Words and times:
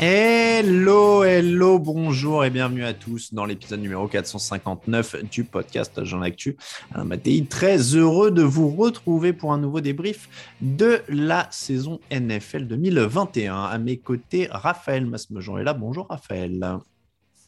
Hello, 0.00 1.24
hello, 1.24 1.80
bonjour 1.80 2.44
et 2.44 2.50
bienvenue 2.50 2.84
à 2.84 2.94
tous 2.94 3.34
dans 3.34 3.44
l'épisode 3.44 3.80
numéro 3.80 4.06
459 4.06 5.24
du 5.24 5.42
podcast 5.42 6.04
Jean 6.04 6.22
Actu. 6.22 6.56
Alain 6.94 7.02
Mattei, 7.02 7.44
très 7.46 7.78
heureux 7.96 8.30
de 8.30 8.42
vous 8.42 8.70
retrouver 8.70 9.32
pour 9.32 9.52
un 9.52 9.58
nouveau 9.58 9.80
débrief 9.80 10.54
de 10.60 11.02
la 11.08 11.48
saison 11.50 11.98
NFL 12.12 12.68
2021. 12.68 13.64
À 13.64 13.76
mes 13.78 13.98
côtés, 13.98 14.46
Raphaël 14.52 15.04
Masmejean 15.04 15.58
est 15.58 15.64
là. 15.64 15.74
Bonjour 15.74 16.06
Raphaël. 16.08 16.78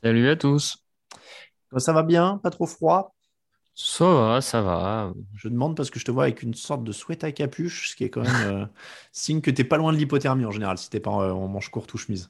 Salut 0.03 0.29
à 0.29 0.35
tous. 0.35 0.85
Ça 1.77 1.93
va 1.93 2.03
bien? 2.03 2.39
Pas 2.43 2.51
trop 2.51 2.67
froid? 2.67 3.15
Ça 3.77 4.13
va, 4.13 4.41
ça 4.41 4.61
va. 4.61 5.13
Je 5.37 5.49
demande 5.49 5.77
parce 5.77 5.89
que 5.89 6.01
je 6.01 6.05
te 6.05 6.11
vois 6.11 6.25
avec 6.25 6.43
une 6.43 6.55
sorte 6.55 6.83
de 6.83 6.91
sweat 6.91 7.23
à 7.23 7.31
capuche, 7.31 7.91
ce 7.91 7.95
qui 7.95 8.03
est 8.03 8.11
quand 8.11 8.23
même 8.23 8.63
euh, 8.63 8.67
signe 9.13 9.41
que 9.41 9.53
t'es 9.53 9.63
pas 9.63 9.77
loin 9.77 9.93
de 9.93 9.99
l'hypothermie 9.99 10.47
en 10.47 10.51
général, 10.51 10.79
si 10.79 10.91
t'es 10.91 10.99
pas 10.99 11.13
euh, 11.13 11.31
en 11.31 11.47
manche 11.47 11.69
courte 11.69 11.95
ou 11.95 11.97
chemise. 11.97 12.29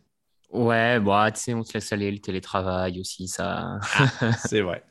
Ouais, 0.52 0.98
bah, 0.98 1.30
tu 1.30 1.40
sais, 1.40 1.54
on 1.54 1.62
se 1.62 1.74
laisse 1.74 1.92
aller 1.92 2.10
le 2.10 2.18
télétravail 2.18 2.98
aussi, 3.00 3.28
ça. 3.28 3.78
C'est 4.48 4.62
vrai. 4.62 4.82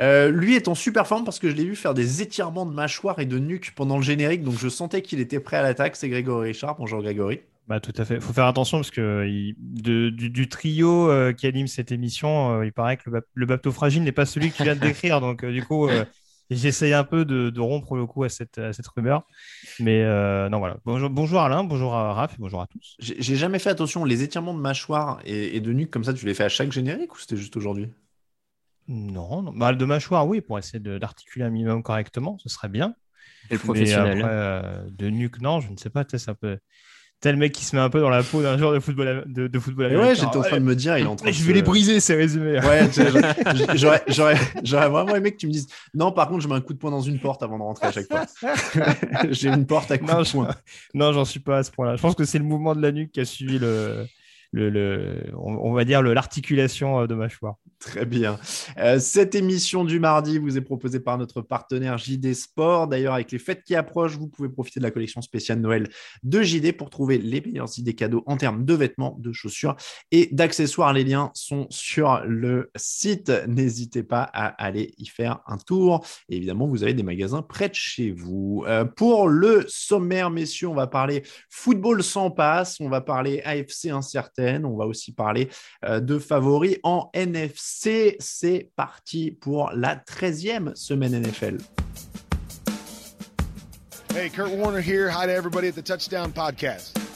Euh, 0.00 0.30
lui 0.30 0.54
est 0.54 0.68
en 0.68 0.74
super 0.74 1.06
forme 1.06 1.24
parce 1.24 1.38
que 1.38 1.48
je 1.48 1.54
l'ai 1.54 1.64
vu 1.64 1.76
faire 1.76 1.94
des 1.94 2.20
étirements 2.20 2.66
de 2.66 2.72
mâchoire 2.74 3.18
et 3.18 3.24
de 3.26 3.38
nuque 3.38 3.72
pendant 3.74 3.96
le 3.96 4.02
générique, 4.02 4.42
donc 4.42 4.58
je 4.58 4.68
sentais 4.68 5.00
qu'il 5.00 5.20
était 5.20 5.40
prêt 5.40 5.56
à 5.56 5.62
l'attaque. 5.62 5.96
C'est 5.96 6.10
Grégory 6.10 6.48
Richard. 6.48 6.76
Bonjour 6.76 7.00
Grégory. 7.02 7.40
Bah, 7.66 7.80
tout 7.80 7.92
à 7.98 8.04
fait. 8.06 8.14
Il 8.14 8.20
faut 8.22 8.32
faire 8.32 8.46
attention 8.46 8.78
parce 8.78 8.90
que 8.90 9.26
il- 9.28 9.54
de- 9.58 10.08
du, 10.08 10.30
du 10.30 10.48
trio 10.48 11.10
euh, 11.10 11.32
qui 11.34 11.46
anime 11.46 11.66
cette 11.66 11.92
émission, 11.92 12.60
euh, 12.60 12.64
il 12.66 12.72
paraît 12.72 12.96
que 12.96 13.10
le, 13.10 13.20
le 13.34 13.46
bapto 13.46 13.70
fragile 13.72 14.02
n'est 14.04 14.12
pas 14.12 14.24
celui 14.24 14.50
que 14.50 14.56
tu 14.56 14.62
viens 14.62 14.74
de 14.74 14.80
décrire. 14.80 15.20
Donc, 15.20 15.44
euh, 15.44 15.52
du 15.52 15.62
coup, 15.62 15.86
euh, 15.86 16.04
j'essaye 16.48 16.94
un 16.94 17.04
peu 17.04 17.26
de, 17.26 17.50
de 17.50 17.60
rompre 17.60 17.94
le 17.96 18.06
coup 18.06 18.24
à 18.24 18.30
cette, 18.30 18.56
à 18.56 18.72
cette 18.72 18.86
rumeur. 18.88 19.26
Mais 19.78 20.02
euh, 20.02 20.48
non, 20.48 20.58
voilà. 20.58 20.78
Bonjour, 20.84 21.08
bonjour 21.10 21.40
Alain, 21.40 21.64
bonjour 21.64 21.94
à 21.94 22.12
Raph 22.14 22.34
et 22.34 22.36
bonjour 22.38 22.60
à 22.60 22.66
tous. 22.66 22.96
J'ai 22.98 23.36
jamais 23.36 23.58
fait 23.58 23.70
attention. 23.70 24.04
Les 24.04 24.22
étirements 24.22 24.54
de 24.54 24.60
mâchoire 24.60 25.20
et, 25.24 25.56
et 25.56 25.60
de 25.60 25.72
nuque 25.72 25.90
comme 25.90 26.04
ça, 26.04 26.14
tu 26.14 26.26
les 26.26 26.34
fais 26.34 26.44
à 26.44 26.48
chaque 26.48 26.72
générique 26.72 27.14
ou 27.14 27.18
c'était 27.18 27.36
juste 27.36 27.56
aujourd'hui? 27.56 27.88
Non, 28.88 29.42
non. 29.42 29.52
Bah, 29.52 29.74
de 29.74 29.84
mâchoire, 29.84 30.26
oui, 30.26 30.40
pour 30.40 30.58
essayer 30.58 30.80
de- 30.80 30.96
d'articuler 30.98 31.44
un 31.44 31.50
minimum 31.50 31.82
correctement, 31.82 32.38
ce 32.38 32.48
serait 32.48 32.68
bien. 32.70 32.94
Et 33.50 33.54
le 33.54 33.60
Mais 33.64 33.92
professionnel. 33.98 34.16
après, 34.16 34.28
euh, 34.28 34.84
de 34.90 35.10
nuque, 35.10 35.40
non, 35.40 35.60
je 35.60 35.70
ne 35.70 35.76
sais 35.76 35.90
pas. 35.90 36.04
tu 36.04 36.18
sais, 36.18 36.32
Peu 37.20 37.30
tel 37.30 37.36
mec 37.36 37.50
qui 37.52 37.64
se 37.64 37.74
met 37.74 37.82
un 37.82 37.90
peu 37.90 38.00
dans 38.00 38.10
la 38.10 38.22
peau 38.22 38.42
d'un 38.42 38.56
joueur 38.56 38.72
de 38.72 38.78
football, 38.78 39.24
de, 39.26 39.48
de 39.48 39.58
football 39.58 39.86
Et 39.86 39.96
Ouais, 39.96 40.02
américain. 40.02 40.24
j'étais 40.26 40.36
en 40.36 40.42
train 40.42 40.60
de 40.60 40.64
me 40.64 40.76
dire, 40.76 40.96
il 40.98 41.04
est 41.04 41.06
en 41.08 41.16
train 41.16 41.32
Je 41.32 41.42
vais 41.42 41.52
les 41.52 41.58
se- 41.60 41.64
briser, 41.64 41.98
ces 42.00 42.14
résumés. 42.14 42.60
Ouais, 42.60 42.88
j'aurais, 43.74 44.02
j'aurais, 44.08 44.36
j'aurais 44.62 44.88
vraiment 44.88 45.16
aimé 45.16 45.32
que 45.32 45.36
tu 45.36 45.46
me 45.48 45.52
dises 45.52 45.66
non, 45.94 46.12
par 46.12 46.28
contre, 46.28 46.42
je 46.42 46.48
mets 46.48 46.54
un 46.54 46.60
coup 46.60 46.74
de 46.74 46.78
poing 46.78 46.90
dans 46.92 47.00
une 47.00 47.18
porte 47.18 47.42
avant 47.42 47.58
de 47.58 47.62
rentrer 47.64 47.88
à 47.88 47.92
chaque 47.92 48.06
fois. 48.06 48.24
J'ai 49.30 49.48
une 49.48 49.66
porte 49.66 49.90
à 49.90 49.98
coup 49.98 50.06
Non, 50.06 50.20
de 50.20 50.24
je- 50.24 50.32
poing. 50.32 50.48
Non, 50.94 51.12
j'en 51.12 51.24
suis 51.24 51.40
pas 51.40 51.58
à 51.58 51.62
ce 51.64 51.70
point-là. 51.72 51.96
Je 51.96 52.02
pense 52.02 52.14
que 52.14 52.24
c'est 52.24 52.38
le 52.38 52.44
mouvement 52.44 52.74
de 52.74 52.82
la 52.82 52.92
nuque 52.92 53.10
qui 53.12 53.20
a 53.20 53.24
suivi 53.24 53.58
le, 53.58 54.06
le, 54.52 55.30
on, 55.36 55.72
va 55.72 55.84
dire 55.84 56.02
l'articulation 56.02 57.00
euh, 57.00 57.06
de 57.06 57.14
mâchoire. 57.14 57.56
Très 57.78 58.06
bien. 58.06 58.38
Euh, 58.78 58.98
cette 58.98 59.34
émission 59.34 59.84
du 59.84 60.00
mardi 60.00 60.38
vous 60.38 60.56
est 60.56 60.62
proposée 60.62 61.00
par 61.00 61.18
notre 61.18 61.42
partenaire 61.42 61.98
JD 61.98 62.34
Sport. 62.34 62.88
D'ailleurs, 62.88 63.14
avec 63.14 63.30
les 63.30 63.38
fêtes 63.38 63.62
qui 63.62 63.76
approchent, 63.76 64.16
vous 64.16 64.26
pouvez 64.26 64.48
profiter 64.48 64.80
de 64.80 64.84
la 64.84 64.90
collection 64.90 65.20
spéciale 65.20 65.60
Noël 65.60 65.88
de 66.22 66.42
JD 66.42 66.76
pour 66.76 66.90
trouver 66.90 67.18
les 67.18 67.40
meilleures 67.40 67.78
idées 67.78 67.94
cadeaux 67.94 68.24
en 68.26 68.36
termes 68.36 68.64
de 68.64 68.74
vêtements, 68.74 69.16
de 69.20 69.32
chaussures 69.32 69.76
et 70.10 70.28
d'accessoires. 70.32 70.92
Les 70.92 71.04
liens 71.04 71.30
sont 71.34 71.66
sur 71.70 72.22
le 72.26 72.70
site. 72.74 73.30
N'hésitez 73.46 74.02
pas 74.02 74.22
à 74.22 74.46
aller 74.46 74.94
y 74.98 75.06
faire 75.06 75.40
un 75.46 75.58
tour. 75.58 76.04
Évidemment, 76.28 76.66
vous 76.66 76.82
avez 76.82 76.94
des 76.94 77.02
magasins 77.02 77.42
près 77.42 77.68
de 77.68 77.74
chez 77.74 78.10
vous. 78.10 78.64
Euh, 78.66 78.84
pour 78.84 79.28
le 79.28 79.64
sommaire, 79.68 80.30
messieurs, 80.30 80.68
on 80.68 80.74
va 80.74 80.86
parler 80.86 81.22
football 81.50 82.02
sans 82.02 82.30
passe, 82.30 82.80
on 82.80 82.88
va 82.88 83.00
parler 83.00 83.40
AFC 83.44 83.90
on 84.38 84.76
va 84.76 84.86
aussi 84.86 85.12
parler 85.12 85.48
euh, 85.84 86.00
de 86.00 86.18
favoris 86.18 86.78
en 86.82 87.10
NFC. 87.14 88.16
C'est 88.20 88.70
parti 88.76 89.30
pour 89.30 89.70
la 89.74 89.96
13e 89.96 90.74
semaine 90.74 91.20
NFL. 91.20 91.58
Hey, 94.14 94.30
Kurt 94.30 94.50
Warner 94.50 94.80
here. 94.80 95.10
Hi 95.10 95.26
to 95.26 95.32
everybody 95.32 95.68
at 95.68 95.74
the 95.74 95.82
Touchdown 95.82 96.32
Podcast. 96.32 97.07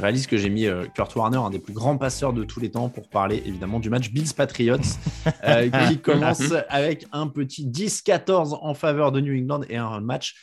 Je 0.00 0.02
réalise 0.02 0.26
que 0.26 0.38
j'ai 0.38 0.48
mis 0.48 0.64
euh, 0.64 0.86
Kurt 0.94 1.14
Warner, 1.14 1.36
un 1.36 1.50
des 1.50 1.58
plus 1.58 1.74
grands 1.74 1.98
passeurs 1.98 2.32
de 2.32 2.42
tous 2.42 2.58
les 2.58 2.70
temps, 2.70 2.88
pour 2.88 3.10
parler 3.10 3.42
évidemment 3.44 3.80
du 3.80 3.90
match 3.90 4.10
Bills 4.10 4.32
Patriots, 4.34 4.78
euh, 5.44 5.68
qui 5.68 5.98
commence 6.02 6.54
avec 6.70 7.04
un 7.12 7.26
petit 7.26 7.66
10-14 7.66 8.58
en 8.62 8.72
faveur 8.72 9.12
de 9.12 9.20
New 9.20 9.38
England 9.38 9.60
et 9.68 9.76
un 9.76 10.00
match 10.00 10.36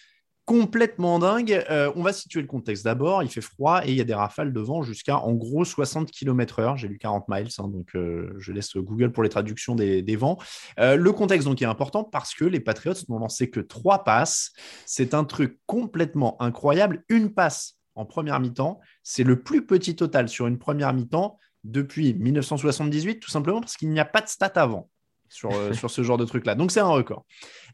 complètement 0.48 1.20
dingue. 1.20 1.66
Euh, 1.70 1.92
on 1.96 2.04
va 2.04 2.14
situer 2.14 2.40
le 2.42 2.48
contexte 2.48 2.86
d'abord. 2.86 3.22
Il 3.22 3.30
fait 3.30 3.42
froid 3.42 3.82
et 3.84 3.90
il 3.90 3.98
y 3.98 4.02
a 4.02 4.06
des 4.06 4.14
rafales 4.14 4.54
de 4.54 4.60
vent 4.62 4.82
jusqu'à 4.82 5.18
en 5.18 5.34
gros 5.34 5.66
60 5.66 6.10
km/h. 6.10 6.78
J'ai 6.78 6.88
lu 6.88 6.98
40 6.98 7.28
miles, 7.28 7.50
hein, 7.58 7.68
donc 7.68 7.96
euh, 7.96 8.34
je 8.38 8.54
laisse 8.54 8.78
Google 8.78 9.12
pour 9.12 9.24
les 9.24 9.30
traductions 9.30 9.74
des, 9.74 10.02
des 10.02 10.16
vents. 10.16 10.38
Euh, 10.80 10.96
le 10.96 11.12
contexte 11.12 11.48
donc 11.48 11.62
est 11.62 11.66
important 11.66 12.04
parce 12.04 12.34
que 12.34 12.46
les 12.46 12.62
Patriots 12.62 12.94
n'ont 13.10 13.20
lancé 13.20 13.50
que 13.50 13.60
trois 13.60 14.04
passes. 14.04 14.54
C'est 14.86 15.16
un 15.16 15.26
truc 15.26 15.60
complètement 15.66 16.42
incroyable. 16.42 17.04
Une 17.10 17.34
passe 17.34 17.77
en 17.98 18.06
première 18.06 18.40
mi-temps, 18.40 18.80
c'est 19.04 19.24
le 19.24 19.42
plus 19.42 19.66
petit 19.66 19.96
total 19.96 20.30
sur 20.30 20.48
une 20.48 20.58
première 20.58 20.94
mi-temps 20.94 21.38
depuis 21.64 22.14
1978, 22.14 23.20
tout 23.20 23.30
simplement 23.30 23.60
parce 23.60 23.76
qu'il 23.76 23.90
n'y 23.90 24.00
a 24.00 24.06
pas 24.06 24.22
de 24.22 24.28
stats 24.28 24.54
avant 24.56 24.90
sur, 25.30 25.52
euh, 25.52 25.74
sur 25.74 25.92
ce 25.92 26.04
genre 26.04 26.18
de 26.18 26.26
truc-là. 26.26 26.56
Donc 26.56 26.72
c'est 26.72 26.80
un 26.80 26.88
record. 26.88 27.26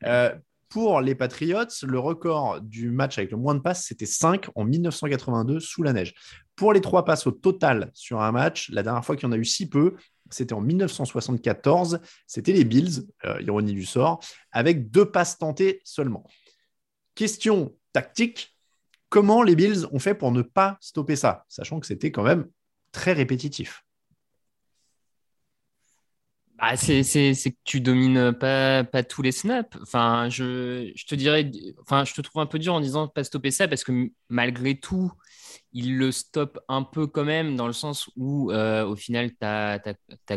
Euh, 0.05 0.33
pour 0.69 1.01
les 1.01 1.13
Patriots, 1.13 1.67
le 1.83 1.99
record 1.99 2.59
du 2.61 2.89
match 2.89 3.19
avec 3.19 3.29
le 3.29 3.37
moins 3.37 3.53
de 3.53 3.59
passes, 3.59 3.85
c'était 3.85 4.07
5 4.07 4.47
en 4.55 4.63
1982 4.65 5.59
sous 5.59 5.83
la 5.83 5.93
neige. 5.93 6.15
Pour 6.55 6.73
les 6.73 6.81
trois 6.81 7.05
passes 7.05 7.27
au 7.27 7.31
total 7.31 7.91
sur 7.93 8.21
un 8.21 8.31
match, 8.31 8.71
la 8.71 8.81
dernière 8.81 9.05
fois 9.05 9.15
qu'il 9.15 9.27
y 9.27 9.29
en 9.29 9.33
a 9.33 9.37
eu 9.37 9.45
si 9.45 9.69
peu, 9.69 9.95
c'était 10.31 10.53
en 10.53 10.61
1974. 10.61 11.99
C'était 12.25 12.53
les 12.53 12.63
Bills, 12.63 13.05
euh, 13.25 13.39
ironie 13.41 13.73
du 13.73 13.85
sort, 13.85 14.19
avec 14.51 14.89
deux 14.89 15.05
passes 15.05 15.37
tentées 15.37 15.81
seulement. 15.83 16.23
Question 17.13 17.75
tactique 17.91 18.52
comment 19.13 19.44
les 19.44 19.56
Bills 19.56 19.86
ont 19.92 20.00
fait 20.00 20.15
pour 20.15 20.31
ne 20.31 20.42
pas 20.42 20.80
stopper 20.81 21.15
ça, 21.15 21.45
sachant 21.48 21.80
que 21.80 21.86
c'était 21.86 22.12
quand 22.12 22.24
même 22.24 22.48
très 22.92 23.13
répétitif 23.13 23.86
Ah, 26.57 26.75
c'est, 26.77 27.04
que 27.04 27.56
tu 27.63 27.80
domines 27.80 28.33
pas, 28.33 28.83
pas 28.83 29.04
tous 29.04 29.21
les 29.21 29.31
snaps. 29.31 29.77
Enfin, 29.83 30.30
je, 30.30 30.92
je 30.95 31.06
te 31.06 31.13
dirais, 31.13 31.51
enfin, 31.83 32.06
je 32.06 32.15
te 32.15 32.21
trouve 32.21 32.42
un 32.42 32.48
peu 32.48 32.57
dur 32.57 32.74
en 32.74 32.80
disant 32.80 33.07
pas 33.07 33.24
stopper 33.24 33.51
ça 33.51 33.68
parce 33.68 33.83
que 33.83 34.10
malgré 34.30 34.80
tout, 34.80 35.12
il 35.74 36.00
le 36.00 36.12
stoppe 36.12 36.57
un 36.68 36.81
peu 36.81 37.06
quand 37.06 37.25
même 37.25 37.56
dans 37.56 37.68
le 37.68 37.74
sens 37.74 38.09
où 38.16 38.51
euh, 38.51 38.83
au 38.83 38.95
final, 38.95 39.30
tu 39.30 39.45
as, 39.45 39.80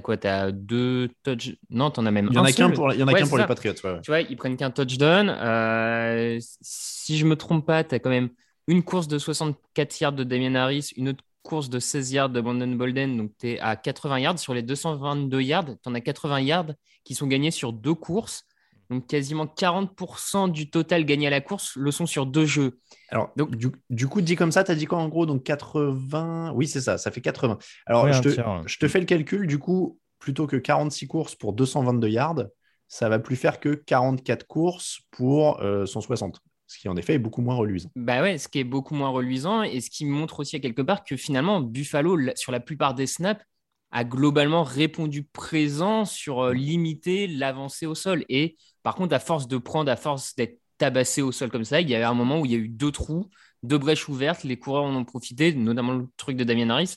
quoi? 0.03 0.19
Tu 0.19 0.27
as 0.27 0.53
deux 0.53 1.09
touchdowns. 1.23 1.57
Non, 1.71 1.91
tu 1.91 2.01
en 2.01 2.05
as 2.05 2.11
même 2.11 2.29
il 2.31 2.35
y 2.35 2.39
en 2.39 2.45
a 2.45 2.53
qu'un 2.53 2.69
pour, 2.69 2.93
il 2.93 3.01
y 3.01 3.03
en 3.03 3.09
a 3.09 3.15
qu'un 3.15 3.27
pour 3.27 3.39
les 3.39 3.47
Patriots. 3.47 3.73
Tu 3.73 4.11
vois, 4.11 4.21
ils 4.21 4.37
prennent 4.37 4.59
qu'un 4.59 4.71
touchdown. 4.71 5.31
Euh, 5.31 6.39
si 6.61 7.17
je 7.17 7.25
me 7.25 7.37
trompe 7.37 7.65
pas, 7.65 7.83
tu 7.83 7.95
as 7.95 8.01
quand 8.01 8.11
même 8.11 8.29
une 8.67 8.83
course 8.83 9.09
de 9.09 9.19
64 9.19 10.01
yards 10.01 10.13
de 10.13 10.25
Damien 10.25 10.55
Harris, 10.55 10.91
une 10.97 11.11
autre 11.11 11.25
course 11.43 11.71
de 11.71 11.79
16 11.79 12.13
yards 12.13 12.31
de 12.31 12.41
Brandon 12.41 12.69
Bolden, 12.69 13.17
donc 13.17 13.31
tu 13.39 13.53
es 13.53 13.61
à 13.61 13.77
80 13.77 14.19
yards. 14.19 14.39
Sur 14.39 14.55
les 14.55 14.63
222 14.63 15.41
yards, 15.41 15.67
tu 15.83 15.89
en 15.89 15.95
as 15.95 16.01
80 16.01 16.41
yards 16.41 16.73
qui 17.05 17.15
sont 17.15 17.27
gagnés 17.27 17.51
sur 17.51 17.73
deux 17.73 17.95
courses. 17.95 18.45
Donc 18.91 19.09
quasiment 19.09 19.47
40% 19.47 20.51
du 20.51 20.71
total 20.71 21.05
gagné 21.05 21.27
à 21.27 21.31
la 21.31 21.41
course 21.41 21.75
le 21.77 21.91
sont 21.91 22.07
sur 22.07 22.25
deux 22.25 22.47
jeux. 22.47 22.79
Alors, 23.09 23.33
donc, 23.37 23.57
du, 23.57 24.07
coup, 24.07 24.21
dit 24.21 24.37
comme 24.37 24.53
ça, 24.53 24.63
tu 24.63 24.71
as 24.71 24.77
dit 24.77 24.87
quoi 24.87 24.99
en 24.99 25.09
gros? 25.09 25.27
Donc 25.27 25.43
80. 25.43 26.53
Oui, 26.55 26.69
c'est 26.69 26.81
ça, 26.81 26.97
ça 26.99 27.11
fait 27.11 27.21
80. 27.21 27.59
Alors, 27.87 28.13
je, 28.13 28.23
te, 28.23 28.29
je, 28.29 28.79
te, 28.79 28.87
fais 28.87 29.01
le 29.01 29.07
calcul. 29.07 29.47
Du 29.49 29.59
coup, 29.59 29.99
plutôt 30.21 30.47
que 30.47 30.57
46 30.57 31.09
courses 31.09 31.35
pour 31.35 31.53
222 31.53 32.09
yards, 32.09 32.45
ça 32.89 33.09
va 33.09 33.19
plus 33.19 33.35
faire 33.35 33.59
que 33.59 33.71
44 33.71 34.47
courses 34.47 35.01
pour 35.11 35.61
160. 35.61 36.41
Ce 36.67 36.79
qui 36.79 36.89
en 36.89 36.97
effet 36.97 37.15
est 37.15 37.19
beaucoup 37.19 37.43
moins 37.43 37.55
reluisant. 37.55 37.91
Bah 37.95 38.23
ouais, 38.23 38.39
ce 38.39 38.49
qui 38.49 38.59
est 38.59 38.65
beaucoup 38.65 38.95
moins 38.95 39.09
reluisant 39.09 39.63
et 39.63 39.81
ce 39.81 39.91
qui 39.91 40.05
montre 40.05 40.41
aussi 40.41 40.57
à 40.57 40.59
quelque 40.59 40.83
part 40.83 41.05
que 41.05 41.17
finalement 41.17 41.61
Buffalo, 41.61 42.19
sur 42.35 42.51
la 42.53 42.61
plupart 42.61 42.95
des 42.95 43.07
snaps, 43.07 43.45
a 43.93 44.05
globalement 44.05 44.65
répondu 44.65 45.23
présent 45.23 46.05
sur 46.05 46.41
euh, 46.41 46.53
limiter 46.53 47.29
l'avancée 47.29 47.87
au 47.87 47.95
sol. 47.95 48.25
Et 48.29 48.57
par 48.83 48.95
contre, 48.95 49.15
à 49.15 49.21
force 49.21 49.49
de 49.49 49.59
prendre, 49.59 49.91
à 49.91 49.97
force 49.97 50.35
d'être 50.35 50.61
tabassé 50.79 51.23
au 51.23 51.33
sol 51.33 51.51
comme 51.51 51.65
ça, 51.65 51.81
il 51.81 51.89
y 51.89 51.95
avait 51.95 52.05
un 52.05 52.15
moment 52.15 52.41
où 52.41 52.47
il 52.47 52.53
y 52.53 52.55
a 52.55 52.59
eu 52.59 52.69
deux 52.69 52.91
trous, 52.91 53.31
deux 53.63 53.79
brèches 53.79 54.09
ouvertes, 54.09 54.45
les 54.45 54.59
coureurs 54.59 54.85
en 54.85 54.95
ont 54.95 55.05
profité, 55.05 55.55
notamment 55.55 55.95
le 55.95 56.07
truc 56.17 56.37
de 56.37 56.45
Damien 56.45 56.69
Harris, 56.69 56.97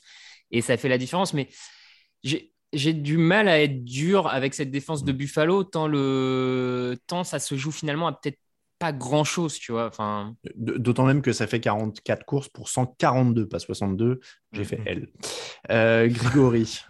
et 0.50 0.60
ça 0.60 0.76
fait 0.76 0.88
la 0.88 0.98
différence. 0.98 1.32
Mais 1.32 1.48
j'ai 2.22 2.92
du 2.92 3.16
mal 3.16 3.48
à 3.48 3.60
être 3.62 3.84
dur 3.84 4.26
avec 4.26 4.54
cette 4.54 4.70
défense 4.70 5.04
de 5.04 5.12
Buffalo, 5.12 5.64
tant, 5.64 5.86
le... 5.86 6.98
tant 7.06 7.24
ça 7.24 7.38
se 7.38 7.56
joue 7.56 7.72
finalement 7.72 8.08
à 8.08 8.12
peut-être 8.12 8.38
pas 8.80 8.92
grand 8.92 9.24
chose, 9.24 9.58
tu 9.58 9.72
vois. 9.72 9.86
Enfin... 9.86 10.34
D'autant 10.56 11.04
même 11.04 11.22
que 11.22 11.32
ça 11.32 11.46
fait 11.46 11.60
44 11.60 12.24
courses 12.24 12.48
pour 12.48 12.68
142, 12.68 13.46
pas 13.46 13.60
62. 13.60 14.20
J'ai 14.52 14.64
fait 14.64 14.80
L. 14.86 15.08
Euh, 15.70 16.08
Grégory. 16.08 16.80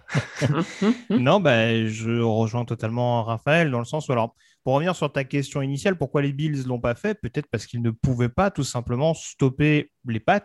non, 1.11 1.41
bah, 1.41 1.85
je 1.87 2.21
rejoins 2.21 2.65
totalement 2.65 3.25
Raphaël 3.25 3.71
dans 3.71 3.81
le 3.81 3.85
sens 3.85 4.09
où, 4.09 4.13
alors, 4.13 4.35
pour 4.63 4.75
revenir 4.75 4.95
sur 4.95 5.13
ta 5.13 5.25
question 5.25 5.63
initiale, 5.63 5.99
pourquoi 5.99 6.23
les 6.23 6.33
Bills 6.33 6.63
l'ont 6.67 6.81
pas 6.81 6.95
fait? 6.95 7.21
Peut-être 7.21 7.49
parce 7.51 7.67
qu'ils 7.67 7.83
ne 7.83 7.91
pouvaient 7.91 8.29
pas 8.29 8.51
tout 8.51 8.65
simplement 8.65 9.13
stopper 9.13 9.91
les 10.07 10.21
Pats 10.21 10.43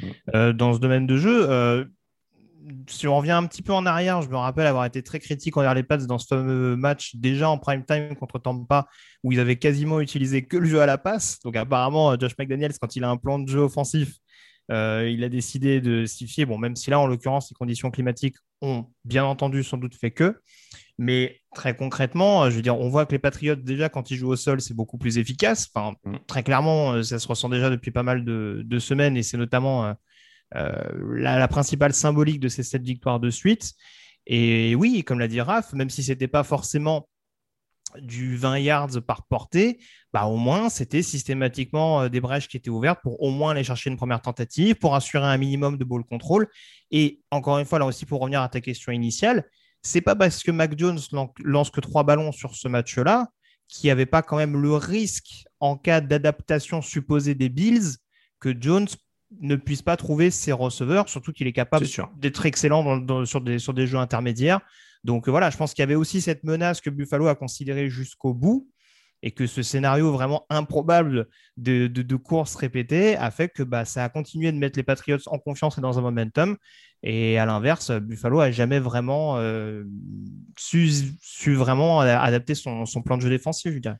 mm. 0.00 0.06
euh, 0.34 0.52
dans 0.54 0.72
ce 0.72 0.78
domaine 0.78 1.06
de 1.06 1.18
jeu. 1.18 1.46
Euh, 1.50 1.84
si 2.88 3.06
on 3.06 3.16
revient 3.16 3.32
un 3.32 3.46
petit 3.46 3.62
peu 3.62 3.72
en 3.72 3.86
arrière, 3.86 4.22
je 4.22 4.28
me 4.28 4.36
rappelle 4.36 4.66
avoir 4.66 4.84
été 4.84 5.02
très 5.02 5.18
critique 5.18 5.56
envers 5.56 5.74
les 5.74 5.82
Pats 5.82 5.98
dans 5.98 6.18
ce 6.18 6.26
fameux 6.26 6.76
match 6.76 7.16
déjà 7.16 7.48
en 7.48 7.58
prime 7.58 7.84
time 7.84 8.14
contre 8.16 8.38
Tampa 8.38 8.86
où 9.22 9.32
ils 9.32 9.40
avaient 9.40 9.56
quasiment 9.56 10.00
utilisé 10.00 10.44
que 10.44 10.56
le 10.56 10.66
jeu 10.66 10.80
à 10.80 10.86
la 10.86 10.98
passe. 10.98 11.38
Donc 11.44 11.56
apparemment, 11.56 12.18
Josh 12.18 12.32
McDaniels, 12.38 12.78
quand 12.80 12.96
il 12.96 13.04
a 13.04 13.10
un 13.10 13.16
plan 13.16 13.38
de 13.38 13.48
jeu 13.48 13.60
offensif, 13.60 14.14
euh, 14.72 15.08
il 15.08 15.22
a 15.22 15.28
décidé 15.28 15.80
de 15.80 16.06
s'y 16.06 16.26
fier. 16.26 16.44
Bon, 16.44 16.58
même 16.58 16.76
si 16.76 16.90
là, 16.90 16.98
en 16.98 17.06
l'occurrence, 17.06 17.50
les 17.50 17.54
conditions 17.54 17.90
climatiques 17.90 18.36
ont 18.62 18.86
bien 19.04 19.24
entendu 19.24 19.62
sans 19.62 19.76
doute 19.76 19.94
fait 19.94 20.10
que. 20.10 20.40
Mais 20.98 21.40
très 21.54 21.76
concrètement, 21.76 22.48
je 22.50 22.56
veux 22.56 22.62
dire, 22.62 22.78
on 22.78 22.88
voit 22.88 23.06
que 23.06 23.12
les 23.12 23.18
Patriots, 23.18 23.54
déjà, 23.54 23.88
quand 23.88 24.10
ils 24.10 24.16
jouent 24.16 24.30
au 24.30 24.36
sol, 24.36 24.60
c'est 24.60 24.74
beaucoup 24.74 24.98
plus 24.98 25.18
efficace. 25.18 25.70
Enfin, 25.72 25.94
mm. 26.04 26.16
très 26.26 26.42
clairement, 26.42 27.02
ça 27.02 27.18
se 27.18 27.28
ressent 27.28 27.48
déjà 27.48 27.70
depuis 27.70 27.90
pas 27.90 28.02
mal 28.02 28.24
de, 28.24 28.62
de 28.64 28.78
semaines 28.78 29.16
et 29.16 29.22
c'est 29.22 29.36
notamment 29.36 29.86
euh, 29.86 29.92
euh, 30.56 30.72
la, 31.16 31.48
principale 31.48 31.92
symbolique 31.92 32.40
de 32.40 32.48
ces 32.48 32.62
sept 32.62 32.82
victoires 32.82 33.20
de 33.20 33.30
suite. 33.30 33.74
Et 34.26 34.74
oui, 34.74 35.04
comme 35.04 35.18
l'a 35.18 35.28
dit 35.28 35.40
Raph, 35.40 35.72
même 35.72 35.90
si 35.90 36.02
ce 36.02 36.12
n'était 36.12 36.28
pas 36.28 36.42
forcément 36.42 37.08
du 38.00 38.36
20 38.36 38.58
yards 38.58 39.02
par 39.06 39.26
portée, 39.26 39.78
bah 40.12 40.24
au 40.24 40.36
moins 40.36 40.68
c'était 40.68 41.02
systématiquement 41.02 42.02
euh, 42.02 42.08
des 42.08 42.20
brèches 42.20 42.48
qui 42.48 42.56
étaient 42.56 42.70
ouvertes 42.70 43.00
pour 43.02 43.22
au 43.22 43.30
moins 43.30 43.52
aller 43.52 43.64
chercher 43.64 43.90
une 43.90 43.96
première 43.96 44.20
tentative, 44.20 44.74
pour 44.76 44.94
assurer 44.94 45.26
un 45.26 45.36
minimum 45.38 45.78
de 45.78 45.84
ball 45.84 46.04
control. 46.04 46.48
Et 46.90 47.20
encore 47.30 47.58
une 47.58 47.64
fois, 47.64 47.78
là 47.78 47.86
aussi, 47.86 48.06
pour 48.06 48.20
revenir 48.20 48.42
à 48.42 48.48
ta 48.48 48.60
question 48.60 48.92
initiale, 48.92 49.44
c'est 49.82 50.00
pas 50.00 50.16
parce 50.16 50.42
que 50.42 50.50
Mac 50.50 50.76
Jones 50.78 50.98
lance 51.44 51.70
que 51.70 51.80
trois 51.80 52.02
ballons 52.02 52.32
sur 52.32 52.54
ce 52.54 52.68
match-là 52.68 53.28
qu'il 53.68 53.88
n'y 53.88 53.92
avait 53.92 54.06
pas 54.06 54.22
quand 54.22 54.36
même 54.36 54.60
le 54.60 54.74
risque 54.74 55.44
en 55.60 55.76
cas 55.76 56.00
d'adaptation 56.00 56.82
supposée 56.82 57.34
des 57.34 57.48
Bills 57.48 57.96
que 58.40 58.54
Jones 58.58 58.88
ne 59.40 59.56
puisse 59.56 59.82
pas 59.82 59.96
trouver 59.96 60.30
ses 60.30 60.52
receveurs, 60.52 61.08
surtout 61.08 61.32
qu'il 61.32 61.46
est 61.46 61.52
capable 61.52 61.86
d'être 62.16 62.46
excellent 62.46 63.24
sur, 63.24 63.40
des, 63.40 63.58
sur 63.58 63.74
des 63.74 63.86
jeux 63.86 63.98
intermédiaires. 63.98 64.60
Donc 65.04 65.28
voilà, 65.28 65.50
je 65.50 65.56
pense 65.56 65.74
qu'il 65.74 65.82
y 65.82 65.84
avait 65.84 65.94
aussi 65.94 66.20
cette 66.20 66.44
menace 66.44 66.80
que 66.80 66.90
Buffalo 66.90 67.26
a 67.28 67.34
considérée 67.34 67.88
jusqu'au 67.88 68.34
bout 68.34 68.68
et 69.22 69.30
que 69.30 69.46
ce 69.46 69.62
scénario 69.62 70.12
vraiment 70.12 70.46
improbable 70.50 71.28
de, 71.56 71.86
de, 71.86 72.16
courses 72.16 72.54
répétées 72.54 73.16
a 73.16 73.30
fait 73.30 73.48
que 73.48 73.62
bah, 73.62 73.84
ça 73.84 74.04
a 74.04 74.08
continué 74.08 74.52
de 74.52 74.58
mettre 74.58 74.78
les 74.78 74.82
Patriots 74.82 75.18
en 75.26 75.38
confiance 75.38 75.78
et 75.78 75.80
dans 75.80 75.98
un 75.98 76.02
momentum. 76.02 76.56
Et 77.02 77.38
à 77.38 77.46
l'inverse, 77.46 77.90
Buffalo 77.90 78.40
a 78.40 78.50
jamais 78.50 78.78
vraiment 78.78 79.38
euh, 79.38 79.84
su, 80.58 80.90
su, 81.20 81.54
vraiment 81.54 82.00
adapter 82.00 82.54
son, 82.54 82.84
son, 82.84 83.02
plan 83.02 83.16
de 83.16 83.22
jeu 83.22 83.30
défensif, 83.30 83.72
je 83.72 83.78
dirais. 83.78 83.96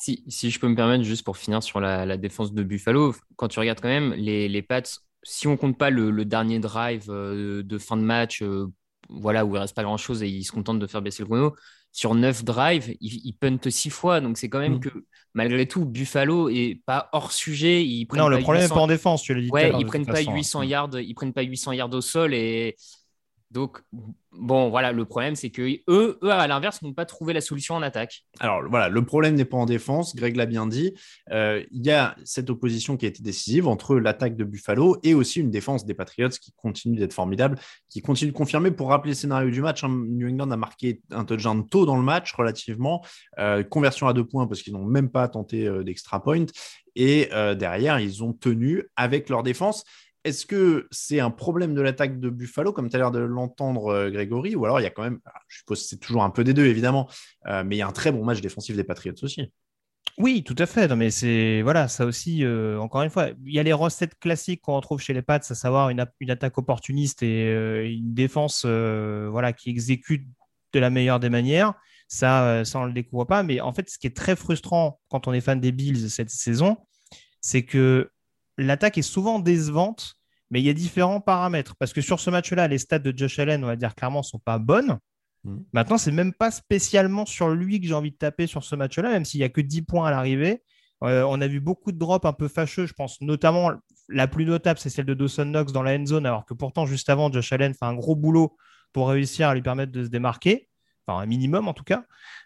Si, 0.00 0.50
je 0.50 0.58
peux 0.58 0.68
me 0.68 0.74
permettre, 0.74 1.04
juste 1.04 1.24
pour 1.24 1.36
finir 1.36 1.62
sur 1.62 1.78
la, 1.78 2.16
défense 2.16 2.54
de 2.54 2.62
Buffalo, 2.62 3.14
quand 3.36 3.48
tu 3.48 3.58
regardes 3.58 3.80
quand 3.80 3.88
même 3.88 4.14
les, 4.14 4.48
les 4.48 4.62
Pats, 4.62 4.82
si 5.22 5.46
on 5.46 5.58
compte 5.58 5.76
pas 5.76 5.90
le, 5.90 6.24
dernier 6.24 6.58
drive 6.58 7.10
euh, 7.10 7.62
de 7.62 7.78
fin 7.78 7.98
de 7.98 8.02
match, 8.02 8.42
euh, 8.42 8.66
voilà, 9.10 9.44
où 9.44 9.54
il 9.54 9.58
reste 9.58 9.76
pas 9.76 9.82
grand 9.82 9.98
chose 9.98 10.22
et 10.22 10.28
ils 10.28 10.44
se 10.44 10.52
contentent 10.52 10.78
de 10.78 10.86
faire 10.86 11.02
baisser 11.02 11.22
le 11.22 11.26
chrono, 11.26 11.54
sur 11.92 12.14
neuf 12.14 12.44
drives, 12.44 12.94
ils, 13.00 13.34
puntent 13.34 13.68
six 13.68 13.90
fois. 13.90 14.20
Donc 14.20 14.38
c'est 14.38 14.48
quand 14.48 14.60
même 14.60 14.76
mm. 14.76 14.80
que 14.80 15.04
malgré 15.34 15.66
tout, 15.66 15.84
Buffalo 15.84 16.48
est 16.48 16.80
pas 16.86 17.08
hors 17.12 17.32
sujet. 17.32 17.84
Ils 17.84 18.06
non, 18.14 18.28
le 18.28 18.38
problème 18.38 18.62
n'est 18.62 18.68
pas 18.68 18.76
en 18.76 18.86
défense, 18.86 19.22
tu 19.22 19.34
l'as 19.34 19.40
dit. 19.40 19.50
Ouais, 19.50 19.72
ils 19.78 19.84
prennent 19.84 20.06
pas 20.06 20.22
800 20.22 20.62
yards, 20.62 20.98
ils 20.98 21.14
prennent 21.14 21.32
pas 21.32 21.42
800 21.42 21.72
yards 21.72 21.92
au 21.92 22.00
sol 22.00 22.32
et 22.32 22.76
donc, 23.50 23.78
bon, 24.30 24.70
voilà, 24.70 24.92
le 24.92 25.04
problème, 25.04 25.34
c'est 25.34 25.50
que 25.50 25.62
eux, 25.88 26.18
à 26.22 26.46
l'inverse, 26.46 26.82
n'ont 26.82 26.92
pas 26.92 27.04
trouvé 27.04 27.32
la 27.32 27.40
solution 27.40 27.74
en 27.74 27.82
attaque. 27.82 28.24
Alors, 28.38 28.62
voilà, 28.70 28.88
le 28.88 29.04
problème 29.04 29.34
n'est 29.34 29.44
pas 29.44 29.56
en 29.56 29.66
défense, 29.66 30.14
Greg 30.14 30.36
l'a 30.36 30.46
bien 30.46 30.68
dit. 30.68 30.94
Euh, 31.32 31.64
il 31.72 31.84
y 31.84 31.90
a 31.90 32.14
cette 32.22 32.48
opposition 32.48 32.96
qui 32.96 33.06
a 33.06 33.08
été 33.08 33.24
décisive 33.24 33.66
entre 33.66 33.96
l'attaque 33.96 34.36
de 34.36 34.44
Buffalo 34.44 34.98
et 35.02 35.14
aussi 35.14 35.40
une 35.40 35.50
défense 35.50 35.84
des 35.84 35.94
Patriots 35.94 36.28
qui 36.28 36.52
continue 36.52 36.96
d'être 36.96 37.12
formidable, 37.12 37.58
qui 37.88 38.02
continue 38.02 38.30
de 38.30 38.36
confirmer. 38.36 38.70
Pour 38.70 38.90
rappeler 38.90 39.10
le 39.10 39.16
scénario 39.16 39.50
du 39.50 39.62
match, 39.62 39.82
hein, 39.82 39.88
New 39.88 40.28
England 40.28 40.52
a 40.52 40.56
marqué 40.56 41.02
un 41.10 41.24
touchdown 41.24 41.66
tôt 41.66 41.86
dans 41.86 41.96
le 41.96 42.04
match, 42.04 42.32
relativement. 42.34 43.04
Euh, 43.40 43.64
conversion 43.64 44.06
à 44.06 44.12
deux 44.12 44.24
points 44.24 44.46
parce 44.46 44.62
qu'ils 44.62 44.74
n'ont 44.74 44.84
même 44.84 45.10
pas 45.10 45.26
tenté 45.26 45.66
euh, 45.66 45.82
d'extra 45.82 46.22
point. 46.22 46.46
Et 46.96 47.30
derrière, 47.56 48.00
ils 48.00 48.24
ont 48.24 48.32
tenu 48.32 48.84
avec 48.96 49.28
leur 49.28 49.44
défense. 49.44 49.84
Est-ce 50.22 50.44
que 50.44 50.86
c'est 50.90 51.20
un 51.20 51.30
problème 51.30 51.74
de 51.74 51.80
l'attaque 51.80 52.20
de 52.20 52.28
Buffalo, 52.28 52.72
comme 52.72 52.90
tu 52.90 52.96
as 52.96 52.98
l'air 52.98 53.10
de 53.10 53.20
l'entendre, 53.20 53.86
euh, 53.86 54.10
Grégory, 54.10 54.54
ou 54.54 54.64
alors 54.66 54.78
il 54.78 54.82
y 54.82 54.86
a 54.86 54.90
quand 54.90 55.02
même, 55.02 55.20
je 55.48 55.58
suppose 55.58 55.82
que 55.82 55.88
c'est 55.88 55.98
toujours 55.98 56.22
un 56.22 56.30
peu 56.30 56.44
des 56.44 56.52
deux, 56.52 56.66
évidemment, 56.66 57.08
euh, 57.46 57.64
mais 57.64 57.76
il 57.76 57.78
y 57.78 57.82
a 57.82 57.88
un 57.88 57.92
très 57.92 58.12
bon 58.12 58.22
match 58.22 58.42
défensif 58.42 58.76
des 58.76 58.84
Patriots 58.84 59.14
aussi. 59.22 59.50
Oui, 60.18 60.42
tout 60.42 60.56
à 60.58 60.66
fait. 60.66 60.88
Non, 60.88 60.96
mais 60.96 61.10
c'est 61.10 61.62
voilà, 61.62 61.88
ça 61.88 62.04
aussi. 62.04 62.44
Euh, 62.44 62.78
encore 62.78 63.00
une 63.02 63.08
fois, 63.08 63.28
il 63.46 63.54
y 63.54 63.58
a 63.58 63.62
les 63.62 63.72
recettes 63.72 64.18
classiques 64.18 64.60
qu'on 64.60 64.76
retrouve 64.76 65.00
chez 65.00 65.14
les 65.14 65.22
Pats, 65.22 65.36
à 65.36 65.54
savoir 65.54 65.88
une, 65.88 66.00
attaque 66.00 66.58
opportuniste 66.58 67.22
et 67.22 67.86
une 67.86 68.12
défense, 68.12 68.66
voilà, 68.66 69.54
qui 69.54 69.70
exécute 69.70 70.26
de 70.74 70.78
la 70.78 70.90
meilleure 70.90 71.20
des 71.20 71.30
manières. 71.30 71.74
Ça, 72.08 72.64
ça 72.66 72.80
on 72.80 72.84
le 72.84 72.92
découvre 72.92 73.24
pas. 73.24 73.42
Mais 73.42 73.60
en 73.60 73.72
fait, 73.72 73.88
ce 73.88 73.98
qui 73.98 74.06
est 74.06 74.16
très 74.16 74.36
frustrant 74.36 75.00
quand 75.08 75.28
on 75.28 75.32
est 75.32 75.40
fan 75.40 75.60
des 75.60 75.72
Bills 75.72 76.10
cette 76.10 76.30
saison, 76.30 76.76
c'est 77.40 77.62
que 77.62 78.10
l'attaque 78.64 78.98
est 78.98 79.02
souvent 79.02 79.38
décevante, 79.38 80.14
mais 80.50 80.60
il 80.60 80.64
y 80.64 80.70
a 80.70 80.74
différents 80.74 81.20
paramètres. 81.20 81.76
Parce 81.78 81.92
que 81.92 82.00
sur 82.00 82.20
ce 82.20 82.30
match-là, 82.30 82.68
les 82.68 82.78
stats 82.78 82.98
de 82.98 83.16
Josh 83.16 83.38
Allen, 83.38 83.64
on 83.64 83.66
va 83.66 83.76
dire 83.76 83.94
clairement, 83.94 84.22
sont 84.22 84.38
pas 84.38 84.58
bonnes. 84.58 84.98
Maintenant, 85.44 85.54
mm. 85.54 85.64
Maintenant, 85.72 85.98
c'est 85.98 86.12
même 86.12 86.32
pas 86.32 86.50
spécialement 86.50 87.26
sur 87.26 87.50
lui 87.50 87.80
que 87.80 87.86
j'ai 87.86 87.94
envie 87.94 88.10
de 88.10 88.16
taper 88.16 88.46
sur 88.46 88.64
ce 88.64 88.76
match-là, 88.76 89.10
même 89.10 89.24
s'il 89.24 89.40
n'y 89.40 89.44
a 89.44 89.48
que 89.48 89.60
10 89.60 89.82
points 89.82 90.06
à 90.06 90.10
l'arrivée. 90.10 90.62
Euh, 91.02 91.24
on 91.28 91.40
a 91.40 91.46
vu 91.46 91.60
beaucoup 91.60 91.92
de 91.92 91.98
drops 91.98 92.26
un 92.26 92.32
peu 92.34 92.46
fâcheux, 92.48 92.84
je 92.84 92.92
pense 92.92 93.22
notamment 93.22 93.72
la 94.10 94.28
plus 94.28 94.44
notable, 94.44 94.78
c'est 94.78 94.90
celle 94.90 95.06
de 95.06 95.14
Dawson 95.14 95.46
Knox 95.46 95.72
dans 95.72 95.82
la 95.82 95.96
end 95.96 96.04
zone, 96.04 96.26
alors 96.26 96.44
que 96.44 96.52
pourtant, 96.52 96.84
juste 96.84 97.08
avant, 97.08 97.32
Josh 97.32 97.52
Allen 97.52 97.72
fait 97.72 97.86
un 97.86 97.94
gros 97.94 98.16
boulot 98.16 98.56
pour 98.92 99.08
réussir 99.08 99.48
à 99.48 99.54
lui 99.54 99.62
permettre 99.62 99.92
de 99.92 100.04
se 100.04 100.10
démarquer, 100.10 100.68
enfin 101.06 101.20
un 101.20 101.26
minimum 101.26 101.68
en 101.68 101.74
tout 101.74 101.84
cas. 101.84 102.04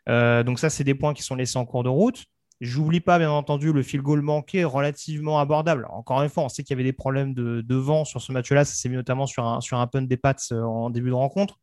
Euh, 0.08 0.42
donc 0.42 0.58
ça, 0.58 0.70
c'est 0.70 0.84
des 0.84 0.94
points 0.94 1.14
qui 1.14 1.22
sont 1.22 1.34
laissés 1.34 1.58
en 1.58 1.64
cours 1.64 1.82
de 1.82 1.88
route. 1.88 2.24
J'oublie 2.64 3.00
pas, 3.00 3.18
bien 3.18 3.30
entendu, 3.30 3.74
le 3.74 3.82
field 3.82 4.02
goal 4.02 4.22
manqué 4.22 4.64
relativement 4.64 5.38
abordable. 5.38 5.86
Encore 5.90 6.22
une 6.22 6.30
fois, 6.30 6.44
on 6.44 6.48
sait 6.48 6.62
qu'il 6.62 6.74
y 6.74 6.76
avait 6.76 6.84
des 6.84 6.94
problèmes 6.94 7.34
de, 7.34 7.74
vent 7.74 8.06
sur 8.06 8.22
ce 8.22 8.32
match-là. 8.32 8.64
Ça 8.64 8.74
s'est 8.74 8.88
mis 8.88 8.96
notamment 8.96 9.26
sur 9.26 9.44
un, 9.44 9.60
sur 9.60 9.78
un 9.78 9.86
punt 9.86 10.02
des 10.02 10.16
Pats 10.16 10.34
euh, 10.50 10.62
en 10.62 10.88
début 10.88 11.10
de 11.10 11.14
rencontre. 11.14 11.58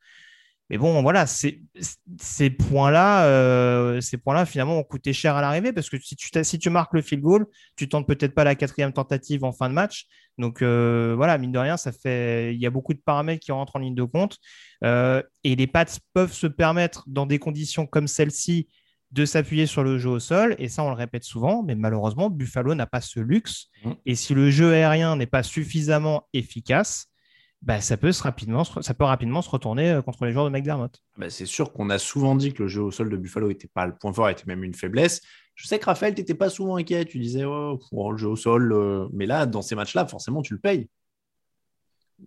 Mais 0.70 0.78
bon, 0.78 1.02
voilà, 1.02 1.26
ces 1.26 1.60
points-là, 2.50 3.26
euh, 3.26 4.00
ces 4.00 4.18
points-là, 4.18 4.46
finalement, 4.46 4.78
ont 4.78 4.84
coûté 4.84 5.12
cher 5.12 5.36
à 5.36 5.42
l'arrivée 5.42 5.74
parce 5.74 5.90
que 5.90 5.98
si 6.00 6.16
tu, 6.60 6.70
marques 6.70 6.94
le 6.94 7.02
field 7.02 7.24
goal, 7.24 7.48
tu 7.76 7.90
tentes 7.90 8.08
peut-être 8.08 8.36
pas 8.36 8.44
la 8.44 8.56
quatrième 8.56 8.94
tentative 8.94 9.44
en 9.44 9.52
fin 9.52 9.70
de 9.70 9.74
match. 9.74 10.06
Donc 10.38 10.62
euh, 10.62 11.14
voilà, 11.18 11.38
mine 11.40 11.52
de 11.52 11.60
rien, 11.60 11.78
ça 11.78 11.92
fait, 11.92 12.54
il 12.54 12.62
y 12.62 12.66
a 12.68 12.70
beaucoup 12.70 12.94
de 12.94 13.02
paramètres 13.04 13.44
qui 13.44 13.52
rentrent 13.52 13.76
en 13.76 13.80
ligne 13.80 13.96
de 13.96 14.04
compte. 14.04 14.38
Et 14.84 15.56
les 15.56 15.68
Pats 15.68 15.86
peuvent 16.14 16.32
se 16.32 16.48
permettre, 16.48 17.04
dans 17.08 17.26
des 17.26 17.40
conditions 17.40 17.86
comme 17.88 18.08
celle-ci, 18.08 18.68
de 19.12 19.26
s'appuyer 19.26 19.66
sur 19.66 19.84
le 19.84 19.98
jeu 19.98 20.10
au 20.10 20.20
sol. 20.20 20.56
Et 20.58 20.70
ça, 20.70 20.84
on 20.84 20.90
le 20.90 20.96
répète 20.96 21.24
souvent, 21.24 21.64
mais 21.64 21.76
malheureusement, 21.76 22.30
Buffalo 22.30 22.76
n'a 22.76 22.88
pas 22.88 23.02
ce 23.02 23.20
luxe. 23.20 23.68
Mmh. 23.84 23.92
Et 24.06 24.16
si 24.16 24.34
le 24.34 24.50
jeu 24.50 24.74
aérien 24.74 25.16
n'est 25.16 25.26
pas 25.26 25.44
suffisamment 25.44 26.28
efficace, 26.34 27.08
bah, 27.62 27.80
ça, 27.80 27.96
peut 27.96 28.12
rapidement, 28.22 28.64
ça 28.64 28.94
peut 28.94 29.04
rapidement 29.04 29.42
se 29.44 29.50
retourner 29.50 29.92
euh, 29.92 30.02
contre 30.02 30.26
les 30.26 30.32
joueurs 30.32 30.46
de 30.46 30.50
McDermott. 30.50 31.00
Bah, 31.18 31.30
c'est 31.30 31.46
sûr 31.46 31.72
qu'on 31.74 31.90
a 31.92 32.00
souvent 32.00 32.36
dit 32.36 32.54
que 32.54 32.64
le 32.64 32.70
jeu 32.70 32.82
au 32.82 32.92
sol 32.92 33.10
de 33.10 33.18
Buffalo 33.18 33.50
n'était 33.50 33.68
pas 33.68 33.86
le 33.86 33.96
point 33.96 34.12
fort, 34.14 34.30
était 34.30 34.46
même 34.48 34.64
une 34.64 34.74
faiblesse. 34.74 35.22
Je 35.54 35.68
sais 35.68 35.78
que 35.78 35.86
Raphaël, 35.86 36.16
tu 36.16 36.22
n'étais 36.22 36.34
pas 36.34 36.50
souvent 36.50 36.78
inquiet. 36.78 37.06
Tu 37.06 37.20
disais, 37.20 37.44
oh, 37.46 37.78
le 38.12 38.18
jeu 38.18 38.30
au 38.30 38.36
sol. 38.36 38.74
Euh, 38.74 39.08
mais 39.14 39.28
là, 39.28 39.46
dans 39.46 39.62
ces 39.62 39.76
matchs-là, 39.76 40.08
forcément, 40.08 40.42
tu 40.42 40.54
le 40.54 40.60
payes. 40.60 40.90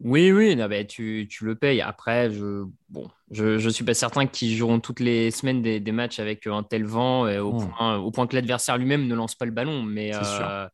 Oui, 0.01 0.33
oui, 0.33 0.57
non, 0.57 0.69
tu, 0.89 1.27
tu, 1.31 1.45
le 1.45 1.55
payes. 1.55 1.81
Après, 1.81 2.31
je 2.31 2.65
bon, 2.89 3.09
je 3.31 3.65
ne 3.65 3.71
suis 3.71 3.85
pas 3.85 3.95
certain 3.95 4.27
qu'ils 4.27 4.55
joueront 4.57 4.81
toutes 4.81 5.01
les 5.01 5.31
semaines 5.31 5.63
des, 5.63 5.81
des, 5.81 5.93
matchs 5.93 6.19
avec 6.19 6.47
un 6.47 6.63
tel 6.63 6.85
vent, 6.85 7.29
et 7.29 7.39
au, 7.39 7.53
hmm. 7.53 7.71
point, 7.71 7.97
au, 7.97 8.11
point, 8.11 8.27
que 8.27 8.35
l'adversaire 8.35 8.77
lui-même 8.77 9.07
ne 9.07 9.15
lance 9.15 9.35
pas 9.35 9.45
le 9.45 9.53
ballon. 9.53 9.83
Mais 9.83 10.13
euh, 10.15 10.67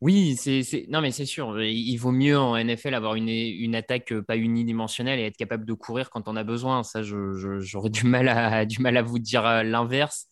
oui, 0.00 0.36
c'est 0.36 0.86
non, 0.88 1.00
mais 1.00 1.12
c'est 1.12 1.26
sûr. 1.26 1.62
Il 1.62 1.96
vaut 1.98 2.10
mieux 2.10 2.38
en 2.38 2.56
NFL 2.56 2.94
avoir 2.94 3.14
une, 3.14 3.28
une, 3.28 3.74
attaque 3.74 4.12
pas 4.20 4.36
unidimensionnelle 4.36 5.20
et 5.20 5.26
être 5.26 5.36
capable 5.36 5.64
de 5.64 5.74
courir 5.74 6.10
quand 6.10 6.26
on 6.26 6.34
a 6.34 6.42
besoin. 6.42 6.82
Ça, 6.82 7.02
j'aurais 7.02 7.90
du 7.90 8.06
mal 8.06 8.28
à 8.28 8.64
du 8.66 8.80
mal 8.80 8.96
à 8.96 9.02
vous 9.02 9.18
dire 9.18 9.46
euh, 9.46 9.62
l'inverse. 9.62 10.26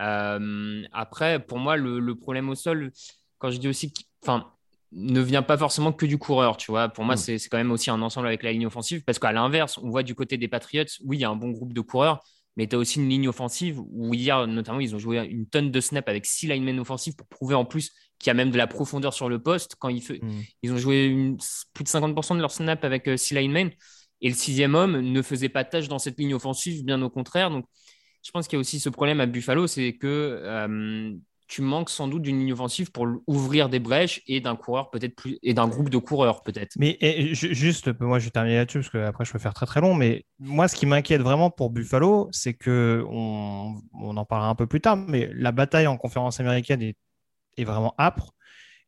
Euh, 0.00 0.82
après, 0.92 1.38
pour 1.38 1.58
moi, 1.58 1.76
le, 1.76 2.00
le, 2.00 2.14
problème 2.16 2.48
au 2.50 2.54
sol, 2.54 2.90
quand 3.38 3.50
je 3.50 3.58
dis 3.58 3.68
aussi, 3.68 3.94
enfin, 4.22 4.52
ne 4.94 5.20
vient 5.20 5.42
pas 5.42 5.58
forcément 5.58 5.92
que 5.92 6.06
du 6.06 6.18
coureur, 6.18 6.56
tu 6.56 6.70
vois. 6.70 6.88
Pour 6.88 7.04
moi, 7.04 7.14
mm. 7.14 7.18
c'est 7.18 7.48
quand 7.50 7.58
même 7.58 7.72
aussi 7.72 7.90
un 7.90 8.00
ensemble 8.02 8.26
avec 8.26 8.42
la 8.42 8.52
ligne 8.52 8.66
offensive, 8.66 9.02
parce 9.04 9.18
qu'à 9.18 9.32
l'inverse, 9.32 9.78
on 9.78 9.90
voit 9.90 10.02
du 10.02 10.14
côté 10.14 10.36
des 10.36 10.48
Patriots, 10.48 10.84
oui, 11.04 11.18
il 11.18 11.20
y 11.20 11.24
a 11.24 11.30
un 11.30 11.36
bon 11.36 11.50
groupe 11.50 11.72
de 11.72 11.80
coureurs, 11.80 12.20
mais 12.56 12.66
tu 12.66 12.76
as 12.76 12.78
aussi 12.78 13.00
une 13.00 13.08
ligne 13.08 13.28
offensive 13.28 13.80
où 13.80 14.14
hier, 14.14 14.46
notamment, 14.46 14.80
ils 14.80 14.94
ont 14.94 14.98
joué 14.98 15.18
une 15.18 15.46
tonne 15.46 15.70
de 15.70 15.80
snaps 15.80 16.08
avec 16.08 16.24
six 16.26 16.46
linemen 16.46 16.78
offensifs 16.78 17.16
pour 17.16 17.26
prouver 17.26 17.54
en 17.54 17.64
plus 17.64 17.92
qui 18.20 18.30
a 18.30 18.34
même 18.34 18.50
de 18.50 18.56
la 18.56 18.68
profondeur 18.68 19.12
sur 19.12 19.28
le 19.28 19.42
poste. 19.42 19.74
Quand 19.78 19.88
ils, 19.88 20.02
mm. 20.02 20.42
ils 20.62 20.72
ont 20.72 20.78
joué 20.78 21.36
plus 21.72 21.84
de 21.84 21.88
50% 21.88 22.36
de 22.36 22.40
leur 22.40 22.52
snap 22.52 22.84
avec 22.84 23.08
euh, 23.08 23.16
six 23.16 23.34
linemen. 23.34 23.70
Et 24.20 24.28
le 24.28 24.34
sixième 24.34 24.74
homme 24.74 25.00
ne 25.00 25.22
faisait 25.22 25.48
pas 25.48 25.64
tâche 25.64 25.88
dans 25.88 25.98
cette 25.98 26.18
ligne 26.18 26.34
offensive, 26.34 26.84
bien 26.84 27.02
au 27.02 27.10
contraire. 27.10 27.50
Donc, 27.50 27.66
je 28.24 28.30
pense 28.30 28.48
qu'il 28.48 28.56
y 28.56 28.58
a 28.58 28.60
aussi 28.60 28.80
ce 28.80 28.88
problème 28.88 29.20
à 29.20 29.26
Buffalo, 29.26 29.66
c'est 29.66 29.94
que 29.94 30.06
euh, 30.42 31.12
tu 31.46 31.62
manques 31.62 31.90
sans 31.90 32.08
doute 32.08 32.22
d'une 32.22 32.38
ligne 32.38 32.52
offensive 32.52 32.90
pour 32.90 33.06
ouvrir 33.26 33.68
des 33.68 33.78
brèches 33.78 34.22
et 34.26 34.40
d'un 34.40 34.56
coureur 34.56 34.90
peut-être 34.90 35.14
et 35.42 35.54
d'un 35.54 35.68
groupe 35.68 35.90
de 35.90 35.98
coureurs 35.98 36.42
peut-être. 36.42 36.72
Mais 36.78 36.98
juste, 37.32 37.90
moi 38.00 38.18
je 38.18 38.24
vais 38.24 38.30
terminer 38.30 38.56
là-dessus 38.56 38.78
parce 38.78 38.90
que 38.90 38.98
après 38.98 39.24
je 39.24 39.32
peux 39.32 39.38
faire 39.38 39.54
très 39.54 39.66
très 39.66 39.80
long. 39.80 39.94
Mais 39.94 40.24
moi, 40.38 40.68
ce 40.68 40.76
qui 40.76 40.86
m'inquiète 40.86 41.20
vraiment 41.20 41.50
pour 41.50 41.70
Buffalo, 41.70 42.28
c'est 42.32 42.54
que 42.54 43.04
on, 43.08 43.80
on, 43.92 44.16
en 44.16 44.24
parlera 44.24 44.48
un 44.48 44.54
peu 44.54 44.66
plus 44.66 44.80
tard, 44.80 44.96
mais 44.96 45.30
la 45.34 45.52
bataille 45.52 45.86
en 45.86 45.96
conférence 45.96 46.40
américaine 46.40 46.82
est 46.82 46.96
est 47.56 47.64
vraiment 47.64 47.94
âpre. 47.98 48.34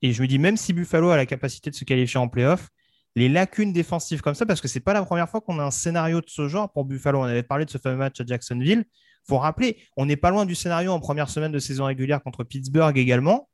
Et 0.02 0.12
je 0.12 0.22
me 0.22 0.26
dis, 0.26 0.38
même 0.38 0.56
si 0.56 0.72
Buffalo 0.72 1.10
a 1.10 1.16
la 1.16 1.26
capacité 1.26 1.70
de 1.70 1.74
se 1.74 1.84
qualifier 1.84 2.20
en 2.20 2.28
playoff, 2.28 2.68
les 3.14 3.28
lacunes 3.28 3.72
défensives 3.72 4.20
comme 4.20 4.34
ça, 4.34 4.44
parce 4.44 4.60
que 4.60 4.68
c'est 4.68 4.80
pas 4.80 4.92
la 4.92 5.04
première 5.04 5.28
fois 5.28 5.40
qu'on 5.40 5.58
a 5.58 5.64
un 5.64 5.70
scénario 5.70 6.20
de 6.20 6.28
ce 6.28 6.48
genre 6.48 6.70
pour 6.70 6.84
Buffalo. 6.84 7.20
On 7.20 7.24
avait 7.24 7.42
parlé 7.42 7.64
de 7.64 7.70
ce 7.70 7.78
fameux 7.78 7.96
match 7.96 8.20
à 8.20 8.26
Jacksonville. 8.26 8.84
Faut 9.26 9.38
rappeler, 9.38 9.78
on 9.96 10.06
n'est 10.06 10.16
pas 10.16 10.30
loin 10.30 10.46
du 10.46 10.54
scénario 10.54 10.92
en 10.92 11.00
première 11.00 11.28
semaine 11.28 11.52
de 11.52 11.58
saison 11.58 11.84
régulière 11.86 12.22
contre 12.22 12.44
Pittsburgh 12.44 12.96
également, 12.96 13.48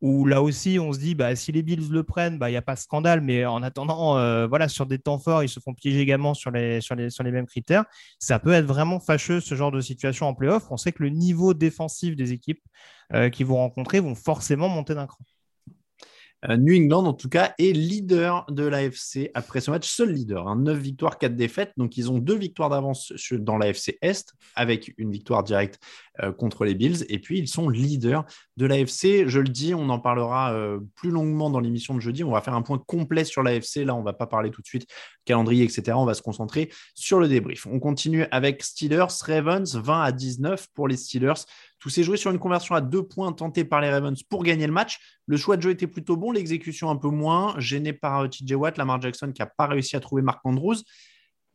où 0.00 0.24
là 0.24 0.42
aussi 0.42 0.78
on 0.78 0.92
se 0.92 0.98
dit, 0.98 1.14
bah, 1.14 1.36
si 1.36 1.52
les 1.52 1.62
Bills 1.62 1.90
le 1.90 2.02
prennent, 2.02 2.38
bah, 2.38 2.48
il 2.48 2.52
n'y 2.52 2.58
a 2.58 2.62
pas 2.62 2.74
de 2.74 2.80
scandale, 2.80 3.20
mais 3.20 3.44
en 3.44 3.62
attendant, 3.62 4.16
euh, 4.18 4.46
voilà, 4.46 4.68
sur 4.68 4.86
des 4.86 4.98
temps 4.98 5.18
forts, 5.18 5.42
ils 5.42 5.48
se 5.48 5.60
font 5.60 5.74
piéger 5.74 6.00
également 6.00 6.34
sur 6.34 6.50
les, 6.50 6.80
les 6.80 7.30
mêmes 7.30 7.46
critères. 7.46 7.84
Ça 8.18 8.38
peut 8.38 8.52
être 8.52 8.64
vraiment 8.64 8.98
fâcheux 9.00 9.40
ce 9.40 9.54
genre 9.54 9.70
de 9.70 9.80
situation 9.80 10.26
en 10.26 10.34
playoff. 10.34 10.70
On 10.70 10.76
sait 10.76 10.92
que 10.92 11.02
le 11.02 11.10
niveau 11.10 11.54
défensif 11.54 12.16
des 12.16 12.32
équipes 12.32 12.62
euh, 13.12 13.28
qui 13.28 13.44
vont 13.44 13.56
rencontrer 13.56 14.00
vont 14.00 14.14
forcément 14.14 14.68
monter 14.68 14.94
d'un 14.94 15.06
cran. 15.06 15.24
Euh, 16.48 16.56
New 16.56 16.74
England, 16.74 17.04
en 17.04 17.12
tout 17.12 17.28
cas, 17.28 17.54
est 17.58 17.72
leader 17.72 18.46
de 18.50 18.64
l'AFC 18.64 19.30
après 19.34 19.60
ce 19.60 19.70
match, 19.70 19.88
seul 19.88 20.12
leader. 20.12 20.48
Hein, 20.48 20.56
9 20.56 20.78
victoires, 20.78 21.18
4 21.18 21.36
défaites. 21.36 21.72
Donc, 21.76 21.96
ils 21.96 22.10
ont 22.10 22.18
deux 22.18 22.36
victoires 22.36 22.70
d'avance 22.70 23.12
dans 23.32 23.58
l'AFC 23.58 23.98
Est, 24.00 24.32
avec 24.54 24.94
une 24.96 25.10
victoire 25.10 25.42
directe 25.42 25.78
euh, 26.22 26.32
contre 26.32 26.64
les 26.64 26.74
Bills. 26.74 27.04
Et 27.08 27.18
puis, 27.18 27.38
ils 27.38 27.48
sont 27.48 27.68
leaders 27.68 28.24
de 28.56 28.66
l'AFC. 28.66 29.28
Je 29.28 29.38
le 29.38 29.48
dis, 29.48 29.74
on 29.74 29.88
en 29.90 29.98
parlera 29.98 30.54
euh, 30.54 30.80
plus 30.94 31.10
longuement 31.10 31.50
dans 31.50 31.60
l'émission 31.60 31.94
de 31.94 32.00
jeudi. 32.00 32.24
On 32.24 32.30
va 32.30 32.40
faire 32.40 32.54
un 32.54 32.62
point 32.62 32.78
complet 32.78 33.24
sur 33.24 33.42
l'AFC. 33.42 33.84
Là, 33.84 33.94
on 33.94 34.00
ne 34.00 34.04
va 34.04 34.14
pas 34.14 34.26
parler 34.26 34.50
tout 34.50 34.62
de 34.62 34.66
suite 34.66 34.86
calendrier, 35.30 35.64
etc. 35.64 35.96
On 35.96 36.04
va 36.04 36.14
se 36.14 36.22
concentrer 36.22 36.70
sur 36.94 37.20
le 37.20 37.28
débrief. 37.28 37.66
On 37.66 37.78
continue 37.78 38.26
avec 38.30 38.62
Steelers, 38.62 39.06
Ravens, 39.22 39.76
20 39.76 40.02
à 40.02 40.12
19 40.12 40.66
pour 40.74 40.88
les 40.88 40.96
Steelers. 40.96 41.44
Tout 41.78 41.88
s'est 41.88 42.02
joué 42.02 42.16
sur 42.16 42.30
une 42.30 42.38
conversion 42.38 42.74
à 42.74 42.80
deux 42.80 43.04
points 43.04 43.32
tentée 43.32 43.64
par 43.64 43.80
les 43.80 43.88
Ravens 43.90 44.20
pour 44.24 44.42
gagner 44.42 44.66
le 44.66 44.72
match. 44.72 44.98
Le 45.26 45.36
choix 45.36 45.56
de 45.56 45.62
jeu 45.62 45.70
était 45.70 45.86
plutôt 45.86 46.16
bon, 46.16 46.32
l'exécution 46.32 46.90
un 46.90 46.96
peu 46.96 47.08
moins, 47.08 47.54
gêné 47.58 47.92
par 47.92 48.20
euh, 48.20 48.28
TJ 48.28 48.52
Watt, 48.52 48.76
Lamar 48.76 49.00
Jackson 49.00 49.32
qui 49.32 49.40
n'a 49.40 49.46
pas 49.46 49.66
réussi 49.66 49.96
à 49.96 50.00
trouver 50.00 50.22
Mark 50.22 50.40
Andrews. 50.44 50.76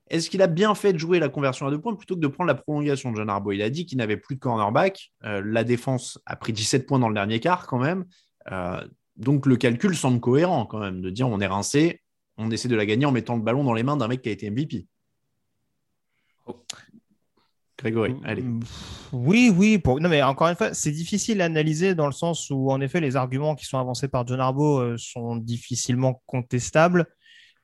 Est-ce 0.09 0.29
qu'il 0.29 0.41
a 0.41 0.47
bien 0.47 0.73
fait 0.75 0.93
de 0.93 0.97
jouer 0.97 1.19
la 1.19 1.29
conversion 1.29 1.67
à 1.67 1.71
deux 1.71 1.81
points 1.81 1.95
plutôt 1.95 2.15
que 2.15 2.21
de 2.21 2.27
prendre 2.27 2.47
la 2.47 2.55
prolongation? 2.55 3.11
De 3.11 3.17
John 3.17 3.29
Arbo 3.29 3.51
Il 3.51 3.61
a 3.61 3.69
dit 3.69 3.85
qu'il 3.85 3.97
n'avait 3.97 4.17
plus 4.17 4.35
de 4.35 4.39
cornerback. 4.39 5.11
Euh, 5.25 5.41
la 5.43 5.63
défense 5.63 6.19
a 6.25 6.35
pris 6.35 6.53
17 6.53 6.85
points 6.85 6.99
dans 6.99 7.09
le 7.09 7.15
dernier 7.15 7.39
quart 7.39 7.67
quand 7.67 7.79
même. 7.79 8.05
Euh, 8.51 8.81
donc 9.17 9.45
le 9.45 9.57
calcul 9.57 9.95
semble 9.95 10.19
cohérent 10.19 10.65
quand 10.65 10.79
même 10.79 11.01
de 11.01 11.09
dire 11.09 11.27
on 11.27 11.39
est 11.39 11.47
rincé, 11.47 12.01
on 12.37 12.51
essaie 12.51 12.67
de 12.67 12.75
la 12.75 12.85
gagner 12.85 13.05
en 13.05 13.11
mettant 13.11 13.35
le 13.35 13.41
ballon 13.41 13.63
dans 13.63 13.73
les 13.73 13.83
mains 13.83 13.97
d'un 13.97 14.07
mec 14.07 14.21
qui 14.21 14.29
a 14.29 14.31
été 14.31 14.49
MVP. 14.49 14.87
Grégory, 17.77 18.15
allez. 18.23 18.43
Oui, 19.11 19.53
oui. 19.55 19.77
Pour... 19.77 19.99
Non, 19.99 20.09
mais 20.09 20.23
encore 20.23 20.47
une 20.47 20.55
fois, 20.55 20.73
c'est 20.73 20.91
difficile 20.91 21.41
à 21.41 21.45
analyser 21.45 21.93
dans 21.93 22.05
le 22.05 22.13
sens 22.13 22.49
où, 22.49 22.71
en 22.71 22.79
effet, 22.79 23.01
les 23.01 23.15
arguments 23.15 23.55
qui 23.55 23.65
sont 23.65 23.77
avancés 23.77 24.07
par 24.07 24.25
John 24.25 24.39
Arbo 24.39 24.79
euh, 24.79 24.95
sont 24.97 25.35
difficilement 25.35 26.21
contestables. 26.25 27.05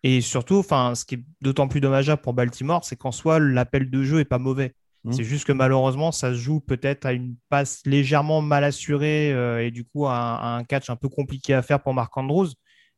Et 0.04 0.22
surtout, 0.22 0.56
enfin, 0.56 0.96
ce 0.96 1.06
qui 1.06 1.16
est 1.16 1.24
d'autant 1.42 1.68
plus 1.68 1.80
dommageable 1.80 2.22
pour 2.22 2.34
Baltimore, 2.34 2.84
c'est 2.84 2.98
qu'en 2.98 3.12
soi, 3.12 3.40
l'appel 3.40 3.90
de 3.90 4.04
jeu 4.04 4.20
est 4.20 4.25
pas 4.25 4.40
mauvais. 4.40 4.74
Mmh. 5.04 5.13
C'est 5.13 5.24
juste 5.24 5.46
que 5.46 5.51
malheureusement, 5.51 6.12
ça 6.12 6.32
se 6.32 6.38
joue 6.38 6.60
peut-être 6.60 7.06
à 7.06 7.13
une 7.13 7.36
passe 7.50 7.82
légèrement 7.86 8.42
mal 8.42 8.63
assurée 8.63 9.34
euh, 9.34 9.66
et 9.66 9.72
du 9.72 9.84
coup 9.84 10.08
à, 10.08 10.58
un 10.58 10.63
catch 10.63 10.90
un 10.90 10.96
peu 10.96 11.10
compliqué 11.10 11.54
à 11.54 11.62
faire 11.62 11.82
pour 11.82 11.94
Marc 11.94 12.16
Andrews. 12.18 12.50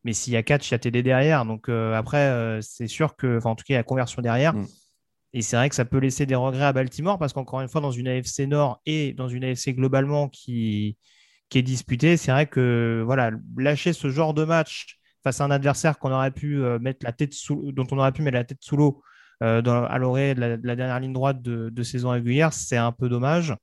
Mais 0.03 0.13
s'il 0.13 0.33
y 0.33 0.37
a 0.37 0.43
catch, 0.43 0.69
il 0.69 0.73
y 0.73 0.75
a 0.75 0.79
TD 0.79 1.03
derrière. 1.03 1.45
Donc 1.45 1.69
euh, 1.69 1.93
après, 1.93 2.59
c'est 2.61 2.87
sûr 2.87 3.15
que, 3.15 3.39
en 3.45 3.55
tout 3.55 3.63
cas, 3.63 3.73
il 3.73 3.77
y 3.77 3.79
a 3.79 3.83
conversion 3.83 4.21
derrière. 4.21 4.53
Mmh. 4.53 4.67
Et 5.33 5.41
c'est 5.41 5.55
vrai 5.55 5.67
que 5.69 5.75
ça 5.75 5.85
peut 5.85 5.97
laisser 5.97 6.25
des 6.25 6.35
regrets 6.35 6.65
à 6.65 6.73
Baltimore 6.73 7.17
parce 7.17 7.33
qu'encore 7.33 7.61
une 7.61 7.67
fois, 7.67 7.81
dans 7.81 7.91
une 7.91 8.07
AFC 8.07 8.41
Nord 8.41 8.81
et 8.85 9.13
dans 9.13 9.27
une 9.27 9.43
AFC 9.43 9.69
globalement 9.69 10.29
qui, 10.29 10.97
qui 11.49 11.57
est 11.57 11.63
disputée, 11.63 12.17
c'est 12.17 12.31
vrai 12.31 12.45
que 12.45 13.01
voilà, 13.05 13.31
lâcher 13.57 13.93
ce 13.93 14.09
genre 14.09 14.33
de 14.33 14.43
match 14.43 14.99
face 15.23 15.41
à 15.41 15.45
un 15.45 15.51
adversaire 15.51 15.97
qu'on 15.97 16.11
aurait 16.11 16.31
pu 16.31 16.61
euh, 16.61 16.77
mettre 16.79 17.03
la 17.03 17.13
tête 17.13 17.33
sous, 17.33 17.71
dont 17.71 17.87
on 17.91 17.97
aurait 17.97 18.11
pu 18.11 18.21
mettre 18.21 18.35
la 18.35 18.43
tête 18.43 18.61
sous 18.61 18.77
l'eau 18.77 19.01
euh, 19.41 19.61
à 19.63 19.97
l'oreille 19.97 20.35
de, 20.35 20.59
la 20.63 20.75
dernière 20.75 20.99
ligne 20.99 21.13
droite 21.13 21.41
de, 21.41 21.69
de 21.69 21.83
saison 21.83 22.09
régulière, 22.11 22.53
c'est 22.53 22.77
un 22.77 22.91
peu 22.91 23.09
dommage. 23.09 23.55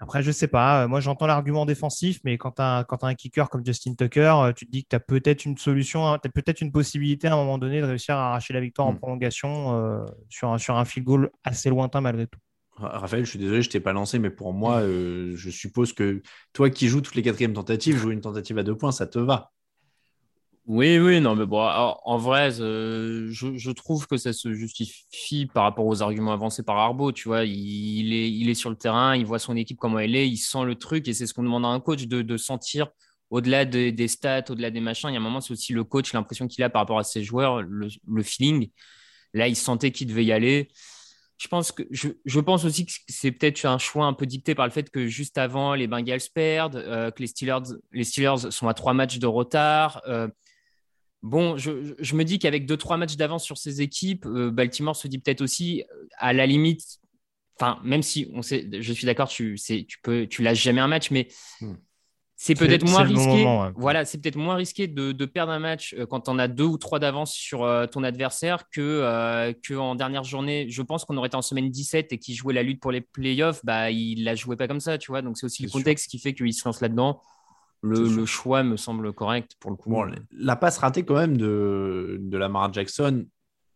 Après, 0.00 0.22
je 0.22 0.30
sais 0.30 0.48
pas. 0.48 0.84
Euh, 0.84 0.88
moi, 0.88 1.00
j'entends 1.00 1.26
l'argument 1.26 1.66
défensif, 1.66 2.20
mais 2.24 2.38
quand 2.38 2.52
tu 2.52 2.62
as, 2.62 2.86
un 3.02 3.14
kicker 3.14 3.50
comme 3.50 3.64
Justin 3.64 3.94
Tucker, 3.94 4.34
euh, 4.42 4.52
tu 4.52 4.66
te 4.66 4.70
dis 4.70 4.82
que 4.82 4.88
tu 4.88 4.96
as 4.96 5.00
peut-être 5.00 5.44
une 5.44 5.58
solution, 5.58 6.06
hein, 6.06 6.18
tu 6.18 6.26
as 6.26 6.32
peut-être 6.32 6.62
une 6.62 6.72
possibilité 6.72 7.28
à 7.28 7.34
un 7.34 7.36
moment 7.36 7.58
donné 7.58 7.82
de 7.82 7.86
réussir 7.86 8.16
à 8.16 8.28
arracher 8.28 8.54
la 8.54 8.60
victoire 8.60 8.88
en 8.88 8.94
mm. 8.94 8.98
prolongation 8.98 9.76
euh, 9.76 10.06
sur, 10.30 10.50
un, 10.50 10.58
sur 10.58 10.76
un 10.76 10.86
field 10.86 11.06
goal 11.06 11.30
assez 11.44 11.68
lointain 11.68 12.00
malgré 12.00 12.26
tout. 12.26 12.40
Raphaël, 12.76 13.26
je 13.26 13.30
suis 13.30 13.38
désolé, 13.38 13.60
je 13.60 13.68
t'ai 13.68 13.80
pas 13.80 13.92
lancé, 13.92 14.18
mais 14.18 14.30
pour 14.30 14.54
moi, 14.54 14.80
je 14.80 15.50
suppose 15.50 15.92
que 15.92 16.22
toi 16.54 16.70
qui 16.70 16.88
joues 16.88 17.02
toutes 17.02 17.14
les 17.14 17.20
quatrièmes 17.20 17.52
tentatives, 17.52 17.96
jouer 17.98 18.14
une 18.14 18.22
tentative 18.22 18.56
à 18.56 18.62
deux 18.62 18.74
points, 18.74 18.92
ça 18.92 19.06
te 19.06 19.18
va. 19.18 19.52
Oui, 20.72 21.00
oui, 21.00 21.20
non, 21.20 21.34
mais 21.34 21.46
bon, 21.46 21.58
en 21.60 22.16
vrai, 22.18 22.52
je, 22.52 23.70
trouve 23.72 24.06
que 24.06 24.16
ça 24.16 24.32
se 24.32 24.52
justifie 24.52 25.46
par 25.46 25.64
rapport 25.64 25.84
aux 25.84 26.00
arguments 26.00 26.32
avancés 26.32 26.62
par 26.62 26.78
Arbo. 26.78 27.10
Tu 27.10 27.26
vois, 27.26 27.42
il, 27.44 28.14
est, 28.14 28.30
il 28.30 28.48
est 28.48 28.54
sur 28.54 28.70
le 28.70 28.76
terrain, 28.76 29.16
il 29.16 29.26
voit 29.26 29.40
son 29.40 29.56
équipe 29.56 29.78
comment 29.78 29.98
elle 29.98 30.14
est, 30.14 30.28
il 30.28 30.36
sent 30.36 30.62
le 30.64 30.76
truc, 30.76 31.08
et 31.08 31.12
c'est 31.12 31.26
ce 31.26 31.34
qu'on 31.34 31.42
demande 31.42 31.64
à 31.64 31.68
un 31.68 31.80
coach 31.80 32.06
de, 32.06 32.36
sentir 32.36 32.86
au-delà 33.30 33.64
des 33.64 34.06
stats, 34.06 34.44
au-delà 34.48 34.70
des 34.70 34.78
machins. 34.78 35.08
Il 35.08 35.14
y 35.14 35.16
a 35.16 35.18
un 35.18 35.24
moment, 35.24 35.40
c'est 35.40 35.52
aussi 35.52 35.72
le 35.72 35.82
coach, 35.82 36.12
l'impression 36.12 36.46
qu'il 36.46 36.62
a 36.62 36.70
par 36.70 36.82
rapport 36.82 37.00
à 37.00 37.04
ses 37.04 37.24
joueurs, 37.24 37.62
le, 37.62 38.22
feeling. 38.22 38.70
Là, 39.34 39.48
il 39.48 39.56
sentait 39.56 39.90
qu'il 39.90 40.06
devait 40.06 40.24
y 40.24 40.30
aller. 40.30 40.68
Je 41.36 41.48
pense, 41.48 41.72
que, 41.72 41.82
je, 41.90 42.38
pense 42.38 42.64
aussi 42.64 42.86
que 42.86 42.92
c'est 43.08 43.32
peut-être 43.32 43.64
un 43.64 43.78
choix 43.78 44.06
un 44.06 44.12
peu 44.12 44.24
dicté 44.24 44.54
par 44.54 44.66
le 44.66 44.72
fait 44.72 44.88
que 44.88 45.08
juste 45.08 45.36
avant, 45.36 45.74
les 45.74 45.88
Bengals 45.88 46.20
perdent, 46.32 46.76
euh, 46.76 47.10
que 47.10 47.22
les 47.22 47.26
Steelers, 47.26 47.74
les 47.90 48.04
Steelers 48.04 48.52
sont 48.52 48.68
à 48.68 48.74
trois 48.74 48.94
matchs 48.94 49.18
de 49.18 49.26
retard. 49.26 50.00
Euh, 50.06 50.28
Bon, 51.22 51.56
je, 51.58 51.94
je 51.98 52.14
me 52.14 52.24
dis 52.24 52.38
qu'avec 52.38 52.64
deux 52.66 52.76
trois 52.78 52.96
matchs 52.96 53.16
d'avance 53.16 53.44
sur 53.44 53.58
ces 53.58 53.82
équipes, 53.82 54.24
euh, 54.26 54.50
Baltimore 54.50 54.96
se 54.96 55.06
dit 55.08 55.18
peut-être 55.18 55.42
aussi, 55.42 55.82
euh, 55.92 56.06
à 56.16 56.32
la 56.32 56.46
limite, 56.46 56.98
enfin, 57.60 57.78
même 57.84 58.02
si 58.02 58.30
on 58.34 58.40
sait, 58.42 58.66
je 58.80 58.92
suis 58.92 59.04
d'accord, 59.04 59.28
tu, 59.28 59.56
tu 59.58 59.98
peux, 60.02 60.26
tu 60.26 60.42
lâches 60.42 60.62
jamais 60.62 60.80
un 60.80 60.88
match, 60.88 61.10
mais 61.10 61.28
Hmm. 61.60 61.74
c'est 62.36 62.54
peut-être 62.54 62.84
moins 62.88 63.04
bon 63.04 63.14
risqué. 63.16 63.28
moment, 63.44 63.62
ouais. 63.64 63.70
Voilà, 63.76 64.06
c'est 64.06 64.16
peut-être 64.16 64.36
moins 64.36 64.54
risqué 64.54 64.86
de, 64.86 65.12
de 65.12 65.24
perdre 65.26 65.52
un 65.52 65.58
match 65.58 65.94
euh, 65.98 66.06
quand 66.06 66.26
on 66.30 66.38
a 66.38 66.48
deux 66.48 66.64
ou 66.64 66.78
trois 66.78 66.98
d'avance 66.98 67.34
sur 67.34 67.68
ton 67.92 68.02
adversaire 68.02 68.70
que, 68.70 68.80
euh, 68.80 69.52
que 69.62 69.74
en 69.74 69.94
dernière 69.94 70.24
journée. 70.24 70.66
Je 70.70 70.80
pense 70.80 71.04
qu'on 71.04 71.18
aurait 71.18 71.26
été 71.26 71.36
en 71.36 71.42
semaine 71.42 71.68
17 71.70 72.14
et 72.14 72.18
qui 72.18 72.34
jouait 72.34 72.54
la 72.54 72.62
lutte 72.62 72.80
pour 72.80 72.92
les 72.92 73.02
playoffs, 73.02 73.60
bah 73.62 73.90
il 73.90 74.24
la 74.24 74.34
jouait 74.36 74.56
pas 74.56 74.68
comme 74.68 74.80
ça, 74.80 74.96
tu 74.96 75.12
vois. 75.12 75.20
Donc 75.20 75.36
c'est 75.36 75.44
aussi 75.44 75.62
le 75.62 75.68
sûr. 75.68 75.78
contexte 75.80 76.10
qui 76.10 76.18
fait 76.18 76.32
qu'il 76.32 76.54
se 76.54 76.62
lance 76.66 76.80
là-dedans. 76.80 77.20
Le, 77.82 78.26
choix 78.26 78.62
me 78.62 78.76
semble 78.76 79.12
correct 79.12 79.52
pour 79.58 79.70
le 79.70 79.76
coup. 79.76 79.90
Bon, 79.90 80.06
la 80.32 80.56
passe 80.56 80.78
ratée 80.78 81.02
quand 81.02 81.14
même 81.14 81.36
de, 81.36 82.18
de 82.20 82.36
Lamar 82.36 82.72
Jackson, 82.72 83.24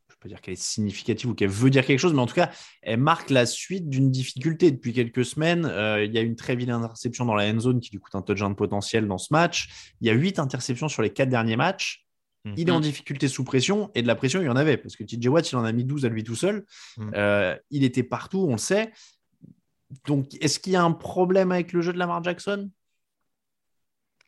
je 0.08 0.14
peux 0.14 0.18
pas 0.20 0.28
dire 0.28 0.40
qu'elle 0.40 0.54
est 0.54 0.62
significative 0.62 1.30
ou 1.30 1.34
qu'elle 1.34 1.48
veut 1.48 1.70
dire 1.70 1.86
quelque 1.86 1.98
chose, 1.98 2.12
mais 2.12 2.20
en 2.20 2.26
tout 2.26 2.34
cas, 2.34 2.50
elle 2.82 3.00
marque 3.00 3.30
la 3.30 3.46
suite 3.46 3.88
d'une 3.88 4.10
difficulté 4.10 4.70
depuis 4.70 4.92
quelques 4.92 5.24
semaines. 5.24 5.64
Euh, 5.64 6.04
il 6.04 6.12
y 6.12 6.18
a 6.18 6.20
une 6.20 6.36
très 6.36 6.54
vilaine 6.54 6.76
interception 6.76 7.24
dans 7.24 7.34
la 7.34 7.50
end 7.50 7.58
zone 7.58 7.80
qui 7.80 7.90
lui 7.92 7.98
coûte 7.98 8.14
un 8.14 8.22
touchdown 8.22 8.54
potentiel 8.54 9.08
dans 9.08 9.18
ce 9.18 9.32
match. 9.32 9.92
Il 10.00 10.06
y 10.06 10.10
a 10.10 10.12
huit 10.12 10.38
interceptions 10.38 10.88
sur 10.88 11.02
les 11.02 11.10
quatre 11.10 11.30
derniers 11.30 11.56
matchs. 11.56 12.04
Mhm. 12.44 12.54
Il 12.58 12.68
est 12.68 12.72
en 12.72 12.80
difficulté 12.80 13.26
sous 13.28 13.44
pression 13.44 13.90
et 13.94 14.02
de 14.02 14.06
la 14.06 14.14
pression, 14.14 14.40
il 14.42 14.44
y 14.44 14.50
en 14.50 14.56
avait 14.56 14.76
parce 14.76 14.96
que 14.96 15.04
TJ 15.04 15.28
Watt, 15.28 15.50
il 15.50 15.56
en 15.56 15.64
a 15.64 15.72
mis 15.72 15.84
12 15.84 16.04
à 16.04 16.08
lui 16.08 16.24
tout 16.24 16.36
seul. 16.36 16.64
Mhm. 16.98 17.12
Euh, 17.14 17.56
il 17.70 17.84
était 17.84 18.02
partout, 18.02 18.46
on 18.46 18.52
le 18.52 18.58
sait. 18.58 18.92
Donc, 20.06 20.34
est-ce 20.40 20.58
qu'il 20.58 20.72
y 20.72 20.76
a 20.76 20.82
un 20.82 20.92
problème 20.92 21.52
avec 21.52 21.72
le 21.72 21.80
jeu 21.80 21.92
de 21.92 21.98
Lamar 21.98 22.22
Jackson? 22.22 22.70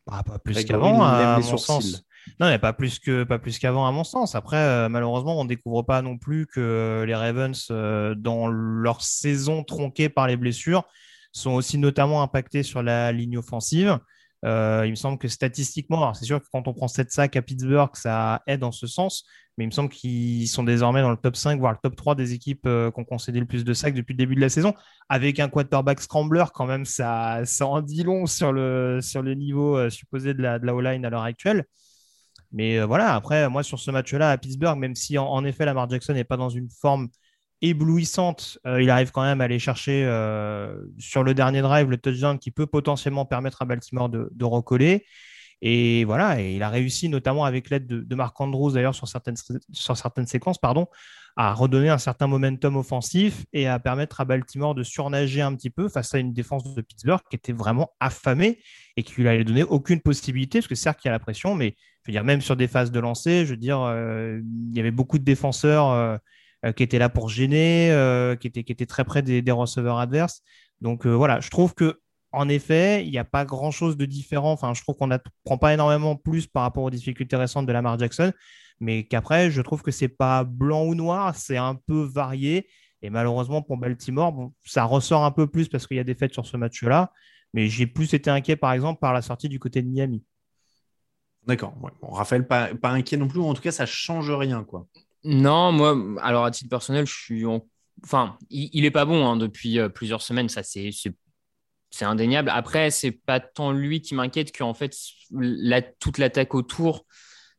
Bah, 0.09 0.23
pas 0.25 0.39
plus 0.39 0.63
qu'avant, 0.65 1.03
à 1.03 1.39
mon 1.39 1.57
sens. 1.57 2.03
Non, 2.39 2.47
mais 2.47 2.59
pas 2.59 2.73
plus 2.73 2.99
que 2.99 3.23
pas 3.23 3.39
plus 3.39 3.57
qu'avant, 3.57 3.87
à 3.87 3.91
mon 3.91 4.03
sens. 4.03 4.35
Après, 4.35 4.57
euh, 4.57 4.89
malheureusement, 4.89 5.39
on 5.39 5.43
ne 5.43 5.49
découvre 5.49 5.83
pas 5.83 6.01
non 6.01 6.17
plus 6.17 6.45
que 6.45 7.03
les 7.07 7.15
Ravens, 7.15 7.67
euh, 7.71 8.15
dans 8.15 8.47
leur 8.47 9.01
saison 9.01 9.63
tronquée 9.63 10.09
par 10.09 10.27
les 10.27 10.37
blessures, 10.37 10.83
sont 11.31 11.51
aussi 11.51 11.77
notamment 11.77 12.21
impactés 12.21 12.63
sur 12.63 12.83
la 12.83 13.11
ligne 13.11 13.37
offensive. 13.37 13.99
Euh, 14.45 14.83
il 14.85 14.91
me 14.91 14.95
semble 14.95 15.17
que 15.17 15.27
statistiquement, 15.27 15.97
alors 15.97 16.15
c'est 16.15 16.25
sûr 16.25 16.39
que 16.41 16.47
quand 16.51 16.67
on 16.67 16.73
prend 16.73 16.87
7 16.87 17.11
sacs 17.11 17.35
à 17.35 17.41
Pittsburgh, 17.41 17.89
ça 17.95 18.43
aide 18.45 18.63
en 18.63 18.71
ce 18.71 18.85
sens, 18.85 19.25
mais 19.57 19.63
il 19.63 19.67
me 19.67 19.71
semble 19.71 19.89
qu'ils 19.89 20.47
sont 20.47 20.63
désormais 20.63 21.01
dans 21.01 21.09
le 21.09 21.17
top 21.17 21.35
5, 21.35 21.59
voire 21.59 21.73
le 21.73 21.79
top 21.81 21.95
3 21.95 22.13
des 22.13 22.33
équipes 22.33 22.67
euh, 22.67 22.91
qui 22.91 22.99
ont 22.99 23.03
concédé 23.03 23.39
le 23.39 23.47
plus 23.47 23.63
de 23.65 23.73
sacs 23.73 23.95
depuis 23.95 24.13
le 24.13 24.17
début 24.17 24.35
de 24.35 24.41
la 24.41 24.49
saison. 24.49 24.73
Avec 25.09 25.39
un 25.39 25.49
quarterback 25.49 25.99
scrambler, 25.99 26.45
quand 26.53 26.67
même, 26.67 26.85
ça, 26.85 27.41
ça 27.45 27.65
en 27.65 27.81
dit 27.81 28.03
long 28.03 28.27
sur 28.27 28.53
le, 28.53 28.99
sur 29.01 29.23
le 29.23 29.33
niveau 29.33 29.75
euh, 29.75 29.89
supposé 29.89 30.35
de 30.35 30.41
la, 30.43 30.59
de 30.59 30.65
la 30.65 30.75
O-line 30.75 31.03
à 31.05 31.09
l'heure 31.09 31.23
actuelle. 31.23 31.65
Mais 32.51 32.79
euh, 32.79 32.85
voilà, 32.85 33.15
après, 33.15 33.49
moi, 33.49 33.63
sur 33.63 33.79
ce 33.79 33.89
match-là 33.89 34.31
à 34.31 34.37
Pittsburgh, 34.37 34.77
même 34.77 34.95
si 34.95 35.17
en, 35.17 35.25
en 35.27 35.43
effet 35.43 35.65
Lamar 35.65 35.89
Jackson 35.89 36.13
n'est 36.13 36.23
pas 36.23 36.37
dans 36.37 36.49
une 36.49 36.69
forme 36.69 37.09
éblouissante, 37.61 38.59
euh, 38.65 38.81
il 38.81 38.89
arrive 38.89 39.11
quand 39.11 39.23
même 39.23 39.41
à 39.41 39.45
aller 39.45 39.59
chercher 39.59 40.03
euh, 40.05 40.77
sur 40.97 41.23
le 41.23 41.33
dernier 41.33 41.61
drive 41.61 41.89
le 41.89 41.97
touchdown 41.97 42.37
qui 42.39 42.51
peut 42.51 42.67
potentiellement 42.67 43.25
permettre 43.25 43.61
à 43.61 43.65
Baltimore 43.65 44.09
de, 44.09 44.45
recoller. 44.45 45.05
Et 45.61 46.03
voilà, 46.05 46.39
et 46.39 46.55
il 46.55 46.61
a 46.61 46.69
réussi, 46.69 47.09
notamment 47.09 47.43
avec 47.43 47.71
l'aide 47.71 47.87
de, 47.87 48.01
de 48.01 48.15
Marc 48.15 48.39
Andrews, 48.39 48.71
d'ailleurs, 48.71 48.93
sur 48.93 49.07
certaines, 49.07 49.37
sur 49.71 49.97
certaines 49.97 50.27
séquences, 50.27 50.59
pardon, 50.59 50.87
à 51.35 51.53
redonner 51.53 51.89
un 51.89 51.97
certain 51.97 52.27
momentum 52.27 52.75
offensif 52.77 53.45
et 53.53 53.67
à 53.67 53.79
permettre 53.79 54.21
à 54.21 54.25
Baltimore 54.25 54.75
de 54.75 54.83
surnager 54.83 55.41
un 55.41 55.55
petit 55.55 55.71
peu 55.71 55.89
face 55.89 56.13
à 56.13 56.19
une 56.19 56.33
défense 56.33 56.75
de 56.75 56.81
Pittsburgh 56.81 57.21
qui 57.29 57.35
était 57.35 57.53
vraiment 57.53 57.91
affamée 57.99 58.59
et 58.97 59.03
qui 59.03 59.21
lui 59.21 59.27
allait 59.27 59.43
donner 59.43 59.63
aucune 59.63 60.01
possibilité, 60.01 60.59
parce 60.59 60.67
que 60.67 60.75
certes, 60.75 60.99
il 61.03 61.07
y 61.07 61.09
a 61.09 61.11
la 61.11 61.19
pression, 61.19 61.55
mais 61.55 61.75
je 62.03 62.11
veux 62.11 62.13
dire, 62.13 62.23
même 62.23 62.41
sur 62.41 62.55
des 62.55 62.67
phases 62.67 62.91
de 62.91 62.99
lancer, 62.99 63.45
je 63.45 63.51
veux 63.51 63.57
dire, 63.57 63.81
euh, 63.81 64.39
il 64.69 64.75
y 64.75 64.79
avait 64.79 64.91
beaucoup 64.91 65.17
de 65.17 65.23
défenseurs 65.23 66.19
qui 66.71 66.83
étaient 66.83 66.99
là 66.99 67.09
pour 67.09 67.29
gêner, 67.29 67.91
euh, 67.91 68.35
qui, 68.35 68.47
étaient, 68.47 68.63
qui 68.63 68.71
étaient 68.71 68.85
très 68.85 69.03
près 69.05 69.21
des, 69.21 69.41
des 69.41 69.51
receveurs 69.51 69.99
adverses. 69.99 70.41
Donc 70.81 71.05
euh, 71.05 71.11
voilà, 71.11 71.39
je 71.39 71.49
trouve 71.49 71.73
que 71.73 71.99
en 72.31 72.49
effet, 72.49 73.05
il 73.05 73.11
n'y 73.11 73.17
a 73.17 73.23
pas 73.23 73.45
grand-chose 73.45 73.97
de 73.97 74.05
différent. 74.05 74.51
Enfin, 74.51 74.73
je 74.73 74.81
trouve 74.81 74.95
qu'on 74.95 75.07
ne 75.07 75.17
prend 75.43 75.57
pas 75.57 75.73
énormément 75.73 76.15
plus 76.15 76.45
par 76.45 76.63
rapport 76.63 76.83
aux 76.83 76.89
difficultés 76.89 77.35
récentes 77.35 77.65
de 77.65 77.71
Lamar 77.71 77.97
Jackson, 77.97 78.33
mais 78.79 79.05
qu'après, 79.05 79.49
je 79.49 79.61
trouve 79.61 79.81
que 79.81 79.91
c'est 79.91 80.09
pas 80.09 80.43
blanc 80.43 80.83
ou 80.85 80.93
noir, 80.93 81.35
c'est 81.35 81.57
un 81.57 81.75
peu 81.75 82.01
varié. 82.03 82.67
Et 83.01 83.09
malheureusement 83.09 83.61
pour 83.61 83.77
Baltimore, 83.77 84.51
ça 84.65 84.83
ressort 84.83 85.23
un 85.23 85.31
peu 85.31 85.47
plus 85.47 85.69
parce 85.69 85.87
qu'il 85.87 85.97
y 85.97 85.99
a 85.99 86.03
des 86.03 86.15
fêtes 86.15 86.33
sur 86.33 86.45
ce 86.45 86.57
match-là. 86.57 87.11
Mais 87.53 87.69
j'ai 87.69 87.87
plus 87.87 88.13
été 88.13 88.29
inquiet, 88.29 88.55
par 88.55 88.73
exemple, 88.73 88.99
par 88.99 89.13
la 89.13 89.21
sortie 89.21 89.49
du 89.49 89.59
côté 89.59 89.81
de 89.81 89.87
Miami. 89.87 90.23
D'accord. 91.45 91.75
Raphaël, 92.01 92.45
pas, 92.45 92.69
inquiet 92.83 93.17
non 93.17 93.27
plus, 93.27 93.39
en 93.39 93.53
tout 93.53 93.61
cas, 93.61 93.71
ça 93.71 93.85
change 93.85 94.29
rien, 94.31 94.63
quoi. 94.63 94.85
Non, 95.27 95.71
moi, 95.71 95.97
alors 96.21 96.45
à 96.45 96.51
titre 96.51 96.69
personnel, 96.69 97.05
je 97.05 97.13
suis. 97.13 97.45
en- 97.45 97.65
Enfin, 98.03 98.37
il, 98.51 98.69
il 98.73 98.85
est 98.85 98.91
pas 98.91 99.05
bon 99.05 99.25
hein, 99.27 99.37
depuis 99.37 99.79
euh, 99.79 99.89
plusieurs 99.89 100.21
semaines, 100.21 100.49
ça 100.49 100.61
c'est 100.63 100.91
c'est- 100.91 101.13
indéniable. 102.05 102.49
Après, 102.53 102.91
c'est 102.91 103.11
pas 103.11 103.39
tant 103.39 103.71
lui 103.71 104.01
qui 104.01 104.15
m'inquiète 104.15 104.55
qu'en 104.57 104.73
fait 104.75 104.95
la, 105.31 105.81
toute 105.81 106.17
l'attaque 106.19 106.55
autour, 106.55 107.05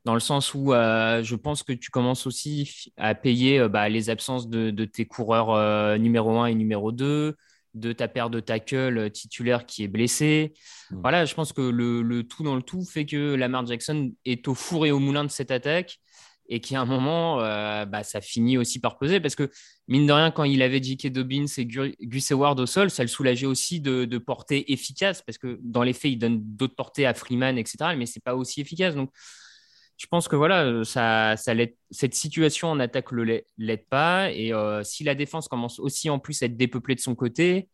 dans 0.05 0.15
le 0.15 0.21
sens 0.21 0.55
où 0.55 0.73
euh, 0.75 1.23
je 1.25 1.37
pense 1.37 1.63
que 1.65 1.73
tu 1.73 1.91
commences 1.91 2.27
aussi 2.27 2.93
à 2.99 3.15
payer 3.17 3.61
euh, 3.61 3.69
bah, 3.69 3.89
les 3.89 4.11
absences 4.11 4.49
de, 4.49 4.71
de 4.71 4.85
tes 4.87 5.07
coureurs 5.07 5.51
euh, 5.53 5.99
numéro 5.99 6.39
1 6.41 6.47
et 6.49 6.55
numéro 6.55 6.93
2, 6.93 7.37
de 7.75 7.93
ta 7.93 8.09
paire 8.09 8.31
de 8.31 8.41
tackle 8.41 9.11
titulaire 9.13 9.67
qui 9.67 9.85
est 9.85 9.89
blessé. 9.89 10.55
Mm. 10.91 11.01
Voilà, 11.03 11.25
je 11.27 11.35
pense 11.35 11.53
que 11.53 11.63
le, 11.63 12.03
le 12.03 12.25
tout 12.25 12.43
dans 12.45 12.57
le 12.57 12.63
tout 12.63 12.85
fait 12.85 13.07
que 13.07 13.35
Lamar 13.35 13.67
Jackson 13.67 14.13
est 14.25 14.49
au 14.49 14.55
four 14.55 14.87
et 14.87 14.91
au 14.93 14.99
moulin 15.01 15.25
de 15.25 15.31
cette 15.31 15.51
attaque 15.51 15.99
et 16.49 16.61
qu'à 16.61 16.81
un 16.81 16.85
moment, 16.87 17.41
euh, 17.41 17.85
bah, 17.85 18.03
ça 18.03 18.21
finit 18.21 18.57
aussi 18.59 18.81
par 18.81 18.99
peser 18.99 19.21
parce 19.21 19.35
que, 19.37 19.51
mine 19.89 20.07
de 20.07 20.13
rien, 20.13 20.31
quand 20.31 20.45
il 20.45 20.63
avait 20.63 20.83
J.K. 20.83 21.09
Dobbins 21.09 21.47
et 21.59 21.67
Gu- 21.67 21.95
Gus 22.01 22.33
Howard 22.33 22.59
au 22.61 22.67
sol, 22.67 22.91
ça 22.91 23.03
le 23.03 23.09
soulageait 23.09 23.47
aussi 23.47 23.81
de, 23.81 24.05
de 24.05 24.19
portée 24.19 24.73
efficace 24.73 25.23
parce 25.23 25.39
que 25.39 25.59
dans 25.63 25.83
les 25.83 25.93
faits, 25.93 26.13
il 26.13 26.19
donne 26.19 26.41
d'autres 26.43 26.75
portées 26.77 27.07
à 27.07 27.15
Freeman, 27.15 27.59
etc. 27.59 27.97
Mais 27.97 28.07
c'est 28.07 28.23
pas 28.23 28.35
aussi 28.37 28.61
efficace. 28.61 28.95
Donc, 28.95 29.11
je 29.97 30.07
pense 30.07 30.29
que 30.29 30.37
voilà, 30.37 30.65
euh, 30.65 30.85
ça, 30.85 31.37
ça 31.37 31.53
cette 31.91 32.15
situation 32.15 32.69
en 32.71 32.79
attaque 32.81 33.13
ne 33.13 33.23
l'aide 33.23 33.45
l'aide 33.59 33.87
pas. 33.89 34.31
Et 34.33 34.53
euh, 34.53 34.83
si 34.85 35.05
la 35.05 35.15
défense 35.15 35.49
commence 35.49 35.79
aussi 35.81 36.09
en 36.11 36.19
plus 36.19 36.43
à 36.43 36.47
être 36.47 36.57
dépeuplée 36.57 36.95
de 36.95 37.01
son 37.01 37.15
côté, 37.15 37.69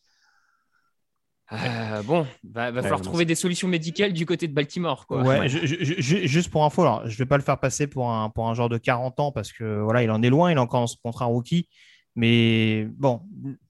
euh, 1.52 2.02
bon, 2.02 2.26
va, 2.42 2.70
va 2.70 2.82
falloir 2.82 3.00
bon, 3.00 3.04
trouver 3.04 3.24
des 3.24 3.34
solutions 3.34 3.68
médicales 3.68 4.12
du 4.12 4.24
côté 4.26 4.48
de 4.48 4.54
Baltimore. 4.54 5.06
Quoi. 5.06 5.22
Ouais, 5.22 5.48
je- 5.48 5.66
je- 5.66 5.94
je- 5.98 6.26
juste 6.26 6.50
pour 6.50 6.64
info, 6.64 6.82
alors, 6.82 7.08
je 7.08 7.16
vais 7.18 7.26
pas 7.26 7.36
le 7.36 7.42
faire 7.42 7.60
passer 7.60 7.86
pour 7.86 8.10
un, 8.10 8.30
pour 8.30 8.48
un 8.48 8.54
genre 8.54 8.68
de 8.68 8.78
40 8.78 9.20
ans 9.20 9.30
parce 9.32 9.52
que 9.52 9.80
voilà, 9.82 10.02
il 10.02 10.10
en 10.10 10.22
est 10.22 10.30
loin, 10.30 10.50
il 10.50 10.56
est 10.56 10.60
encore 10.60 10.80
en 10.82 10.86
contrat 11.02 11.26
rookie. 11.26 11.68
Mais 12.16 12.86
bon, 12.96 13.20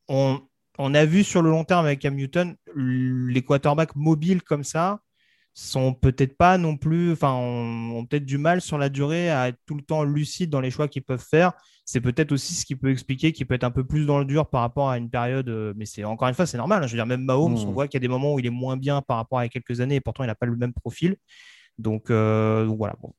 on, 0.08 0.40
on 0.78 0.94
a 0.94 1.04
vu 1.04 1.24
sur 1.24 1.42
le 1.42 1.50
long 1.50 1.64
terme 1.64 1.84
avec 1.86 2.00
Cam 2.00 2.14
Newton, 2.14 2.56
les 2.76 3.42
quarterbacks 3.42 3.96
mobiles 3.96 4.42
comme 4.42 4.64
ça 4.64 5.00
sont 5.56 5.94
peut-être 5.94 6.36
pas 6.36 6.58
non 6.58 6.76
plus, 6.76 7.12
enfin, 7.12 7.32
ont, 7.32 7.98
ont 7.98 8.04
peut-être 8.06 8.26
du 8.26 8.38
mal 8.38 8.60
sur 8.60 8.76
la 8.76 8.88
durée 8.88 9.30
à 9.30 9.48
être 9.48 9.58
tout 9.66 9.76
le 9.76 9.82
temps 9.82 10.02
lucides 10.02 10.50
dans 10.50 10.60
les 10.60 10.70
choix 10.72 10.88
qu'ils 10.88 11.04
peuvent 11.04 11.24
faire. 11.24 11.52
C'est 11.84 12.00
peut-être 12.00 12.32
aussi 12.32 12.54
ce 12.54 12.64
qui 12.66 12.74
peut 12.76 12.90
expliquer 12.90 13.32
qu'il 13.32 13.46
peut 13.46 13.54
être 13.54 13.62
un 13.64 13.70
peu 13.70 13.84
plus 13.84 14.04
dans 14.04 14.18
le 14.18 14.24
dur 14.24 14.48
par 14.48 14.62
rapport 14.62 14.90
à 14.90 14.98
une 14.98 15.10
période. 15.10 15.48
euh, 15.48 15.72
Mais 15.76 15.86
c'est 15.86 16.02
encore 16.02 16.26
une 16.28 16.34
fois, 16.34 16.46
c'est 16.46 16.56
normal. 16.56 16.82
hein. 16.82 16.86
Je 16.88 16.92
veux 16.92 16.98
dire, 16.98 17.06
même 17.06 17.22
Mahomes, 17.24 17.54
on 17.68 17.72
voit 17.72 17.86
qu'il 17.86 17.98
y 17.98 18.02
a 18.02 18.06
des 18.06 18.08
moments 18.08 18.34
où 18.34 18.38
il 18.40 18.46
est 18.46 18.50
moins 18.50 18.76
bien 18.76 19.00
par 19.00 19.16
rapport 19.18 19.38
à 19.38 19.44
il 19.44 19.46
y 19.46 19.48
a 19.48 19.50
quelques 19.50 19.80
années 19.80 19.96
et 19.96 20.00
pourtant 20.00 20.24
il 20.24 20.26
n'a 20.26 20.34
pas 20.34 20.46
le 20.46 20.56
même 20.56 20.72
profil. 20.72 21.16
Donc, 21.78 22.10
euh, 22.10 22.66
donc 22.66 22.78
voilà. 22.78 22.94
Bon, 23.00 23.12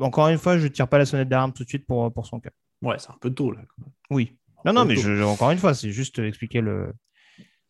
encore 0.00 0.28
une 0.28 0.38
fois, 0.38 0.58
je 0.58 0.64
ne 0.64 0.68
tire 0.68 0.88
pas 0.88 0.98
la 0.98 1.06
sonnette 1.06 1.28
d'alarme 1.28 1.52
tout 1.52 1.62
de 1.64 1.68
suite 1.68 1.86
pour, 1.86 2.12
pour 2.12 2.26
son 2.26 2.40
cas. 2.40 2.50
Ouais, 2.82 2.96
c'est 2.98 3.10
un 3.10 3.16
peu 3.20 3.30
tôt, 3.30 3.52
là. 3.52 3.60
Oui. 4.10 4.36
Non, 4.64 4.72
non, 4.72 4.84
mais 4.84 4.94
je- 4.96 5.22
encore 5.22 5.50
une 5.50 5.58
fois, 5.58 5.74
c'est 5.74 5.90
juste 5.90 6.18
expliquer 6.18 6.60
le, 6.60 6.92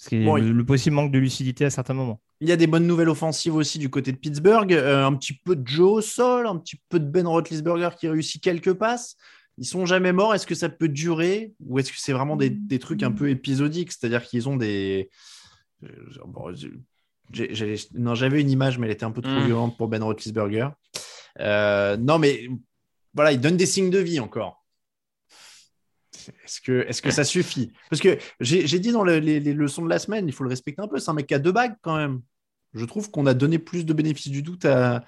ce 0.01 0.09
qui 0.09 0.17
est 0.17 0.25
Bon, 0.25 0.37
le, 0.37 0.65
possible 0.65 0.97
manque 0.97 1.13
de 1.13 1.19
lucidité 1.19 1.67
à 1.67 1.71
certains 1.71 1.93
moments. 1.93 2.21
Il 2.41 2.49
y 2.49 2.53
a 2.53 2.57
des 2.57 2.67
bonnes 2.67 2.87
nouvelles 2.87 3.11
offensives 3.11 3.55
aussi 3.55 3.79
du 3.79 3.91
côté 3.91 4.13
de 4.13 4.17
Pittsburgh. 4.17 4.73
Euh, 4.73 5.05
un 5.05 5.15
petit 5.15 5.35
peu 5.35 5.55
de 5.55 5.67
Joe 5.69 5.93
au 5.93 6.01
sol, 6.01 6.47
un 6.47 6.57
petit 6.57 6.81
peu 6.89 6.99
de 6.99 7.05
Ben 7.05 7.27
Roethlisberger 7.27 7.91
qui 7.99 8.09
réussit 8.09 8.43
quelques 8.43 8.73
passes. 8.73 9.17
Ils 9.59 9.67
sont 9.67 9.85
jamais 9.85 10.15
morts. 10.15 10.35
Est-ce 10.35 10.47
que 10.47 10.55
ça 10.55 10.71
peut 10.71 10.89
durer 10.89 11.53
ou 11.67 11.79
est-ce 11.79 11.93
que 11.93 11.99
c'est 12.01 12.15
vraiment 12.15 12.37
des, 12.37 12.49
des 12.49 12.79
trucs 12.79 13.03
un 13.03 13.13
peu 13.13 13.29
épisodiques? 13.29 13.93
C'est-à-dire 13.93 14.23
qu'ils 14.23 14.49
ont 14.49 14.57
des. 14.57 15.11
euh, 15.85 15.89
bon, 16.27 16.51
non, 17.95 18.15
j'avais 18.15 18.41
une 18.41 18.51
image, 18.51 18.79
mais 18.79 18.87
elle 18.87 18.93
était 18.95 19.05
un 19.05 19.11
peu 19.11 19.21
trop 19.21 19.33
Mm. 19.33 19.45
violente 19.45 19.77
pour 19.77 19.89
Ben 19.89 20.03
Roethlisberger. 20.03 20.69
Euh, 21.41 21.99
non, 21.99 22.19
mais 22.19 22.49
voilà, 23.13 23.33
il 23.33 23.41
donne 23.41 23.59
des 23.59 23.67
signes 23.67 23.91
de 23.91 23.99
vie 23.99 24.19
encore. 24.19 24.60
Est-ce 26.45 26.61
que, 26.61 26.87
est 26.89 27.01
que 27.01 27.11
ça 27.11 27.25
suffit? 27.25 27.73
Parce 27.91 28.01
que 28.01 28.19
j'ai 28.41 28.79
dit 28.79 28.93
dans 28.93 29.05
le- 29.05 29.19
les, 29.19 29.41
les 29.41 29.53
leçons 29.55 29.83
de 29.85 29.89
la 29.91 29.99
semaine, 29.99 30.27
il 30.29 30.33
faut 30.33 30.45
le 30.45 30.51
respecter 30.51 30.83
un 30.83 30.89
peu. 30.89 30.99
C'est 30.99 31.11
un 31.11 31.15
mec 31.15 31.27
qui 31.27 31.35
a 31.35 31.39
deux 31.39 31.53
bagues 31.53 31.75
quand 31.83 31.97
même. 31.97 32.21
Je 32.75 32.85
trouve 32.85 33.11
qu'on 33.11 33.27
a 33.27 33.35
donné 33.35 33.59
plus 33.59 33.85
de 33.85 33.93
bénéfices 33.93 34.31
du 34.31 34.43
doute 34.43 34.65
à, 34.65 35.03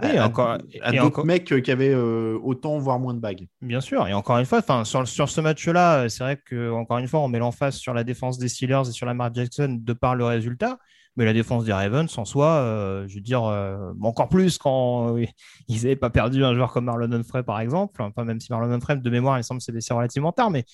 Oui, 0.00 0.16
à, 0.16 0.26
encore- 0.26 0.50
à 0.50 0.58
et 0.94 0.96
d'autres 0.98 1.06
encore- 1.06 1.26
mecs 1.26 1.52
qui 1.62 1.70
avaient 1.72 1.92
euh, 1.92 2.38
autant, 2.42 2.78
voire 2.78 3.00
moins 3.00 3.12
de 3.12 3.18
bagues. 3.18 3.48
Bien 3.60 3.80
sûr, 3.80 4.06
et 4.06 4.12
encore 4.14 4.38
une 4.38 4.44
fois, 4.46 4.62
sur, 4.84 5.08
sur 5.08 5.28
ce 5.28 5.40
match-là, 5.40 6.08
c'est 6.08 6.22
vrai 6.22 6.36
que 6.36 6.70
encore 6.70 6.98
une 6.98 7.08
fois, 7.08 7.18
on 7.20 7.26
met 7.28 7.40
l'emphase 7.40 7.74
sur 7.76 7.92
la 7.92 8.04
défense 8.04 8.38
des 8.38 8.48
Steelers 8.48 8.82
et 8.88 8.92
sur 8.92 9.04
Lamar 9.06 9.34
Jackson 9.34 9.78
de 9.80 9.92
par 9.92 10.14
le 10.14 10.24
résultat. 10.26 10.78
Mais 11.18 11.24
la 11.24 11.32
défense 11.32 11.64
des 11.64 11.72
Ravens, 11.72 12.16
en 12.16 12.24
soi, 12.24 12.46
euh, 12.46 13.08
je 13.08 13.16
veux 13.16 13.20
dire, 13.20 13.42
euh, 13.42 13.92
encore 14.02 14.28
plus 14.28 14.56
quand 14.56 15.16
euh, 15.16 15.24
ils 15.68 15.82
n'avaient 15.82 15.96
pas 15.96 16.10
perdu 16.10 16.44
un 16.44 16.54
joueur 16.54 16.72
comme 16.72 16.84
Marlon 16.84 17.10
Humphrey, 17.10 17.42
par 17.42 17.58
exemple. 17.58 18.00
Enfin, 18.00 18.24
même 18.24 18.38
si 18.38 18.52
Marlon 18.52 18.70
Humphrey, 18.70 18.96
de 18.96 19.10
mémoire, 19.10 19.36
il 19.36 19.42
semble 19.42 19.60
s'est 19.60 19.72
blessé 19.72 19.92
relativement 19.92 20.30
tard, 20.30 20.50
mais 20.50 20.64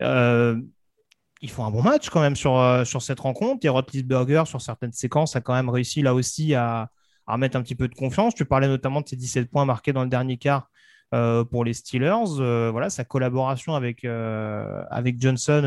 ils 0.00 1.50
font 1.50 1.64
un 1.64 1.70
bon 1.70 1.82
match 1.82 2.10
quand 2.10 2.20
même 2.20 2.34
sur, 2.34 2.82
sur 2.84 3.00
cette 3.00 3.20
rencontre. 3.20 3.64
Et 3.64 3.68
Rotlisberger, 3.68 4.42
sur 4.46 4.60
certaines 4.60 4.92
séquences, 4.92 5.36
a 5.36 5.40
quand 5.40 5.54
même 5.54 5.68
réussi 5.68 6.02
là 6.02 6.14
aussi 6.14 6.54
à, 6.56 6.90
à 7.28 7.34
remettre 7.34 7.56
un 7.56 7.62
petit 7.62 7.76
peu 7.76 7.86
de 7.86 7.94
confiance. 7.94 8.34
Tu 8.34 8.44
parlais 8.44 8.66
notamment 8.66 9.02
de 9.02 9.08
ces 9.08 9.16
17 9.16 9.52
points 9.52 9.64
marqués 9.64 9.92
dans 9.92 10.02
le 10.02 10.10
dernier 10.10 10.36
quart 10.36 10.68
pour 11.12 11.64
les 11.64 11.74
Steelers. 11.74 12.70
voilà, 12.72 12.90
sa 12.90 13.04
collaboration 13.04 13.76
avec, 13.76 14.04
avec 14.04 15.20
Johnson 15.20 15.62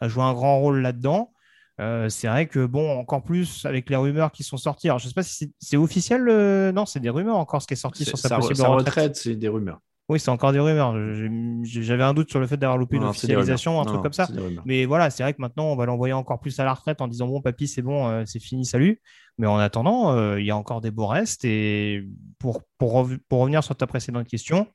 a 0.00 0.08
joué 0.08 0.22
un 0.22 0.34
grand 0.34 0.60
rôle 0.60 0.82
là-dedans. 0.82 1.32
Euh, 1.80 2.08
c'est 2.08 2.26
vrai 2.26 2.46
que, 2.46 2.66
bon, 2.66 2.98
encore 2.98 3.22
plus 3.22 3.64
avec 3.64 3.88
les 3.88 3.96
rumeurs 3.96 4.32
qui 4.32 4.42
sont 4.42 4.56
sorties. 4.56 4.88
Alors, 4.88 4.98
je 4.98 5.06
ne 5.06 5.08
sais 5.08 5.14
pas 5.14 5.22
si 5.22 5.52
c'est 5.58 5.76
officiel. 5.76 6.24
Non, 6.72 6.86
c'est 6.86 7.00
des 7.00 7.10
rumeurs 7.10 7.36
encore 7.36 7.62
ce 7.62 7.66
qui 7.66 7.74
est 7.74 7.76
sorti 7.76 8.04
sur 8.04 8.18
sa 8.18 8.36
possible 8.36 8.60
retraite. 8.62 9.16
c'est 9.16 9.36
des 9.36 9.48
rumeurs. 9.48 9.80
Oui, 10.08 10.18
c'est 10.18 10.30
encore 10.30 10.52
des 10.52 10.58
rumeurs. 10.58 10.94
J'avais 11.64 12.02
un 12.02 12.14
doute 12.14 12.30
sur 12.30 12.40
le 12.40 12.46
fait 12.46 12.56
d'avoir 12.56 12.78
loupé 12.78 12.96
une 12.96 13.04
officialisation, 13.04 13.80
un 13.80 13.84
truc 13.84 14.02
comme 14.02 14.14
ça. 14.14 14.26
Mais 14.64 14.86
voilà, 14.86 15.10
c'est 15.10 15.22
vrai 15.22 15.34
que 15.34 15.40
maintenant, 15.42 15.66
on 15.66 15.76
va 15.76 15.84
l'envoyer 15.84 16.14
encore 16.14 16.40
plus 16.40 16.58
à 16.58 16.64
la 16.64 16.72
retraite 16.72 17.02
en 17.02 17.08
disant 17.08 17.26
Bon, 17.26 17.42
papy, 17.42 17.68
c'est 17.68 17.82
bon, 17.82 18.08
euh, 18.08 18.22
c'est 18.24 18.40
fini, 18.40 18.64
salut. 18.64 19.02
Mais 19.36 19.46
en 19.46 19.58
attendant, 19.58 20.12
euh, 20.12 20.40
il 20.40 20.46
y 20.46 20.50
a 20.50 20.56
encore 20.56 20.80
des 20.80 20.90
beaux 20.90 21.06
restes. 21.06 21.44
Et 21.44 22.04
pour, 22.38 22.62
pour, 22.78 23.08
pour 23.28 23.40
revenir 23.40 23.62
sur 23.62 23.76
ta 23.76 23.86
précédente 23.86 24.26
question, 24.26 24.66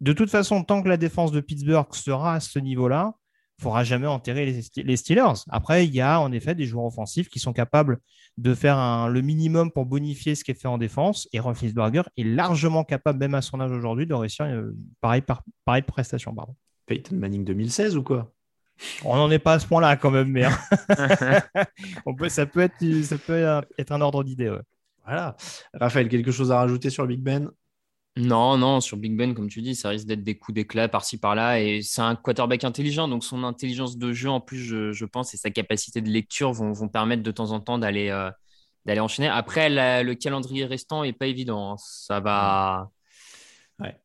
de 0.00 0.12
toute 0.12 0.30
façon, 0.30 0.62
tant 0.62 0.80
que 0.80 0.88
la 0.88 0.96
défense 0.96 1.32
de 1.32 1.40
Pittsburgh 1.40 1.92
sera 1.92 2.34
à 2.34 2.40
ce 2.40 2.60
niveau-là, 2.60 3.14
ne 3.58 3.62
faudra 3.62 3.84
jamais 3.84 4.06
enterrer 4.06 4.46
les, 4.76 4.96
Steelers. 4.96 5.44
Après, 5.50 5.84
il 5.86 5.94
y 5.94 6.00
a 6.00 6.20
en 6.20 6.30
effet 6.32 6.54
des 6.54 6.64
joueurs 6.64 6.86
offensifs 6.86 7.28
qui 7.28 7.38
sont 7.38 7.52
capables 7.52 7.98
de 8.36 8.54
faire 8.54 9.08
le 9.08 9.20
minimum 9.20 9.72
pour 9.72 9.84
bonifier 9.84 10.34
ce 10.34 10.44
qui 10.44 10.52
est 10.52 10.60
fait 10.60 10.68
en 10.68 10.78
défense. 10.78 11.28
Et 11.32 11.40
Roethlisberger 11.40 12.02
est 12.16 12.24
largement 12.24 12.84
capable, 12.84 13.18
même 13.18 13.34
à 13.34 13.42
son 13.42 13.60
âge 13.60 13.72
aujourd'hui, 13.72 14.06
de 14.06 14.14
réussir 14.14 14.44
euh, 14.46 14.76
pareil, 15.00 15.22
par, 15.22 15.42
pareil 15.64 15.82
prestation. 15.82 16.34
Pardon. 16.34 16.54
Peyton 16.86 17.16
Manning 17.16 17.44
2016 17.44 17.96
ou 17.96 18.02
quoi? 18.02 18.32
On 19.04 19.16
n'en 19.16 19.30
est 19.30 19.40
pas 19.40 19.54
à 19.54 19.58
ce 19.58 19.66
point-là 19.66 19.96
quand 19.96 20.12
même, 20.12 20.30
mais. 20.30 20.44
On 22.06 22.14
peut, 22.14 22.28
ça, 22.28 22.46
peut 22.46 22.60
être, 22.60 23.02
ça 23.02 23.18
peut 23.18 23.62
être 23.76 23.92
un 23.92 24.00
ordre 24.00 24.22
d'idée. 24.22 24.56
Voilà. 25.04 25.36
Raphaël, 25.74 26.08
quelque 26.08 26.30
chose 26.30 26.52
à 26.52 26.58
rajouter 26.58 26.90
sur 26.90 27.02
le 27.02 27.08
Big 27.08 27.20
Ben? 27.20 27.50
Non, 28.18 28.58
non, 28.58 28.80
sur 28.80 28.96
Big 28.96 29.16
Ben, 29.16 29.32
comme 29.32 29.48
tu 29.48 29.62
dis, 29.62 29.76
ça 29.76 29.90
risque 29.90 30.06
d'être 30.06 30.24
des 30.24 30.36
coups 30.36 30.56
d'éclat 30.56 30.88
par-ci 30.88 31.18
par-là. 31.18 31.60
Et 31.60 31.82
c'est 31.82 32.00
un 32.00 32.16
quarterback 32.16 32.64
intelligent, 32.64 33.06
donc 33.06 33.22
son 33.22 33.44
intelligence 33.44 33.96
de 33.96 34.12
jeu, 34.12 34.28
en 34.28 34.40
plus, 34.40 34.58
je, 34.58 35.04
pense, 35.04 35.34
et 35.34 35.36
sa 35.36 35.50
capacité 35.50 36.00
de 36.00 36.08
lecture 36.08 36.52
vont, 36.52 36.88
permettre 36.88 37.22
de 37.22 37.30
temps 37.30 37.52
en 37.52 37.60
temps 37.60 37.78
d'aller 37.78 38.08
euh, 38.08 38.30
enchaîner. 39.00 39.28
Après, 39.28 39.68
le 40.02 40.14
calendrier 40.14 40.64
restant 40.64 41.04
n'est 41.04 41.12
pas 41.12 41.26
évident. 41.28 41.72
Hein. 41.72 41.76
Ça 41.78 42.18
va. 42.18 42.90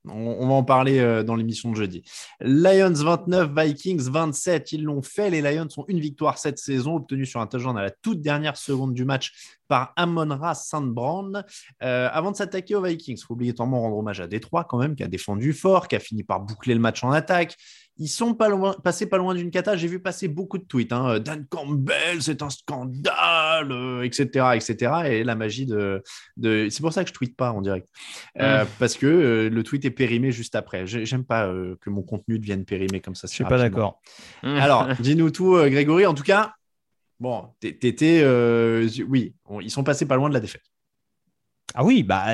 On, 0.05 0.47
va 0.47 0.53
en 0.53 0.63
parler 0.63 0.99
euh, 0.99 1.23
dans 1.23 1.35
l'émission 1.35 1.71
de 1.71 1.75
jeudi. 1.75 2.03
Lions 2.41 2.93
29, 2.93 3.51
Vikings 3.57 4.09
27. 4.09 4.71
Ils 4.73 4.83
l'ont 4.83 5.01
fait. 5.01 5.29
Les 5.29 5.41
Lions 5.41 5.67
ont 5.77 5.85
une 5.87 5.99
victoire 5.99 6.37
cette 6.37 6.59
saison, 6.59 6.95
obtenue 6.95 7.25
sur 7.25 7.39
un 7.39 7.47
touchdown 7.47 7.77
à 7.77 7.81
la 7.81 7.91
toute 7.91 8.21
dernière 8.21 8.57
seconde 8.57 8.93
du 8.93 9.05
match 9.05 9.57
par 9.67 9.93
Amon-Ra 9.95 10.53
Sandbrand. 10.53 11.43
Euh, 11.81 12.09
avant 12.11 12.31
de 12.31 12.35
s'attaquer 12.35 12.75
aux 12.75 12.83
Vikings, 12.83 13.17
il 13.17 13.23
faut 13.23 13.33
obligatoirement 13.33 13.81
rendre 13.81 13.97
hommage 13.97 14.21
à 14.21 14.27
Détroit 14.27 14.65
quand 14.65 14.77
même, 14.77 14.95
qui 14.95 15.03
a 15.03 15.07
défendu 15.07 15.53
fort, 15.53 15.87
qui 15.87 15.95
a 15.95 15.99
fini 15.99 16.23
par 16.23 16.41
boucler 16.41 16.75
le 16.75 16.79
match 16.79 17.03
en 17.03 17.11
attaque. 17.11 17.57
Ils 17.97 18.07
sont 18.07 18.33
pas 18.33 18.49
loin, 18.49 18.75
passés 18.83 19.05
pas 19.05 19.17
loin 19.17 19.35
d'une 19.35 19.51
cata. 19.51 19.75
J'ai 19.75 19.87
vu 19.87 19.99
passer 19.99 20.27
beaucoup 20.27 20.57
de 20.57 20.63
tweets. 20.63 20.91
Hein. 20.91 21.19
Dan 21.19 21.45
Campbell, 21.47 22.21
c'est 22.21 22.41
un 22.41 22.49
scandale, 22.49 24.03
etc., 24.03 24.29
euh, 24.35 24.51
etc. 24.53 24.91
Et 25.05 25.23
la 25.23 25.35
magie 25.35 25.65
de, 25.65 26.01
de... 26.37 26.67
c'est 26.69 26.81
pour 26.81 26.93
ça 26.93 27.03
que 27.03 27.09
je 27.09 27.13
tweete 27.13 27.35
pas 27.35 27.51
en 27.51 27.61
direct, 27.61 27.87
euh, 28.39 28.65
parce 28.79 28.95
que 28.95 29.49
le 29.51 29.63
tweet 29.63 29.85
est 29.85 29.91
périmé 29.91 30.31
juste 30.31 30.55
après. 30.55 30.87
J'aime 30.87 31.23
pas 31.23 31.47
que 31.81 31.89
mon 31.89 32.01
contenu 32.01 32.39
devienne 32.39 32.65
périmé 32.65 32.99
comme 32.99 33.15
ça. 33.15 33.27
Je 33.27 33.33
suis 33.33 33.43
pas 33.43 33.57
d'accord. 33.57 34.01
Alors, 34.43 34.87
dis-nous 34.99 35.29
tout, 35.29 35.55
Grégory. 35.55 36.05
En 36.05 36.13
tout 36.13 36.23
cas, 36.23 36.55
Bon, 37.23 37.47
t'étais. 37.61 38.19
Euh, 38.21 38.85
oui, 39.07 39.33
ils 39.61 39.71
sont 39.71 39.85
passés 39.85 40.05
pas 40.05 40.17
loin 40.17 40.27
de 40.27 40.33
la 40.33 40.41
défaite. 40.41 40.72
Ah 41.75 41.83
oui, 41.83 42.03
bah, 42.03 42.27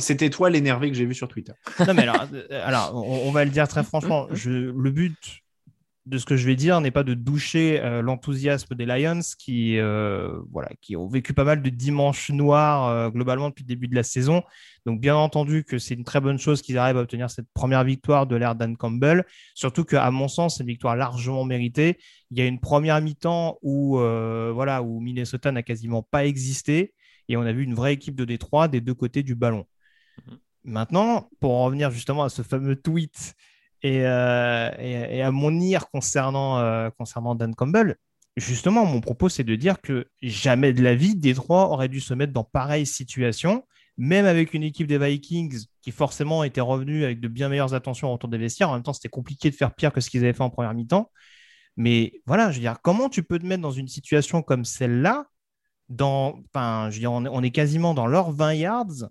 c'était 0.00 0.30
toi 0.30 0.48
l'énervé 0.48 0.90
que 0.90 0.96
j'ai 0.96 1.04
vu 1.04 1.14
sur 1.14 1.28
Twitter. 1.28 1.52
Non, 1.86 1.94
mais 1.94 2.02
alors, 2.02 2.26
euh, 2.32 2.66
alors 2.66 3.06
on, 3.06 3.30
va 3.30 3.44
le 3.44 3.50
dire 3.50 3.68
très 3.68 3.84
franchement. 3.84 4.28
Je, 4.32 4.50
le 4.50 4.90
but 4.90 5.42
de 6.06 6.18
ce 6.18 6.24
que 6.24 6.36
je 6.36 6.46
vais 6.46 6.56
dire 6.56 6.80
n'est 6.80 6.90
pas 6.90 7.04
de 7.04 7.14
doucher 7.14 7.80
euh, 7.80 8.02
l'enthousiasme 8.02 8.74
des 8.74 8.86
Lions 8.86 9.20
qui, 9.38 9.76
voilà, 10.50 10.70
qui 10.80 10.96
ont 10.96 11.06
vécu 11.06 11.34
pas 11.34 11.44
mal 11.44 11.62
de 11.62 11.70
dimanches 11.70 12.30
noirs 12.30 13.10
globalement 13.12 13.50
depuis 13.50 13.64
le 13.64 13.68
début 13.68 13.88
de 13.88 13.94
la 13.94 14.02
saison. 14.02 14.42
Donc, 14.84 15.00
bien 15.00 15.14
entendu 15.14 15.64
que 15.64 15.78
c'est 15.78 15.94
une 15.94 16.04
très 16.04 16.20
bonne 16.20 16.38
chose 16.38 16.60
qu'ils 16.60 16.76
arrivent 16.78 16.96
à 16.96 17.02
obtenir 17.02 17.30
cette 17.30 17.46
première 17.54 17.84
victoire 17.84 18.26
de 18.26 18.34
l'ère 18.34 18.54
Dan 18.54 18.76
Campbell. 18.76 19.24
Surtout 19.54 19.84
qu'à 19.84 20.10
mon 20.10 20.28
sens, 20.28 20.56
c'est 20.56 20.64
une 20.64 20.68
victoire 20.68 20.96
largement 20.96 21.44
méritée. 21.44 21.98
Il 22.30 22.38
y 22.38 22.40
a 22.40 22.46
une 22.46 22.58
première 22.58 23.00
mi-temps 23.00 23.58
où, 23.62 23.98
euh, 23.98 24.50
voilà, 24.52 24.82
où 24.82 25.00
Minnesota 25.00 25.52
n'a 25.52 25.62
quasiment 25.62 26.02
pas 26.02 26.26
existé 26.26 26.94
et 27.28 27.36
on 27.36 27.42
a 27.42 27.52
vu 27.52 27.64
une 27.64 27.74
vraie 27.74 27.94
équipe 27.94 28.14
de 28.14 28.24
Détroit 28.24 28.68
des 28.68 28.80
deux 28.80 28.94
côtés 28.94 29.22
du 29.22 29.34
ballon. 29.34 29.66
Mhm. 30.26 30.38
Maintenant, 30.64 31.28
pour 31.40 31.52
en 31.52 31.64
revenir 31.64 31.90
justement 31.90 32.24
à 32.24 32.28
ce 32.28 32.42
fameux 32.42 32.76
tweet 32.76 33.34
et, 33.82 34.06
euh, 34.06 35.24
à 35.26 35.30
mon 35.30 35.58
ire 35.58 35.90
concernant, 35.90 36.58
euh, 36.58 36.90
concernant 36.90 37.34
Dan 37.34 37.54
Campbell, 37.54 37.96
justement, 38.36 38.86
mon 38.86 39.00
propos, 39.00 39.28
c'est 39.28 39.44
de 39.44 39.56
dire 39.56 39.80
que 39.80 40.06
jamais 40.22 40.72
de 40.72 40.82
la 40.82 40.94
vie, 40.94 41.16
Détroit 41.16 41.68
aurait 41.70 41.88
dû 41.88 42.00
se 42.00 42.14
mettre 42.14 42.32
dans 42.32 42.44
pareille 42.44 42.86
situation 42.86 43.64
même 43.98 44.26
avec 44.26 44.54
une 44.54 44.62
équipe 44.62 44.86
des 44.86 44.98
Vikings 44.98 45.66
qui 45.82 45.90
forcément 45.90 46.44
était 46.44 46.60
revenue 46.60 47.04
avec 47.04 47.20
de 47.20 47.28
bien 47.28 47.48
meilleures 47.48 47.74
attentions 47.74 48.12
autour 48.12 48.28
des 48.28 48.38
vestiaires. 48.38 48.70
En 48.70 48.74
même 48.74 48.82
temps, 48.82 48.92
c'était 48.92 49.08
compliqué 49.08 49.50
de 49.50 49.54
faire 49.54 49.74
pire 49.74 49.92
que 49.92 50.00
ce 50.00 50.10
qu'ils 50.10 50.24
avaient 50.24 50.32
fait 50.32 50.42
en 50.42 50.50
première 50.50 50.74
mi-temps. 50.74 51.10
Mais 51.76 52.20
voilà, 52.26 52.50
je 52.50 52.56
veux 52.56 52.60
dire, 52.60 52.78
comment 52.82 53.08
tu 53.08 53.22
peux 53.22 53.38
te 53.38 53.46
mettre 53.46 53.62
dans 53.62 53.72
une 53.72 53.88
situation 53.88 54.42
comme 54.42 54.64
celle-là 54.64 55.26
dans, 55.88 56.38
enfin, 56.54 56.88
je 56.90 56.98
dire, 56.98 57.12
on 57.12 57.42
est, 57.42 57.50
quasiment 57.50 57.94
dans 57.94 58.06
leurs 58.06 58.32
20 58.32 58.54
yards. 58.54 59.10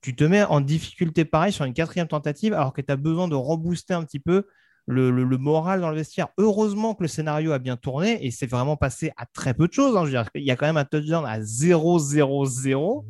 Tu 0.00 0.14
te 0.14 0.24
mets 0.24 0.42
en 0.42 0.60
difficulté 0.60 1.24
pareil 1.24 1.52
sur 1.52 1.64
une 1.64 1.74
quatrième 1.74 2.08
tentative 2.08 2.52
alors 2.52 2.72
que 2.72 2.80
tu 2.80 2.92
as 2.92 2.96
besoin 2.96 3.28
de 3.28 3.34
rebooster 3.34 3.94
un 3.94 4.04
petit 4.04 4.20
peu 4.20 4.46
le, 4.86 5.10
moral 5.38 5.80
dans 5.80 5.90
le 5.90 5.96
vestiaire. 5.96 6.28
Heureusement 6.38 6.94
que 6.94 7.02
le 7.02 7.08
scénario 7.08 7.52
a 7.52 7.58
bien 7.58 7.76
tourné 7.76 8.24
et 8.24 8.30
c'est 8.30 8.46
vraiment 8.46 8.76
passé 8.76 9.12
à 9.16 9.26
très 9.26 9.54
peu 9.54 9.66
de 9.66 9.72
choses. 9.72 9.96
Hein. 9.96 10.24
Il 10.34 10.44
y 10.44 10.50
a 10.50 10.56
quand 10.56 10.66
même 10.66 10.76
un 10.76 10.84
touchdown 10.84 11.24
à 11.24 11.40
0-0-0 11.40 13.04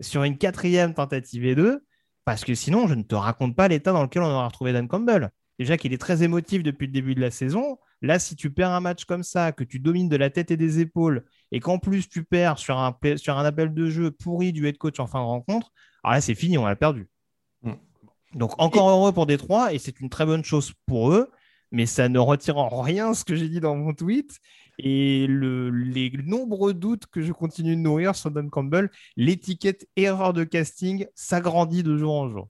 sur 0.00 0.24
une 0.24 0.36
quatrième 0.36 0.94
tentative 0.94 1.46
et 1.46 1.54
deux, 1.54 1.84
parce 2.24 2.44
que 2.44 2.54
sinon, 2.54 2.86
je 2.86 2.94
ne 2.94 3.02
te 3.02 3.14
raconte 3.14 3.56
pas 3.56 3.68
l'état 3.68 3.92
dans 3.92 4.02
lequel 4.02 4.22
on 4.22 4.26
aura 4.30 4.48
retrouvé 4.48 4.72
Dan 4.72 4.88
Campbell. 4.88 5.30
Déjà 5.58 5.76
qu'il 5.76 5.92
est 5.92 5.98
très 5.98 6.22
émotif 6.22 6.62
depuis 6.62 6.86
le 6.86 6.92
début 6.92 7.14
de 7.14 7.20
la 7.20 7.30
saison. 7.30 7.78
Là, 8.02 8.18
si 8.18 8.36
tu 8.36 8.50
perds 8.50 8.70
un 8.70 8.80
match 8.80 9.04
comme 9.04 9.22
ça, 9.22 9.52
que 9.52 9.64
tu 9.64 9.78
domines 9.78 10.08
de 10.08 10.16
la 10.16 10.30
tête 10.30 10.50
et 10.50 10.56
des 10.56 10.80
épaules, 10.80 11.24
et 11.52 11.60
qu'en 11.60 11.78
plus 11.78 12.08
tu 12.08 12.24
perds 12.24 12.58
sur 12.58 12.78
un, 12.78 12.96
sur 13.16 13.38
un 13.38 13.44
appel 13.44 13.72
de 13.72 13.88
jeu 13.88 14.10
pourri 14.10 14.52
du 14.52 14.66
head 14.66 14.78
coach 14.78 15.00
en 15.00 15.06
fin 15.06 15.20
de 15.20 15.24
rencontre, 15.24 15.72
alors 16.02 16.14
là, 16.14 16.20
c'est 16.20 16.34
fini, 16.34 16.58
on 16.58 16.66
l'a 16.66 16.76
perdu. 16.76 17.08
Mm. 17.62 17.72
Donc, 18.34 18.52
encore 18.58 18.90
heureux 18.90 19.12
pour 19.12 19.26
Détroit, 19.26 19.72
et 19.72 19.78
c'est 19.78 20.00
une 20.00 20.10
très 20.10 20.26
bonne 20.26 20.44
chose 20.44 20.72
pour 20.86 21.10
eux, 21.10 21.30
mais 21.72 21.86
ça 21.86 22.08
ne 22.08 22.18
retire 22.18 22.58
en 22.58 22.80
rien 22.80 23.14
ce 23.14 23.24
que 23.24 23.34
j'ai 23.34 23.48
dit 23.48 23.60
dans 23.60 23.74
mon 23.74 23.92
tweet. 23.92 24.38
Et 24.78 25.26
les 25.28 26.12
nombreux 26.24 26.74
doutes 26.74 27.06
que 27.06 27.22
je 27.22 27.32
continue 27.32 27.76
de 27.76 27.80
nourrir 27.80 28.14
sur 28.14 28.30
Don 28.30 28.48
Campbell, 28.48 28.90
l'étiquette 29.16 29.88
erreur 29.96 30.32
de 30.32 30.44
casting 30.44 31.06
s'agrandit 31.14 31.82
de 31.82 31.96
jour 31.96 32.14
en 32.14 32.28
jour. 32.28 32.48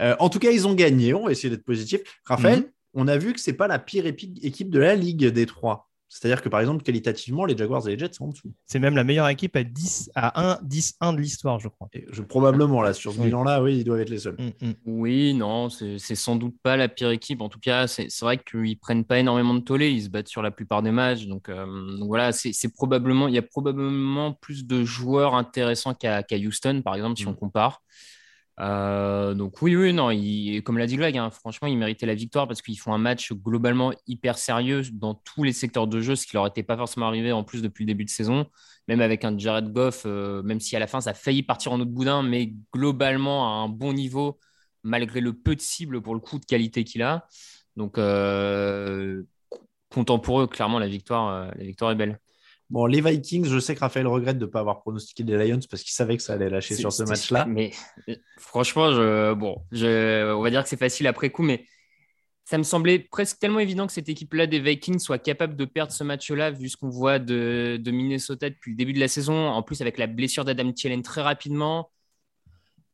Euh, 0.00 0.16
en 0.18 0.30
tout 0.30 0.38
cas, 0.38 0.50
ils 0.50 0.66
ont 0.66 0.74
gagné. 0.74 1.12
On 1.12 1.26
va 1.26 1.32
essayer 1.32 1.50
d'être 1.50 1.64
positif. 1.64 2.00
Raphaël, 2.24 2.60
mhm. 2.60 2.70
On 2.94 3.08
a 3.08 3.16
vu 3.16 3.32
que 3.32 3.40
c'est 3.40 3.52
pas 3.52 3.68
la 3.68 3.78
pire 3.78 4.06
équipe 4.06 4.70
de 4.70 4.78
la 4.78 4.94
Ligue 4.94 5.26
des 5.26 5.46
trois. 5.46 5.88
C'est-à-dire 6.08 6.40
que 6.40 6.48
par 6.48 6.60
exemple, 6.60 6.82
qualitativement, 6.82 7.44
les 7.44 7.56
Jaguars 7.56 7.86
et 7.86 7.92
les 7.92 7.98
Jets 7.98 8.14
sont 8.14 8.24
en 8.24 8.28
dessous. 8.28 8.50
C'est 8.64 8.78
même 8.78 8.96
la 8.96 9.04
meilleure 9.04 9.28
équipe 9.28 9.54
à 9.56 9.62
10 9.62 10.10
à 10.14 10.52
1, 10.52 10.60
10-1 10.64 11.14
de 11.14 11.20
l'histoire, 11.20 11.60
je 11.60 11.68
crois. 11.68 11.88
je, 12.10 12.22
probablement, 12.22 12.80
là, 12.80 12.94
sur 12.94 13.12
ce 13.12 13.20
bilan-là, 13.20 13.62
oui, 13.62 13.78
ils 13.78 13.84
doivent 13.84 14.00
être 14.00 14.08
les 14.08 14.20
seuls. 14.20 14.36
Mm, 14.38 14.66
mm. 14.66 14.74
Oui, 14.86 15.34
non, 15.34 15.68
c'est 15.68 15.98
sans 16.14 16.36
doute 16.36 16.56
pas 16.62 16.78
la 16.78 16.88
pire 16.88 17.10
équipe. 17.10 17.42
En 17.42 17.50
tout 17.50 17.60
cas, 17.60 17.86
c'est 17.86 18.08
vrai 18.20 18.38
qu'ils 18.38 18.78
prennent 18.78 19.04
pas 19.04 19.18
énormément 19.18 19.54
de 19.54 19.60
tollé, 19.60 19.90
ils 19.90 20.04
se 20.04 20.08
battent 20.08 20.28
sur 20.28 20.40
la 20.40 20.50
plupart 20.50 20.82
des 20.82 20.92
matchs. 20.92 21.26
Donc, 21.26 21.50
euh, 21.50 21.66
voilà, 22.00 22.32
c'est 22.32 22.72
probablement, 22.72 23.28
il 23.28 23.34
y 23.34 23.38
a 23.38 23.42
probablement 23.42 24.32
plus 24.32 24.66
de 24.66 24.84
joueurs 24.84 25.34
intéressants 25.34 25.94
qu'à 25.94 26.24
Houston, 26.32 26.80
par 26.82 26.94
exemple, 26.94 27.18
si 27.18 27.26
mm. 27.26 27.28
on 27.28 27.34
compare. 27.34 27.82
Euh, 28.60 29.34
donc 29.34 29.62
oui, 29.62 29.76
oui, 29.76 29.92
non, 29.92 30.08
comme 30.64 30.78
l'a 30.78 30.86
dit 30.86 30.96
Greg, 30.96 31.16
hein, 31.16 31.30
franchement, 31.30 31.68
ils 31.68 31.78
méritaient 31.78 32.06
la 32.06 32.14
victoire 32.14 32.48
parce 32.48 32.60
qu'ils 32.60 32.78
font 32.78 32.92
un 32.92 32.98
match 32.98 33.32
globalement 33.32 33.92
hyper 34.06 34.36
sérieux 34.36 34.82
dans 34.92 35.14
tous 35.14 35.44
les 35.44 35.52
secteurs 35.52 35.86
de 35.86 36.00
jeu, 36.00 36.16
ce 36.16 36.26
qui 36.26 36.34
leur 36.34 36.46
était 36.46 36.64
pas 36.64 36.76
forcément 36.76 37.06
arrivé 37.06 37.30
en 37.30 37.44
plus 37.44 37.62
depuis 37.62 37.84
le 37.84 37.88
début 37.88 38.04
de 38.04 38.10
saison, 38.10 38.46
même 38.88 39.00
avec 39.00 39.24
un 39.24 39.38
Jared 39.38 39.72
Goff, 39.72 40.02
euh, 40.06 40.42
même 40.42 40.60
si 40.60 40.74
à 40.74 40.80
la 40.80 40.88
fin 40.88 41.00
ça 41.00 41.10
a 41.10 41.14
failli 41.14 41.42
partir 41.44 41.72
en 41.72 41.80
autre 41.80 41.90
boudin, 41.92 42.22
mais 42.22 42.52
globalement 42.74 43.46
à 43.46 43.64
un 43.64 43.68
bon 43.68 43.92
niveau, 43.92 44.40
malgré 44.82 45.20
le 45.20 45.32
peu 45.34 45.54
de 45.54 45.60
cibles 45.60 46.02
pour 46.02 46.14
le 46.14 46.20
coup 46.20 46.38
de 46.40 46.44
qualité 46.44 46.82
qu'il 46.82 47.02
a. 47.02 47.28
Donc 47.76 47.96
euh, 47.98 49.22
content 49.90 50.18
pour 50.18 50.40
eux, 50.40 50.46
clairement, 50.48 50.80
la 50.80 50.88
victoire, 50.88 51.52
la 51.56 51.64
victoire 51.64 51.92
est 51.92 51.94
belle. 51.96 52.18
Bon, 52.70 52.84
les 52.84 53.00
Vikings, 53.00 53.46
je 53.46 53.58
sais 53.58 53.74
que 53.74 53.80
Raphaël 53.80 54.06
regrette 54.06 54.38
de 54.38 54.44
ne 54.44 54.50
pas 54.50 54.60
avoir 54.60 54.80
pronostiqué 54.80 55.22
les 55.22 55.48
Lions 55.48 55.60
parce 55.70 55.82
qu'il 55.82 55.92
savait 55.92 56.16
que 56.18 56.22
ça 56.22 56.34
allait 56.34 56.50
lâcher 56.50 56.74
sur 56.74 56.92
ce 56.92 57.02
match-là. 57.02 57.46
Mais 57.46 57.72
franchement, 58.38 58.92
je, 58.92 59.32
bon, 59.32 59.62
je, 59.72 60.34
on 60.34 60.42
va 60.42 60.50
dire 60.50 60.62
que 60.62 60.68
c'est 60.68 60.76
facile 60.76 61.06
après 61.06 61.30
coup, 61.30 61.42
mais 61.42 61.64
ça 62.48 62.56
me 62.56 62.62
semblait 62.62 62.98
presque 62.98 63.38
tellement 63.38 63.58
évident 63.58 63.86
que 63.86 63.92
cette 63.92 64.08
équipe-là 64.08 64.46
des 64.46 64.58
Vikings 64.58 64.98
soit 64.98 65.18
capable 65.18 65.54
de 65.54 65.66
perdre 65.66 65.92
ce 65.92 66.02
match-là, 66.02 66.50
vu 66.50 66.70
ce 66.70 66.78
qu'on 66.78 66.88
voit 66.88 67.18
de, 67.18 67.78
Minnesota 67.86 68.48
depuis 68.48 68.70
le 68.70 68.76
début 68.76 68.94
de 68.94 69.00
la 69.00 69.08
saison. 69.08 69.48
En 69.48 69.62
plus, 69.62 69.82
avec 69.82 69.98
la 69.98 70.06
blessure 70.06 70.46
d'Adam 70.46 70.72
Thielen 70.72 71.02
très 71.02 71.20
rapidement, 71.20 71.90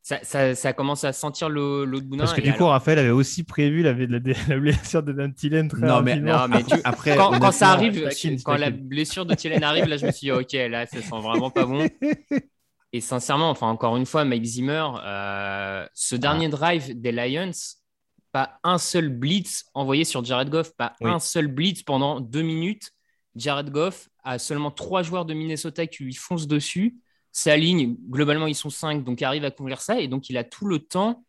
ça, 0.04 0.72
commence 0.74 1.04
à 1.04 1.14
sentir 1.14 1.48
l'autre 1.48 2.04
bout 2.04 2.16
Parce 2.18 2.34
que 2.34 2.42
du 2.42 2.52
coup, 2.52 2.66
Raphaël 2.66 2.98
avait 2.98 3.10
aussi 3.10 3.42
prévu 3.42 3.82
la, 3.82 3.94
la, 3.94 4.58
blessure 4.58 5.02
d'Adam 5.02 5.30
Thielen 5.32 5.68
très 5.68 5.80
non, 5.80 5.94
rapidement. 5.94 6.46
Mais, 6.48 6.62
Après, 6.84 7.16
quand, 7.16 7.52
ça 7.52 7.70
arrive, 7.70 8.10
quand 8.44 8.56
la 8.56 8.70
blessure 8.70 9.24
de 9.24 9.34
Thielen 9.34 9.64
arrive, 9.64 9.86
là, 9.86 9.96
je 9.96 10.04
me 10.04 10.12
suis 10.12 10.26
dit, 10.26 10.32
OK, 10.32 10.52
là, 10.52 10.84
ça 10.86 11.00
sent 11.00 11.20
vraiment 11.22 11.50
pas 11.50 11.64
bon. 11.64 11.88
Et 12.92 13.00
sincèrement, 13.00 13.48
enfin, 13.50 13.68
encore 13.68 13.96
une 13.96 14.06
fois, 14.06 14.24
Mike 14.24 14.44
Zimmer, 14.44 14.86
euh, 15.04 15.86
ce 15.94 16.16
dernier 16.16 16.48
drive 16.48 17.00
des 17.00 17.10
Lions, 17.10 17.50
pas 18.30 18.58
un 18.62 18.78
seul 18.78 19.08
blitz 19.08 19.64
envoyé 19.74 20.04
sur 20.04 20.22
Jared 20.24 20.50
Goff, 20.50 20.76
pas 20.76 20.94
un 21.00 21.18
seul 21.18 21.46
blitz 21.46 21.82
pendant 21.82 22.20
deux 22.20 22.42
minutes. 22.42 22.90
Jared 23.36 23.70
Goff 23.70 24.08
a 24.22 24.38
seulement 24.38 24.70
trois 24.70 25.02
joueurs 25.02 25.24
de 25.24 25.34
Minnesota 25.34 25.86
qui 25.86 26.04
lui 26.04 26.14
foncent 26.14 26.46
dessus. 26.46 26.96
Sa 27.34 27.56
ligne, 27.58 27.96
globalement, 28.10 28.46
ils 28.46 28.54
sont 28.54 28.70
cinq, 28.70 29.04
donc 29.04 29.20
arrive 29.22 29.44
à 29.44 29.50
couvrir 29.50 29.82
ça. 29.82 30.00
Et 30.00 30.08
donc, 30.08 30.30
il 30.30 30.38
a 30.38 30.44
tout 30.44 30.66
le 30.66 30.78
temps 30.80 31.24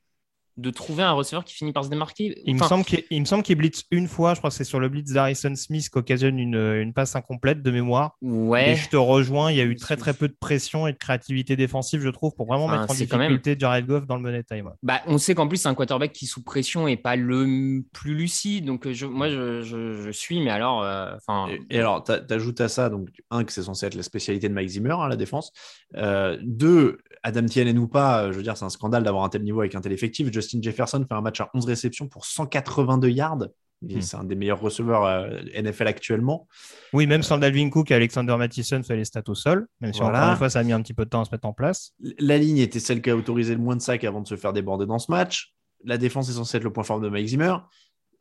de 0.57 0.69
trouver 0.69 1.03
un 1.03 1.11
receveur 1.11 1.43
qui 1.43 1.53
finit 1.53 1.73
par 1.73 1.83
se 1.83 1.89
démarquer. 1.89 2.41
Il, 2.45 2.55
me 2.55 2.63
semble 2.63 2.85
qu'il, 2.85 3.19
me 3.19 3.25
semble 3.25 3.43
qu'il 3.43 3.57
blitz 3.57 3.83
une 3.91 4.07
fois, 4.07 4.33
je 4.33 4.39
crois 4.39 4.49
que 4.49 4.55
c'est 4.55 4.63
sur 4.63 4.79
le 4.79 4.89
blitz 4.89 5.11
d'Harrison 5.11 5.53
Smith 5.55 5.89
qui 5.89 5.97
occasionne 5.97 6.39
une, 6.39 6.55
une, 6.55 6.93
passe 6.93 7.15
incomplète 7.15 7.61
de 7.61 7.71
mémoire. 7.71 8.15
Ouais. 8.21 8.71
Et 8.71 8.75
je 8.75 8.89
te 8.89 8.95
rejoins, 8.95 9.51
il 9.51 9.57
y 9.57 9.61
a 9.61 9.65
eu 9.65 9.75
très 9.75 9.97
très 9.97 10.13
peu 10.13 10.27
de 10.27 10.35
pression 10.39 10.87
et 10.87 10.93
de 10.93 10.97
créativité 10.97 11.55
défensive, 11.55 12.01
je 12.01 12.09
trouve, 12.09 12.33
pour 12.35 12.47
vraiment 12.47 12.67
mettre 12.67 12.89
en 12.89 12.93
difficulté 12.93 13.51
même... 13.51 13.59
Jared 13.59 13.85
Goff 13.85 14.07
dans 14.07 14.15
le 14.15 14.21
money 14.21 14.43
time. 14.43 14.71
Bah, 14.83 15.01
on 15.07 15.17
sait 15.17 15.35
qu'en 15.35 15.47
plus, 15.47 15.57
c'est 15.57 15.67
un 15.67 15.75
quarterback 15.75 16.11
qui 16.13 16.25
sous 16.25 16.43
pression 16.43 16.87
et 16.87 16.97
pas 16.97 17.15
le 17.15 17.83
plus 17.93 18.15
lucide. 18.15 18.65
Donc 18.65 18.89
je, 18.89 19.05
moi, 19.05 19.29
je, 19.29 19.61
je, 19.61 20.11
suis, 20.11 20.41
mais 20.41 20.51
alors. 20.51 20.83
Euh, 20.83 21.15
et, 21.49 21.75
et, 21.75 21.79
alors, 21.79 22.03
tu 22.03 22.11
ajoutes 22.33 22.61
à 22.61 22.69
ça, 22.69 22.89
donc, 22.89 23.09
un, 23.31 23.43
que 23.43 23.51
c'est 23.51 23.63
censé 23.63 23.85
être 23.85 23.95
la 23.95 24.03
spécialité 24.03 24.49
de 24.49 24.53
Mike 24.53 24.69
Zimmer, 24.69 24.95
hein, 24.97 25.07
la 25.07 25.15
défense. 25.15 25.51
Euh, 25.95 26.37
deux, 26.41 26.99
Adam 27.23 27.45
Thielen 27.45 27.77
ou 27.77 27.87
pas, 27.87 28.31
je 28.31 28.37
veux 28.37 28.43
dire, 28.43 28.57
c'est 28.57 28.65
un 28.65 28.69
scandale 28.69 29.03
d'avoir 29.03 29.23
un 29.23 29.29
tel 29.29 29.43
niveau 29.43 29.61
avec 29.61 29.75
un 29.75 29.81
tel 29.81 29.91
effectif. 29.91 30.31
Justin 30.45 30.61
Jefferson 30.61 31.05
fait 31.07 31.15
un 31.15 31.21
match 31.21 31.41
à 31.41 31.49
11 31.53 31.65
réceptions 31.65 32.07
pour 32.07 32.25
182 32.25 33.09
yards. 33.09 33.47
Hmm. 33.81 34.01
C'est 34.01 34.17
un 34.17 34.23
des 34.23 34.35
meilleurs 34.35 34.61
receveurs 34.61 35.05
euh, 35.05 35.41
NFL 35.61 35.87
actuellement. 35.87 36.47
Oui, 36.93 37.07
même 37.07 37.23
sans 37.23 37.37
Dalvin 37.37 37.69
Cook 37.69 37.91
et 37.91 37.95
Alexander 37.95 38.35
Mattison 38.37 38.81
fait 38.83 38.95
les 38.95 39.05
stats 39.05 39.23
au 39.27 39.35
sol, 39.35 39.67
même 39.81 39.93
si 39.93 40.01
encore 40.01 40.29
une 40.29 40.37
fois 40.37 40.49
ça 40.49 40.59
a 40.59 40.63
mis 40.63 40.71
un 40.71 40.81
petit 40.81 40.93
peu 40.93 41.05
de 41.05 41.09
temps 41.09 41.21
à 41.21 41.25
se 41.25 41.31
mettre 41.31 41.47
en 41.47 41.53
place. 41.53 41.93
La 42.19 42.37
ligne 42.37 42.59
était 42.59 42.79
celle 42.79 43.01
qui 43.01 43.09
a 43.09 43.15
autorisé 43.15 43.53
le 43.53 43.61
moins 43.61 43.75
de 43.75 43.81
sacs 43.81 44.03
avant 44.03 44.21
de 44.21 44.27
se 44.27 44.37
faire 44.37 44.53
déborder 44.53 44.85
dans 44.85 44.99
ce 44.99 45.11
match. 45.11 45.53
La 45.83 45.97
défense 45.97 46.29
est 46.29 46.33
censée 46.33 46.57
être 46.57 46.63
le 46.63 46.71
point 46.71 46.83
fort 46.83 46.99
de 46.99 47.09
Mike 47.09 47.27
Zimmer. 47.27 47.55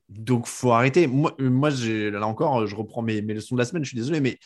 Donc 0.08 0.46
faut 0.46 0.72
arrêter. 0.72 1.06
Moi, 1.06 1.34
euh, 1.40 1.48
moi 1.48 1.70
là 1.70 2.26
encore, 2.26 2.66
je 2.66 2.74
reprends 2.74 3.02
mes, 3.02 3.22
mes, 3.22 3.34
leçons 3.34 3.54
de 3.54 3.60
la 3.60 3.64
semaine, 3.64 3.84
je 3.84 3.88
suis 3.88 3.96
désolé, 3.96 4.20
mais 4.20 4.38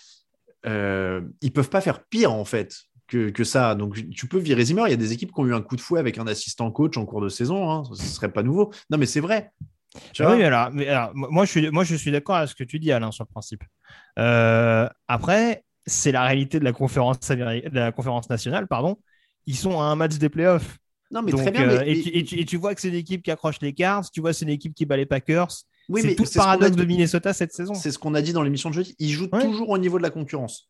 euh, 0.67 1.23
ils 1.41 1.53
peuvent 1.53 1.71
pas 1.71 1.81
faire 1.81 2.05
pire 2.05 2.33
en 2.33 2.45
fait 2.45 2.77
que, 3.09 3.45
ça. 3.45 3.75
Donc, 3.75 4.11
tu 4.11 4.29
peux 4.29 4.39
virer 4.39 4.65
Zimmer. 4.65 4.83
Il 4.87 4.91
y 4.91 4.95
a 4.95 4.97
des 4.97 5.13
équipes 5.13 5.33
qui 5.33 5.41
ont 5.41 5.47
eu 5.47 5.55
un 5.55 5.63
coup 5.63 5.77
de 5.77 5.81
fouet 5.81 5.99
avec 5.99 6.19
un 6.19 6.27
assistant 6.27 6.71
coach 6.71 6.97
en 6.97 7.07
cours 7.07 7.21
de 7.21 7.29
saison. 7.29 7.71
Hein. 7.71 7.83
Ce 7.87 8.03
ne 8.03 8.09
serait 8.09 8.33
pas 8.33 8.43
nouveau. 8.43 8.73
Non, 8.91 8.99
mais 8.99 9.07
c'est 9.07 9.21
vrai. 9.21 9.51
Ah 10.19 10.35
oui, 10.35 10.43
alors, 10.43 10.71
mais 10.71 10.87
alors, 10.89 11.11
moi, 11.15 11.45
je 11.45 11.51
suis, 11.51 11.71
moi, 11.71 11.83
je 11.83 11.97
suis 11.97 12.11
d'accord 12.11 12.37
avec 12.37 12.51
ce 12.51 12.55
que 12.55 12.65
tu 12.65 12.79
dis, 12.79 12.93
Alain, 12.93 13.11
sur 13.11 13.25
le 13.25 13.33
principe. 13.33 13.65
Euh, 14.19 14.89
après, 15.09 15.65
c'est 15.87 16.13
la 16.13 16.23
réalité 16.25 16.59
de 16.59 16.65
la 16.65 16.73
conférence, 16.73 17.19
de 17.21 17.75
la 17.75 17.93
conférence 17.93 18.29
nationale. 18.29 18.67
pardon. 18.67 18.99
Ils 19.47 19.57
sont 19.57 19.81
à 19.81 19.85
un 19.85 19.97
match 19.97 20.19
des 20.19 20.29
playoffs. 20.29 20.79
Non, 21.11 21.23
mais 21.23 21.33
très 21.33 21.51
bien. 21.51 21.67
Euh, 21.67 21.83
et, 21.87 22.45
tu, 22.45 22.57
vois 22.59 22.75
que 22.75 22.83
c'est 22.83 22.89
une 22.89 22.95
équipe 22.95 23.23
qui 23.23 23.31
accroche 23.31 23.61
les 23.63 23.73
cartes. 23.73 24.13
Tu 24.13 24.21
vois, 24.21 24.35
c'est 24.35 24.45
une 24.45 24.51
équipe 24.51 24.75
qui 24.75 24.85
bat 24.85 24.99
les 24.99 25.07
Packers. 25.07 25.49
Oui, 25.89 26.03
c'est 26.03 26.15
tout 26.15 26.25
le 26.25 26.37
paradoxe 26.37 26.77
de 26.77 26.85
Minnesota 26.85 27.33
cette 27.33 27.55
saison. 27.55 27.73
C'est 27.73 27.91
ce 27.91 27.99
qu'on 27.99 28.15
a 28.15 28.21
dit 28.21 28.35
dans 28.35 28.43
l'émission 28.43 28.69
de 28.69 28.75
jeudi. 28.75 28.95
Ils 28.99 29.11
jouent 29.11 29.29
toujours 29.29 29.71
au 29.71 29.79
niveau 29.79 29.97
de 29.97 30.03
la 30.03 30.11
concurrence. 30.11 30.69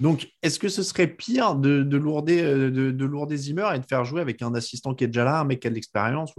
Donc, 0.00 0.28
est-ce 0.42 0.58
que 0.58 0.68
ce 0.68 0.82
serait 0.82 1.06
pire 1.06 1.54
de, 1.54 1.82
de 1.82 1.96
lourder, 1.96 2.42
euh, 2.42 2.70
de, 2.70 2.90
de 2.90 3.04
lourder 3.04 3.36
Zimmer 3.36 3.68
et 3.74 3.78
de 3.78 3.86
faire 3.86 4.04
jouer 4.04 4.20
avec 4.20 4.42
un 4.42 4.54
assistant 4.54 4.94
qui 4.94 5.04
est 5.04 5.08
déjà 5.08 5.24
là, 5.24 5.40
un 5.40 5.44
mec 5.44 5.60
qui 5.60 5.66
a 5.66 5.70
de 5.70 5.74
l'expérience 5.74 6.32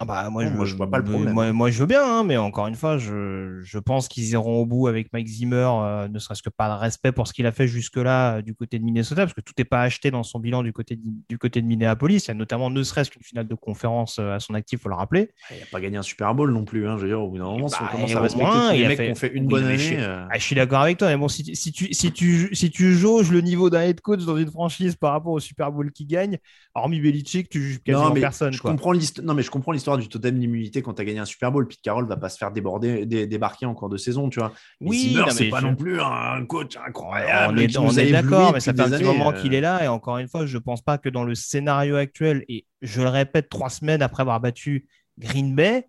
ah 0.00 0.04
bah, 0.04 0.30
moi, 0.30 0.44
je, 0.64 0.76
vois 0.76 0.88
pas 0.88 0.98
le 0.98 1.04
problème. 1.04 1.52
Moi, 1.52 1.70
je 1.70 1.80
veux 1.80 1.86
bien, 1.86 2.04
hein, 2.04 2.22
mais 2.22 2.36
encore 2.36 2.68
une 2.68 2.76
fois, 2.76 2.98
je, 2.98 3.60
je 3.62 3.78
pense 3.78 4.06
qu'ils 4.06 4.28
iront 4.30 4.60
au 4.60 4.66
bout 4.66 4.86
avec 4.86 5.12
Mike 5.12 5.26
Zimmer, 5.26 5.68
euh, 5.68 6.08
ne 6.08 6.18
serait-ce 6.20 6.42
que 6.42 6.50
pas 6.50 6.68
de 6.68 6.78
respect 6.78 7.10
pour 7.10 7.26
ce 7.26 7.32
qu'il 7.32 7.46
a 7.46 7.52
fait 7.52 7.66
jusque-là 7.66 8.36
euh, 8.36 8.42
du 8.42 8.54
côté 8.54 8.78
de 8.78 8.84
Minnesota, 8.84 9.22
parce 9.22 9.34
que 9.34 9.40
tout 9.40 9.54
n'est 9.58 9.64
pas 9.64 9.82
acheté 9.82 10.12
dans 10.12 10.22
son 10.22 10.38
bilan 10.38 10.62
du 10.62 10.72
côté 10.72 10.94
de, 10.94 11.02
du 11.28 11.36
côté 11.36 11.60
de 11.62 11.66
Minneapolis. 11.66 12.26
Il 12.26 12.28
y 12.28 12.30
a 12.30 12.34
notamment 12.34 12.70
ne 12.70 12.82
serait-ce 12.82 13.10
qu'une 13.10 13.24
finale 13.24 13.48
de 13.48 13.54
conférence 13.56 14.18
euh, 14.20 14.36
à 14.36 14.40
son 14.40 14.54
actif, 14.54 14.78
il 14.78 14.82
faut 14.82 14.88
le 14.88 14.94
rappeler. 14.94 15.30
Il 15.50 15.58
n'a 15.58 15.66
pas 15.72 15.80
gagné 15.80 15.96
un 15.96 16.02
Super 16.02 16.32
Bowl 16.32 16.52
non 16.52 16.64
plus. 16.64 16.86
Hein, 16.86 16.96
je 16.96 17.02
veux 17.02 17.08
dire, 17.08 17.20
au 17.20 17.28
bout 17.28 17.38
d'un 17.38 17.44
moment, 17.44 17.66
si 17.66 17.76
on 17.80 17.84
bah, 17.84 17.90
commence 17.92 18.14
à 18.14 18.20
respecter 18.20 18.52
tous 18.52 18.72
les 18.72 18.88
mecs 18.88 19.00
qui 19.00 19.10
ont 19.10 19.14
fait 19.16 19.32
une 19.32 19.48
bonne 19.48 19.64
année. 19.64 19.98
Ah, 19.98 20.38
je, 20.38 20.42
suis 20.42 20.54
d'accord 20.54 20.80
avec 20.80 20.98
toi, 20.98 21.08
mais 21.08 21.16
bon, 21.16 21.28
si, 21.28 21.56
si, 21.56 21.72
tu, 21.72 21.92
si, 21.92 22.12
tu, 22.12 22.54
si 22.54 22.70
tu 22.70 22.94
jauges 22.94 23.32
le 23.32 23.40
niveau 23.40 23.68
d'un 23.68 23.82
head 23.82 24.00
coach 24.00 24.24
dans 24.24 24.36
une 24.36 24.50
franchise 24.50 24.94
par 24.94 25.12
rapport 25.12 25.32
au 25.32 25.40
Super 25.40 25.72
Bowl 25.72 25.90
qui 25.90 26.06
gagne, 26.06 26.38
hormis 26.74 27.00
Belichick, 27.00 27.48
tu 27.48 27.60
juges 27.60 27.82
quasiment 27.82 28.12
personne. 28.12 28.52
Je 28.52 28.62
comprends 28.62 28.92
non, 29.22 29.34
mais 29.34 29.42
je 29.42 29.50
comprends 29.50 29.72
l'histoire 29.72 29.87
du 29.96 30.08
totem 30.08 30.38
d'immunité 30.38 30.82
quand 30.82 30.94
tu 30.94 31.02
as 31.02 31.04
gagné 31.04 31.20
un 31.20 31.24
Super 31.24 31.50
Bowl. 31.50 31.66
Pete 31.66 31.80
Carroll 31.82 32.06
va 32.06 32.16
pas 32.16 32.28
se 32.28 32.36
faire 32.36 32.50
déborder, 32.50 33.06
débarquer 33.06 33.66
en 33.66 33.74
cours 33.74 33.88
de 33.88 33.96
saison, 33.96 34.28
tu 34.28 34.40
vois. 34.40 34.52
oui, 34.80 35.16
c'est 35.30 35.48
pas 35.48 35.60
non 35.60 35.74
plus 35.74 36.00
un 36.00 36.44
coach 36.46 36.76
incroyable. 36.76 37.54
On 37.78 37.90
est, 37.90 38.10
d'accord, 38.10 38.52
mais 38.52 38.60
ça 38.60 38.74
fait 38.74 38.80
un 38.80 38.90
petit 38.90 39.04
moment 39.04 39.32
qu'il 39.32 39.54
est 39.54 39.60
là. 39.60 39.84
Et 39.84 39.88
encore 39.88 40.18
une 40.18 40.28
fois, 40.28 40.46
je 40.46 40.58
pense 40.58 40.82
pas 40.82 40.98
que 40.98 41.08
dans 41.08 41.24
le 41.24 41.34
scénario 41.34 41.96
actuel, 41.96 42.44
et 42.48 42.66
je 42.82 43.00
le 43.00 43.08
répète, 43.08 43.48
trois 43.48 43.70
semaines 43.70 44.02
après 44.02 44.22
avoir 44.22 44.40
battu 44.40 44.86
Green 45.18 45.54
Bay, 45.54 45.88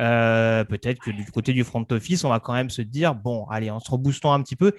euh, 0.00 0.64
peut-être 0.64 1.00
que 1.00 1.10
du 1.10 1.24
côté 1.30 1.52
du 1.52 1.64
front 1.64 1.84
office, 1.90 2.24
on 2.24 2.28
va 2.28 2.40
quand 2.40 2.52
même 2.52 2.70
se 2.70 2.82
dire 2.82 3.14
bon, 3.14 3.46
allez, 3.46 3.70
en 3.70 3.80
se 3.80 3.90
reboostant 3.90 4.32
un 4.32 4.42
petit 4.42 4.56
peu. 4.56 4.72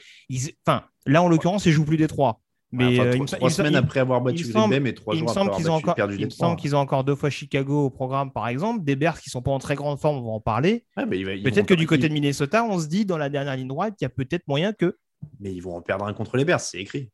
Enfin, 0.65 0.83
là, 1.05 1.21
en 1.21 1.27
l'occurrence, 1.27 1.65
ils 1.65 1.71
jouent 1.71 1.85
plus 1.85 1.97
des 1.97 2.07
trois. 2.07 2.41
Mais 2.71 2.99
euh, 2.99 3.25
trois, 3.25 3.49
semaines 3.49 3.75
après 3.75 3.99
avoir 3.99 4.21
battu 4.21 4.43
Green 4.47 4.69
Bay, 4.69 4.79
mais 4.79 4.93
trois 4.93 5.15
jours 5.15 5.29
après 5.29 5.61
avoir 5.61 5.77
encore, 5.77 5.95
perdu 5.95 6.17
Il 6.19 6.25
me 6.25 6.29
semble 6.29 6.55
qu'ils 6.55 6.75
ont 6.75 6.79
encore 6.79 7.03
deux 7.03 7.15
fois 7.15 7.31
Chicago 7.31 7.85
au 7.85 7.89
programme, 7.89 8.31
par 8.31 8.47
exemple. 8.47 8.83
Des 8.83 8.95
Bears 8.95 9.19
qui 9.19 9.29
sont 9.31 9.41
pas 9.41 9.51
en 9.51 9.59
très 9.59 9.75
grande 9.75 9.99
forme, 9.99 10.17
on 10.17 10.21
va 10.21 10.31
en 10.31 10.39
parler. 10.39 10.85
peut-être 10.95 11.65
que 11.65 11.73
du 11.73 11.87
côté 11.87 12.09
de 12.09 12.13
Minnesota, 12.13 12.63
on 12.63 12.79
se 12.79 12.87
dit 12.87 13.05
dans 13.05 13.17
la 13.17 13.29
dernière 13.29 13.55
ligne 13.55 13.67
droite, 13.67 13.95
il 13.99 14.03
y 14.03 14.07
a 14.07 14.09
peut-être 14.09 14.47
moyen 14.47 14.73
que. 14.73 14.97
Mais 15.39 15.51
ils 15.51 15.61
vont 15.61 15.75
en 15.75 15.81
perdre 15.81 16.05
un 16.05 16.13
contre 16.13 16.37
les 16.37 16.45
Bears, 16.45 16.61
c'est 16.61 16.79
écrit. 16.79 17.09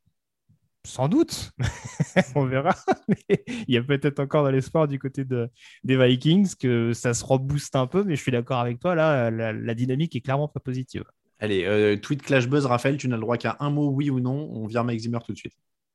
Sans 0.86 1.08
doute, 1.08 1.52
on 2.36 2.46
verra. 2.46 2.76
Mais 3.08 3.44
il 3.48 3.74
y 3.74 3.78
a 3.78 3.82
peut-être 3.82 4.20
encore 4.20 4.44
dans 4.44 4.52
l'espoir 4.52 4.88
du 4.88 5.00
côté 5.00 5.26
de, 5.26 5.50
des 5.84 5.98
Vikings 5.98 6.54
que 6.60 6.94
ça 6.94 7.16
se 7.16 7.26
rebooste 7.26 7.76
un 7.76 7.88
peu, 7.88 8.04
mais 8.04 8.16
je 8.16 8.22
suis 8.22 8.32
d'accord 8.32 8.60
avec 8.60 8.80
toi, 8.80 8.94
là, 8.94 9.32
la 9.32 9.74
dynamique 9.74 10.16
est 10.16 10.22
clairement 10.22 10.48
pas 10.48 10.60
positive. 10.60 11.04
Allez, 11.46 11.64
euh, 11.64 11.96
tweet 11.96 12.24
Clash 12.24 12.48
Buzz, 12.48 12.66
Raphaël, 12.66 12.98
tu 12.98 13.08
n'as 13.08 13.18
le 13.18 13.22
droit 13.22 13.38
qu'à 13.38 13.56
un 13.60 13.70
mot, 13.70 13.92
oui 13.92 14.10
ou 14.10 14.20
non. 14.20 14.50
On 14.52 14.66
vient 14.66 14.82
Mike 14.82 15.02
Zimmer 15.02 15.20
tout 15.24 15.32
de 15.32 15.38
suite. 15.38 15.54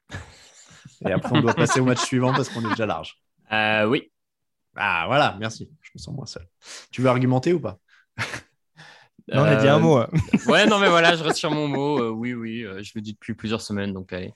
Et 1.05 1.11
après, 1.11 1.37
on 1.37 1.41
doit 1.41 1.55
passer 1.55 1.81
au 1.81 1.85
match 1.85 2.05
suivant 2.05 2.33
parce 2.33 2.49
qu'on 2.49 2.65
est 2.65 2.71
déjà 2.71 2.87
large. 2.87 3.17
Euh, 3.51 3.85
oui. 3.87 4.13
Ah, 4.77 5.07
voilà, 5.09 5.37
merci. 5.41 5.69
Je 5.81 5.91
me 5.93 5.99
sens 5.99 6.15
moins 6.15 6.27
seul. 6.27 6.47
Tu 6.93 7.03
veux 7.03 7.09
argumenter 7.09 7.53
ou 7.53 7.59
pas? 7.59 7.81
Non, 9.33 9.43
on 9.43 9.45
a 9.45 9.57
dit 9.57 9.69
un 9.69 9.81
mot. 9.81 9.99
ouais, 10.47 10.67
non, 10.67 10.79
mais 10.79 10.89
voilà, 10.89 11.17
je 11.17 11.23
reste 11.25 11.39
sur 11.39 11.51
mon 11.51 11.67
mot. 11.67 12.01
Euh, 12.01 12.11
oui, 12.11 12.33
oui, 12.33 12.65
je 12.83 12.93
le 12.95 13.01
dis 13.01 13.13
depuis 13.13 13.35
plusieurs 13.35 13.61
semaines, 13.61 13.93
donc 13.93 14.13
allez. 14.13 14.35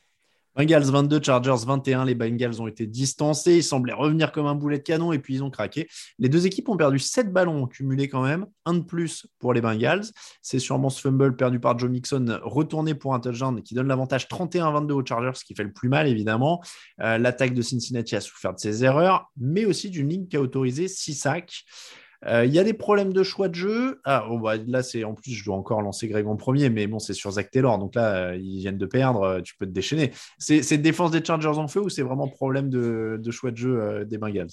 Bengals 0.56 0.84
22, 0.84 1.20
Chargers 1.22 1.66
21. 1.66 2.04
Les 2.04 2.14
Bengals 2.14 2.60
ont 2.60 2.68
été 2.68 2.86
distancés. 2.86 3.56
Ils 3.56 3.64
semblaient 3.64 3.92
revenir 3.92 4.30
comme 4.30 4.46
un 4.46 4.54
boulet 4.54 4.78
de 4.78 4.82
canon 4.82 5.12
et 5.12 5.18
puis 5.18 5.34
ils 5.34 5.42
ont 5.42 5.50
craqué. 5.50 5.88
Les 6.18 6.28
deux 6.28 6.46
équipes 6.46 6.68
ont 6.68 6.76
perdu 6.76 6.98
7 6.98 7.32
ballons 7.32 7.66
cumulés 7.66 8.08
quand 8.08 8.22
même. 8.22 8.46
Un 8.64 8.74
de 8.74 8.84
plus 8.84 9.26
pour 9.40 9.52
les 9.52 9.60
Bengals. 9.60 10.04
C'est 10.42 10.60
sûrement 10.60 10.90
ce 10.90 11.00
fumble 11.00 11.36
perdu 11.36 11.58
par 11.58 11.78
Joe 11.78 11.90
Mixon 11.90 12.38
retourné 12.42 12.94
pour 12.94 13.14
un 13.14 13.20
touchdown 13.20 13.62
qui 13.62 13.74
donne 13.74 13.88
l'avantage 13.88 14.28
31-22 14.28 14.92
aux 14.92 15.04
Chargers, 15.04 15.34
ce 15.34 15.44
qui 15.44 15.54
fait 15.54 15.64
le 15.64 15.72
plus 15.72 15.88
mal 15.88 16.06
évidemment. 16.06 16.62
Euh, 17.00 17.18
l'attaque 17.18 17.54
de 17.54 17.62
Cincinnati 17.62 18.14
a 18.14 18.20
souffert 18.20 18.54
de 18.54 18.60
ses 18.60 18.84
erreurs, 18.84 19.30
mais 19.36 19.64
aussi 19.64 19.90
d'une 19.90 20.08
ligne 20.08 20.28
qui 20.28 20.36
a 20.36 20.40
autorisé 20.40 20.86
6 20.86 21.14
sacs. 21.14 21.64
Euh, 22.26 22.46
il 22.46 22.54
y 22.54 22.58
a 22.58 22.64
des 22.64 22.72
problèmes 22.72 23.12
de 23.12 23.22
choix 23.22 23.48
de 23.48 23.54
jeu. 23.54 24.00
Ah, 24.04 24.26
oh, 24.30 24.38
bah, 24.38 24.54
là, 24.66 24.82
c'est 24.82 25.04
en 25.04 25.14
plus, 25.14 25.32
je 25.32 25.44
dois 25.44 25.56
encore 25.56 25.82
lancer 25.82 26.08
Greg 26.08 26.26
en 26.26 26.36
premier, 26.36 26.70
mais 26.70 26.86
bon, 26.86 26.98
c'est 26.98 27.12
sur 27.12 27.30
Zach 27.30 27.50
Taylor. 27.50 27.78
Donc 27.78 27.94
là, 27.94 28.14
euh, 28.14 28.36
ils 28.36 28.60
viennent 28.60 28.78
de 28.78 28.86
perdre, 28.86 29.22
euh, 29.22 29.40
tu 29.40 29.54
peux 29.56 29.66
te 29.66 29.72
déchaîner. 29.72 30.12
C'est 30.38 30.78
défense 30.78 31.10
des 31.10 31.24
Chargers 31.24 31.48
en 31.48 31.68
feu 31.68 31.80
ou 31.80 31.88
c'est 31.88 32.02
vraiment 32.02 32.28
problème 32.28 32.70
de, 32.70 33.20
choix 33.30 33.50
de 33.50 33.56
jeu 33.56 34.04
des 34.06 34.18
Bengals? 34.18 34.48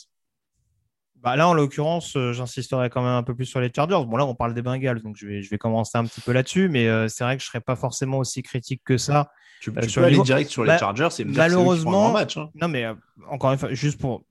Bah 1.22 1.36
là, 1.36 1.48
en 1.48 1.54
l'occurrence, 1.54 2.18
j'insisterai 2.32 2.90
quand 2.90 3.02
même 3.02 3.12
un 3.12 3.24
peu 3.24 3.36
plus 3.36 3.46
sur 3.46 3.62
les 3.62 3.72
Chargers. 3.74 4.04
Bon, 4.08 4.18
là, 4.18 4.26
on 4.26 4.34
parle 4.34 4.56
des 4.56 4.64
Bengals, 4.64 5.02
donc 5.02 5.16
je 5.18 5.28
vais, 5.28 5.42
je 5.44 5.50
vais 5.52 5.60
commencer 5.60 5.98
un 5.98 6.06
petit 6.06 6.20
peu 6.20 6.32
là-dessus, 6.32 6.68
mais 6.68 6.86
c'est 7.10 7.24
vrai 7.24 7.38
que 7.38 7.44
je 7.44 7.48
ne 7.48 7.52
serais 7.52 7.62
pas 7.62 7.76
forcément 7.76 8.18
aussi 8.18 8.42
critique 8.42 8.82
que 8.84 8.98
ça. 8.98 9.30
Tu, 9.62 9.72
peux 9.72 10.04
aller 10.04 10.18
direct 10.18 10.50
sur 10.50 10.64
les 10.64 10.70
bah, 10.70 10.78
Chargers, 10.80 11.10
c'est 11.12 11.24
malheureusement. 11.24 12.12
Match, 12.12 12.38
hein. 12.38 12.50
Non, 12.56 12.68
mais 12.68 12.88
encore 13.30 13.52
une 13.52 13.60
fois, 13.60 13.72
juste 13.72 14.02
pour 14.02 14.24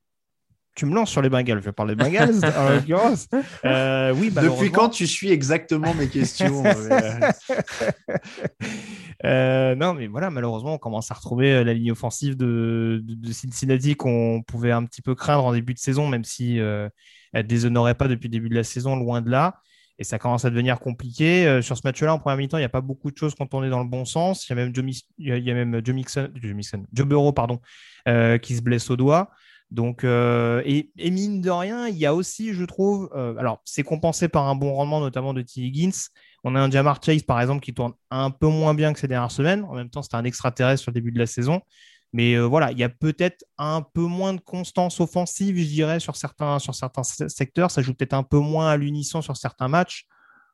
tu 0.75 0.87
me 0.87 0.95
lances 0.95 1.11
sur 1.11 1.23
les 1.23 1.29
Bengals. 1.29 1.61
Je 1.61 1.65
vais 1.65 1.73
parler 1.73 1.95
des 1.95 2.05
Bengals 2.05 2.45
en 2.57 2.69
l'occurrence. 2.71 3.29
Euh, 3.65 4.15
oui, 4.17 4.31
Depuis 4.31 4.71
quand 4.71 4.89
tu 4.89 5.07
suis 5.07 5.31
exactement 5.31 5.95
mes 5.95 6.09
questions 6.09 6.65
euh, 6.67 7.33
Euh, 9.25 9.75
non, 9.75 9.95
mais 9.95 10.07
voilà, 10.07 10.31
malheureusement, 10.31 10.75
on 10.75 10.79
commence 10.79 11.11
à 11.11 11.15
retrouver 11.15 11.53
euh, 11.53 11.65
la 11.65 11.75
ligne 11.75 11.93
offensive 11.93 12.37
de, 12.37 13.03
de, 13.03 13.33
Cincinnati 13.33 13.95
qu'on 13.95 14.43
pouvait 14.47 14.71
un 14.71 14.85
petit 14.85 15.03
peu 15.03 15.15
craindre 15.15 15.45
en 15.45 15.53
début 15.53 15.75
de 15.75 15.79
saison, 15.79 16.09
même 16.09 16.25
si 16.25 16.59
euh, 16.59 16.89
elle 17.33 17.47
déshonorait 17.47 17.95
pas 17.95 18.09
depuis 18.09 18.29
le 18.29 18.33
début 18.33 18.49
de 18.49 18.55
la 18.55 18.65
saison, 18.65 18.97
loin 18.97 19.21
de 19.21 19.31
là. 19.31 19.61
Et 19.99 20.05
ça 20.05 20.19
commence 20.19 20.47
à 20.47 20.51
devenir 20.51 20.81
compliqué. 20.81 21.61
sur 21.61 21.77
ce 21.77 21.83
match-là, 21.85 22.15
en 22.15 22.19
première 22.19 22.39
mi-temps, 22.39 22.57
il 22.57 22.63
n'y 22.63 22.67
a 22.67 22.71
pas 22.71 22.81
beaucoup 22.81 23.11
de 23.11 23.19
choses 23.19 23.35
quand 23.35 23.53
on 23.53 23.63
est 23.63 23.69
dans 23.69 23.83
le 23.83 23.89
bon 23.89 24.07
sens. 24.07 24.49
Il 24.49 24.51
y 24.51 24.53
a 24.55 24.57
même 24.57 24.75
Joe, 24.75 24.83
il 25.19 25.27
y 25.27 25.51
a 25.51 25.55
même 25.55 25.83
Joe 25.85 25.95
Mixon, 25.95 26.31
Joe, 26.37 26.55
Mixon, 26.55 26.85
Joe 26.95 27.07
Burrow, 27.07 27.35
pardon, 27.35 27.61
qui 28.41 28.57
se 28.57 28.63
blesse 28.63 28.89
au 28.89 28.97
doigt. 28.97 29.31
Donc, 29.71 30.05
et, 30.05 30.91
et, 30.99 31.11
mine 31.11 31.41
de 31.41 31.51
rien, 31.51 31.87
il 31.87 31.97
y 31.97 32.07
a 32.07 32.15
aussi, 32.15 32.55
je 32.55 32.65
trouve, 32.65 33.09
alors 33.39 33.61
c'est 33.65 33.85
compensé 33.85 34.29
par 34.29 34.49
un 34.49 34.57
bon 34.57 34.75
rendement, 34.75 35.01
notamment 35.01 35.33
de 35.33 35.43
T. 35.43 35.61
Higgins. 35.61 36.09
On 36.43 36.55
a 36.55 36.61
un 36.61 36.71
Jamar 36.71 37.01
Chase, 37.05 37.23
par 37.23 37.41
exemple, 37.41 37.61
qui 37.61 37.75
tourne 37.75 37.93
un 38.11 38.31
peu 38.31 38.49
moins 38.49 38.75
bien 38.75 38.93
que 38.93 38.99
ces 38.99 39.09
dernières 39.09 39.31
semaines. 39.31 39.65
En 39.65 39.75
même 39.75 39.91
temps, 39.91 40.03
c'était 40.03 40.17
un 40.17 40.25
extraterrestre 40.25 40.83
sur 40.83 40.93
début 40.93 41.13
de 41.13 41.19
la 41.19 41.27
saison. 41.27 41.61
Mais 42.13 42.35
euh, 42.35 42.45
voilà, 42.45 42.73
il 42.73 42.79
y 42.79 42.83
a 42.83 42.89
peut-être 42.89 43.45
un 43.59 43.83
peu 43.83 44.03
moins 44.03 44.35
de 44.35 44.41
constance 44.41 45.01
offensive, 45.01 45.57
je 45.57 45.65
dirais, 45.65 46.01
sur 46.01 46.17
certains, 46.17 46.59
sur 46.59 46.75
certains 46.75 47.03
secteurs. 47.05 47.71
Ça 47.71 47.83
joue 47.83 47.95
peut-être 47.95 48.15
un 48.15 48.23
peu 48.23 48.39
moins 48.39 48.71
à 48.71 48.77
l'unisson 48.77 49.23
sur 49.23 49.37
certains 49.37 49.69
matchs. 49.69 50.07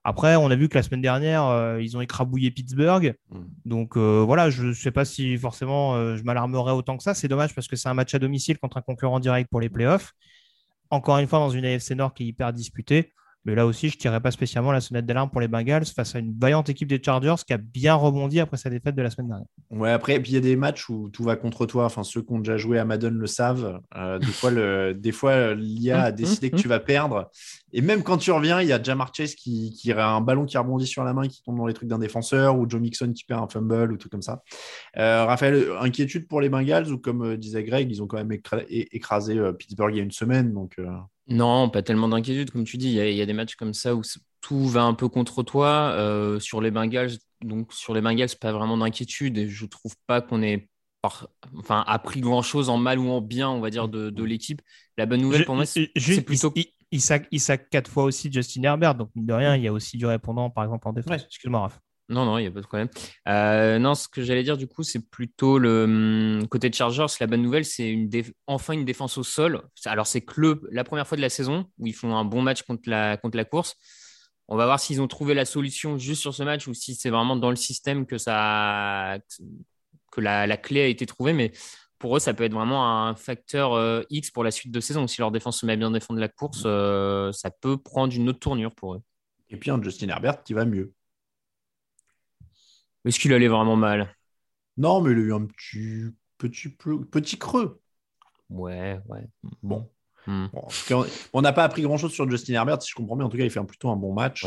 Après, 0.09 0.37
on 0.37 0.53
a 0.53 0.55
vu 0.55 0.69
que 0.69 0.77
la 0.79 0.85
semaine 0.85 1.03
dernière, 1.03 1.45
euh, 1.47 1.83
ils 1.83 1.97
ont 1.97 2.01
écrabouillé 2.01 2.53
Pittsburgh. 2.53 3.16
Mm. 3.31 3.38
Donc 3.64 3.97
euh, 3.97 4.23
voilà, 4.25 4.51
je 4.51 4.66
ne 4.66 4.73
sais 4.73 4.92
pas 4.92 5.05
si 5.05 5.37
forcément 5.37 6.16
je 6.16 6.23
m'alarmerais 6.23 6.71
autant 6.71 6.97
que 6.97 7.03
ça. 7.03 7.12
C'est 7.12 7.27
dommage 7.27 7.57
parce 7.57 7.66
que 7.66 7.75
c'est 7.75 7.88
un 7.88 7.95
match 7.95 8.14
à 8.14 8.21
domicile 8.21 8.57
contre 8.59 8.77
un 8.77 8.83
concurrent 8.83 9.19
direct 9.19 9.51
pour 9.51 9.61
les 9.61 9.69
playoffs. 9.69 10.12
Encore 10.90 11.19
une 11.19 11.27
fois, 11.27 11.40
dans 11.40 11.51
une 11.51 11.64
AFC 11.64 11.90
Nord 11.97 12.14
qui 12.14 12.23
est 12.23 12.27
hyper 12.27 12.53
disputée. 12.53 13.12
Mais 13.46 13.54
là 13.54 13.64
aussi, 13.64 13.88
je 13.88 13.94
ne 13.94 14.00
tirerais 14.00 14.20
pas 14.20 14.32
spécialement 14.32 14.72
la 14.72 14.80
sonnette 14.80 15.06
d'alarme 15.06 15.30
pour 15.30 15.40
les 15.40 15.46
Bengals 15.46 15.87
face 15.87 16.16
à 16.16 16.18
une 16.18 16.37
vaillante 16.37 16.68
équipe 16.68 16.88
des 16.88 17.00
Chargers 17.00 17.37
qui 17.46 17.52
a 17.52 17.59
bien 17.59 17.94
rebondi 17.94 18.40
après 18.40 18.56
sa 18.56 18.70
défaite 18.70 18.96
de 18.96 19.02
la 19.02 19.11
semaine 19.11 19.28
dernière. 19.28 19.46
Ouais, 19.70 19.92
après, 19.92 20.18
puis 20.18 20.32
il 20.32 20.35
y 20.35 20.38
a 20.38 20.40
des 20.40 20.56
matchs 20.56 20.88
où 20.88 21.11
tout 21.11 21.22
va 21.22 21.37
contre 21.37 21.64
toi. 21.64 21.85
Enfin, 21.85 22.02
ceux 22.02 22.22
qui 22.22 22.32
ont 22.32 22.40
déjà 22.40 22.56
joué 22.56 22.80
à 22.80 22.85
Madden 22.85 23.14
le 23.14 23.26
savent. 23.28 23.80
Euh, 23.94 24.18
des 24.18 24.26
fois, 24.26 24.50
le, 24.50 24.94
des 24.98 25.12
fois, 25.12 25.54
l'IA 25.54 26.02
a 26.02 26.11
décidé 26.11 26.50
que 26.50 26.56
tu 26.56 26.66
vas 26.66 26.80
perdre. 26.80 27.30
Et 27.72 27.82
même 27.82 28.02
quand 28.02 28.16
tu 28.16 28.32
reviens, 28.32 28.61
il 28.61 28.66
y 28.66 28.72
a 28.72 28.82
Jamar 28.82 29.12
Chase 29.14 29.37
qui, 29.37 29.72
qui 29.78 29.92
a 29.92 30.09
un 30.09 30.20
ballon 30.20 30.44
qui 30.44 30.59
rebondit 30.59 30.87
sur 30.88 31.04
la 31.04 31.14
main, 31.14 31.28
qui 31.28 31.40
tombe 31.44 31.56
dans 31.56 31.68
les 31.68 31.74
trucs 31.74 31.88
d'un 31.88 32.00
défenseur, 32.00 32.59
ou 32.59 32.68
Joe 32.68 32.80
Mixon 32.80 33.12
qui 33.12 33.22
perd 33.22 33.44
un 33.44 33.48
fumble, 33.48 33.92
ou 33.92 33.96
tout 33.96 34.09
comme 34.09 34.22
ça. 34.22 34.42
Euh, 34.96 35.24
Raphaël, 35.24 35.68
inquiétude 35.80 36.26
pour 36.26 36.40
les 36.40 36.48
Bengals, 36.48 36.90
ou 36.90 36.98
comme 36.98 37.22
euh, 37.22 37.37
disait 37.37 37.62
Greg, 37.62 37.92
ils 37.92 38.02
ont 38.02 38.09
quand 38.09 38.16
même 38.16 38.37
écrasé 38.68 39.40
Pittsburgh 39.56 39.94
il 39.94 39.98
y 39.98 40.00
a 40.00 40.04
une 40.04 40.11
semaine. 40.11 40.52
Donc. 40.52 40.80
Non, 41.28 41.68
pas 41.68 41.82
tellement 41.82 42.08
d'inquiétude, 42.08 42.50
comme 42.50 42.64
tu 42.64 42.76
dis. 42.76 42.88
Il 42.94 43.14
y, 43.14 43.22
a 43.22 43.26
des 43.26 43.32
matchs 43.32 43.56
comme 43.56 43.74
ça 43.74 43.94
où 43.94 44.02
tout 44.40 44.66
va 44.68 44.82
un 44.82 44.94
peu 44.94 45.08
contre 45.08 45.42
toi. 45.42 45.92
Euh, 45.96 46.38
sur 46.38 46.60
les 46.60 46.70
Bengals, 46.70 47.12
donc 47.42 47.72
sur 47.72 47.94
les 47.94 48.00
Bengals, 48.00 48.28
pas 48.40 48.52
vraiment 48.52 48.76
d'inquiétude. 48.76 49.36
Et 49.38 49.48
je 49.48 49.66
trouve 49.66 49.94
pas 50.06 50.20
qu'on 50.20 50.42
ait 50.42 50.68
enfin, 51.02 51.84
appris 51.86 52.20
grand 52.20 52.42
chose 52.42 52.68
en 52.68 52.76
mal 52.76 52.98
ou 52.98 53.08
en 53.08 53.20
bien, 53.20 53.48
on 53.48 53.60
va 53.60 53.70
dire, 53.70 53.88
de, 53.88 54.22
l'équipe. 54.22 54.62
La 54.96 55.06
bonne 55.06 55.20
nouvelle 55.20 55.44
pour 55.44 55.56
moi, 55.56 55.66
c'est 55.66 55.90
plutôt. 56.24 56.52
Il, 56.54 56.66
il, 56.92 57.00
sac, 57.00 57.26
il 57.32 57.40
sac 57.40 57.68
quatre 57.70 57.90
fois 57.90 58.04
aussi 58.04 58.32
Justin 58.32 58.62
Herbert, 58.62 58.94
donc 58.94 59.10
de 59.14 59.32
rien, 59.32 59.56
il 59.56 59.62
y 59.62 59.68
a 59.68 59.72
aussi 59.72 59.96
du 59.96 60.06
répondant, 60.06 60.50
par 60.50 60.64
exemple, 60.64 60.86
en 60.86 60.92
défense. 60.92 61.24
Excuse-moi, 61.24 61.60
Raph. 61.60 61.80
Non, 62.09 62.25
non, 62.25 62.38
il 62.38 62.42
n'y 62.42 62.49
a 62.49 62.53
pas 62.53 62.61
de 62.61 62.66
problème. 62.66 62.88
Euh, 63.27 63.79
non, 63.81 63.97
ce 63.97 64.07
que 64.07 64.23
j'allais 64.23 64.45
dire, 64.45 64.57
du 64.57 64.69
coup, 64.69 64.85
c'est 64.85 65.11
plutôt 65.11 65.59
le 65.59 65.85
hum, 65.85 66.49
côté 66.49 66.71
de 66.71 66.75
Chargers. 66.75 67.07
La 67.21 67.27
bonne 67.27 67.42
nouvelle, 67.42 67.64
c'est 67.64 67.88
une 67.88 68.09
enfin 68.47 68.75
une 68.75 68.85
défense 68.85 69.19
au 69.19 69.25
sol. 69.25 69.62
Alors, 69.87 70.07
c'est 70.07 70.21
que 70.21 70.61
la 70.71 70.85
première 70.85 71.07
fois 71.07 71.16
de 71.16 71.23
la 71.23 71.29
saison 71.29 71.66
où 71.79 71.87
ils 71.87 71.95
font 71.95 72.16
un 72.16 72.25
bon 72.25 72.42
match 72.42 72.62
contre 72.62 72.88
la, 72.88 73.16
contre 73.16 73.37
la 73.37 73.45
course. 73.45 73.77
On 74.49 74.57
va 74.57 74.66
voir 74.66 74.79
s'ils 74.79 75.01
ont 75.01 75.09
trouvé 75.09 75.35
la 75.35 75.45
solution 75.45 75.99
juste 75.99 76.21
sur 76.21 76.33
ce 76.33 76.45
match 76.45 76.69
ou 76.69 76.75
si 76.75 76.95
c'est 76.95 77.11
vraiment 77.11 77.35
dans 77.35 77.51
le 77.51 77.57
système 77.57 78.07
que, 78.07 78.16
ça, 78.19 79.19
que 80.12 80.21
la, 80.21 80.57
clé 80.57 80.83
a 80.83 80.87
été 80.87 81.07
trouvée. 81.07 81.33
Mais 81.33 81.51
pour 81.99 82.16
eux, 82.16 82.21
ça 82.21 82.33
peut 82.35 82.45
être 82.45 82.55
vraiment 82.55 83.09
un 83.09 83.16
facteur 83.16 83.73
euh, 83.73 84.03
X 84.11 84.31
pour 84.31 84.45
la 84.45 84.53
suite 84.53 84.73
de 84.73 84.79
saison. 84.79 85.09
Si 85.09 85.21
leur 85.21 85.33
défense 85.33 85.61
se 85.61 85.66
met 85.66 85.73
à 85.73 85.77
bien 85.77 85.90
défendre 85.90 86.21
la 86.21 86.29
course, 86.29 86.62
euh, 86.66 87.33
ça 87.33 87.51
peut 87.51 87.77
prendre 87.77 88.14
une 88.14 88.29
autre 88.29 88.38
tournure 88.38 88.73
pour 88.73 88.95
eux. 88.95 89.03
Et 89.51 89.57
puis 89.57 89.71
un 89.73 89.83
Justin 89.83 90.09
Herbert 90.09 90.45
qui 90.45 90.53
va 90.55 90.64
mieux. 90.64 90.92
Est-ce 93.07 93.19
qu'il 93.19 93.33
allait 93.33 93.49
vraiment 93.49 93.77
mal? 93.77 94.14
Non, 94.79 95.01
mais 95.03 95.12
il 95.12 95.19
a 95.19 95.21
eu 95.21 95.35
un 95.35 95.47
petit, 95.47 96.05
petit, 96.38 96.69
petit 96.71 97.38
creux. 97.38 97.81
Ouais, 98.51 99.01
ouais. 99.09 99.29
Bon. 99.62 99.90
Hmm. 100.26 100.46
on 101.32 101.42
n'a 101.42 101.52
pas 101.52 101.64
appris 101.64 101.82
grand-chose 101.82 102.12
sur 102.12 102.28
Justin 102.28 102.54
Herbert, 102.54 102.82
si 102.82 102.90
je 102.90 102.94
comprends 102.94 103.16
bien. 103.16 103.26
En 103.26 103.28
tout 103.28 103.36
cas, 103.36 103.44
il 103.44 103.50
fait 103.50 103.62
plutôt 103.64 103.90
un 103.90 103.96
bon 103.96 104.12
match. 104.12 104.46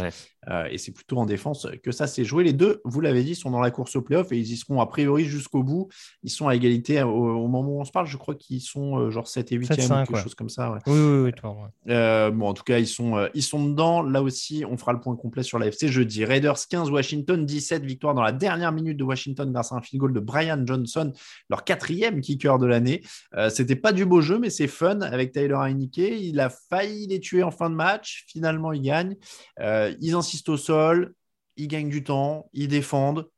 Euh, 0.49 0.67
et 0.71 0.77
c'est 0.77 0.91
plutôt 0.91 1.17
en 1.17 1.25
défense 1.25 1.67
que 1.83 1.91
ça 1.91 2.07
s'est 2.07 2.23
joué. 2.23 2.43
Les 2.43 2.53
deux, 2.53 2.81
vous 2.85 3.01
l'avez 3.01 3.23
dit, 3.23 3.35
sont 3.35 3.51
dans 3.51 3.59
la 3.59 3.71
course 3.71 3.95
au 3.95 4.01
playoff 4.01 4.31
et 4.31 4.37
ils 4.37 4.51
y 4.51 4.57
seront 4.57 4.81
a 4.81 4.87
priori 4.87 5.25
jusqu'au 5.25 5.63
bout. 5.63 5.89
Ils 6.23 6.29
sont 6.29 6.47
à 6.47 6.55
égalité 6.55 7.01
au, 7.03 7.47
moment 7.47 7.69
où 7.69 7.81
on 7.81 7.85
se 7.85 7.91
parle. 7.91 8.07
Je 8.07 8.17
crois 8.17 8.35
qu'ils 8.35 8.61
sont 8.61 8.97
euh, 8.97 9.11
genre 9.11 9.27
7 9.27 9.51
et 9.51 9.55
8 9.55 9.71
e 9.71 9.75
quelque 10.05 10.17
chose 10.17 10.35
comme 10.35 10.49
ça. 10.49 10.77
Oui, 10.87 10.93
oui, 10.93 11.31
oui. 11.43 11.51
Euh, 11.89 12.31
bon, 12.31 12.47
en 12.47 12.53
tout 12.53 12.63
cas, 12.63 12.79
ils 12.79 12.87
sont, 12.87 13.27
ils 13.33 13.43
sont 13.43 13.63
dedans. 13.63 14.01
Là 14.01 14.21
aussi, 14.21 14.63
on 14.69 14.77
fera 14.77 14.93
le 14.93 14.99
point 14.99 15.15
complet 15.15 15.43
sur 15.43 15.59
l'AFC 15.59 15.87
jeudi. 15.87 16.25
Raiders 16.25 16.67
15, 16.69 16.89
Washington 16.89 17.45
17. 17.45 17.83
Victoire 17.83 18.13
dans 18.13 18.23
la 18.23 18.31
dernière 18.31 18.71
minute 18.71 18.97
de 18.97 19.03
Washington 19.03 19.51
grâce 19.51 19.71
à 19.71 19.75
un 19.75 19.81
field 19.81 19.99
goal 19.99 20.13
de 20.13 20.19
Brian 20.19 20.61
Johnson, 20.65 21.11
leur 21.49 21.63
quatrième 21.63 22.21
kicker 22.21 22.57
de 22.59 22.65
l'année. 22.65 23.01
C'était 23.49 23.75
pas 23.75 23.91
du 23.91 24.05
beau 24.05 24.21
jeu, 24.21 24.39
mais 24.39 24.49
c'est 24.49 24.67
fun 24.67 25.01
avec 25.01 25.31
Heineke. 25.69 25.97
Il 25.97 26.39
a 26.39 26.49
failli 26.49 27.07
les 27.07 27.19
tuer 27.19 27.43
en 27.43 27.51
fin 27.51 27.69
de 27.69 27.75
match. 27.75 28.25
Finalement, 28.27 28.71
ils 28.71 28.81
gagnent. 28.81 29.17
ils 29.59 30.13
insistent 30.13 30.49
au 30.49 30.57
sol, 30.57 31.13
ils 31.55 31.67
gagnent 31.67 31.89
du 31.89 32.03
temps, 32.03 32.49
ils 32.53 32.67
défendent, 32.67 33.29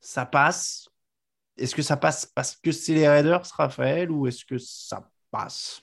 ça 0.00 0.26
passe. 0.26 0.88
Est-ce 1.56 1.74
que 1.74 1.82
ça 1.82 1.96
passe 1.96 2.26
parce 2.26 2.56
que 2.56 2.72
c'est 2.72 2.94
les 2.94 3.08
Raiders, 3.08 3.44
Raphaël, 3.56 4.10
ou 4.10 4.26
est-ce 4.26 4.44
que 4.44 4.58
ça 4.58 5.08
passe? 5.30 5.82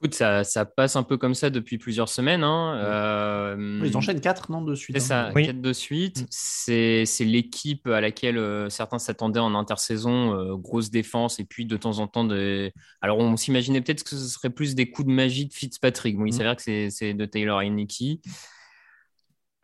Écoute, 0.00 0.14
ça, 0.14 0.44
ça, 0.44 0.66
passe 0.66 0.94
un 0.96 1.02
peu 1.02 1.16
comme 1.16 1.34
ça 1.34 1.48
depuis 1.48 1.78
plusieurs 1.78 2.08
semaines. 2.08 2.44
Hein. 2.44 2.76
Euh, 2.76 3.80
ils 3.84 3.96
enchaînent 3.96 4.20
4 4.20 4.50
non 4.52 4.60
de 4.60 4.74
suite. 4.74 4.98
C'est 5.00 5.12
hein. 5.12 5.30
ça, 5.34 5.42
4 5.42 5.60
de 5.60 5.72
suite. 5.72 6.22
Mm. 6.22 6.26
C'est 6.30 7.24
l'équipe 7.24 7.86
à 7.86 8.00
laquelle 8.00 8.36
euh, 8.36 8.68
certains 8.68 8.98
s'attendaient 8.98 9.40
en 9.40 9.54
intersaison, 9.54 10.34
euh, 10.34 10.56
grosse 10.56 10.90
défense, 10.90 11.40
et 11.40 11.44
puis 11.44 11.64
de 11.64 11.76
temps 11.76 11.98
en 11.98 12.08
temps, 12.08 12.24
de... 12.24 12.70
alors 13.00 13.18
on 13.18 13.36
s'imaginait 13.36 13.80
peut-être 13.80 14.04
que 14.04 14.10
ce 14.10 14.28
serait 14.28 14.50
plus 14.50 14.74
des 14.74 14.90
coups 14.90 15.08
de 15.08 15.12
magie 15.12 15.46
de 15.46 15.54
Fitzpatrick. 15.54 16.16
Bon, 16.18 16.26
il 16.26 16.30
mm. 16.30 16.32
s'avère 16.32 16.56
que 16.56 16.90
c'est 16.90 17.14
de 17.14 17.24
Taylor 17.24 17.60
Heineke. 17.60 18.20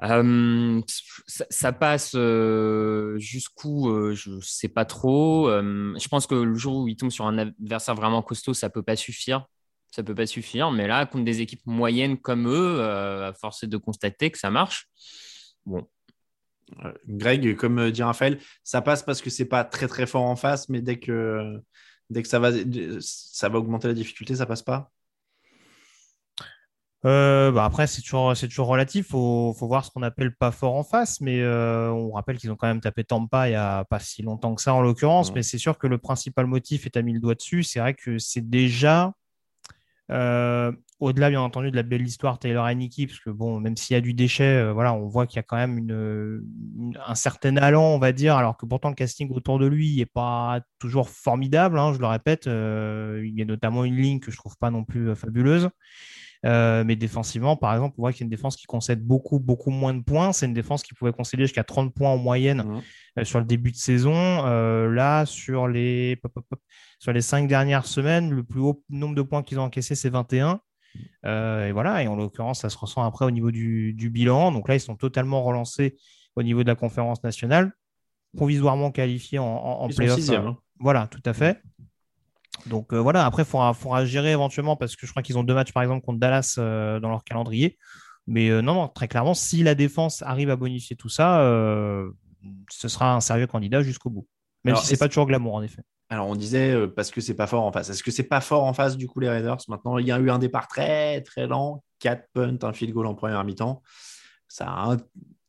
Euh, 0.03 0.81
ça, 1.27 1.73
passe 1.73 2.13
euh, 2.17 3.17
jusqu'où, 3.19 3.89
euh, 3.89 4.15
je 4.15 4.31
ne 4.31 4.41
sais 4.41 4.69
pas 4.69 4.85
trop. 4.85 5.49
je 5.49 6.09
pense 6.09 6.27
que 6.27 6.35
le 6.35 6.55
jour 6.55 6.79
où 6.79 6.89
il 6.89 6.97
tombe 6.97 7.11
sur 7.11 7.27
un 7.27 7.39
adversaire 7.39 7.95
vraiment 7.95 8.23
costaud, 8.23 8.55
ça 8.55 8.69
ne 8.69 8.73
peut 8.73 8.83
pas 8.83 8.97
suffire. 8.97 9.47
Ça 9.93 10.03
peut 10.03 10.15
pas 10.15 10.27
suffire. 10.27 10.73
Mais 10.73 10.89
là, 10.89 11.07
contre 11.07 11.25
des 11.25 11.41
équipes 11.41 11.65
moyennes 11.67 12.19
comme 12.19 12.49
eux, 12.49 12.83
à 12.83 13.33
force 13.35 13.65
de 13.65 13.77
constater 13.77 14.31
que 14.31 14.39
ça 14.39 14.51
marche. 14.51 14.89
Bon. 15.65 15.87
Greg, 17.07 17.55
comme 17.57 17.91
dit 17.91 18.03
Raphaël, 18.03 18.41
ça 18.65 18.83
passe 18.83 19.03
parce 19.03 19.23
que 19.23 19.31
c'est 19.31 19.45
pas 19.45 19.63
très 19.63 19.87
très 19.87 20.07
fort 20.07 20.25
en 20.25 20.37
face, 20.37 20.69
mais 20.71 20.81
dès 20.81 20.99
que, 20.99 21.63
dès 22.09 22.23
que 22.23 22.29
ça, 22.29 22.39
va, 22.39 22.51
ça 23.01 23.49
va 23.51 23.59
augmenter 23.59 23.89
la 23.89 23.95
difficulté, 23.95 24.35
ça 24.35 24.47
passe 24.47 24.63
pas? 24.63 24.91
Euh, 27.05 27.51
bah 27.51 27.65
après, 27.65 27.89
c'est 27.89 28.01
toujours, 28.01 28.37
c'est 28.37 28.47
toujours 28.47 28.69
relatif. 28.69 29.07
Il 29.07 29.11
faut, 29.11 29.55
faut, 29.59 29.67
voir 29.67 29.85
ce 29.85 29.91
qu'on 29.91 30.03
appelle 30.03 30.35
pas 30.35 30.53
fort 30.53 30.75
en 30.75 30.85
face. 30.85 31.21
Mais 31.21 31.41
euh, 31.41 31.91
on 31.91 32.13
rappelle 32.13 32.39
qu'ils 32.39 32.51
ont 32.51 32.57
quand 32.57 32.69
même 32.69 32.81
tapé 32.81 33.05
Tampa 33.05 33.49
il 33.49 33.53
n'y 33.53 33.57
a 33.57 33.85
pas 33.85 33.99
si 33.99 34.23
longtemps 34.23 34.55
que 34.55 34.63
ça, 34.63 34.75
en 34.75 34.83
l'occurrence. 34.83 35.35
Mais 35.35 35.43
c'est 35.43 35.59
sûr 35.59 35.79
que 35.79 35.87
le 35.87 35.99
principal 35.99 36.47
motif, 36.47 36.87
et 36.87 36.91
tu 36.91 36.99
as 36.99 37.03
mis 37.03 37.13
le 37.13 37.21
doigt 37.21 37.35
dessus, 37.35 37.65
c'est 37.65 37.81
vrai 37.81 37.95
que 37.95 38.19
c'est 38.19 38.49
déjà, 38.49 39.07
euh, 39.07 39.11
au-delà, 41.01 41.31
bien 41.31 41.41
entendu, 41.41 41.71
de 41.71 41.77
la 41.77 41.83
belle 41.83 42.03
histoire 42.03 42.39
Taylor 42.39 42.67
Heineke, 42.67 43.07
parce 43.09 43.19
que 43.19 43.31
bon, 43.31 43.59
même 43.59 43.77
s'il 43.77 43.95
y 43.95 43.97
a 43.97 44.01
du 44.01 44.15
déchet, 44.15 44.71
voilà, 44.73 44.95
on 44.95 45.07
voit 45.09 45.27
qu'il 45.27 45.37
y 45.37 45.41
a 45.41 45.43
quand 45.43 45.57
même 45.57 45.91
un 47.07 47.15
certain 47.15 47.57
allant, 47.57 47.87
on 47.87 47.99
va 47.99 48.13
dire, 48.13 48.37
alors 48.37 48.57
que 48.57 48.67
pourtant 48.67 48.89
le 48.89 48.95
casting 48.95 49.31
autour 49.31 49.59
de 49.59 49.67
lui 49.67 49.97
n'est 49.97 50.07
pas 50.07 50.61
toujours 50.79 51.09
formidable. 51.09 51.79
Hein, 51.79 51.93
je 51.95 51.99
le 51.99 52.07
répète, 52.07 52.47
il 52.47 53.33
y 53.37 53.43
a 53.43 53.45
notamment 53.45 53.85
une 53.85 53.97
ligne 53.97 54.21
que 54.21 54.31
je 54.31 54.37
trouve 54.37 54.57
pas 54.59 54.71
non 54.71 54.85
plus 54.85 55.15
fabuleuse. 55.17 55.69
Euh, 56.45 56.83
mais 56.85 56.97
défensivement, 56.97 57.57
par 57.57 57.73
exemple, 57.73 57.95
on 57.99 58.03
voit 58.03 58.13
qu'il 58.13 58.21
y 58.21 58.25
a 58.25 58.27
une 58.27 58.31
défense 58.31 58.57
qui 58.57 58.67
concède 58.67 59.05
beaucoup, 59.05 59.39
beaucoup 59.39 59.71
moins 59.71 59.95
de 59.95 60.03
points. 60.03 60.33
C'est 60.33 60.47
une 60.47 60.55
défense 60.55 60.83
qui 60.83 60.95
pouvait 60.95 61.13
concéder 61.13 61.45
jusqu'à 61.45 61.63
30 61.63 61.95
points 61.95 62.11
en 62.11 62.19
moyenne 62.19 62.63
mmh. 62.65 62.83
euh, 63.21 63.25
sur 63.25 63.39
le 63.39 63.45
début 63.45 63.71
de 63.71 63.77
saison. 63.77 64.15
Euh, 64.15 64.93
là, 64.93 65.25
sur 65.25 65.69
les, 65.69 66.21
sur 66.99 67.13
les 67.13 67.21
cinq 67.21 67.47
dernières 67.47 67.87
semaines, 67.87 68.31
le 68.31 68.43
plus 68.43 68.61
haut 68.61 68.83
nombre 68.91 69.15
de 69.15 69.23
points 69.23 69.43
qu'ils 69.43 69.61
ont 69.61 69.65
encaissé, 69.65 69.95
c'est 69.95 70.11
21. 70.11 70.61
et 71.25 71.73
voilà, 71.73 72.03
et 72.03 72.09
en 72.09 72.17
l'occurrence, 72.17 72.61
ça 72.61 72.71
se 72.71 72.77
ressent 72.77 73.03
après 73.03 73.25
au 73.25 73.31
niveau 73.31 73.53
du, 73.53 74.11
bilan. 74.13 74.51
Donc 74.51 74.69
là, 74.69 74.75
ils 74.75 74.81
sont 74.81 74.97
totalement 74.97 75.43
relancés 75.43 75.97
au 76.35 76.43
niveau 76.43 76.63
de 76.65 76.69
la 76.69 76.75
conférence 76.75 77.23
nationale, 77.23 77.73
provisoirement 78.37 78.91
qualifiés 78.91 79.39
en, 79.39 79.45
en, 79.45 79.89
playoff. 79.89 80.19
Hein. 80.31 80.57
Voilà, 80.81 81.07
tout 81.07 81.23
à 81.25 81.35
fait. 81.35 81.63
Donc 82.67 82.93
euh, 82.93 82.99
voilà, 82.99 83.27
après, 83.27 83.43
il 83.43 83.75
faudra, 83.75 84.05
gérer 84.05 84.33
éventuellement 84.33 84.77
parce 84.77 84.97
que 84.97 85.07
je 85.07 85.13
crois 85.13 85.23
qu'ils 85.23 85.39
ont 85.39 85.45
deux 85.45 85.55
matchs 85.55 85.73
par 85.73 85.83
exemple 85.83 86.05
contre 86.05 86.19
Dallas 86.19 86.57
euh, 86.59 87.01
dans 87.01 87.09
leur 87.09 87.25
calendrier. 87.25 87.79
Mais 88.27 88.51
euh, 88.51 88.63
non, 88.63 88.75
non, 88.75 88.89
très 88.89 89.09
clairement, 89.09 89.35
si 89.35 89.63
la 89.63 89.75
défense 89.75 90.23
arrive 90.23 90.51
à 90.51 90.57
bonifier 90.57 90.95
tout 90.95 91.09
ça, 91.09 91.41
ce 92.71 92.89
sera 92.89 93.15
un 93.15 93.21
sérieux 93.21 93.47
candidat 93.47 93.83
jusqu'au 93.83 94.11
bout. 94.11 94.27
Même 94.65 94.77
si 94.77 94.87
c'est 94.87 94.97
pas 94.97 95.09
toujours 95.09 95.27
glamour, 95.27 95.55
en 95.55 95.63
effet. 95.63 95.83
Alors, 96.09 96.29
on 96.29 96.37
disait 96.37 96.87
parce 96.89 97.11
que 97.11 97.21
c'est 97.21 97.35
pas 97.35 97.47
fort 97.49 97.65
en 97.65 97.73
face. 97.73 97.91
Est-ce 97.91 98.03
que 98.03 98.11
c'est 98.11 98.23
pas 98.23 98.41
fort 98.41 98.65
en 98.65 98.75
face, 98.75 98.97
du 98.97 99.09
coup, 99.09 99.19
les 99.19 99.29
Raiders? 99.29 99.57
Maintenant, 99.67 99.99
il 99.99 100.07
y 100.07 100.13
a 100.13 100.19
eu 100.21 100.31
un 100.31 100.39
départ 100.39 100.69
très, 100.69 101.21
très 101.23 101.47
lent. 101.47 101.83
4 101.99 102.29
punts, 102.33 102.59
un 102.63 102.73
field 102.73 102.93
goal 102.93 103.07
en 103.07 103.15
première 103.15 103.43
mi-temps. 103.45 103.83
Ça 104.49 104.67
a 104.67 104.93
un 104.93 104.97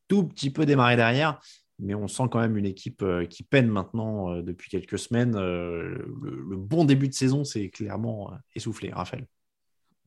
tout 0.07 0.27
petit 0.27 0.49
peu 0.49 0.65
démarré 0.65 0.95
derrière, 0.95 1.39
mais 1.83 1.95
on 1.95 2.07
sent 2.07 2.23
quand 2.31 2.39
même 2.39 2.57
une 2.57 2.65
équipe 2.65 3.01
euh, 3.01 3.25
qui 3.25 3.43
peine 3.43 3.67
maintenant 3.67 4.31
euh, 4.31 4.41
depuis 4.41 4.69
quelques 4.69 4.99
semaines. 4.99 5.33
le, 5.33 6.13
le, 6.21 6.57
bon 6.57 6.85
début 6.85 7.09
de 7.09 7.13
saison, 7.13 7.43
c'est 7.43 7.69
clairement 7.69 8.31
essoufflé, 8.55 8.91
Raphaël. 8.91 9.27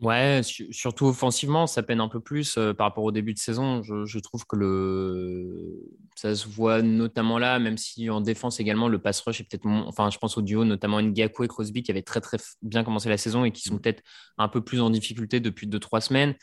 Ouais, 0.02 0.42
surtout 0.72 1.06
offensivement, 1.06 1.66
ça 1.66 1.82
peine 1.82 2.00
un 2.00 2.08
peu 2.08 2.20
plus 2.20 2.58
euh, 2.58 2.74
par 2.74 2.88
rapport 2.88 3.04
au 3.04 3.12
début 3.12 3.32
de 3.32 3.38
saison. 3.38 3.82
Je, 3.82 4.18
trouve 4.18 4.44
que 4.46 4.54
le... 4.54 5.88
ça 6.16 6.34
se 6.34 6.46
voit 6.46 6.82
notamment 6.82 7.38
là, 7.38 7.58
même 7.58 7.78
si 7.78 8.10
en 8.10 8.20
défense 8.20 8.60
également, 8.60 8.88
le 8.88 8.98
pass 8.98 9.20
rush 9.22 9.40
est 9.40 9.44
peut-être. 9.44 9.66
Enfin, 9.66 10.10
je 10.10 10.18
pense 10.18 10.36
au 10.36 10.42
duo, 10.42 10.66
notamment 10.66 11.00
Ngaku 11.00 11.44
et 11.44 11.48
Crosby, 11.48 11.82
qui 11.82 11.92
avaient 11.92 12.02
très 12.02 12.20
très 12.20 12.36
bien 12.60 12.84
commencé 12.84 13.08
la 13.08 13.16
saison 13.16 13.46
et 13.46 13.52
qui 13.52 13.62
sont 13.62 13.78
peut-être 13.78 14.02
un 14.36 14.48
peu 14.48 14.62
plus 14.62 14.82
en 14.82 14.90
difficulté 14.90 15.40
depuis 15.40 15.66
2-3 15.66 16.02
semaines. 16.02 16.34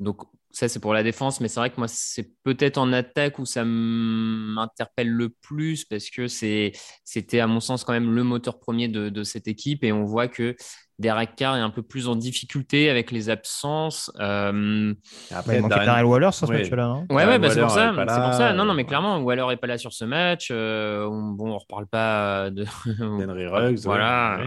Donc, 0.00 0.22
ça, 0.50 0.68
c'est 0.68 0.78
pour 0.78 0.94
la 0.94 1.02
défense, 1.02 1.40
mais 1.40 1.48
c'est 1.48 1.58
vrai 1.58 1.70
que 1.70 1.76
moi, 1.78 1.88
c'est 1.88 2.30
peut-être 2.44 2.78
en 2.78 2.92
attaque 2.92 3.40
où 3.40 3.44
ça 3.44 3.64
m'interpelle 3.64 5.10
le 5.10 5.28
plus 5.28 5.84
parce 5.84 6.10
que 6.10 6.28
c'était, 6.28 7.40
à 7.40 7.46
mon 7.48 7.60
sens, 7.60 7.82
quand 7.82 7.92
même 7.92 8.14
le 8.14 8.22
moteur 8.22 8.60
premier 8.60 8.86
de, 8.86 9.08
de 9.08 9.22
cette 9.24 9.48
équipe 9.48 9.82
et 9.82 9.92
on 9.92 10.04
voit 10.04 10.28
que 10.28 10.54
Derek 11.00 11.34
Carr 11.34 11.56
est 11.56 11.60
un 11.60 11.70
peu 11.70 11.82
plus 11.82 12.06
en 12.06 12.14
difficulté 12.14 12.88
avec 12.88 13.10
les 13.10 13.30
absences. 13.30 14.12
Euh... 14.20 14.94
Après, 15.32 15.56
il 15.56 15.62
manquait 15.62 15.84
Darren 15.84 16.04
Waller 16.04 16.30
sur 16.30 16.46
ce 16.46 16.52
match-là. 16.52 16.84
Hein 16.84 17.06
ouais, 17.10 17.26
ouais 17.26 17.38
bah, 17.40 17.50
c'est 17.50 17.60
pour, 17.60 17.70
ça, 17.70 17.92
pour 17.92 18.34
ça. 18.34 18.52
Non, 18.52 18.64
non, 18.64 18.74
mais 18.74 18.84
clairement, 18.84 19.18
Waller 19.18 19.46
n'est 19.48 19.56
pas 19.56 19.66
là 19.66 19.78
sur 19.78 19.92
ce 19.92 20.04
match. 20.04 20.48
Euh, 20.52 21.04
on, 21.04 21.32
bon, 21.32 21.46
on 21.46 21.54
ne 21.54 21.58
reparle 21.58 21.88
pas 21.88 22.50
de. 22.50 22.64
Henry 23.00 23.46
Ruggs. 23.48 23.80
voilà. 23.84 24.38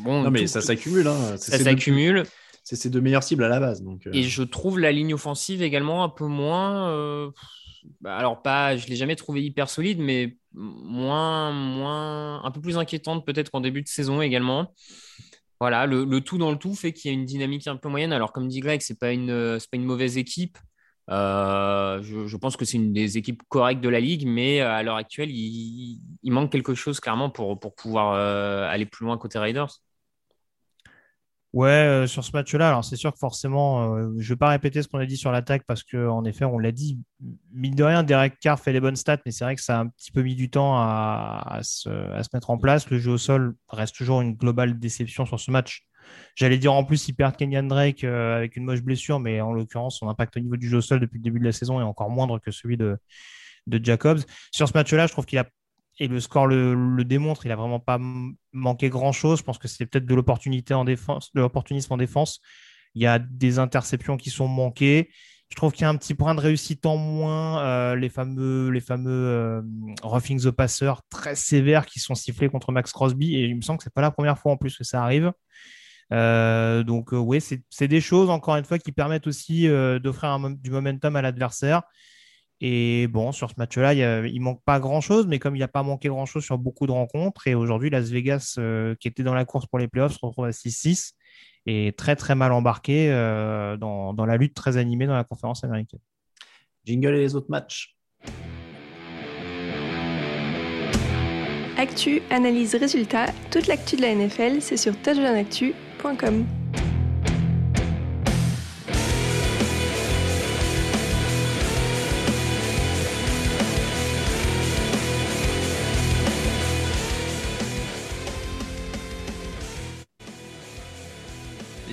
Bon, 0.00 0.22
non, 0.22 0.30
mais 0.32 0.48
ça 0.48 0.60
s'accumule. 0.60 1.06
Hein. 1.06 1.36
Ça 1.36 1.58
s'accumule. 1.58 2.24
C'est 2.62 2.76
ses 2.76 2.90
deux 2.90 3.00
meilleures 3.00 3.22
cibles 3.22 3.44
à 3.44 3.48
la 3.48 3.60
base. 3.60 3.82
Euh. 3.82 4.10
Et 4.12 4.22
je 4.22 4.42
trouve 4.42 4.78
la 4.78 4.92
ligne 4.92 5.14
offensive 5.14 5.62
également 5.62 6.04
un 6.04 6.08
peu 6.08 6.26
moins. 6.26 6.88
Euh, 6.90 7.30
bah, 8.00 8.16
alors, 8.16 8.42
pas, 8.42 8.76
je 8.76 8.84
ne 8.84 8.90
l'ai 8.90 8.96
jamais 8.96 9.16
trouvé 9.16 9.42
hyper 9.42 9.68
solide, 9.68 9.98
mais 9.98 10.36
moins, 10.52 11.50
moins, 11.50 12.44
un 12.44 12.50
peu 12.52 12.60
plus 12.60 12.78
inquiétante 12.78 13.26
peut-être 13.26 13.50
qu'en 13.50 13.60
début 13.60 13.82
de 13.82 13.88
saison 13.88 14.22
également. 14.22 14.72
Voilà, 15.60 15.86
le, 15.86 16.20
tout 16.20 16.38
dans 16.38 16.50
le 16.50 16.58
tout 16.58 16.74
fait 16.74 16.92
qu'il 16.92 17.10
y 17.10 17.14
a 17.14 17.16
une 17.16 17.24
dynamique 17.24 17.66
un 17.66 17.76
peu 17.76 17.88
moyenne. 17.88 18.12
Alors, 18.12 18.32
comme 18.32 18.48
dit 18.48 18.60
Greg, 18.60 18.80
ce 18.80 18.92
n'est 18.92 18.96
pas, 18.96 19.12
une, 19.12 19.58
pas 19.58 19.76
une 19.76 19.84
mauvaise 19.84 20.16
équipe. 20.16 20.58
Euh, 21.10 22.00
je, 22.02 22.36
pense 22.36 22.56
que 22.56 22.64
c'est 22.64 22.76
une 22.76 22.92
des 22.92 23.18
équipes 23.18 23.42
correctes 23.48 23.80
de 23.80 23.88
la 23.88 24.00
ligue, 24.00 24.26
mais 24.26 24.60
à 24.60 24.82
l'heure 24.82 24.96
actuelle, 24.96 25.30
il, 25.30 26.00
manque 26.24 26.50
quelque 26.50 26.74
chose 26.74 27.00
clairement 27.00 27.30
pour, 27.30 27.58
pour 27.58 27.74
pouvoir 27.74 28.14
aller 28.70 28.86
plus 28.86 29.04
loin 29.04 29.18
côté 29.18 29.38
Raiders. 29.38 29.80
Ouais, 31.52 31.68
euh, 31.68 32.06
sur 32.06 32.24
ce 32.24 32.30
match-là, 32.32 32.68
alors 32.68 32.82
c'est 32.82 32.96
sûr 32.96 33.12
que 33.12 33.18
forcément, 33.18 33.94
euh, 33.94 34.08
je 34.16 34.24
ne 34.24 34.28
vais 34.30 34.36
pas 34.36 34.48
répéter 34.48 34.80
ce 34.82 34.88
qu'on 34.88 34.98
a 34.98 35.04
dit 35.04 35.18
sur 35.18 35.30
l'attaque 35.30 35.64
parce 35.66 35.82
qu'en 35.82 36.24
effet, 36.24 36.46
on 36.46 36.58
l'a 36.58 36.72
dit, 36.72 36.98
mine 37.52 37.74
de 37.74 37.84
rien, 37.84 38.02
Derek 38.02 38.38
Carr 38.40 38.58
fait 38.58 38.72
les 38.72 38.80
bonnes 38.80 38.96
stats, 38.96 39.18
mais 39.26 39.32
c'est 39.32 39.44
vrai 39.44 39.54
que 39.54 39.60
ça 39.60 39.76
a 39.76 39.80
un 39.82 39.88
petit 39.88 40.10
peu 40.12 40.22
mis 40.22 40.34
du 40.34 40.48
temps 40.48 40.76
à, 40.76 41.58
se, 41.62 41.90
mettre 42.32 42.48
en 42.48 42.56
place. 42.56 42.88
Le 42.88 42.98
jeu 42.98 43.12
au 43.12 43.18
sol 43.18 43.54
reste 43.68 43.94
toujours 43.94 44.22
une 44.22 44.32
globale 44.34 44.78
déception 44.78 45.26
sur 45.26 45.38
ce 45.38 45.50
match. 45.50 45.82
J'allais 46.36 46.56
dire 46.56 46.72
en 46.72 46.84
plus, 46.84 47.06
il 47.08 47.12
perd 47.14 47.36
Kenyan 47.36 47.64
Drake 47.64 48.02
euh, 48.04 48.34
avec 48.34 48.56
une 48.56 48.64
moche 48.64 48.80
blessure, 48.80 49.20
mais 49.20 49.42
en 49.42 49.52
l'occurrence, 49.52 49.98
son 49.98 50.08
impact 50.08 50.38
au 50.38 50.40
niveau 50.40 50.56
du 50.56 50.70
jeu 50.70 50.78
au 50.78 50.80
sol 50.82 51.00
depuis 51.00 51.18
le 51.18 51.22
début 51.22 51.38
de 51.38 51.44
la 51.44 51.52
saison 51.52 51.78
est 51.80 51.84
encore 51.84 52.08
moindre 52.08 52.38
que 52.38 52.50
celui 52.50 52.78
de, 52.78 52.96
de 53.66 53.84
Jacobs. 53.84 54.20
Sur 54.52 54.68
ce 54.68 54.72
match-là, 54.72 55.06
je 55.06 55.12
trouve 55.12 55.26
qu'il 55.26 55.38
a 55.38 55.46
et 55.98 56.08
le 56.08 56.20
score 56.20 56.46
le, 56.46 57.04
démontre, 57.04 57.44
il 57.44 57.48
n'a 57.48 57.56
vraiment 57.56 57.80
pas 57.80 57.98
manqué 58.52 58.88
grand-chose. 58.88 59.40
Je 59.40 59.44
pense 59.44 59.58
que 59.58 59.68
c'est 59.68 59.86
peut-être 59.86 60.06
de 60.06 60.14
l'opportunité 60.14 60.74
en 60.74 60.84
défense, 60.84 61.32
de 61.34 61.40
l'opportunisme 61.40 61.92
en 61.92 61.96
défense. 61.96 62.40
Il 62.94 63.02
y 63.02 63.06
a 63.06 63.18
des 63.18 63.58
interceptions 63.58 64.16
qui 64.16 64.30
sont 64.30 64.48
manquées. 64.48 65.10
Je 65.50 65.56
trouve 65.56 65.72
qu'il 65.72 65.82
y 65.82 65.84
a 65.84 65.90
un 65.90 65.96
petit 65.96 66.14
point 66.14 66.34
de 66.34 66.40
réussite 66.40 66.86
en 66.86 66.96
moins. 66.96 67.62
Euh, 67.62 67.94
les 67.94 68.08
fameux, 68.08 68.70
les 68.70 68.80
fameux 68.80 69.10
euh, 69.10 69.62
roughing 70.02 70.40
the 70.40 70.50
passer 70.50 70.90
très 71.10 71.34
sévères 71.34 71.84
qui 71.84 72.00
sont 72.00 72.14
sifflés 72.14 72.48
contre 72.48 72.72
Max 72.72 72.90
Crosby. 72.90 73.36
Et 73.36 73.44
il 73.44 73.56
me 73.56 73.60
semble 73.60 73.78
que 73.78 73.84
c'est 73.84 73.92
pas 73.92 74.00
la 74.00 74.10
première 74.10 74.38
fois 74.38 74.52
en 74.52 74.56
plus 74.56 74.76
que 74.76 74.84
ça 74.84 75.02
arrive. 75.02 75.30
Euh, 76.10 76.82
donc 76.82 77.12
oui, 77.12 77.40
c'est 77.40 77.88
des 77.88 78.00
choses, 78.00 78.30
encore 78.30 78.56
une 78.56 78.64
fois, 78.64 78.78
qui 78.78 78.92
permettent 78.92 79.26
aussi 79.26 79.68
d'offrir 79.68 80.38
du 80.40 80.70
momentum 80.70 81.16
à 81.16 81.22
l'adversaire. 81.22 81.82
Et 82.64 83.08
bon, 83.08 83.32
sur 83.32 83.50
ce 83.50 83.56
match-là, 83.58 83.92
il, 83.92 84.38
ne 84.38 84.40
manque 84.40 84.62
pas 84.64 84.78
grand-chose, 84.78 85.26
mais 85.26 85.40
comme 85.40 85.56
il 85.56 85.58
n'a 85.58 85.68
pas 85.68 85.82
manqué 85.82 86.08
grand-chose 86.08 86.44
sur 86.44 86.58
beaucoup 86.58 86.86
de 86.86 86.92
rencontres, 86.92 87.48
et 87.48 87.56
aujourd'hui, 87.56 87.90
Las 87.90 88.08
Vegas, 88.08 88.54
euh, 88.58 88.94
qui 89.00 89.08
était 89.08 89.24
dans 89.24 89.34
la 89.34 89.44
course 89.44 89.66
pour 89.66 89.80
les 89.80 89.88
playoffs, 89.88 90.12
se 90.12 90.24
retrouve 90.24 90.44
à 90.44 90.52
6-6 90.52 91.14
et 91.66 91.92
très 91.96 92.14
très 92.14 92.36
mal 92.36 92.52
embarqué 92.52 93.10
euh, 93.10 93.76
dans, 93.76 94.14
dans, 94.14 94.26
la 94.26 94.36
lutte 94.36 94.54
très 94.54 94.76
animée 94.76 95.08
dans 95.08 95.16
la 95.16 95.24
conférence 95.24 95.64
américaine. 95.64 95.98
Jingle 96.84 97.16
et 97.16 97.20
les 97.20 97.34
autres 97.34 97.50
matchs. 97.50 97.96
Actu, 101.76 102.22
analyse, 102.30 102.76
résultat, 102.76 103.26
toute 103.50 103.66
l'actu 103.66 103.96
de 103.96 104.02
la 104.02 104.14
NFL, 104.14 104.60
c'est 104.60 104.76
sur 104.76 104.96
touchdownactu.com. 105.02 106.61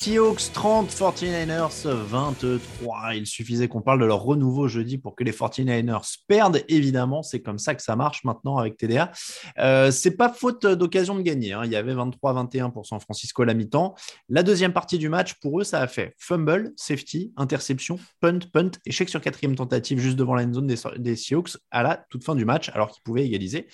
Seahawks 0.00 0.52
30, 0.52 0.92
49ers 0.92 1.88
23. 1.88 3.14
Il 3.16 3.26
suffisait 3.26 3.66
qu'on 3.66 3.82
parle 3.82 4.00
de 4.00 4.04
leur 4.04 4.22
renouveau 4.22 4.68
jeudi 4.68 4.96
pour 4.96 5.16
que 5.16 5.24
les 5.24 5.32
49ers 5.32 6.18
perdent. 6.28 6.62
Évidemment, 6.68 7.24
c'est 7.24 7.40
comme 7.40 7.58
ça 7.58 7.74
que 7.74 7.82
ça 7.82 7.96
marche 7.96 8.22
maintenant 8.22 8.58
avec 8.58 8.76
TDA. 8.76 9.10
Euh, 9.58 9.90
c'est 9.90 10.12
pas 10.12 10.32
faute 10.32 10.64
d'occasion 10.64 11.16
de 11.16 11.22
gagner. 11.22 11.52
Hein. 11.52 11.62
Il 11.64 11.72
y 11.72 11.76
avait 11.76 11.94
23-21 11.94 12.70
pour 12.70 12.86
San 12.86 13.00
Francisco 13.00 13.42
à 13.42 13.46
la 13.46 13.54
mi-temps. 13.54 13.96
La 14.28 14.44
deuxième 14.44 14.72
partie 14.72 14.98
du 14.98 15.08
match, 15.08 15.34
pour 15.40 15.60
eux, 15.60 15.64
ça 15.64 15.80
a 15.80 15.88
fait 15.88 16.14
fumble, 16.16 16.72
safety, 16.76 17.32
interception, 17.36 17.98
punt, 18.20 18.38
punt, 18.52 18.70
échec 18.86 19.08
sur 19.08 19.20
quatrième 19.20 19.56
tentative 19.56 19.98
juste 19.98 20.16
devant 20.16 20.36
la 20.36 20.44
zone 20.44 20.68
des, 20.68 20.76
des 20.98 21.16
Seahawks 21.16 21.56
à 21.72 21.82
la 21.82 21.96
toute 22.08 22.22
fin 22.22 22.36
du 22.36 22.44
match, 22.44 22.68
alors 22.68 22.92
qu'ils 22.92 23.02
pouvaient 23.02 23.26
égaliser. 23.26 23.66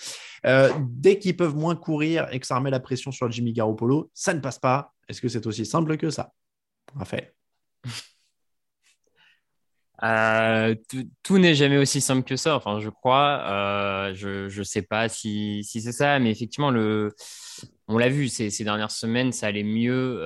Euh, 0.47 0.71
dès 0.89 1.19
qu'ils 1.19 1.37
peuvent 1.37 1.55
moins 1.55 1.77
courir 1.77 2.29
et 2.33 2.41
que 2.41 2.47
ça 2.47 2.57
remet 2.57 2.71
la 2.71 2.81
pression 2.81 3.13
sur 3.13 3.31
Jimmy 3.31 3.53
Garoppolo, 3.53 4.11
ça 4.15 4.33
ne 4.33 4.41
passe 4.41 4.59
pas. 4.59 4.94
Est-ce 5.09 5.21
que 5.21 5.29
c'est 5.29 5.47
aussi 5.47 5.67
simple 5.67 5.97
que 5.97 6.11
ça 6.11 6.33
Raphaël 6.95 7.33
euh, 10.03 10.75
tout, 11.23 11.39
n'est 11.39 11.55
jamais 11.55 11.79
aussi 11.79 12.01
simple 12.01 12.25
que 12.25 12.37
ça, 12.37 12.57
enfin, 12.57 12.81
je 12.81 12.91
crois. 12.91 13.41
Euh, 13.47 14.15
je 14.15 14.59
ne 14.59 14.65
sais 14.65 14.83
pas 14.83 15.09
si, 15.09 15.65
c'est 15.65 15.93
ça, 15.93 16.19
mais 16.19 16.31
effectivement, 16.31 16.73
on 17.89 17.99
l'a 17.99 18.09
vu 18.09 18.29
ces, 18.29 18.51
dernières 18.65 18.91
semaines, 18.91 19.33
ça 19.33 19.47
allait 19.47 19.63
mieux 19.63 20.21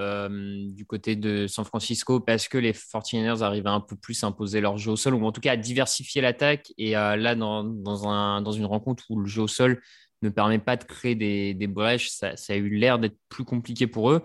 du 0.75 0.85
côté 0.87 1.17
de 1.17 1.47
San 1.47 1.65
Francisco 1.65 2.19
parce 2.19 2.49
que 2.49 2.59
les 2.59 2.73
49ers 2.73 3.43
arrivaient 3.43 3.69
un 3.69 3.81
peu 3.81 3.95
plus 3.95 4.25
à 4.25 4.29
imposer 4.29 4.61
leur 4.61 4.79
jeu 4.79 4.93
au 4.93 4.97
sol 4.97 5.15
ou 5.15 5.25
en 5.25 5.33
tout 5.33 5.41
cas 5.41 5.53
à 5.53 5.57
diversifier 5.57 6.23
l'attaque. 6.23 6.73
Et 6.79 6.93
là, 6.93 7.35
dans, 7.35 7.63
dans, 7.63 8.09
un, 8.09 8.43
dans, 8.43 8.53
une 8.53 8.67
rencontre 8.67 9.05
où 9.11 9.21
le 9.21 9.27
jeu 9.27 9.43
au 9.43 9.49
sol 9.49 9.81
ne 10.23 10.31
permet 10.31 10.59
pas 10.59 10.77
de 10.77 10.85
créer 10.85 11.15
des, 11.15 11.55
des 11.55 11.69
brèches, 11.69 12.11
ça, 12.11 12.37
ça, 12.37 12.55
a 12.55 12.57
eu 12.57 12.71
l'air 12.71 12.99
d'être 12.99 13.17
plus 13.29 13.45
compliqué 13.45 13.87
pour 13.87 14.11
eux. 14.11 14.23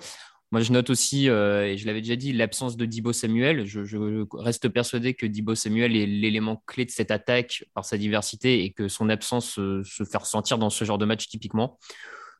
Moi, 0.53 0.61
je 0.61 0.71
note 0.71 0.91
aussi, 0.91 1.29
euh, 1.29 1.65
et 1.65 1.79
je 1.79 1.87
l'avais 1.87 2.01
déjà 2.01 2.15
dit, 2.15 2.31
l'absence 2.31 2.77
de 2.77 2.85
Dibo 2.85 3.11
Samuel. 3.11 3.65
Je, 3.65 4.27
reste 4.37 4.69
persuadé 4.69 5.15
que 5.15 5.25
Dibo 5.25 5.55
Samuel 5.55 5.95
est 5.95 6.05
l'élément 6.05 6.61
clé 6.67 6.85
de 6.85 6.91
cette 6.91 7.09
attaque 7.09 7.65
par 7.73 7.85
sa 7.85 7.97
diversité 7.97 8.63
et 8.63 8.71
que 8.71 8.87
son 8.87 9.09
absence 9.09 9.53
se 9.55 10.03
fait 10.03 10.17
ressentir 10.17 10.59
dans 10.59 10.69
ce 10.69 10.85
genre 10.85 10.99
de 10.99 11.05
match 11.05 11.27
typiquement. 11.27 11.79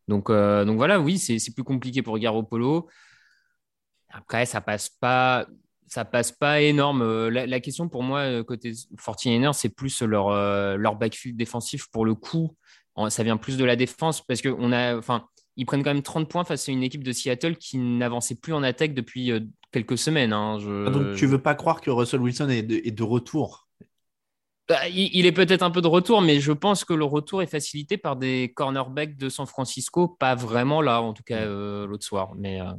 Donc, 0.07 0.29
euh, 0.29 0.63
donc 0.63 0.77
voilà, 0.77 0.99
oui, 0.99 1.17
c'est 1.17 1.39
plus 1.55 1.63
compliqué 1.63 2.03
pour 2.03 2.19
Polo. 2.47 2.87
Après, 4.11 4.45
ça 4.45 4.61
passe 4.61 4.89
pas. 4.89 5.47
Ça 5.87 6.05
passe 6.05 6.31
pas 6.31 6.61
énorme. 6.61 7.01
Euh, 7.01 7.31
la, 7.31 7.59
question 7.61 7.89
pour 7.89 8.03
moi, 8.03 8.43
côté 8.43 8.73
49 9.03 9.55
c'est 9.55 9.69
plus 9.69 10.03
leur, 10.03 10.29
leur 10.77 10.97
backfield 10.97 11.35
défensif. 11.35 11.87
Pour 11.91 12.05
le 12.05 12.13
coup, 12.13 12.55
ça 13.09 13.23
vient 13.23 13.37
plus 13.37 13.57
de 13.57 13.65
la 13.65 13.75
défense 13.75 14.23
parce 14.23 14.43
qu'on 14.43 14.71
a. 14.71 14.95
Enfin, 14.95 15.27
ils 15.55 15.65
prennent 15.65 15.83
quand 15.83 15.93
même 15.93 16.03
30 16.03 16.29
points 16.29 16.43
face 16.43 16.67
à 16.67 16.71
une 16.71 16.83
équipe 16.83 17.03
de 17.03 17.11
Seattle 17.11 17.55
qui 17.57 17.77
n'avançait 17.77 18.35
plus 18.35 18.53
en 18.53 18.63
attaque 18.63 18.93
depuis 18.93 19.31
euh, 19.31 19.39
quelques 19.71 19.97
semaines. 19.97 20.33
Hein. 20.33 20.57
Ah, 20.87 20.89
donc 20.89 21.15
tu 21.15 21.25
veux 21.25 21.41
pas 21.41 21.55
croire 21.55 21.81
que 21.81 21.91
Russell 21.91 22.21
Wilson 22.21 22.49
est 22.49 22.63
de, 22.63 23.03
retour? 23.03 23.67
Bah, 24.67 24.87
il, 24.89 25.25
est 25.25 25.31
peut-être 25.31 25.61
un 25.61 25.71
peu 25.71 25.81
de 25.81 25.87
retour, 25.87 26.21
mais 26.21 26.39
je 26.39 26.51
pense 26.51 26.85
que 26.85 26.93
le 26.93 27.03
retour 27.03 27.41
est 27.41 27.47
facilité 27.47 27.97
par 27.97 28.15
des 28.15 28.53
cornerbacks 28.55 29.17
de 29.17 29.29
San 29.29 29.45
Francisco, 29.45 30.07
pas 30.07 30.35
vraiment 30.35 30.81
là, 30.81 31.01
en 31.01 31.13
tout 31.13 31.23
cas 31.23 31.41
mm. 31.41 31.49
euh, 31.49 31.87
l'autre 31.87 32.05
soir. 32.05 32.31
Mais 32.35 32.61
euh, 32.61 32.71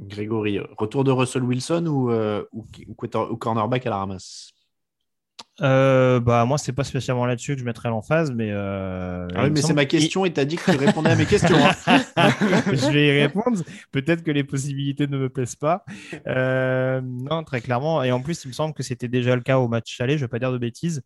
Grégory, 0.00 0.58
retour 0.76 1.04
de 1.04 1.12
Russell 1.12 1.44
Wilson 1.44 1.86
ou, 1.86 2.10
ou, 2.10 2.66
ou 2.88 3.36
cornerback 3.36 3.86
à 3.86 3.90
la 3.90 3.98
ramasse? 3.98 4.52
Euh, 5.60 6.18
bah 6.18 6.46
moi 6.46 6.56
c'est 6.56 6.72
pas 6.72 6.82
spécialement 6.82 7.26
là-dessus 7.26 7.54
que 7.54 7.60
je 7.60 7.64
mettrais 7.66 7.90
l'emphase 7.90 8.32
mais 8.32 8.48
euh, 8.50 9.28
ah 9.34 9.44
oui 9.44 9.50
mais 9.50 9.60
c'est 9.60 9.74
ma 9.74 9.84
question 9.84 10.24
et 10.24 10.32
t'as 10.32 10.46
dit 10.46 10.56
que 10.56 10.70
tu 10.70 10.78
répondais 10.78 11.10
à 11.10 11.14
mes 11.14 11.26
questions 11.26 11.58
hein. 11.86 12.00
je 12.72 12.90
vais 12.90 13.08
y 13.08 13.20
répondre 13.20 13.62
peut-être 13.90 14.22
que 14.22 14.30
les 14.30 14.44
possibilités 14.44 15.06
ne 15.06 15.18
me 15.18 15.28
plaisent 15.28 15.56
pas 15.56 15.84
euh, 16.26 17.02
non 17.02 17.44
très 17.44 17.60
clairement 17.60 18.02
et 18.02 18.12
en 18.12 18.22
plus 18.22 18.44
il 18.44 18.48
me 18.48 18.54
semble 18.54 18.72
que 18.72 18.82
c'était 18.82 19.08
déjà 19.08 19.36
le 19.36 19.42
cas 19.42 19.58
au 19.58 19.68
match 19.68 20.00
aller 20.00 20.16
je 20.16 20.24
vais 20.24 20.28
pas 20.28 20.38
dire 20.38 20.52
de 20.52 20.58
bêtises 20.58 21.02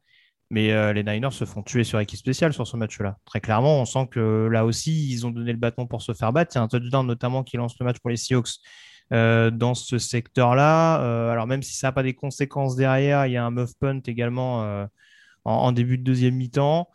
mais 0.48 0.92
les 0.92 1.02
Niners 1.02 1.32
se 1.32 1.44
font 1.44 1.64
tuer 1.64 1.82
sur 1.82 1.98
équipe 1.98 2.20
spéciale 2.20 2.52
sur 2.52 2.68
ce 2.68 2.76
match-là. 2.76 3.16
Très 3.24 3.40
clairement, 3.40 3.80
on 3.80 3.84
sent 3.84 4.06
que 4.12 4.46
là 4.46 4.64
aussi, 4.64 5.10
ils 5.10 5.26
ont 5.26 5.32
donné 5.32 5.50
le 5.50 5.58
bâton 5.58 5.88
pour 5.88 6.02
se 6.02 6.14
faire 6.14 6.32
battre. 6.32 6.52
Il 6.54 6.58
y 6.58 6.60
a 6.60 6.62
un 6.62 6.68
touchdown 6.68 7.04
notamment 7.04 7.42
qui 7.42 7.56
lance 7.56 7.74
le 7.80 7.84
match 7.84 7.98
pour 7.98 8.10
les 8.10 8.16
Seahawks 8.16 8.60
euh, 9.12 9.50
dans 9.52 9.74
ce 9.74 9.98
secteur-là. 9.98 11.00
Euh, 11.00 11.30
alors 11.30 11.46
même 11.46 11.62
si 11.62 11.74
ça 11.74 11.88
n'a 11.88 11.92
pas 11.92 12.02
des 12.02 12.14
conséquences 12.14 12.74
derrière, 12.74 13.26
il 13.26 13.32
y 13.32 13.36
a 13.36 13.44
un 13.44 13.52
muff 13.52 13.70
punt 13.78 14.00
également 14.06 14.64
euh, 14.64 14.84
en, 15.44 15.70
début 15.70 15.96
de 15.96 16.02
deuxième 16.02 16.34
mi-temps. 16.34 16.88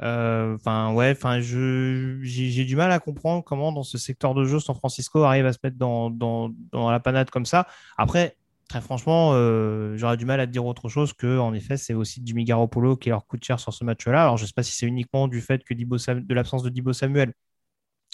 Enfin 0.00 0.92
ouais, 0.92 1.12
enfin 1.12 1.40
j'ai 1.40 2.64
du 2.64 2.76
mal 2.76 2.92
à 2.92 3.00
comprendre 3.00 3.42
comment 3.42 3.72
dans 3.72 3.82
ce 3.82 3.98
secteur 3.98 4.34
de 4.34 4.44
jeu 4.44 4.60
San 4.60 4.76
Francisco 4.76 5.24
arrive 5.24 5.46
à 5.46 5.52
se 5.52 5.58
mettre 5.64 5.76
dans, 5.76 6.52
la 6.72 7.00
panade 7.00 7.30
comme 7.30 7.46
ça. 7.46 7.66
Après, 7.96 8.36
très 8.68 8.80
franchement, 8.80 9.32
j'aurais 9.96 10.16
du 10.18 10.26
mal 10.26 10.38
à 10.38 10.46
te 10.46 10.52
dire 10.52 10.66
autre 10.66 10.88
chose 10.88 11.14
que, 11.14 11.38
en 11.38 11.54
effet, 11.54 11.76
c'est 11.76 11.94
aussi 11.94 12.22
Jimmy 12.24 12.44
Garoppolo 12.44 12.96
qui 12.96 13.08
leur 13.08 13.26
coûte 13.26 13.42
cher 13.44 13.58
sur 13.58 13.72
ce 13.72 13.84
match-là. 13.84 14.22
Alors, 14.22 14.36
je 14.36 14.44
ne 14.44 14.46
sais 14.46 14.52
pas 14.54 14.62
si 14.62 14.72
c'est 14.72 14.86
uniquement 14.86 15.28
du 15.28 15.40
fait 15.40 15.62
de 15.68 16.34
l'absence 16.34 16.62
de 16.62 16.68
Dibo 16.68 16.92
Samuel, 16.92 17.32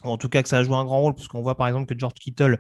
ou 0.05 0.09
en 0.11 0.19
tout 0.19 0.29
cas 0.29 0.43
que 0.43 0.49
ça 0.49 0.59
a 0.59 0.63
joué 0.63 0.77
un 0.77 0.85
grand 0.85 1.01
rôle, 1.01 1.15
parce 1.15 1.29
qu'on 1.29 1.43
voit 1.43 1.57
par 1.57 1.67
exemple 1.67 1.93
que 1.93 1.99
George 1.99 2.15
Kittle 2.15 2.59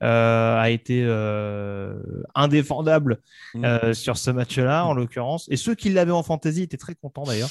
a 0.00 0.70
été 0.70 1.02
euh, 1.04 1.94
indéfendable 2.34 3.18
mmh. 3.54 3.64
euh, 3.64 3.94
sur 3.94 4.16
ce 4.16 4.30
match-là, 4.30 4.84
en 4.84 4.94
l'occurrence. 4.94 5.46
Et 5.50 5.56
ceux 5.56 5.74
qui 5.74 5.90
l'avaient 5.90 6.12
en 6.12 6.22
fantasy 6.22 6.62
étaient 6.62 6.76
très 6.76 6.94
contents 6.94 7.24
d'ailleurs. 7.24 7.50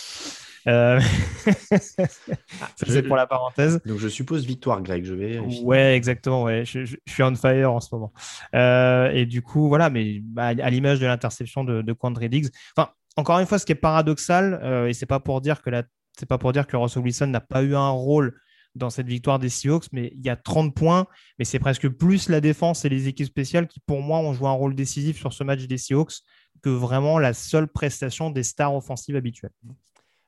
Euh... 0.67 0.99
c'est 2.75 3.03
pour 3.03 3.15
la 3.15 3.27
parenthèse. 3.27 3.81
Donc 3.85 3.99
je 3.99 4.07
suppose 4.07 4.45
victoire, 4.45 4.81
Greg. 4.81 5.05
Je 5.05 5.13
vais. 5.13 5.39
Ouais, 5.39 5.95
exactement. 5.95 6.43
Ouais, 6.43 6.63
je, 6.65 6.85
suis 7.07 7.23
on 7.23 7.35
fire 7.35 7.73
en 7.73 7.79
ce 7.79 7.93
moment. 7.93 8.13
Euh, 8.55 9.11
et 9.11 9.25
du 9.25 9.41
coup, 9.41 9.67
voilà, 9.67 9.89
mais 9.89 10.19
bah, 10.21 10.47
à 10.47 10.69
l'image 10.69 10.99
de 10.99 11.05
l'interception 11.05 11.63
de, 11.63 11.81
de 11.81 11.93
Quandre 11.93 12.25
Diggs. 12.27 12.49
Enfin, 12.75 12.89
encore 13.17 13.39
une 13.39 13.45
fois, 13.45 13.59
ce 13.59 13.65
qui 13.65 13.71
est 13.71 13.75
paradoxal, 13.75 14.59
euh, 14.63 14.87
et 14.87 14.93
c'est 14.93 15.05
pas 15.05 15.19
pour 15.19 15.41
dire 15.41 15.61
que 15.61 15.69
la, 15.69 15.83
c'est 16.17 16.27
pas 16.27 16.37
pour 16.37 16.51
dire 16.51 16.67
que 16.67 16.75
Russell 16.75 17.03
Wilson 17.03 17.27
n'a 17.27 17.41
pas 17.41 17.63
eu 17.63 17.75
un 17.75 17.89
rôle 17.89 18.35
dans 18.75 18.89
cette 18.89 19.07
victoire 19.07 19.39
des 19.39 19.49
Seahawks, 19.49 19.87
mais 19.91 20.11
il 20.15 20.25
y 20.25 20.29
a 20.29 20.35
30 20.35 20.75
points, 20.75 21.07
mais 21.39 21.45
c'est 21.45 21.59
presque 21.59 21.89
plus 21.89 22.29
la 22.29 22.41
défense 22.41 22.85
et 22.85 22.89
les 22.89 23.07
équipes 23.07 23.27
spéciales 23.27 23.67
qui, 23.67 23.79
pour 23.79 24.01
moi, 24.01 24.19
ont 24.19 24.33
joué 24.33 24.47
un 24.47 24.53
rôle 24.53 24.75
décisif 24.75 25.17
sur 25.17 25.33
ce 25.33 25.43
match 25.43 25.65
des 25.65 25.77
Seahawks 25.77 26.21
que 26.61 26.69
vraiment 26.69 27.19
la 27.19 27.33
seule 27.33 27.67
prestation 27.67 28.29
des 28.29 28.43
stars 28.43 28.75
offensives 28.75 29.15
habituelles. 29.15 29.53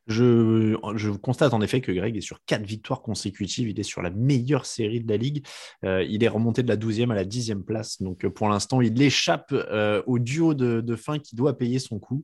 Je, 0.08 1.10
constate 1.18 1.53
en 1.53 1.62
effet 1.62 1.82
que 1.82 1.91
Greg 1.91 2.16
est 2.16 2.22
sur 2.22 2.39
quatre 2.45 2.66
victoires 2.66 3.01
consécutives. 3.01 3.70
Il 3.70 3.80
est 3.80 3.84
sur 3.84 4.01
la 4.01 4.10
meilleure 4.10 4.66
série 4.66 5.01
de 5.01 5.10
la 5.10 5.18
ligue. 5.18 5.45
Euh, 5.84 6.03
il 6.03 6.24
est 6.24 6.28
remonté 6.28 6.64
de 6.64 6.68
la 6.68 6.78
12e 6.78 7.12
à 7.12 7.16
la 7.16 7.26
10e 7.26 7.64
place. 7.64 8.01
Donc 8.01 8.26
euh, 8.26 8.30
pour 8.30 8.49
l'instant, 8.49 8.82
il 8.82 9.01
échappe 9.01 9.51
euh, 9.51 10.01
au 10.08 10.20
duo 10.20 10.53
de, 10.53 10.95
fin 10.95 11.20
qui 11.20 11.36
doit 11.36 11.58
payer 11.58 11.80
son 11.80 11.99
coup. 11.99 12.24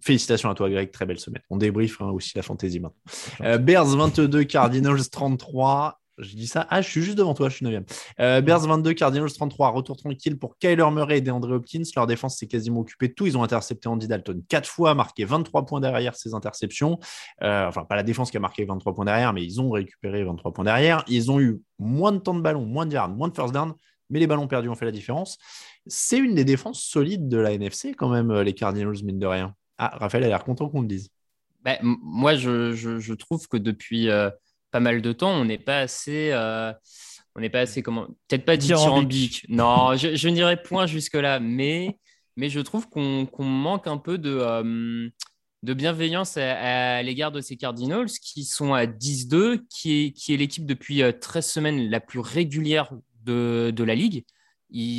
félicitations 0.00 0.50
à 0.50 0.54
toi, 0.54 0.70
Greg. 0.70 0.90
Très 0.90 1.06
belle 1.06 1.18
semaine. 1.18 1.42
On 1.50 1.56
débrief 1.56 2.00
hein, 2.00 2.10
aussi 2.10 2.32
la 2.36 2.42
fantaisie 2.42 2.80
maintenant. 2.80 3.58
Bears 3.58 3.86
22, 3.86 4.44
Cardinals 4.44 5.08
33. 5.10 6.00
Je 6.18 6.36
dis 6.36 6.46
ça. 6.46 6.66
Ah, 6.70 6.80
je 6.80 6.88
suis 6.88 7.02
juste 7.02 7.18
devant 7.18 7.34
toi, 7.34 7.48
je 7.48 7.56
suis 7.56 7.66
9 7.66 7.82
euh, 8.20 8.40
Bears 8.40 8.60
22, 8.60 8.94
Cardinals 8.94 9.32
33. 9.32 9.70
Retour 9.70 9.96
tranquille 9.96 10.38
pour 10.38 10.56
Kyler 10.58 10.88
Murray 10.92 11.18
et 11.18 11.20
DeAndre 11.20 11.50
Hopkins. 11.50 11.82
Leur 11.96 12.06
défense 12.06 12.38
s'est 12.38 12.46
quasiment 12.46 12.80
occupée 12.80 13.08
de 13.08 13.14
tout. 13.14 13.26
Ils 13.26 13.36
ont 13.36 13.42
intercepté 13.42 13.88
Andy 13.88 14.06
Dalton 14.06 14.42
4 14.48 14.68
fois, 14.68 14.94
marqué 14.94 15.24
23 15.24 15.66
points 15.66 15.80
derrière 15.80 16.14
ces 16.14 16.34
interceptions. 16.34 16.98
Euh, 17.42 17.66
enfin, 17.66 17.84
pas 17.84 17.96
la 17.96 18.04
défense 18.04 18.30
qui 18.30 18.36
a 18.36 18.40
marqué 18.40 18.64
23 18.64 18.94
points 18.94 19.04
derrière, 19.04 19.32
mais 19.32 19.44
ils 19.44 19.60
ont 19.60 19.70
récupéré 19.70 20.22
23 20.22 20.52
points 20.52 20.64
derrière. 20.64 21.04
Ils 21.08 21.32
ont 21.32 21.40
eu 21.40 21.60
moins 21.78 22.12
de 22.12 22.18
temps 22.18 22.34
de 22.34 22.40
ballon, 22.40 22.64
moins 22.64 22.86
de 22.86 22.92
yards, 22.92 23.08
moins 23.08 23.28
de 23.28 23.34
first 23.34 23.52
down, 23.52 23.74
mais 24.08 24.20
les 24.20 24.28
ballons 24.28 24.46
perdus 24.46 24.68
ont 24.68 24.76
fait 24.76 24.84
la 24.84 24.92
différence. 24.92 25.36
C'est 25.86 26.18
une 26.18 26.36
des 26.36 26.44
défenses 26.44 26.80
solides 26.80 27.28
de 27.28 27.38
la 27.38 27.52
NFC, 27.52 27.92
quand 27.94 28.08
même, 28.08 28.30
euh, 28.30 28.44
les 28.44 28.52
Cardinals, 28.52 29.02
mine 29.02 29.18
de 29.18 29.26
rien. 29.26 29.54
Ah, 29.78 29.96
Raphaël 29.98 30.22
a 30.24 30.28
l'air 30.28 30.44
content 30.44 30.68
qu'on 30.68 30.82
le 30.82 30.86
dise. 30.86 31.10
Ben, 31.64 31.78
moi, 31.82 32.36
je, 32.36 33.14
trouve 33.14 33.48
que 33.48 33.56
depuis 33.56 34.08
pas 34.74 34.80
mal 34.80 35.02
de 35.02 35.12
temps, 35.12 35.30
on 35.30 35.44
n'est 35.44 35.56
pas 35.56 35.78
assez. 35.78 36.30
Euh, 36.32 36.72
on 37.36 37.40
n'est 37.40 37.48
pas 37.48 37.60
assez 37.60 37.80
comment 37.80 38.08
Peut-être 38.26 38.44
pas 38.44 38.56
dithyrambique. 38.56 39.46
Non, 39.48 39.94
je, 39.94 40.16
je 40.16 40.28
n'irai 40.28 40.60
point 40.60 40.86
jusque-là, 40.86 41.38
mais, 41.38 42.00
mais 42.36 42.48
je 42.48 42.58
trouve 42.58 42.88
qu'on 42.88 43.28
manque 43.38 43.86
un 43.86 43.98
peu 43.98 44.18
de, 44.18 44.36
euh, 44.36 45.08
de 45.62 45.74
bienveillance 45.74 46.36
à, 46.38 47.00
l'égard 47.04 47.30
de 47.30 47.40
ces 47.40 47.56
Cardinals 47.56 48.10
qui 48.20 48.42
sont 48.42 48.74
à 48.74 48.86
10-2, 48.86 49.60
qui 49.70 50.06
est, 50.06 50.10
qui 50.10 50.34
est 50.34 50.36
l'équipe 50.36 50.66
depuis 50.66 51.02
13 51.20 51.44
euh, 51.44 51.48
semaines 51.48 51.88
la 51.88 52.00
plus 52.00 52.18
régulière 52.18 52.90
de, 53.22 53.72
de 53.72 53.84
la 53.84 53.94
ligue. 53.94 54.24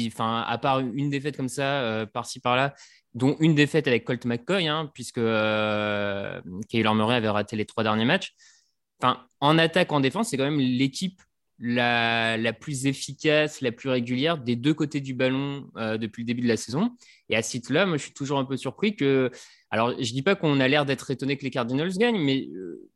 Enfin, 0.07 0.45
à 0.47 0.57
part 0.57 0.79
une 0.79 1.09
défaite 1.09 1.35
comme 1.35 1.49
ça, 1.49 2.07
par-ci 2.13 2.39
par-là, 2.39 2.73
dont 3.13 3.35
une 3.41 3.55
défaite 3.55 3.87
avec 3.87 4.05
Colt 4.05 4.23
McCoy, 4.23 4.67
hein, 4.67 4.89
puisque 4.93 5.17
euh, 5.17 6.39
Kyler 6.69 6.93
Murray 6.93 7.15
avait 7.15 7.27
raté 7.27 7.57
les 7.57 7.65
trois 7.65 7.83
derniers 7.83 8.05
matchs 8.05 8.35
en 9.01 9.57
attaque, 9.57 9.91
en 9.91 9.99
défense, 9.99 10.29
c'est 10.29 10.37
quand 10.37 10.43
même 10.43 10.59
l'équipe 10.59 11.21
la, 11.59 12.53
plus 12.53 12.85
efficace, 12.85 13.61
la 13.61 13.71
plus 13.71 13.89
régulière 13.89 14.37
des 14.37 14.55
deux 14.55 14.73
côtés 14.73 14.99
du 14.99 15.13
ballon 15.13 15.69
euh, 15.77 15.97
depuis 15.97 16.23
le 16.23 16.27
début 16.27 16.41
de 16.41 16.47
la 16.47 16.57
saison. 16.57 16.91
Et 17.29 17.35
à 17.35 17.41
ce 17.41 17.51
titre-là, 17.51 17.85
moi, 17.85 17.97
je 17.97 18.03
suis 18.03 18.13
toujours 18.13 18.39
un 18.39 18.45
peu 18.45 18.57
surpris 18.57 18.95
que. 18.95 19.31
Alors, 19.71 19.91
je 19.99 20.11
dis 20.11 20.21
pas 20.21 20.35
qu'on 20.35 20.59
a 20.59 20.67
l'air 20.67 20.85
d'être 20.85 21.09
étonné 21.11 21.37
que 21.37 21.43
les 21.43 21.51
Cardinals 21.51 21.91
gagnent, 21.97 22.21
mais. 22.21 22.47
Euh, 22.53 22.89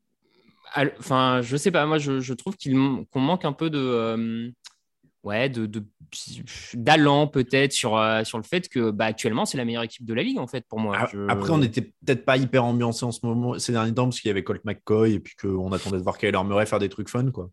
enfin, 0.99 1.41
je 1.41 1.57
sais 1.57 1.71
pas, 1.71 1.85
moi, 1.85 1.97
je, 1.97 2.33
trouve 2.33 2.55
qu'on 3.11 3.19
manque 3.19 3.45
un 3.45 3.53
peu 3.53 3.69
de. 3.69 3.79
Euh, 3.79 4.49
ouais, 5.23 5.49
de, 5.49 5.83
d'allant 6.73 7.27
peut-être 7.27 7.71
sur, 7.71 7.97
euh, 7.97 8.23
sur 8.23 8.37
le 8.37 8.43
fait 8.43 8.69
que 8.69 8.91
bah, 8.91 9.05
actuellement 9.05 9.45
c'est 9.45 9.57
la 9.57 9.65
meilleure 9.65 9.83
équipe 9.83 10.05
de 10.05 10.13
la 10.13 10.23
ligue 10.23 10.39
en 10.39 10.47
fait 10.47 10.65
pour 10.67 10.79
moi. 10.79 10.97
Ah, 10.97 11.09
après, 11.29 11.51
on 11.51 11.57
n'était 11.57 11.81
peut-être 11.81 12.25
pas 12.25 12.37
hyper 12.37 12.63
ambiancé 12.63 13.05
en 13.05 13.11
ce 13.11 13.25
moment 13.25 13.57
ces 13.59 13.71
derniers 13.71 13.93
temps 13.93 14.05
parce 14.05 14.19
qu'il 14.19 14.29
y 14.29 14.31
avait 14.31 14.43
Colt 14.43 14.63
McCoy 14.65 15.13
et 15.13 15.19
puis 15.19 15.35
qu'on 15.35 15.71
attendait 15.71 15.97
de 15.97 16.03
voir 16.03 16.17
Kyler 16.17 16.43
Murray 16.43 16.65
faire 16.65 16.79
des 16.79 16.89
trucs 16.89 17.09
fun 17.09 17.31
quoi. 17.31 17.49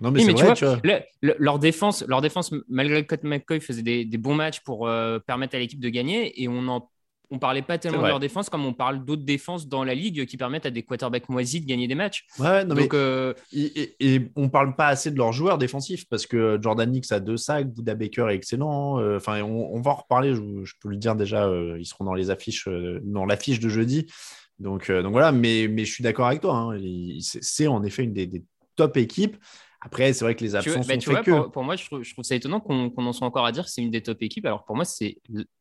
Non 0.00 0.12
mais, 0.12 0.22
c'est 0.22 0.32
vrai, 0.32 0.54
tu 0.54 0.64
vois, 0.64 0.80
leur 1.20 1.58
défense, 1.58 2.04
leur 2.06 2.20
défense 2.20 2.54
malgré 2.68 3.02
que 3.02 3.08
Colt 3.08 3.24
McCoy 3.24 3.60
faisait 3.60 3.82
des, 3.82 4.04
des 4.04 4.18
bons 4.18 4.36
matchs 4.36 4.60
pour 4.60 4.86
euh, 4.86 5.18
permettre 5.18 5.56
à 5.56 5.58
l'équipe 5.58 5.80
de 5.80 5.88
gagner 5.88 6.40
et 6.40 6.46
on 6.46 6.68
en 6.68 6.88
on 7.30 7.38
parlait 7.38 7.62
pas 7.62 7.78
tellement 7.78 8.02
de 8.02 8.06
leur 8.06 8.20
défense 8.20 8.48
comme 8.48 8.64
on 8.64 8.72
parle 8.72 9.04
d'autres 9.04 9.24
défenses 9.24 9.68
dans 9.68 9.84
la 9.84 9.94
ligue 9.94 10.24
qui 10.26 10.36
permettent 10.36 10.66
à 10.66 10.70
des 10.70 10.82
quarterbacks 10.82 11.28
moisis 11.28 11.60
de 11.60 11.66
gagner 11.66 11.86
des 11.86 11.94
matchs. 11.94 12.26
Ouais, 12.38 12.64
non, 12.64 12.74
Donc, 12.74 12.92
mais, 12.92 12.98
euh, 12.98 13.34
et, 13.52 14.30
on 14.36 14.48
parle 14.48 14.74
pas 14.74 14.88
assez 14.88 15.10
de 15.10 15.16
leurs 15.16 15.32
joueurs 15.32 15.58
défensifs 15.58 16.08
parce 16.08 16.26
que 16.26 16.58
Jordan 16.60 16.90
Nix 16.90 17.12
a 17.12 17.20
deux 17.20 17.36
sacs, 17.36 17.68
Buda 17.68 17.94
Baker 17.94 18.28
est 18.30 18.34
excellent. 18.34 18.98
Euh, 19.00 19.16
enfin, 19.16 19.42
on, 19.42 19.80
va 19.80 19.90
en 19.90 19.94
reparler. 19.96 20.34
Je, 20.34 20.72
peux 20.80 20.88
le 20.88 20.96
dire 20.96 21.16
déjà, 21.16 21.46
euh, 21.46 21.76
ils 21.78 21.86
seront 21.86 22.04
dans 22.04 22.14
les 22.14 22.30
affiches, 22.30 22.68
dans 23.02 23.26
l'affiche 23.26 23.60
de 23.60 23.68
jeudi. 23.68 24.06
Donc, 24.58 24.90
donc 24.90 25.12
voilà, 25.12 25.30
mais, 25.30 25.68
mais 25.68 25.84
je 25.84 25.92
suis 25.92 26.02
d'accord 26.02 26.26
avec 26.26 26.40
toi. 26.40 26.56
Hein, 26.56 26.80
c'est 27.20 27.66
en 27.68 27.82
effet 27.84 28.04
une 28.04 28.12
des, 28.12 28.26
des 28.26 28.42
top 28.74 28.96
équipes. 28.96 29.36
Après, 29.80 30.12
c'est 30.12 30.24
vrai 30.24 30.34
que 30.34 30.42
les 30.44 30.50
Tu 30.50 30.56
absences 30.56 30.86
bah, 30.88 30.94
sont 30.94 31.00
tu 31.00 31.08
vois, 31.10 31.18
fait 31.20 31.26
que. 31.26 31.30
pour, 31.30 31.52
pour 31.52 31.64
moi, 31.64 31.76
je 31.76 31.84
trouve, 31.84 32.02
je 32.02 32.12
trouve 32.12 32.24
ça 32.24 32.34
étonnant 32.34 32.60
qu'on 32.60 32.92
en 32.96 33.12
soit 33.12 33.26
encore 33.26 33.46
à 33.46 33.52
dire 33.52 33.64
que 33.64 33.70
c'est 33.70 33.82
une 33.82 33.90
des 33.90 34.02
top 34.02 34.20
équipes. 34.22 34.46
Alors 34.46 34.64
pour 34.64 34.74
moi, 34.76 34.84
c'est 34.84 35.18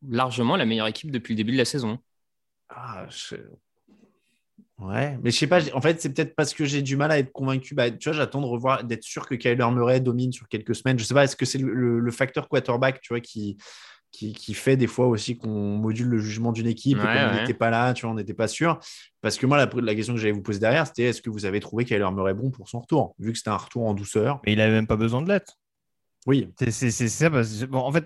largement 0.10 0.56
la 0.56 0.66
meilleure 0.66 0.88
équipe 0.88 1.12
depuis 1.12 1.34
le 1.34 1.38
début 1.38 1.52
de 1.54 1.58
la 1.58 1.66
saison. 1.66 2.00
Ah, 2.70 3.06
je- 3.10 3.58
Ouais, 4.80 5.18
mais 5.24 5.32
je 5.32 5.38
sais 5.40 5.48
pas, 5.48 5.60
en 5.74 5.82
fait, 5.82 6.00
c'est 6.00 6.14
peut-être 6.14 6.36
parce 6.36 6.54
que 6.54 6.64
j'ai 6.64 6.84
du 6.84 6.98
mal 6.98 7.12
à 7.12 7.18
être 7.18 7.32
convaincu. 7.32 7.74
Bah, 7.74 7.90
tu 7.90 8.10
vois, 8.10 8.14
j'attends 8.18 8.42
de 8.42 8.46
revoir, 8.46 8.84
d'être 8.84 9.02
sûr 9.04 9.26
que 9.26 9.34
Kyler 9.34 9.66
Murray 9.72 10.00
domine 10.02 10.32
sur 10.32 10.48
quelques 10.48 10.76
semaines. 10.76 11.00
Je 11.00 11.04
sais 11.04 11.16
pas, 11.16 11.24
est-ce 11.24 11.36
que 11.36 11.46
c'est 11.46 11.58
le, 11.58 11.74
le- 11.74 12.00
le 12.00 12.12
facteur 12.12 12.48
quarterback, 12.48 13.02
tu 13.02 13.08
vois, 13.14 13.20
qui, 13.20 13.58
qui, 14.12 14.34
qui 14.34 14.54
fait 14.54 14.78
des 14.78 14.88
fois 14.88 15.08
aussi 15.08 15.38
qu'on 15.38 15.78
module 15.78 16.08
le 16.08 16.20
jugement 16.20 16.52
d'une 16.52 16.68
équipe 16.68 16.98
et 16.98 17.02
Ouais, 17.02 17.06
comme 17.06 17.30
on 17.32 17.34
ouais. 17.36 17.42
n'était 17.42 17.54
pas 17.54 17.70
là, 17.70 17.94
tu 17.94 18.06
vois, 18.06 18.12
on 18.12 18.16
n'était 18.16 18.34
pas 18.34 18.48
sûr. 18.48 18.80
Parce 19.22 19.38
que 19.38 19.46
moi, 19.46 19.58
la, 19.58 19.70
la 19.82 19.96
question 19.96 20.14
que 20.14 20.20
j'allais 20.20 20.32
vous 20.34 20.42
poser 20.42 20.60
derrière, 20.60 20.88
c'était 20.88 21.04
est-ce 21.04 21.22
que 21.22 21.30
vous 21.30 21.46
avez 21.46 21.60
trouvé 21.60 21.86
Kyler 21.86 22.10
Murray 22.14 22.34
bon 22.34 22.50
pour 22.50 22.70
son 22.70 22.80
retour, 22.80 23.16
vu 23.20 23.32
que 23.32 23.38
c'était 23.38 23.50
un 23.50 23.58
retour 23.58 23.86
en 23.86 23.94
douceur? 23.94 24.40
Mais 24.46 24.54
il 24.54 24.62
avait 24.62 24.72
même 24.72 24.88
pas 24.88 24.96
besoin 24.96 25.22
de 25.22 25.28
l'être. 25.28 25.58
Oui. 26.26 26.50
C'est 26.70 26.92
ça. 26.92 27.30
Parce 27.30 27.60
que, 27.60 27.66
bon, 27.66 27.80
en 27.80 27.92
fait, 27.92 28.06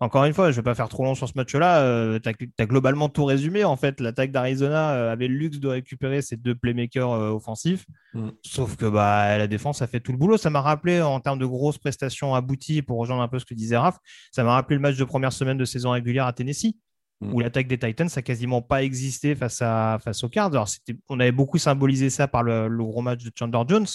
encore 0.00 0.24
une 0.24 0.32
fois, 0.32 0.50
je 0.50 0.56
vais 0.56 0.62
pas 0.62 0.74
faire 0.74 0.88
trop 0.88 1.04
long 1.04 1.14
sur 1.14 1.28
ce 1.28 1.32
match-là. 1.36 2.18
tu 2.20 2.28
as, 2.58 2.66
globalement 2.66 3.08
tout 3.08 3.24
résumé. 3.24 3.64
En 3.64 3.76
fait, 3.76 4.00
l'attaque 4.00 4.30
d'Arizona 4.30 4.92
euh, 4.92 5.12
avait 5.12 5.28
le 5.28 5.34
luxe 5.34 5.58
de 5.58 5.68
récupérer 5.68 6.22
ses 6.22 6.36
deux 6.36 6.54
playmakers 6.54 7.10
euh, 7.10 7.30
offensifs. 7.30 7.84
Mm. 8.14 8.28
Sauf 8.42 8.76
que 8.76 8.86
bah, 8.86 9.36
la 9.38 9.46
défense 9.46 9.82
a 9.82 9.86
fait 9.86 10.00
tout 10.00 10.12
le 10.12 10.18
boulot. 10.18 10.36
Ça 10.36 10.50
m'a 10.50 10.60
rappelé, 10.60 11.00
en 11.00 11.20
termes 11.20 11.38
de 11.38 11.46
grosses 11.46 11.78
prestations 11.78 12.34
abouties, 12.34 12.82
pour 12.82 12.98
rejoindre 12.98 13.22
un 13.22 13.28
peu 13.28 13.38
ce 13.38 13.44
que 13.44 13.54
disait 13.54 13.76
Raph, 13.76 13.98
ça 14.30 14.44
m'a 14.44 14.52
rappelé 14.54 14.76
le 14.76 14.82
match 14.82 14.96
de 14.96 15.04
première 15.04 15.32
semaine 15.32 15.58
de 15.58 15.64
saison 15.64 15.90
régulière 15.90 16.26
à 16.26 16.32
Tennessee, 16.32 16.76
Mm. 17.20 17.34
où 17.34 17.40
l'attaque 17.40 17.66
des 17.66 17.78
Titans 17.78 18.08
a 18.14 18.22
quasiment 18.22 18.62
pas 18.62 18.84
existé 18.84 19.34
face, 19.34 19.60
à, 19.60 19.98
face 20.02 20.22
aux 20.22 20.28
Cards. 20.28 20.52
Alors, 20.52 20.68
on 21.08 21.18
avait 21.18 21.32
beaucoup 21.32 21.58
symbolisé 21.58 22.10
ça 22.10 22.28
par 22.28 22.44
le, 22.44 22.68
le 22.68 22.84
gros 22.84 23.02
match 23.02 23.24
de 23.24 23.32
Chandler 23.36 23.62
Jones. 23.68 23.86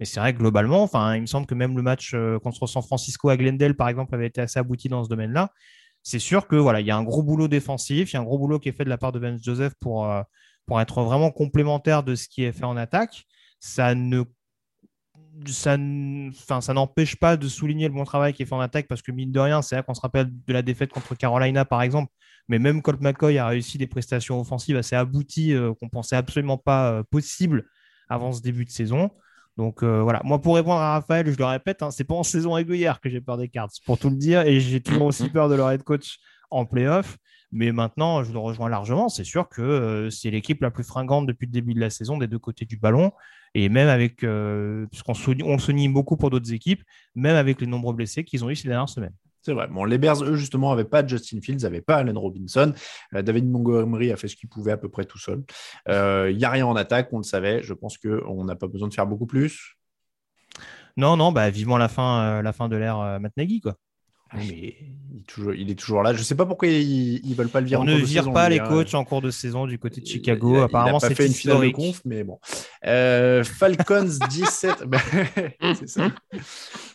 Mais 0.00 0.06
c'est 0.06 0.18
vrai 0.18 0.32
que 0.32 0.38
globalement, 0.38 0.82
enfin, 0.82 1.14
il 1.14 1.20
me 1.20 1.26
semble 1.26 1.46
que 1.46 1.54
même 1.54 1.76
le 1.76 1.82
match 1.82 2.12
euh, 2.14 2.38
contre 2.38 2.66
San 2.66 2.82
Francisco 2.82 3.28
à 3.28 3.36
Glendale, 3.36 3.76
par 3.76 3.88
exemple, 3.88 4.14
avait 4.14 4.26
été 4.26 4.40
assez 4.40 4.58
abouti 4.58 4.88
dans 4.88 5.04
ce 5.04 5.10
domaine-là. 5.10 5.52
C'est 6.02 6.18
sûr 6.18 6.48
que 6.48 6.56
voilà, 6.56 6.80
il 6.80 6.86
y 6.86 6.90
a 6.90 6.96
un 6.96 7.04
gros 7.04 7.22
boulot 7.22 7.48
défensif, 7.48 8.12
il 8.12 8.14
y 8.14 8.16
a 8.16 8.20
un 8.20 8.24
gros 8.24 8.38
boulot 8.38 8.58
qui 8.58 8.70
est 8.70 8.72
fait 8.72 8.84
de 8.84 8.88
la 8.88 8.98
part 8.98 9.12
de 9.12 9.18
Ben 9.18 9.38
Joseph 9.40 9.74
pour, 9.78 10.10
euh, 10.10 10.22
pour 10.66 10.80
être 10.80 11.02
vraiment 11.02 11.30
complémentaire 11.30 12.02
de 12.02 12.14
ce 12.14 12.28
qui 12.28 12.44
est 12.44 12.52
fait 12.52 12.64
en 12.64 12.76
attaque. 12.78 13.26
Ça 13.60 13.94
ne 13.94 14.24
ça, 15.46 15.76
enfin, 16.28 16.60
ça 16.60 16.74
n'empêche 16.74 17.16
pas 17.16 17.36
de 17.36 17.48
souligner 17.48 17.88
le 17.88 17.94
bon 17.94 18.04
travail 18.04 18.32
qui 18.32 18.42
est 18.42 18.46
fait 18.46 18.54
en 18.54 18.60
attaque 18.60 18.88
parce 18.88 19.02
que 19.02 19.12
mine 19.12 19.32
de 19.32 19.40
rien, 19.40 19.62
c'est 19.62 19.76
vrai 19.76 19.84
qu'on 19.84 19.94
se 19.94 20.00
rappelle 20.00 20.28
de 20.30 20.52
la 20.52 20.62
défaite 20.62 20.92
contre 20.92 21.14
Carolina 21.14 21.64
par 21.64 21.82
exemple, 21.82 22.12
mais 22.48 22.58
même 22.58 22.82
Colt 22.82 23.00
McCoy 23.00 23.38
a 23.38 23.46
réussi 23.46 23.78
des 23.78 23.86
prestations 23.86 24.40
offensives 24.40 24.76
assez 24.76 24.96
abouties 24.96 25.54
euh, 25.54 25.72
qu'on 25.74 25.88
pensait 25.88 26.16
absolument 26.16 26.58
pas 26.58 26.92
euh, 26.92 27.02
possibles 27.10 27.66
avant 28.08 28.32
ce 28.32 28.42
début 28.42 28.64
de 28.64 28.70
saison. 28.70 29.10
Donc 29.56 29.82
euh, 29.82 30.02
voilà, 30.02 30.20
moi 30.24 30.40
pour 30.40 30.54
répondre 30.54 30.80
à 30.80 30.92
Raphaël, 30.94 31.30
je 31.30 31.36
le 31.36 31.44
répète, 31.44 31.82
hein, 31.82 31.90
c'est 31.90 32.04
pas 32.04 32.14
en 32.14 32.22
saison 32.22 32.52
régulière 32.52 33.00
que 33.00 33.10
j'ai 33.10 33.20
peur 33.20 33.36
des 33.36 33.48
Cards, 33.48 33.70
pour 33.84 33.98
tout 33.98 34.08
le 34.08 34.16
dire, 34.16 34.42
et 34.42 34.60
j'ai 34.60 34.80
toujours 34.80 35.06
aussi 35.06 35.28
peur 35.28 35.48
de 35.48 35.54
leur 35.54 35.70
head 35.70 35.82
coach 35.82 36.18
en 36.50 36.64
playoff. 36.64 37.18
Mais 37.52 37.72
maintenant, 37.72 38.22
je 38.22 38.32
le 38.32 38.38
rejoins 38.38 38.68
largement. 38.68 39.08
C'est 39.08 39.24
sûr 39.24 39.48
que 39.48 39.60
euh, 39.60 40.10
c'est 40.10 40.30
l'équipe 40.30 40.62
la 40.62 40.70
plus 40.70 40.84
fringante 40.84 41.26
depuis 41.26 41.46
le 41.46 41.52
début 41.52 41.74
de 41.74 41.80
la 41.80 41.90
saison 41.90 42.16
des 42.16 42.28
deux 42.28 42.38
côtés 42.38 42.64
du 42.64 42.76
ballon. 42.76 43.12
Et 43.54 43.68
même 43.68 43.88
avec, 43.88 44.22
euh, 44.22 44.86
puisqu'on 44.86 45.14
on 45.44 45.52
le 45.54 45.58
souligne 45.58 45.92
beaucoup 45.92 46.16
pour 46.16 46.30
d'autres 46.30 46.52
équipes, 46.52 46.84
même 47.16 47.34
avec 47.34 47.60
les 47.60 47.66
nombreux 47.66 47.94
blessés 47.94 48.22
qu'ils 48.22 48.44
ont 48.44 48.50
eu 48.50 48.56
ces 48.56 48.68
dernières 48.68 48.88
semaines. 48.88 49.14
C'est 49.42 49.52
vrai. 49.52 49.68
Bon, 49.68 49.84
les 49.84 49.98
Bears, 49.98 50.22
eux, 50.24 50.36
justement, 50.36 50.70
n'avaient 50.70 50.84
pas 50.88 51.06
Justin 51.06 51.40
Fields, 51.40 51.62
n'avaient 51.62 51.80
pas 51.80 51.96
Allen 51.96 52.16
Robinson. 52.18 52.72
Euh, 53.14 53.22
David 53.22 53.48
Montgomery 53.50 54.12
a 54.12 54.16
fait 54.16 54.28
ce 54.28 54.36
qu'il 54.36 54.48
pouvait 54.48 54.72
à 54.72 54.76
peu 54.76 54.88
près 54.88 55.04
tout 55.04 55.18
seul. 55.18 55.42
Il 55.88 56.36
n'y 56.36 56.44
a 56.44 56.50
rien 56.50 56.66
en 56.66 56.76
attaque, 56.76 57.08
on 57.12 57.18
le 57.18 57.22
savait. 57.24 57.62
Je 57.62 57.72
pense 57.74 57.96
qu'on 57.98 58.44
n'a 58.44 58.56
pas 58.56 58.66
besoin 58.68 58.88
de 58.88 58.94
faire 58.94 59.06
beaucoup 59.06 59.26
plus. 59.26 59.76
Non, 60.96 61.16
non, 61.16 61.32
bah, 61.32 61.48
vivement 61.50 61.78
la 61.78 61.88
fin, 61.88 62.20
euh, 62.22 62.42
la 62.42 62.52
fin 62.52 62.68
de 62.68 62.76
l'ère 62.76 62.98
euh, 62.98 63.18
Matt 63.18 63.32
Nagy, 63.36 63.60
quoi. 63.60 63.76
Oui, 64.36 64.46
mais 64.48 64.76
il 65.12 65.18
est, 65.20 65.26
toujours, 65.26 65.54
il 65.54 65.70
est 65.70 65.74
toujours 65.74 66.02
là. 66.04 66.12
Je 66.12 66.18
ne 66.18 66.22
sais 66.24 66.36
pas 66.36 66.46
pourquoi 66.46 66.68
ils 66.68 67.20
ne 67.28 67.34
veulent 67.34 67.48
pas 67.48 67.60
le 67.60 67.66
virer 67.66 67.80
On 67.80 67.82
en 67.82 67.86
ne 67.86 67.92
cours 67.94 68.00
de 68.02 68.06
vire 68.06 68.22
saison, 68.22 68.32
pas 68.32 68.48
les 68.48 68.60
coachs 68.60 68.94
en 68.94 69.04
cours 69.04 69.22
de 69.22 69.30
saison 69.30 69.66
du 69.66 69.76
côté 69.78 70.00
de 70.00 70.06
Chicago. 70.06 70.54
Il 70.54 70.60
a- 70.60 70.64
Apparemment, 70.64 71.00
c'est 71.00 71.14
fait 71.16 71.26
une 71.26 71.32
finale 71.32 71.60
de 71.62 71.70
conf, 71.70 72.00
mais 72.04 72.22
bon. 72.22 72.38
Euh, 72.86 73.42
Falcons 73.42 74.04
17. 74.30 74.84
Ben, 74.84 75.00
c'est 75.74 75.88
ça. 75.88 76.08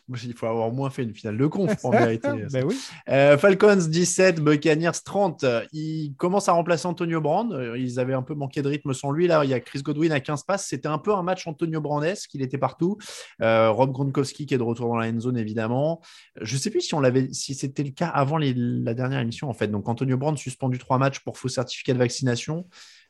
Moi, 0.08 0.20
Il 0.24 0.34
faut 0.34 0.46
avoir 0.46 0.68
au 0.68 0.72
moins 0.72 0.90
fait 0.92 1.02
une 1.04 1.14
finale 1.16 1.38
de 1.38 1.48
conf 1.48 1.84
en 1.84 1.90
vérité. 2.18 2.28
Ben 2.52 2.64
oui. 2.66 2.78
Euh, 3.10 3.38
Falcons 3.38 3.76
17, 3.88 4.40
Buccaneers 4.40 4.92
30. 5.04 5.44
Ils 5.74 6.14
commencent 6.18 6.48
à 6.48 6.52
remplacer 6.54 6.86
Antonio 6.88 7.22
Brand. 7.22 7.52
Euh, 7.54 7.78
Ils 7.78 8.00
avaient 8.00 8.14
un 8.14 8.22
peu 8.22 8.36
manqué 8.36 8.62
de 8.62 8.68
rythme 8.68 8.94
sans 8.94 9.12
lui. 9.12 9.28
Là, 9.28 9.44
il 9.44 9.50
y 9.50 9.54
a 9.54 9.60
Chris 9.60 9.82
Godwin 9.82 10.12
à 10.12 10.20
15 10.20 10.44
passes. 10.44 10.68
C'était 10.68 10.88
un 10.88 11.00
peu 11.00 11.14
un 11.14 11.24
match 11.24 11.48
Antonio 11.48 11.82
Brandesque. 11.82 12.34
Il 12.36 12.42
était 12.44 12.58
partout. 12.60 12.98
Euh, 13.42 13.72
Rob 13.72 13.92
Gronkowski 13.92 14.46
qui 14.46 14.54
est 14.54 14.58
de 14.60 14.64
retour 14.64 14.90
dans 14.90 14.98
la 14.98 15.08
end 15.10 15.20
zone, 15.20 15.38
évidemment. 15.38 16.02
Je 16.40 16.54
ne 16.54 16.60
sais 16.60 16.70
plus 16.70 16.82
si, 16.82 16.94
on 16.94 17.00
l'avait, 17.00 17.30
si 17.34 17.56
c'était 17.56 17.84
le 17.84 17.92
cas 17.92 18.08
avant 18.10 18.38
les- 18.38 18.54
la 18.56 18.94
dernière 18.94 19.20
émission, 19.20 19.50
en 19.50 19.54
fait. 19.54 19.68
Donc, 19.68 19.90
Antonio 19.90 20.18
Brand 20.18 20.38
suspendu 20.38 20.78
trois 20.78 20.98
matchs 21.00 21.20
pour 21.22 21.38
faux 21.40 21.48
certificat 21.50 21.94
de 21.94 22.00
vaccination. 22.00 22.68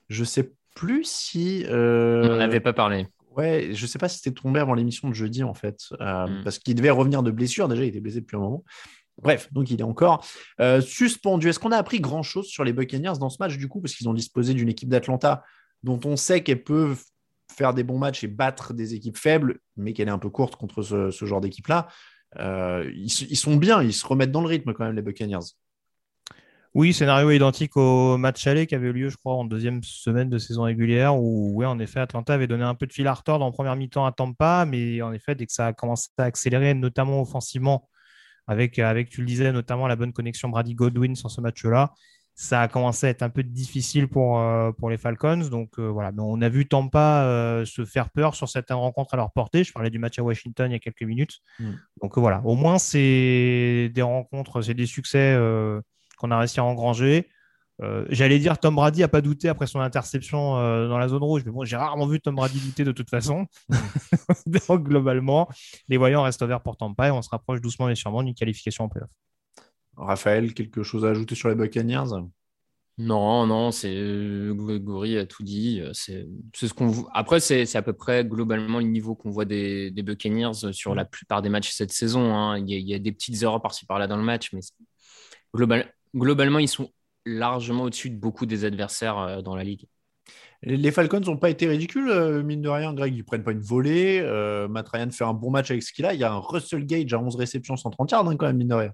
Je 0.08 0.22
ne 0.22 0.26
sais 0.26 0.52
plus 0.76 1.04
si. 1.04 1.66
euh, 1.70 2.24
On 2.26 2.36
n'en 2.36 2.40
avait 2.40 2.60
pas 2.60 2.74
parlé. 2.74 3.08
Ouais, 3.36 3.70
je 3.74 3.86
sais 3.86 4.00
pas 4.00 4.08
si 4.08 4.20
c'était 4.20 4.32
tombé 4.40 4.60
avant 4.60 4.74
l'émission 4.74 5.10
de 5.10 5.14
jeudi 5.14 5.44
en 5.44 5.54
fait, 5.54 5.80
euh, 6.00 6.28
Mm. 6.28 6.44
parce 6.44 6.60
qu'il 6.60 6.76
devait 6.76 6.90
revenir 6.90 7.22
de 7.24 7.32
blessure. 7.32 7.68
Déjà, 7.68 7.84
il 7.84 7.90
était 7.90 8.00
blessé 8.00 8.22
depuis 8.22 8.38
un 8.38 8.40
moment. 8.40 8.64
Bref, 9.22 9.52
donc 9.52 9.72
il 9.72 9.80
est 9.80 9.84
encore 9.84 10.26
euh, 10.60 10.82
suspendu. 10.82 11.50
Est-ce 11.50 11.60
qu'on 11.60 11.72
a 11.72 11.78
appris 11.78 12.00
grand 12.00 12.24
chose 12.24 12.48
sur 12.48 12.64
les 12.64 12.74
Buccaneers 12.74 13.14
dans 13.20 13.30
ce 13.30 13.38
match 13.40 13.58
du 13.58 13.68
coup, 13.68 13.82
parce 13.82 13.94
qu'ils 13.96 14.10
ont 14.10 14.14
disposé 14.14 14.54
d'une 14.54 14.70
équipe 14.70 14.90
d'Atlanta 14.90 15.44
dont 15.84 16.00
on 16.06 16.16
sait 16.18 16.44
qu'elle 16.44 16.64
peut 16.64 16.96
faire 17.56 17.74
des 17.74 17.84
bons 17.84 17.98
matchs 17.98 18.24
et 18.24 18.28
battre 18.28 18.74
des 18.74 18.94
équipes 18.94 19.18
faibles, 19.18 19.60
mais 19.78 19.94
qu'elle 19.94 20.08
est 20.08 20.12
un 20.12 20.18
peu 20.20 20.30
courte 20.30 20.56
contre 20.56 20.82
ce, 20.82 21.12
ce 21.12 21.26
genre 21.26 21.42
d'équipe-là. 21.42 21.88
Euh, 22.40 22.92
ils 22.94 23.10
sont 23.10 23.56
bien, 23.56 23.82
ils 23.82 23.94
se 23.94 24.06
remettent 24.06 24.32
dans 24.32 24.42
le 24.42 24.48
rythme 24.48 24.74
quand 24.74 24.84
même 24.84 24.96
les 24.96 25.02
Buccaneers. 25.02 25.46
Oui, 26.76 26.92
scénario 26.92 27.32
identique 27.32 27.78
au 27.78 28.18
match 28.18 28.46
aller 28.48 28.68
qui 28.68 28.76
avait 28.76 28.90
eu 28.90 28.92
lieu, 28.92 29.10
je 29.10 29.16
crois, 29.16 29.36
en 29.36 29.46
deuxième 29.46 29.82
semaine 29.82 30.30
de 30.30 30.38
saison 30.38 30.64
régulière, 30.64 31.18
où, 31.18 31.54
oui, 31.56 31.66
en 31.66 31.80
effet, 31.80 32.02
Atlanta 32.02 32.34
avait 32.34 32.48
donné 32.48 32.66
un 32.66 32.76
peu 32.76 32.86
de 32.86 32.92
fil 32.92 33.08
à 33.08 33.14
retordre 33.14 33.46
en 33.46 33.52
première 33.54 33.78
mi-temps 33.78 34.06
à 34.06 34.12
Tampa, 34.12 34.66
mais 34.68 35.02
en 35.02 35.14
effet, 35.14 35.36
dès 35.36 35.46
que 35.46 35.54
ça 35.54 35.68
a 35.68 35.74
commencé 35.74 36.10
à 36.18 36.24
accélérer, 36.24 36.74
notamment 36.74 37.22
offensivement, 37.22 37.88
avec, 38.46 38.78
avec 38.78 39.10
tu 39.10 39.22
le 39.22 39.26
disais, 39.26 39.54
notamment 39.54 39.88
la 39.88 39.96
bonne 39.96 40.12
connexion 40.12 40.50
Brady 40.50 40.76
Godwin 40.76 41.16
sur 41.16 41.32
ce 41.32 41.40
match-là, 41.40 41.94
ça 42.34 42.64
a 42.64 42.68
commencé 42.68 43.08
à 43.08 43.10
être 43.10 43.24
un 43.24 43.30
peu 43.30 43.44
difficile 43.44 44.10
pour, 44.10 44.42
euh, 44.42 44.74
pour 44.74 44.90
les 44.90 44.98
Falcons. 44.98 45.48
Donc 45.50 45.80
euh, 45.80 45.88
voilà, 45.88 46.12
Mais 46.12 46.22
on 46.22 46.42
a 46.42 46.50
vu 46.50 46.68
Tampa 46.68 47.24
euh, 47.24 47.64
se 47.64 47.86
faire 47.86 48.10
peur 48.10 48.36
sur 48.36 48.50
certaines 48.50 48.76
rencontres 48.76 49.14
à 49.14 49.18
leur 49.18 49.32
portée. 49.32 49.64
Je 49.64 49.72
parlais 49.72 49.90
du 49.90 50.00
match 50.00 50.20
à 50.20 50.24
Washington 50.24 50.70
il 50.70 50.74
y 50.74 50.76
a 50.76 50.80
quelques 50.80 51.04
minutes. 51.04 51.40
Mm. 51.60 51.72
Donc 52.02 52.18
voilà, 52.18 52.42
au 52.44 52.56
moins 52.56 52.78
c'est 52.78 53.90
des 53.96 54.02
rencontres, 54.02 54.62
c'est 54.62 54.74
des 54.74 54.86
succès 54.86 55.38
qu'on 56.18 56.32
a 56.32 56.40
réussi 56.40 56.60
à 56.60 56.64
engranger. 56.64 57.30
Euh, 57.82 58.06
J'allais 58.10 58.40
dire 58.40 58.58
Tom 58.58 58.76
Brady 58.76 59.04
a 59.04 59.10
pas 59.10 59.20
douté 59.22 59.50
après 59.50 59.68
son 59.68 59.82
interception 59.82 60.58
euh, 60.58 60.88
dans 60.88 60.98
la 60.98 61.10
zone 61.10 61.24
rouge, 61.24 61.44
mais 61.46 61.52
bon, 61.52 61.66
j'ai 61.66 61.76
rarement 61.76 62.08
vu 62.08 62.22
Tom 62.22 62.36
Brady 62.36 62.60
douter 62.60 62.84
de 62.86 62.92
toute 62.94 63.10
façon. 63.10 63.46
Donc 64.46 64.84
globalement, 64.84 65.50
les 65.90 65.98
voyants 65.98 66.24
restent 66.24 66.42
ouverts 66.42 66.62
pour 66.62 66.78
Tampa 66.78 67.08
et 67.08 67.12
on 67.12 67.22
se 67.22 67.30
rapproche 67.30 67.62
doucement 67.62 67.88
mais 67.88 67.96
sûrement 67.96 68.24
d'une 68.24 68.34
qualification 68.36 68.86
en 68.86 68.90
playoff. 68.90 69.10
Raphaël, 69.98 70.54
quelque 70.54 70.84
chose 70.84 71.06
à 71.06 71.10
ajouter 71.10 71.36
sur 71.36 71.50
les 71.50 71.56
Buccaneers? 71.56 72.04
Non, 72.98 73.46
non, 73.46 73.72
c'est 73.72 73.94
euh, 73.94 74.54
Grégory 74.54 75.18
a 75.18 75.26
tout 75.26 75.44
dit. 75.44 75.82
C'est 75.92 76.28
c'est 76.54 76.70
ce 76.70 76.74
qu'on 76.74 76.88
voit. 76.88 77.10
Après, 77.14 77.42
c'est 77.42 77.66
c'est 77.66 77.78
à 77.78 77.82
peu 77.82 77.92
près 77.92 78.24
globalement 78.24 78.80
le 78.80 78.86
niveau 78.86 79.16
qu'on 79.16 79.32
voit 79.32 79.44
des, 79.44 79.92
des 79.92 80.02
Buccaneers 80.02 80.72
sur 80.72 80.96
la 80.96 81.04
plupart 81.04 81.42
des 81.42 81.50
matchs 81.50 81.72
cette 81.72 81.92
saison. 81.92 82.34
hein. 82.34 82.58
Il 82.58 82.70
y 82.70 82.74
a, 82.74 82.78
il 82.78 82.88
y 82.88 82.94
a 82.94 83.00
des 83.00 83.12
petites 83.12 83.42
erreurs 83.44 83.62
par-ci 83.62 83.86
par-là 83.86 84.08
dans 84.08 84.16
le 84.16 84.24
match, 84.24 84.54
mais 84.54 84.62
c'est- 84.62 84.74
global- 85.54 85.92
globalement, 86.16 86.60
ils 86.60 86.68
sont 86.68 86.90
largement 87.26 87.84
au-dessus 87.84 88.10
de 88.10 88.18
beaucoup 88.18 88.46
des 88.46 88.66
adversaires 88.66 89.18
euh, 89.18 89.42
dans 89.42 89.56
la 89.56 89.64
ligue. 89.64 89.86
Les 90.64 90.92
Falcons 90.92 91.20
n'ont 91.20 91.38
pas 91.38 91.50
été 91.50 91.68
ridicules, 91.68 92.10
euh, 92.10 92.42
mine 92.42 92.62
de 92.62 92.70
rien, 92.70 92.94
Greg. 92.94 93.16
Ils 93.16 93.24
prennent 93.24 93.44
pas 93.44 93.52
une 93.52 93.62
volée. 93.62 94.20
Euh, 94.24 94.68
Matt 94.68 94.90
Ryan 94.90 95.12
fait 95.12 95.24
un 95.24 95.34
bon 95.34 95.52
match 95.52 95.70
avec 95.70 95.84
ce 95.84 95.94
qu'il 95.94 96.06
a. 96.06 96.14
Il 96.14 96.20
y 96.20 96.24
a 96.24 96.32
un 96.32 96.40
Russell 96.40 96.86
Gage 96.86 97.14
à 97.14 97.20
11 97.20 97.36
réceptions, 97.36 97.76
130 97.78 98.12
yards, 98.12 98.28
hein, 98.28 98.36
quand 98.36 98.48
même, 98.48 98.58
mine 98.58 98.70
de 98.70 98.74
rien. 98.74 98.92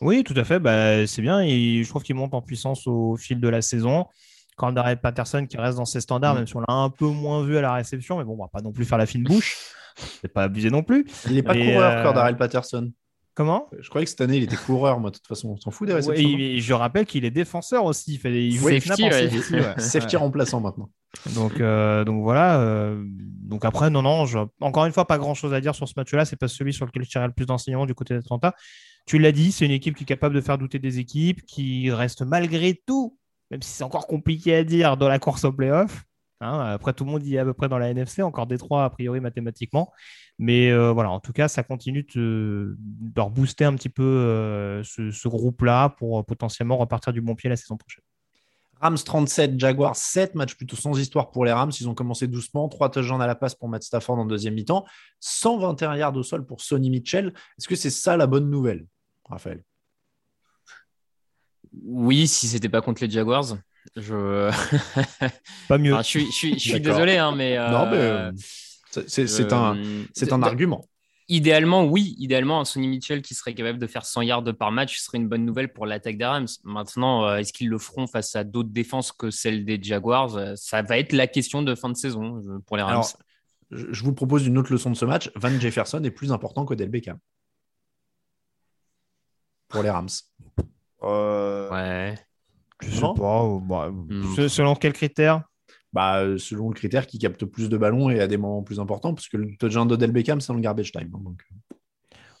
Oui, 0.00 0.22
tout 0.22 0.34
à 0.36 0.44
fait. 0.44 0.60
Bah, 0.60 1.06
c'est 1.06 1.22
bien. 1.22 1.40
Et 1.40 1.82
je 1.82 1.88
trouve 1.88 2.02
qu'il 2.02 2.14
monte 2.14 2.34
en 2.34 2.42
puissance 2.42 2.86
au 2.86 3.16
fil 3.16 3.40
de 3.40 3.48
la 3.48 3.62
saison. 3.62 4.06
Cordarrelle 4.56 5.00
Patterson 5.00 5.46
qui 5.46 5.56
reste 5.56 5.78
dans 5.78 5.84
ses 5.84 6.00
standards, 6.00 6.34
Mm. 6.34 6.38
même 6.38 6.46
si 6.46 6.56
on 6.56 6.60
l'a 6.60 6.74
un 6.74 6.90
peu 6.90 7.06
moins 7.06 7.42
vu 7.44 7.56
à 7.56 7.62
la 7.62 7.72
réception. 7.74 8.18
Mais 8.18 8.24
bon, 8.24 8.34
on 8.34 8.42
va 8.42 8.48
pas 8.48 8.60
non 8.60 8.72
plus 8.72 8.84
faire 8.84 8.98
la 8.98 9.06
fine 9.06 9.24
bouche. 9.24 9.56
C'est 10.20 10.28
pas 10.32 10.44
abusé 10.44 10.70
non 10.70 10.82
plus. 10.82 11.06
Il 11.26 11.34
n'est 11.34 11.42
pas 11.42 11.54
Mais, 11.54 11.72
coureur, 11.72 11.98
euh, 11.98 12.02
Cordarrelle 12.02 12.36
Patterson. 12.36 12.92
Comment? 13.36 13.68
Je 13.78 13.88
croyais 13.90 14.06
que 14.06 14.10
cette 14.10 14.22
année, 14.22 14.38
il 14.38 14.42
était 14.44 14.56
coureur, 14.56 14.98
moi, 14.98 15.10
de 15.10 15.16
toute 15.16 15.26
façon. 15.26 15.50
On 15.50 15.56
s'en 15.58 15.70
fout 15.70 15.86
des 15.86 15.92
réceptions. 15.94 16.26
et 16.38 16.58
je 16.58 16.72
rappelle 16.72 17.04
qu'il 17.04 17.24
est 17.26 17.30
défenseur 17.30 17.84
aussi. 17.84 18.14
Il, 18.14 18.18
fait, 18.18 18.46
il 18.46 18.58
Safety, 18.58 18.72
les 18.72 18.80
snaps 18.80 19.00
en 19.02 19.04
ouais. 19.04 19.28
safety, 19.30 19.54
ouais. 19.54 19.74
Safety 19.78 20.16
Ouais. 20.16 20.22
remplaçant 20.22 20.60
maintenant. 20.62 20.90
Donc, 21.34 21.60
euh, 21.60 22.02
donc 22.04 22.22
voilà. 22.22 22.60
euh, 22.60 23.04
donc 23.06 23.66
après, 23.66 23.90
non, 23.90 24.00
non, 24.00 24.24
je- 24.24 24.38
encore 24.62 24.86
une 24.86 24.92
fois, 24.92 25.06
pas 25.06 25.18
grand 25.18 25.34
chose 25.34 25.52
à 25.52 25.60
dire 25.60 25.74
sur 25.74 25.86
ce 25.86 25.92
match-là. 25.98 26.24
C'est 26.24 26.36
pas 26.36 26.48
celui 26.48 26.72
sur 26.72 26.86
lequel 26.86 27.04
je 27.04 27.10
tirerai 27.10 27.26
le 27.28 27.34
plus 27.34 27.44
d'enseignements 27.44 27.84
du 27.84 27.94
côté 27.94 28.14
d'Atlanta. 28.14 28.54
Tu 29.06 29.18
l'as 29.18 29.32
dit, 29.32 29.52
c'est 29.52 29.66
une 29.66 29.70
équipe 29.70 29.96
qui 29.96 30.04
est 30.04 30.06
capable 30.06 30.34
de 30.34 30.40
faire 30.40 30.56
douter 30.56 30.78
des 30.78 30.98
équipes, 30.98 31.44
qui 31.46 31.90
reste 31.92 32.22
malgré 32.22 32.80
tout, 32.86 33.18
même 33.50 33.60
si 33.60 33.70
c'est 33.70 33.84
encore 33.84 34.06
compliqué 34.06 34.54
à 34.54 34.64
dire, 34.64 34.96
dans 34.96 35.08
la 35.10 35.18
course 35.18 35.44
au 35.44 35.52
playoff. 35.52 36.04
Hein, 36.40 36.58
après, 36.60 36.92
tout 36.92 37.04
le 37.04 37.10
monde 37.10 37.24
y 37.24 37.36
est 37.36 37.38
à 37.38 37.44
peu 37.44 37.54
près 37.54 37.68
dans 37.68 37.78
la 37.78 37.90
NFC, 37.90 38.22
encore 38.22 38.46
Détroit 38.46 38.84
a 38.84 38.90
priori 38.90 39.20
mathématiquement. 39.20 39.92
Mais 40.38 40.70
euh, 40.70 40.92
voilà, 40.92 41.10
en 41.10 41.20
tout 41.20 41.32
cas, 41.32 41.48
ça 41.48 41.62
continue 41.62 42.06
de, 42.14 42.76
de 42.78 43.20
rebooster 43.20 43.64
un 43.64 43.74
petit 43.74 43.88
peu 43.88 44.02
euh, 44.02 44.82
ce, 44.82 45.10
ce 45.10 45.28
groupe-là 45.28 45.90
pour 45.90 46.18
euh, 46.18 46.22
potentiellement 46.22 46.76
repartir 46.76 47.12
du 47.12 47.22
bon 47.22 47.34
pied 47.34 47.48
la 47.48 47.56
saison 47.56 47.76
prochaine. 47.76 48.04
Rams 48.78 48.98
37, 48.98 49.58
Jaguars 49.58 49.96
7, 49.96 50.34
match 50.34 50.54
plutôt 50.54 50.76
sans 50.76 50.98
histoire 50.98 51.30
pour 51.30 51.46
les 51.46 51.52
Rams. 51.52 51.72
Ils 51.80 51.88
ont 51.88 51.94
commencé 51.94 52.26
doucement, 52.26 52.68
3 52.68 52.90
touchdowns 52.90 53.22
à 53.22 53.26
la 53.26 53.34
passe 53.34 53.54
pour 53.54 53.70
Matt 53.70 53.82
Stafford 53.82 54.18
en 54.18 54.26
deuxième 54.26 54.52
mi-temps, 54.52 54.84
121 55.20 55.96
yards 55.96 56.16
au 56.16 56.22
sol 56.22 56.44
pour 56.44 56.60
Sonny 56.60 56.90
Mitchell. 56.90 57.32
Est-ce 57.58 57.68
que 57.68 57.76
c'est 57.76 57.88
ça 57.88 58.18
la 58.18 58.26
bonne 58.26 58.50
nouvelle, 58.50 58.86
Raphaël? 59.24 59.64
Oui, 61.84 62.26
si 62.26 62.48
c'était 62.48 62.68
pas 62.68 62.82
contre 62.82 63.02
les 63.02 63.10
Jaguars. 63.10 63.56
Je... 63.96 64.50
Pas 65.68 65.78
mieux. 65.78 65.94
Enfin, 65.94 66.02
je 66.02 66.08
suis, 66.08 66.26
je 66.26 66.30
suis, 66.32 66.54
je 66.54 66.58
suis 66.58 66.72
D'accord. 66.80 66.94
désolé, 66.98 67.16
hein, 67.16 67.34
mais. 67.34 67.56
euh, 67.56 67.70
Non, 67.70 67.86
mais 67.90 67.96
euh, 67.96 68.32
c'est- 68.90 69.52
un, 69.52 69.76
euh, 69.76 70.04
c'est 70.14 70.32
un 70.32 70.38
d- 70.38 70.44
argument. 70.44 70.84
Idéalement, 71.28 71.84
oui. 71.84 72.14
Idéalement, 72.18 72.60
un 72.60 72.64
Sonny 72.64 72.86
Mitchell 72.88 73.20
qui 73.22 73.34
serait 73.34 73.54
capable 73.54 73.78
de 73.80 73.86
faire 73.86 74.04
100 74.06 74.22
yards 74.22 74.44
par 74.56 74.70
match 74.70 74.98
serait 75.00 75.18
une 75.18 75.28
bonne 75.28 75.44
nouvelle 75.44 75.72
pour 75.72 75.84
l'attaque 75.86 76.18
des 76.18 76.24
Rams. 76.24 76.46
Maintenant, 76.62 77.24
euh, 77.26 77.36
est-ce 77.38 77.52
qu'ils 77.52 77.68
le 77.68 77.78
feront 77.78 78.06
face 78.06 78.36
à 78.36 78.44
d'autres 78.44 78.68
défenses 78.68 79.10
que 79.12 79.30
celles 79.30 79.64
des 79.64 79.82
Jaguars? 79.82 80.36
Euh, 80.36 80.52
Ça 80.56 80.82
va 80.82 80.98
être 80.98 81.12
la 81.12 81.26
question 81.26 81.62
de 81.62 81.74
fin 81.74 81.88
de 81.88 81.96
saison 81.96 82.44
pour 82.66 82.76
les 82.76 82.82
Rams. 82.84 82.92
Alors, 82.92 83.12
je 83.72 83.86
je 83.90 84.04
vous 84.04 84.12
propose 84.12 84.46
une 84.46 84.56
autre 84.58 84.70
leçon 84.72 84.90
de 84.90 84.96
ce 84.96 85.04
match. 85.04 85.30
Van 85.34 85.58
Jefferson 85.58 86.02
est 86.04 86.10
plus 86.12 86.30
important 86.30 86.64
qu'Odell 86.64 86.88
Beckham. 86.90 87.18
Pour 89.68 89.82
les 89.82 89.90
Rams. 89.90 90.08
ouais. 91.02 92.14
Je 92.82 92.90
sais 92.90 93.00
Non 93.00 93.14
pas. 93.14 93.42
euh, 93.44 93.58
bah, 93.60 93.90
Hmm. 93.90 94.34
se- 94.34 94.48
Selon 94.48 94.74
quels 94.74 94.92
critères? 94.92 95.42
Bah, 95.92 96.18
euh, 96.20 96.36
selon 96.36 96.68
le 96.68 96.74
critère 96.74 97.06
qui 97.06 97.18
capte 97.18 97.44
plus 97.46 97.68
de 97.70 97.76
ballons 97.78 98.10
et 98.10 98.20
à 98.20 98.26
des 98.26 98.36
moments 98.36 98.62
plus 98.62 98.80
importants, 98.80 99.14
parce 99.14 99.28
que 99.28 99.36
le 99.38 99.56
touchdown 99.56 99.88
d'Odell 99.88 100.12
Beckham, 100.12 100.40
c'est 100.40 100.48
dans 100.48 100.54
le 100.54 100.60
garbage 100.60 100.92
time. 100.92 101.10
hein, 101.14 101.20
donc. 101.24 101.42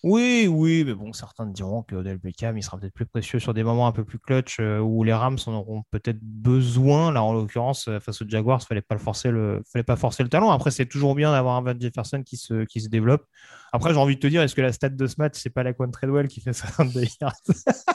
Oui, 0.08 0.46
oui, 0.48 0.84
mais 0.86 0.94
bon, 0.94 1.12
certains 1.12 1.46
diront 1.46 1.82
que 1.82 1.96
Odell 1.96 2.18
Beckham, 2.18 2.56
il 2.56 2.62
sera 2.62 2.78
peut-être 2.78 2.92
plus 2.94 3.06
précieux 3.06 3.40
sur 3.40 3.52
des 3.54 3.64
moments 3.64 3.88
un 3.88 3.92
peu 3.92 4.04
plus 4.04 4.20
clutch 4.20 4.58
euh, 4.60 4.78
où 4.78 5.02
les 5.02 5.12
Rams 5.12 5.36
en 5.46 5.52
auront 5.52 5.82
peut-être 5.90 6.20
besoin. 6.22 7.10
Là, 7.10 7.24
en 7.24 7.32
l'occurrence, 7.32 7.88
euh, 7.88 7.98
face 7.98 8.22
aux 8.22 8.24
Jaguars, 8.28 8.60
il 8.62 8.66
fallait 8.66 8.82
pas 8.82 8.94
le 8.94 9.00
forcer 9.00 9.32
le, 9.32 9.62
fallait 9.72 9.82
pas 9.82 9.96
forcer 9.96 10.22
le 10.22 10.28
talon. 10.28 10.52
Après, 10.52 10.70
c'est 10.70 10.86
toujours 10.86 11.16
bien 11.16 11.32
d'avoir 11.32 11.56
un 11.56 11.62
Van 11.62 11.74
Jefferson 11.76 12.22
qui 12.24 12.36
se, 12.36 12.62
qui 12.66 12.80
se 12.80 12.88
développe. 12.88 13.24
Après, 13.72 13.92
j'ai 13.92 13.98
envie 13.98 14.14
de 14.14 14.20
te 14.20 14.28
dire, 14.28 14.42
est-ce 14.42 14.54
que 14.54 14.60
la 14.60 14.72
stat 14.72 14.90
de 14.90 15.06
ce 15.08 15.16
match, 15.18 15.32
c'est 15.34 15.50
pas 15.50 15.64
la 15.64 15.72
Treadwell 15.74 16.28
qui 16.28 16.40
fait 16.40 16.52
62 16.52 17.02
yards 17.20 17.32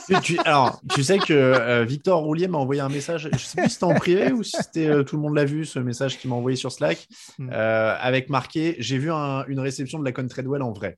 Tu- 0.08 0.20
tu- 0.22 0.40
alors, 0.44 0.82
tu 0.90 1.04
sais 1.04 1.18
que 1.18 1.32
euh, 1.34 1.86
Victor 1.86 2.22
Roulier 2.22 2.50
m'a 2.50 2.58
envoyé 2.58 2.82
un 2.82 2.90
message, 2.90 3.30
je 3.32 3.38
sais 3.38 3.56
plus 3.56 3.70
si 3.70 3.74
c'était 3.76 3.86
en 3.86 3.94
privé 3.96 4.34
ou 4.34 4.44
si 4.44 4.58
c'était 4.62 4.88
euh, 4.88 5.04
tout 5.04 5.16
le 5.16 5.22
monde 5.22 5.36
l'a 5.36 5.46
vu, 5.46 5.64
ce 5.64 5.80
message 5.80 6.20
qu'il 6.20 6.30
m'a 6.30 6.36
envoyé 6.36 6.58
sur 6.58 6.74
Slack, 6.74 7.08
Hmm. 7.40 7.50
avec 7.52 8.30
marqué 8.30 8.76
J'ai 8.80 8.98
vu 8.98 9.14
un- 9.14 9.46
une 9.48 9.62
réception 9.62 9.98
de 9.98 10.04
la 10.04 10.12
Con 10.12 10.28
Treadwell 10.28 10.62
en 10.62 10.74
vrai. 10.74 10.98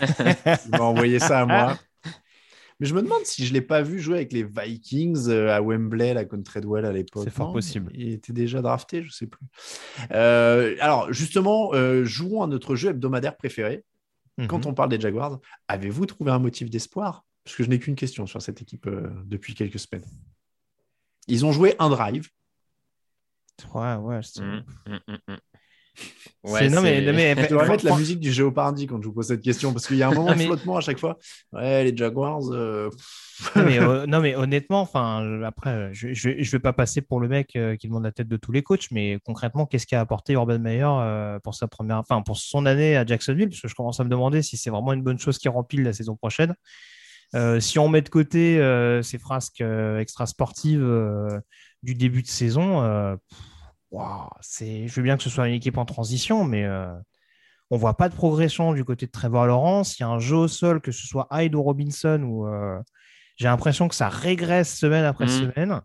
Il 0.66 0.70
m'a 0.72 0.84
envoyé 0.84 1.18
ça 1.18 1.40
à 1.40 1.46
moi. 1.46 1.78
Mais 2.80 2.86
je 2.88 2.94
me 2.94 3.02
demande 3.02 3.24
si 3.24 3.44
je 3.46 3.50
ne 3.50 3.54
l'ai 3.54 3.60
pas 3.60 3.82
vu 3.82 4.00
jouer 4.00 4.16
avec 4.16 4.32
les 4.32 4.42
Vikings 4.42 5.28
euh, 5.28 5.54
à 5.54 5.60
Wembley, 5.62 6.14
la 6.14 6.24
Con 6.24 6.42
Treadwell 6.42 6.84
à 6.84 6.90
l'époque. 6.92 7.22
C'est 7.24 7.30
fort 7.30 7.48
Non, 7.48 7.52
possible. 7.52 7.92
Il 7.94 8.10
était 8.12 8.32
déjà 8.32 8.60
drafté, 8.60 9.02
je 9.02 9.06
ne 9.08 9.12
sais 9.12 9.26
plus. 9.28 9.46
Euh, 10.10 10.74
alors, 10.80 11.12
justement, 11.12 11.72
euh, 11.74 12.04
jouons 12.04 12.42
à 12.42 12.48
notre 12.48 12.74
jeu 12.74 12.90
hebdomadaire 12.90 13.36
préféré. 13.36 13.84
Quand 14.48 14.64
Mhm. 14.64 14.66
on 14.70 14.74
parle 14.74 14.88
des 14.88 14.98
Jaguars, 14.98 15.38
avez-vous 15.68 16.06
trouvé 16.06 16.30
un 16.32 16.38
motif 16.40 16.70
d'espoir? 16.70 17.24
Parce 17.44 17.54
que 17.54 17.62
je 17.62 17.68
n'ai 17.68 17.78
qu'une 17.78 17.94
question 17.96 18.26
sur 18.26 18.40
cette 18.42 18.62
équipe 18.62 18.86
euh, 18.86 19.10
depuis 19.26 19.54
quelques 19.54 19.78
semaines. 19.78 20.04
Ils 21.28 21.44
ont 21.46 21.52
joué 21.52 21.76
un 21.78 21.88
drive. 21.90 22.28
Ouais, 23.74 23.94
ouais. 23.96 24.20
c'est- 24.22 24.40
Mm, 24.42 24.64
mm, 24.86 24.92
mm, 25.06 25.12
mm. 25.28 25.36
c'est- 25.36 25.51
Ouais, 26.44 26.68
non, 26.68 26.82
mais, 26.82 27.00
non, 27.02 27.12
mais- 27.12 27.36
Je 27.36 27.48
devrais 27.50 27.64
fran- 27.66 27.72
mettre 27.74 27.84
la 27.84 27.96
musique 27.96 28.18
du 28.18 28.32
Géopardy 28.32 28.86
quand 28.88 29.00
je 29.00 29.06
vous 29.06 29.12
pose 29.14 29.28
cette 29.28 29.42
question, 29.42 29.72
parce 29.72 29.86
qu'il 29.86 29.96
y 29.96 30.02
a 30.02 30.08
un 30.08 30.10
moment 30.12 30.26
Non, 30.26 30.32
de 30.32 30.38
mais- 30.38 30.46
flottement 30.46 30.76
à 30.76 30.80
chaque 30.80 30.98
fois. 30.98 31.18
Ouais, 31.52 31.84
les 31.84 31.96
Jaguars. 31.96 32.40
euh, 32.50 32.90
non, 33.54 33.64
mais, 33.64 33.78
euh, 33.78 34.06
non, 34.06 34.20
mais 34.20 34.34
honnêtement, 34.34 34.80
enfin, 34.80 35.42
après, 35.44 35.70
euh, 35.70 35.88
je, 35.92 36.12
je, 36.14 36.28
vais- 36.30 36.42
je 36.42 36.50
vais 36.50 36.58
pas 36.58 36.72
passer 36.72 37.00
pour 37.00 37.20
le 37.20 37.28
mec 37.28 37.54
euh, 37.54 37.76
qui 37.76 37.86
demande 37.86 38.02
la 38.04 38.10
tête 38.12 38.26
de 38.26 38.36
tous 38.36 38.50
les 38.50 38.62
coachs, 38.62 38.90
mais 38.90 39.18
concrètement, 39.24 39.66
qu'est-ce 39.66 39.86
qu'a 39.86 40.00
apporté 40.00 40.32
Urban 40.32 40.58
Meyer 40.58 40.84
euh, 40.84 41.38
pour 41.40 41.54
sa 41.54 41.68
première, 41.68 41.98
enfin, 41.98 42.22
pour 42.22 42.36
son 42.36 42.66
année 42.66 42.96
à 42.96 43.06
Jacksonville? 43.06 43.48
Parce 43.50 43.60
que 43.60 43.68
je 43.68 43.74
commence 43.76 44.00
à 44.00 44.04
me 44.04 44.08
demander 44.08 44.42
si 44.42 44.56
c'est 44.56 44.70
vraiment 44.70 44.92
une 44.94 45.02
bonne 45.02 45.18
chose 45.20 45.38
qui 45.38 45.48
remplit 45.48 45.82
la 45.82 45.92
saison 45.92 46.16
prochaine. 46.16 46.54
Euh, 47.34 47.60
si 47.60 47.78
on 47.78 47.88
met 47.88 48.02
de 48.02 48.08
côté 48.08 48.58
euh, 48.58 49.00
ces 49.02 49.18
frasques 49.18 49.60
euh, 49.60 49.98
extra 50.00 50.26
sportives 50.26 50.82
euh, 50.82 51.38
du 51.84 51.94
début 51.94 52.22
de 52.22 52.26
saison, 52.28 52.82
euh, 52.82 53.14
pff, 53.30 53.38
c'est, 54.40 54.88
je 54.88 54.94
veux 54.94 55.02
bien 55.02 55.16
que 55.16 55.22
ce 55.22 55.30
soit 55.30 55.48
une 55.48 55.54
équipe 55.54 55.78
en 55.78 55.84
transition, 55.84 56.44
mais 56.44 56.64
euh, 56.64 56.92
on 57.70 57.76
voit 57.76 57.96
pas 57.96 58.08
de 58.08 58.14
progression 58.14 58.72
du 58.72 58.84
côté 58.84 59.06
de 59.06 59.10
Trevor 59.10 59.46
Lawrence. 59.46 59.98
Il 59.98 60.02
y 60.02 60.04
a 60.04 60.08
un 60.08 60.18
jeu 60.18 60.36
au 60.36 60.48
sol, 60.48 60.80
que 60.80 60.92
ce 60.92 61.06
soit 61.06 61.26
Hyde 61.30 61.54
ou 61.54 61.62
Robinson, 61.62 62.22
où 62.22 62.46
euh, 62.46 62.78
j'ai 63.36 63.46
l'impression 63.48 63.88
que 63.88 63.94
ça 63.94 64.08
régresse 64.08 64.76
semaine 64.78 65.04
après 65.04 65.26
Mhm. 65.26 65.30
semaine. 65.30 65.80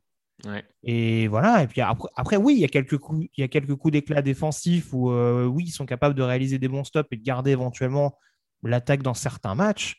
Ouais. 0.45 0.63
Et 0.83 1.27
voilà. 1.27 1.63
Et 1.63 1.67
puis 1.67 1.81
après, 1.81 2.09
après, 2.15 2.35
oui, 2.37 2.53
il 2.53 2.59
y 2.59 2.65
a 2.65 2.67
quelques 2.67 2.97
coups, 2.97 3.27
il 3.35 3.41
y 3.41 3.43
a 3.43 3.47
quelques 3.47 3.75
coups 3.75 3.91
d'éclat 3.91 4.21
défensifs 4.21 4.93
où 4.93 5.09
euh, 5.11 5.45
oui, 5.45 5.65
ils 5.67 5.71
sont 5.71 5.85
capables 5.85 6.13
de 6.15 6.21
réaliser 6.21 6.59
des 6.59 6.67
bons 6.67 6.83
stops 6.83 7.07
et 7.11 7.17
de 7.17 7.23
garder 7.23 7.51
éventuellement 7.51 8.17
l'attaque 8.63 9.01
dans 9.01 9.13
certains 9.15 9.55
matchs. 9.55 9.95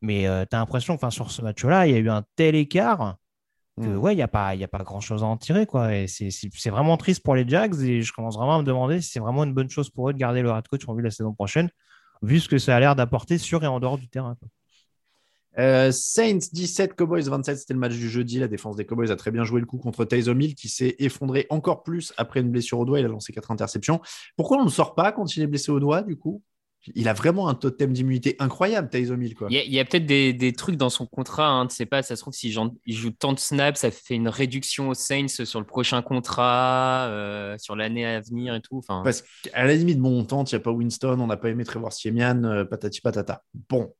Mais 0.00 0.22
tu 0.22 0.28
as 0.56 0.58
l'impression 0.58 0.94
que 0.94 1.00
enfin, 1.00 1.10
sur 1.10 1.30
ce 1.30 1.42
match-là, 1.42 1.86
il 1.86 1.92
y 1.92 1.96
a 1.96 1.98
eu 1.98 2.08
un 2.08 2.24
tel 2.36 2.54
écart 2.54 3.16
que 3.80 3.88
Mm. 3.88 3.96
ouais, 3.98 4.12
il 4.12 4.16
n'y 4.16 4.22
a 4.22 4.28
pas, 4.28 4.54
il 4.54 4.60
y 4.60 4.64
a 4.64 4.68
pas 4.68 4.82
grand-chose 4.84 5.22
à 5.22 5.26
en 5.26 5.36
tirer. 5.36 5.66
Quoi. 5.66 5.94
Et 5.94 6.06
c'est, 6.06 6.70
vraiment 6.70 6.96
triste 6.96 7.22
pour 7.22 7.34
les 7.34 7.48
Jags 7.48 7.74
et 7.80 8.02
je 8.02 8.12
commence 8.12 8.36
vraiment 8.36 8.56
à 8.56 8.58
me 8.60 8.64
demander 8.64 9.00
si 9.00 9.10
c'est 9.10 9.20
vraiment 9.20 9.44
une 9.44 9.54
bonne 9.54 9.70
chose 9.70 9.90
pour 9.90 10.08
eux 10.08 10.12
de 10.12 10.18
garder 10.18 10.42
leur 10.42 10.56
head 10.56 10.68
coach 10.68 10.82
en 10.88 10.94
vue 10.94 11.02
de 11.02 11.06
la 11.06 11.10
saison 11.10 11.32
prochaine, 11.32 11.70
vu 12.22 12.40
ce 12.40 12.48
que 12.48 12.58
ça 12.58 12.76
a 12.76 12.80
l'air 12.80 12.96
d'apporter 12.96 13.38
sur 13.38 13.64
et 13.64 13.66
en 13.66 13.80
dehors 13.80 13.98
du 13.98 14.08
terrain. 14.08 14.36
quoi. 14.38 14.48
Euh, 15.58 15.90
Saints 15.90 16.38
17, 16.52 16.94
Cowboys 16.94 17.28
27, 17.28 17.58
c'était 17.58 17.74
le 17.74 17.80
match 17.80 17.94
du 17.94 18.08
jeudi. 18.08 18.38
La 18.38 18.48
défense 18.48 18.76
des 18.76 18.86
Cowboys 18.86 19.10
a 19.10 19.16
très 19.16 19.30
bien 19.30 19.44
joué 19.44 19.60
le 19.60 19.66
coup 19.66 19.78
contre 19.78 20.04
Taysom 20.04 20.40
Hill 20.40 20.54
qui 20.54 20.68
s'est 20.68 20.94
effondré 20.98 21.46
encore 21.50 21.82
plus 21.82 22.12
après 22.16 22.40
une 22.40 22.50
blessure 22.50 22.78
au 22.78 22.84
doigt. 22.84 23.00
Il 23.00 23.04
a 23.04 23.08
lancé 23.08 23.32
quatre 23.32 23.50
interceptions. 23.50 24.00
Pourquoi 24.36 24.58
on 24.58 24.64
ne 24.64 24.70
sort 24.70 24.94
pas 24.94 25.10
quand 25.12 25.36
il 25.36 25.42
est 25.42 25.48
blessé 25.48 25.72
au 25.72 25.80
doigt 25.80 26.02
du 26.02 26.16
coup? 26.16 26.42
Il 26.94 27.08
a 27.08 27.12
vraiment 27.12 27.48
un 27.48 27.54
totem 27.54 27.92
d'immunité 27.92 28.36
incroyable, 28.38 28.88
Taysom 28.88 29.20
Hill. 29.20 29.34
Quoi. 29.34 29.48
Il 29.50 29.56
y 29.56 29.58
a, 29.58 29.82
il 29.82 29.86
peut-être 29.86 30.06
des, 30.06 30.32
des 30.32 30.52
trucs 30.54 30.76
dans 30.76 30.88
son 30.88 31.04
contrat, 31.06 31.46
hein, 31.48 31.66
tu 31.66 31.76
sais 31.76 31.84
pas, 31.84 32.02
ça 32.02 32.16
se 32.16 32.22
trouve, 32.22 32.32
s'il 32.32 32.52
j'en- 32.52 32.74
il 32.86 32.94
joue 32.96 33.10
tant 33.10 33.34
de 33.34 33.38
snaps, 33.38 33.80
ça 33.80 33.90
fait 33.90 34.14
une 34.14 34.28
réduction 34.28 34.88
aux 34.88 34.94
Saints 34.94 35.28
sur 35.28 35.60
le 35.60 35.66
prochain 35.66 36.00
contrat, 36.00 37.06
euh, 37.08 37.58
sur 37.58 37.76
l'année 37.76 38.06
à 38.06 38.20
venir 38.20 38.54
et 38.54 38.60
tout. 38.62 38.78
Enfin, 38.78 39.02
Parce 39.04 39.22
qu'à 39.42 39.66
la 39.66 39.74
limite, 39.74 39.98
bon, 39.98 40.20
on 40.20 40.24
tente, 40.24 40.52
il 40.52 40.54
n'y 40.54 40.60
a 40.60 40.62
pas 40.62 40.70
Winston, 40.70 41.18
on 41.20 41.26
n'a 41.26 41.36
pas 41.36 41.50
aimé 41.50 41.64
Trevor 41.64 41.92
Siemian, 41.92 42.44
euh, 42.44 42.64
patati 42.64 43.00
patata. 43.02 43.42
Bon. 43.68 43.94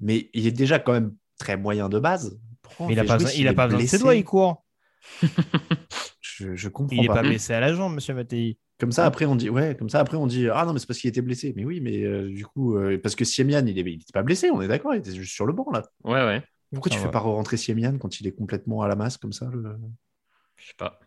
Mais 0.00 0.28
il 0.34 0.46
est 0.46 0.52
déjà 0.52 0.78
quand 0.78 0.92
même 0.92 1.14
très 1.38 1.56
moyen 1.56 1.88
de 1.88 1.98
base. 1.98 2.38
Il 2.88 2.96
n'a 2.96 3.04
pas, 3.04 3.18
s'il 3.18 3.40
il 3.40 3.48
a 3.48 3.54
pas 3.54 3.66
besoin 3.66 3.80
de 3.80 3.86
ses 3.86 3.96
blessé 3.96 4.02
doigts, 4.02 4.14
il 4.14 4.24
court. 4.24 4.64
Je, 6.20 6.56
je 6.56 6.68
comprends 6.68 6.96
Il 6.96 7.02
n'est 7.02 7.06
pas. 7.08 7.14
pas 7.14 7.22
blessé 7.22 7.52
à 7.54 7.60
la 7.60 7.72
jambe, 7.72 7.94
monsieur 7.94 8.12
Mattei. 8.14 8.58
Comme 8.78 8.92
ça, 8.92 9.06
après, 9.06 9.24
on 9.26 9.36
dit, 9.36 9.50
ouais, 9.50 9.76
comme 9.78 9.88
ça, 9.88 10.00
après, 10.00 10.16
on 10.16 10.26
dit, 10.26 10.48
ah 10.52 10.64
non, 10.66 10.72
mais 10.72 10.80
c'est 10.80 10.86
parce 10.86 10.98
qu'il 10.98 11.08
était 11.08 11.22
blessé. 11.22 11.52
Mais 11.56 11.64
oui, 11.64 11.80
mais 11.80 12.02
euh, 12.04 12.28
du 12.28 12.44
coup, 12.44 12.76
euh, 12.76 12.98
parce 13.02 13.14
que 13.14 13.24
Siemian, 13.24 13.64
il 13.66 13.74
n'était 13.74 13.98
pas 14.12 14.22
blessé, 14.22 14.50
on 14.50 14.60
est 14.62 14.68
d'accord, 14.68 14.94
il 14.94 14.98
était 14.98 15.14
juste 15.14 15.32
sur 15.34 15.46
le 15.46 15.52
banc, 15.52 15.70
là. 15.72 15.82
ouais, 16.04 16.24
ouais, 16.24 16.42
Pourquoi 16.74 16.90
tu 16.90 16.98
Ah 16.98 17.00
fais 17.00 17.08
pas 17.10 17.20
rentrer 17.20 17.56
Siemian 17.58 17.98
quand 17.98 18.20
il 18.20 18.26
est 18.26 18.32
complètement 18.32 18.82
à 18.82 18.88
la 18.88 18.96
masse, 18.96 19.18
comme 19.18 19.32
ça 19.32 19.50
le- 19.52 19.78
je 20.56 20.68
sais 20.68 20.74
pas. 20.76 20.98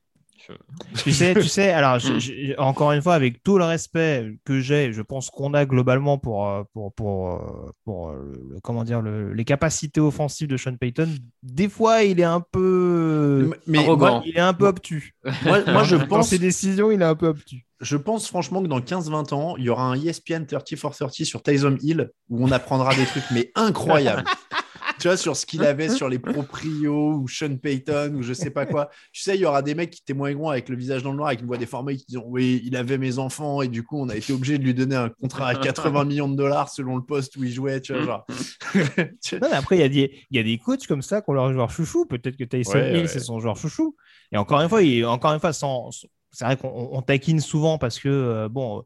Je- 0.47 1.01
Tu 1.03 1.11
sais, 1.11 1.33
tu 1.33 1.43
sais, 1.43 1.71
alors, 1.71 1.99
je- 1.99 2.19
je- 2.19 2.57
encore 2.59 2.91
une 2.91 3.01
fois, 3.01 3.15
avec 3.15 3.41
tout 3.43 3.57
le 3.57 3.63
respect 3.65 4.37
que 4.45 4.59
j'ai, 4.59 4.93
je 4.93 5.01
pense 5.01 5.29
qu'on 5.29 5.53
a 5.53 5.65
globalement 5.65 6.17
pour, 6.17 6.47
euh, 6.47 6.63
pour, 6.73 6.93
pour, 6.93 7.31
euh, 7.33 7.71
pour, 7.85 8.09
euh, 8.09 8.33
le- 8.51 8.59
comment 8.61 8.83
dire, 8.83 9.01
le- 9.01 9.33
les 9.33 9.45
capacités 9.45 9.99
offensives 9.99 10.47
de 10.47 10.57
Sean 10.57 10.75
Payton, 10.77 11.09
des 11.43 11.69
fois, 11.69 12.03
il 12.03 12.19
est 12.19 12.23
un 12.23 12.41
peu. 12.51 13.51
Mais 13.65 13.79
Arrogant. 13.79 14.11
moi, 14.17 14.23
Il 14.25 14.37
est 14.37 14.39
un 14.41 14.53
peu 14.53 14.67
obtus. 14.67 15.15
moi, 15.45 15.59
moi, 15.67 15.83
je 15.83 15.95
Dans 15.95 16.07
pense, 16.07 16.29
ses 16.29 16.39
décisions, 16.39 16.91
il 16.91 17.01
est 17.01 17.05
un 17.05 17.15
peu 17.15 17.27
obtus. 17.27 17.65
je 17.81 17.97
pense 17.97 18.27
franchement 18.27 18.61
que 18.61 18.67
dans 18.67 18.81
15-20 18.81 19.33
ans, 19.33 19.55
il 19.57 19.65
y 19.65 19.69
aura 19.69 19.83
un 19.83 19.95
ESPN 19.95 20.45
30 20.45 20.75
for 20.75 20.95
30 20.95 21.23
sur 21.25 21.41
Taysom 21.43 21.77
Hill 21.81 22.09
où 22.29 22.43
on 22.45 22.51
apprendra 22.51 22.93
des 22.95 23.05
trucs, 23.05 23.29
mais 23.31 23.51
incroyables. 23.55 24.23
tu 25.07 25.09
vois, 25.09 25.17
sur 25.17 25.37
ce 25.37 25.45
qu'il 25.45 25.63
avait 25.63 25.89
sur 25.89 26.09
les 26.09 26.19
proprios 26.19 27.13
ou 27.13 27.27
Sean 27.27 27.55
Payton 27.57 28.13
ou 28.15 28.21
je 28.21 28.33
sais 28.33 28.49
pas 28.49 28.65
quoi. 28.65 28.89
Tu 29.13 29.21
sais, 29.21 29.35
il 29.35 29.41
y 29.41 29.45
aura 29.45 29.61
des 29.61 29.73
mecs 29.75 29.89
qui 29.91 30.03
témoigneront 30.03 30.49
avec 30.49 30.67
le 30.69 30.75
visage 30.75 31.03
dans 31.03 31.11
le 31.11 31.17
noir, 31.17 31.29
avec 31.29 31.39
une 31.41 31.47
voix 31.47 31.57
déformée, 31.57 31.95
qui 31.95 32.05
diront 32.07 32.27
Oui, 32.27 32.61
il 32.65 32.75
avait 32.75 32.97
mes 32.97 33.17
enfants 33.19 33.61
et 33.61 33.67
du 33.67 33.83
coup, 33.83 33.99
on 34.01 34.09
a 34.09 34.15
été 34.15 34.33
obligé 34.33 34.57
de 34.57 34.63
lui 34.63 34.73
donner 34.73 34.95
un 34.95 35.09
contrat 35.09 35.47
à 35.49 35.55
80 35.59 36.05
millions 36.05 36.27
de 36.29 36.35
dollars 36.35 36.69
selon 36.69 36.95
le 36.97 37.03
poste 37.03 37.35
où 37.37 37.43
il 37.43 37.51
jouait. 37.51 37.79
Tu 37.81 37.93
vois, 37.93 38.03
genre. 38.03 38.25
Tu- 39.23 39.39
Non, 39.39 39.47
mais 39.49 39.55
après, 39.57 39.77
il 39.77 39.79
y, 39.81 39.83
a 39.83 39.89
des- 39.89 40.11
il 40.29 40.37
y 40.37 40.39
a 40.39 40.43
des 40.43 40.57
coachs 40.57 40.85
comme 40.87 41.01
ça 41.01 41.21
qui 41.21 41.29
ont 41.29 41.33
leur 41.33 41.51
joueur 41.53 41.71
chouchou. 41.71 42.05
Peut-être 42.05 42.35
que 42.37 42.43
Tyson 42.43 42.73
Ouais, 42.73 42.91
Hill, 42.93 43.01
ouais. 43.01 43.07
c'est 43.07 43.19
son 43.19 43.39
joueur 43.39 43.55
chouchou. 43.57 43.95
Et 44.31 44.37
encore 44.37 44.59
une 44.61 44.69
fois, 44.69 44.81
il, 44.83 45.05
encore 45.05 45.33
une 45.33 45.39
fois 45.39 45.53
sans, 45.53 45.89
c'est 46.31 46.45
vrai 46.45 46.57
qu'on 46.57 46.89
on 46.91 47.01
taquine 47.01 47.39
souvent 47.39 47.77
parce 47.77 47.99
que, 47.99 48.09
euh, 48.09 48.49
bon, 48.49 48.83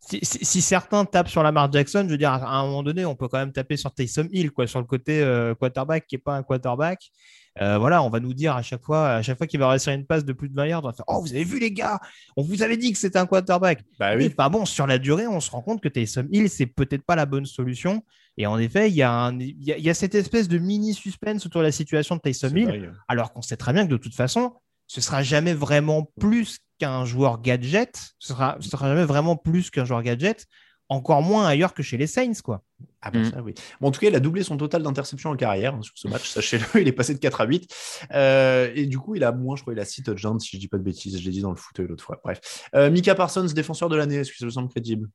si, 0.00 0.18
si- 0.22 0.44
si 0.44 0.60
certains 0.62 1.04
tapent 1.04 1.28
sur 1.28 1.42
Lamar 1.42 1.70
Jackson, 1.72 2.02
je 2.06 2.10
veux 2.12 2.18
dire, 2.18 2.32
à 2.32 2.58
un 2.58 2.64
moment 2.64 2.82
donné, 2.82 3.04
on 3.04 3.14
peut 3.16 3.28
quand 3.28 3.38
même 3.38 3.52
taper 3.52 3.76
sur 3.76 3.92
Taysom 3.92 4.28
Hill, 4.32 4.50
quoi, 4.52 4.66
sur 4.66 4.80
le 4.80 4.86
côté 4.86 5.20
euh, 5.22 5.54
quarterback 5.54 6.06
qui 6.06 6.14
n'est 6.16 6.20
pas 6.22 6.36
un 6.36 6.42
quarterback. 6.42 7.10
Euh, 7.62 7.78
voilà, 7.78 8.02
on 8.02 8.10
va 8.10 8.20
nous 8.20 8.34
dire 8.34 8.54
à 8.54 8.60
chaque 8.62 8.82
fois, 8.82 9.08
à 9.14 9.22
chaque 9.22 9.38
fois 9.38 9.46
qu'il 9.46 9.58
va 9.58 9.70
réussir 9.70 9.92
une 9.94 10.04
passe 10.04 10.26
de 10.26 10.32
plus 10.34 10.50
de 10.50 10.54
20 10.54 10.66
yards, 10.66 10.84
on 10.84 10.88
va 10.88 10.92
faire 10.92 11.06
Oh, 11.08 11.20
vous 11.22 11.32
avez 11.32 11.44
vu 11.44 11.58
les 11.58 11.72
gars, 11.72 11.98
on 12.36 12.42
vous 12.42 12.62
avait 12.62 12.76
dit 12.76 12.92
que 12.92 12.98
c'était 12.98 13.18
un 13.18 13.24
quarterback. 13.26 13.82
Bah 13.98 14.14
oui. 14.14 14.28
Bah 14.36 14.50
bon, 14.50 14.66
sur 14.66 14.86
la 14.86 14.98
durée, 14.98 15.26
on 15.26 15.40
se 15.40 15.50
rend 15.50 15.62
compte 15.62 15.80
que 15.82 15.88
Taysom 15.88 16.26
Hill, 16.30 16.50
c'est 16.50 16.66
peut-être 16.66 17.02
pas 17.04 17.16
la 17.16 17.24
bonne 17.24 17.46
solution. 17.46 18.02
Et 18.36 18.46
en 18.46 18.58
effet, 18.58 18.90
il 18.90 18.94
y, 18.94 18.96
y 18.98 19.02
a- 19.02 19.30
y 19.32 19.88
a 19.88 19.94
cette 19.94 20.14
espèce 20.14 20.48
de 20.48 20.58
mini 20.58 20.92
suspense 20.92 21.46
autour 21.46 21.62
de 21.62 21.66
la 21.66 21.72
situation 21.72 22.16
de 22.16 22.20
Taysom 22.20 22.54
Hill, 22.54 22.68
alors 23.08 23.32
qu'on 23.32 23.40
sait 23.40 23.56
très 23.56 23.72
bien 23.72 23.86
que 23.86 23.90
de 23.92 23.96
toute 23.96 24.14
façon, 24.14 24.52
ce 24.86 25.00
sera 25.00 25.22
jamais 25.22 25.54
vraiment 25.54 26.10
plus 26.20 26.58
qu'un 26.78 27.04
joueur 27.04 27.40
gadget, 27.40 28.14
ce 28.18 28.28
sera, 28.28 28.56
ce 28.60 28.68
sera 28.68 28.88
jamais 28.88 29.04
vraiment 29.04 29.36
plus 29.36 29.70
qu'un 29.70 29.84
joueur 29.84 30.02
gadget, 30.02 30.46
encore 30.88 31.22
moins 31.22 31.46
ailleurs 31.46 31.74
que 31.74 31.82
chez 31.82 31.96
les 31.96 32.06
Saints, 32.06 32.40
quoi. 32.44 32.62
Ah 33.02 33.10
bah 33.10 33.24
ça, 33.24 33.42
oui. 33.42 33.54
Bon, 33.80 33.88
en 33.88 33.90
tout 33.90 34.00
cas, 34.00 34.08
il 34.08 34.14
a 34.14 34.20
doublé 34.20 34.42
son 34.42 34.56
total 34.56 34.82
d'interceptions 34.82 35.30
en 35.30 35.36
carrière 35.36 35.74
hein, 35.74 35.82
sur 35.82 35.96
ce 35.96 36.08
match. 36.08 36.28
Sachez-le, 36.28 36.64
il 36.80 36.88
est 36.88 36.92
passé 36.92 37.14
de 37.14 37.18
4 37.18 37.40
à 37.40 37.44
8. 37.44 37.74
Euh, 38.12 38.72
et 38.74 38.86
du 38.86 38.98
coup, 38.98 39.14
il 39.14 39.24
a 39.24 39.32
moins, 39.32 39.56
je 39.56 39.62
crois, 39.62 39.74
il 39.74 39.80
a 39.80 39.84
6 39.84 40.02
touchdowns, 40.04 40.40
si 40.40 40.56
je 40.56 40.60
dis 40.60 40.68
pas 40.68 40.78
de 40.78 40.82
bêtises. 40.82 41.18
Je 41.18 41.24
l'ai 41.24 41.30
dit 41.30 41.40
dans 41.40 41.50
le 41.50 41.56
fauteuil 41.56 41.86
l'autre 41.86 42.04
fois. 42.04 42.20
Bref. 42.24 42.68
Euh, 42.74 42.90
Mika 42.90 43.14
Parsons, 43.14 43.46
défenseur 43.54 43.88
de 43.88 43.96
l'année, 43.96 44.16
est-ce 44.16 44.30
que 44.30 44.38
ça 44.38 44.44
vous 44.44 44.52
semble 44.52 44.68
crédible? 44.68 45.08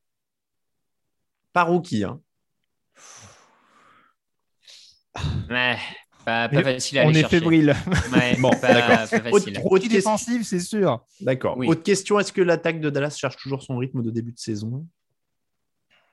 Pas 1.52 1.64
rookie, 1.64 2.04
hein. 2.04 2.20
Ouais, 5.50 5.76
pas, 6.24 6.48
facile 6.48 6.98
à 6.98 7.02
on 7.04 7.08
aller 7.08 7.18
est 7.18 7.20
chercher. 7.22 7.38
fébrile. 7.40 7.74
Ouais, 8.12 8.36
Bon, 8.40 8.50
pas, 8.50 8.58
pas 8.82 9.06
facile. 9.06 10.44
C'est 10.44 10.60
sûr. 10.60 11.04
D'accord. 11.20 11.56
Oui. 11.58 11.66
Autre 11.68 11.82
question, 11.82 12.18
est-ce 12.18 12.32
que 12.32 12.40
l'attaque 12.42 12.80
de 12.80 12.90
Dallas 12.90 13.16
cherche 13.18 13.36
toujours 13.36 13.62
son 13.62 13.76
rythme 13.78 14.02
de 14.02 14.10
début 14.10 14.32
de 14.32 14.38
saison? 14.38 14.86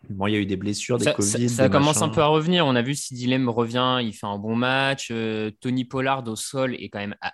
Bon, 0.10 0.28
il 0.28 0.34
y 0.34 0.36
a 0.38 0.40
eu 0.40 0.46
des 0.46 0.56
blessures, 0.56 0.98
des 0.98 1.04
Ça, 1.06 1.12
Covid. 1.14 1.50
ça- 1.50 1.56
ça 1.56 1.64
des 1.68 1.72
commence 1.72 2.02
un 2.02 2.10
peu 2.10 2.22
à 2.22 2.28
revenir. 2.28 2.66
On 2.66 2.76
a 2.76 2.82
vu 2.82 2.96
si 2.96 3.14
Dilem 3.14 3.50
revient, 3.50 4.00
il 4.02 4.14
fait 4.14 4.28
un 4.28 4.38
bon 4.38 4.56
match. 4.56 5.10
Euh, 5.12 5.52
Tony 5.60 5.84
Pollard 5.86 6.26
au 6.28 6.36
sol 6.38 6.74
est 6.76 6.88
quand 6.90 7.00
même 7.00 7.16
ah, 7.22 7.34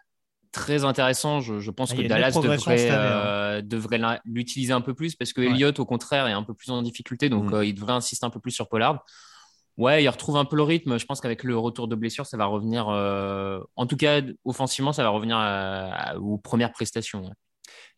très 0.51 0.83
intéressant. 0.83 1.41
Je, 1.41 1.59
je 1.59 1.69
pense 1.71 1.91
Ah, 1.93 1.95
que 1.95 2.01
Dallas 2.07 2.31
devrait, 2.31 2.89
hein. 2.89 2.93
euh, 2.95 3.61
devrait 3.61 3.99
l'utiliser 4.25 4.73
un 4.73 4.81
peu 4.81 4.95
plus 4.95 5.15
parce 5.15 5.31
que 5.31 5.41
Ouais. 5.41 5.47
Elliott, 5.51 5.79
au 5.79 5.85
contraire, 5.85 6.25
est 6.27 6.31
un 6.33 6.41
peu 6.43 6.55
plus 6.55 6.71
en 6.71 6.81
difficulté. 6.81 7.29
Donc, 7.29 7.51
Mm. 7.51 7.53
euh, 7.53 7.65
il 7.65 7.75
devrait 7.75 7.93
insister 7.93 8.25
un 8.25 8.31
peu 8.31 8.39
plus 8.39 8.51
sur 8.51 8.67
Pollard. 8.67 9.05
Ouais, 9.77 10.03
il 10.03 10.07
retrouve 10.07 10.37
un 10.37 10.45
peu 10.45 10.55
le 10.55 10.63
rythme. 10.63 10.97
Je 10.97 11.05
pense 11.05 11.19
qu'avec 11.19 11.43
le 11.43 11.57
retour 11.57 11.87
de 11.87 11.95
blessure, 11.95 12.25
ça 12.25 12.37
va 12.37 12.45
revenir. 12.45 12.87
euh, 12.89 13.59
en 13.75 13.85
tout 13.85 13.97
cas, 13.97 14.21
offensivement, 14.45 14.93
ça 14.93 15.03
va 15.03 15.09
revenir 15.09 15.37
aux 16.21 16.37
premières 16.37 16.71
prestations. 16.71 17.29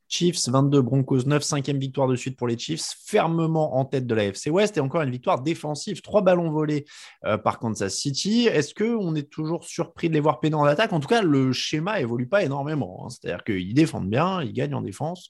Chiefs 0.10 0.48
22, 0.48 0.82
Broncos 0.82 1.24
9, 1.26 1.44
cinquième 1.44 1.80
victoire 1.80 2.08
de 2.08 2.16
suite 2.16 2.38
pour 2.38 2.48
les 2.48 2.58
Chiefs, 2.58 2.96
fermement 3.06 3.76
en 3.78 3.84
tête 3.84 4.08
de 4.08 4.16
la 4.16 4.24
FC 4.24 4.50
West 4.50 4.78
et 4.78 4.80
encore 4.80 5.02
une 5.02 5.12
victoire 5.12 5.42
défensive, 5.42 6.02
trois 6.02 6.22
ballons 6.22 6.50
volés 6.50 6.86
euh, 7.26 7.38
par 7.38 7.60
Kansas 7.60 7.94
City. 7.94 8.48
Est-ce 8.48 8.74
qu'on 8.74 9.16
est 9.16 9.30
toujours 9.30 9.66
surpris 9.66 10.08
de 10.08 10.14
les 10.14 10.22
voir 10.22 10.40
peiner 10.40 10.56
en 10.56 10.64
attaque? 10.64 10.94
En 10.94 11.02
tout 11.02 11.10
cas, 11.10 11.22
le 11.22 11.52
schéma 11.52 12.00
évolue 12.00 12.28
pas 12.28 12.42
énormément. 12.44 13.04
hein. 13.06 13.10
C'est-à-dire 13.10 13.44
qu'ils 13.44 13.74
défendent 13.74 14.10
bien, 14.10 14.42
ils 14.42 14.54
gagnent 14.54 14.76
en 14.76 14.82
défense 14.82 15.30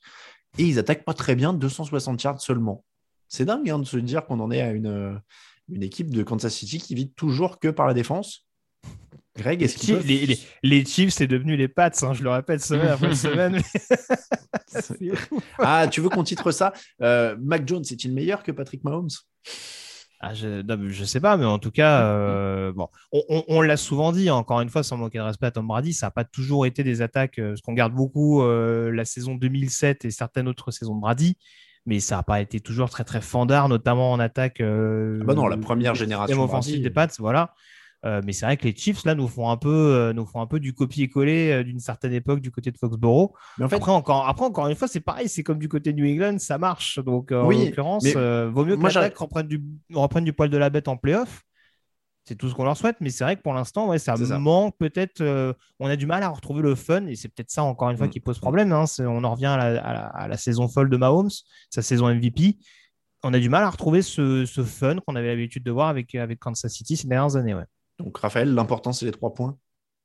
et 0.59 0.63
ils 0.63 0.77
attaquent 0.77 1.05
pas 1.05 1.15
très 1.15 1.35
bien, 1.35 1.53
260 1.53 2.21
yards 2.21 2.39
seulement. 2.41 2.85
C'est 3.29 3.45
dingue 3.45 3.67
hein, 3.71 3.79
de 3.79 3.83
se 3.83 3.97
dire 3.97 4.27
qu'on 4.27 4.39
en 4.39 4.51
est 4.51 4.61
à 4.61 4.69
une, 4.71 5.19
une 5.69 5.83
équipe 5.83 6.09
de 6.11 6.23
Kansas 6.23 6.53
City 6.53 6.77
qui 6.79 6.95
vit 6.95 7.11
toujours 7.11 7.59
que 7.59 7.67
par 7.67 7.87
la 7.87 7.93
défense. 7.93 8.45
Greg, 9.37 9.61
est-ce 9.61 9.85
Les, 9.87 9.93
peuvent- 9.93 10.07
les, 10.07 10.25
les- 10.25 10.39
les 10.63 10.85
Chiefs, 10.85 11.13
c'est 11.13 11.27
devenu 11.27 11.55
les 11.55 11.67
Pats, 11.67 11.91
hein, 12.01 12.13
je 12.13 12.23
le 12.23 12.29
répète 12.31 12.61
semaine 12.61 12.87
après 12.87 13.13
semaine. 13.15 13.61
Ah, 15.59 15.87
tu 15.87 16.01
veux 16.01 16.09
qu'on 16.09 16.23
titre 16.23 16.51
ça? 16.51 16.73
Euh, 17.01 17.35
Mac 17.39 17.67
Jones 17.67 17.83
est-il 17.89 18.13
meilleur 18.13 18.43
que 18.43 18.51
Patrick 18.51 18.83
Mahomes? 18.83 19.09
Ah, 20.19 20.33
je, 20.33 20.63
je 20.87 21.03
sais 21.05 21.19
pas, 21.19 21.37
mais 21.37 21.45
en 21.45 21.59
tout 21.59 21.69
cas, 21.69 22.01
euh, 22.07 22.71
bon, 22.73 22.87
on, 23.11 23.21
on- 23.29 23.43
on 23.47 23.61
l'a 23.61 23.77
souvent 23.77 24.11
dit, 24.11 24.29
hein, 24.29 24.35
encore 24.35 24.61
une 24.61 24.69
fois, 24.69 24.81
sans 24.81 24.97
manquer 24.97 25.19
de 25.19 25.23
respect 25.23 25.45
à 25.45 25.51
Tom 25.51 25.67
Brady, 25.67 25.93
ça 25.93 26.07
n'a 26.07 26.11
pas 26.11 26.23
toujours 26.23 26.65
été 26.65 26.83
des 26.83 27.01
attaques, 27.03 27.37
euh, 27.37 27.49
parce 27.49 27.61
qu'on 27.61 27.73
garde 27.73 27.93
beaucoup 27.93 28.41
euh, 28.41 28.91
la 28.91 29.05
saison 29.05 29.35
2007 29.35 30.05
et 30.05 30.11
certaines 30.11 30.47
autres 30.47 30.71
saisons 30.71 30.95
de 30.95 31.01
Brady, 31.01 31.37
mais 31.87 31.99
ça 31.99 32.17
n'a 32.17 32.23
pas 32.23 32.41
été 32.41 32.59
toujours 32.59 32.89
très 32.89 33.03
très 33.03 33.21
fandard, 33.21 33.69
notamment 33.69 34.11
en 34.11 34.19
attaque. 34.19 34.61
euh, 34.61 35.17
Ah 35.21 35.23
bah 35.23 35.33
non, 35.33 35.47
la 35.47 35.57
première 35.57 35.95
génération 35.95 36.45
Brady. 36.45 36.81
des 36.81 36.89
Pats, 36.91 37.07
voilà. 37.17 37.53
Euh, 38.05 38.21
mais 38.23 38.31
c'est 38.31 38.45
vrai 38.45 38.57
que 38.57 38.65
les 38.65 38.75
Chiefs 38.75 39.05
là 39.05 39.15
nous 39.15 39.27
font 39.27 39.49
un 39.49 39.57
peu, 39.57 39.69
euh, 39.69 40.13
nous 40.13 40.25
font 40.25 40.39
un 40.39 40.45
peu 40.45 40.59
du 40.59 40.71
copier-coller 40.73 41.51
euh, 41.51 41.63
d'une 41.63 41.79
certaine 41.79 42.13
époque 42.13 42.41
du 42.41 42.51
côté 42.51 42.69
de 42.71 42.77
Foxborough. 42.77 43.31
Mais 43.57 43.65
en 43.65 43.69
fait, 43.69 43.77
Après 43.77 43.91
encore, 43.91 44.27
après 44.27 44.45
encore 44.45 44.67
une 44.67 44.75
fois, 44.75 44.87
c'est 44.87 44.99
pareil, 44.99 45.27
c'est 45.27 45.41
comme 45.41 45.57
du 45.57 45.67
côté 45.67 45.93
de 45.93 45.99
New 45.99 46.13
England, 46.13 46.37
ça 46.37 46.59
marche. 46.59 46.99
Donc 46.99 47.31
euh, 47.31 47.43
Oui, 47.43 47.55
en 47.55 47.65
l'occurrence, 47.65 48.05
euh, 48.15 48.51
vaut 48.53 48.65
mieux 48.65 48.77
que 48.77 48.83
l'attaque 48.83 49.17
reprenne 49.17 49.47
du, 49.47 49.63
reprenne 49.91 50.25
du 50.25 50.33
poil 50.33 50.49
de 50.51 50.57
la 50.57 50.69
bête 50.69 50.87
en 50.87 50.95
playoff. 50.95 51.43
C'est 52.27 52.35
tout 52.35 52.49
ce 52.49 52.53
qu'on 52.55 52.65
leur 52.65 52.75
souhaite, 52.75 52.97
mais 52.99 53.09
c'est 53.09 53.23
vrai 53.23 53.37
que 53.37 53.41
pour 53.41 53.53
l'instant, 53.53 53.87
ouais, 53.87 53.99
ça 53.99 54.15
manque 54.37 54.75
peut-être. 54.77 55.21
euh, 55.21 55.53
on 55.79 55.87
a 55.87 55.95
du 55.95 56.05
mal 56.05 56.23
à 56.23 56.29
retrouver 56.29 56.61
le 56.61 56.75
fun, 56.75 57.05
et 57.07 57.15
c'est 57.15 57.29
peut-être 57.29 57.49
ça 57.51 57.63
encore 57.63 57.89
une 57.89 57.97
fois 57.97 58.07
Mm. 58.07 58.09
qui 58.09 58.19
pose 58.19 58.39
problème. 58.39 58.71
hein, 58.73 58.83
on 58.99 59.23
en 59.23 59.31
revient 59.31 59.45
à 59.45 59.57
la, 59.57 59.81
à 59.81 59.93
la- 59.93 60.07
à 60.07 60.27
la 60.27 60.37
saison 60.37 60.67
folle 60.67 60.89
de 60.89 60.97
Mahomes, 60.97 61.29
sa 61.69 61.81
saison 61.81 62.07
MVP. 62.09 62.57
On 63.23 63.33
a 63.33 63.39
du 63.39 63.49
mal 63.49 63.63
à 63.63 63.69
retrouver 63.69 64.01
ce, 64.01 64.45
ce 64.45 64.63
fun 64.63 64.97
qu'on 65.07 65.15
avait 65.15 65.29
l'habitude 65.29 65.63
de 65.63 65.71
voir 65.71 65.87
avec, 65.87 66.13
avec 66.15 66.39
Kansas 66.39 66.71
City 66.71 66.97
ces 66.97 67.07
dernières 67.07 67.35
années. 67.37 67.53
Ouais. 67.55 67.65
donc 67.99 68.17
Raphaël, 68.17 68.53
l'important 68.53 68.91
c'est 68.93 69.05
les 69.05 69.11
trois 69.11 69.33
points. 69.33 69.57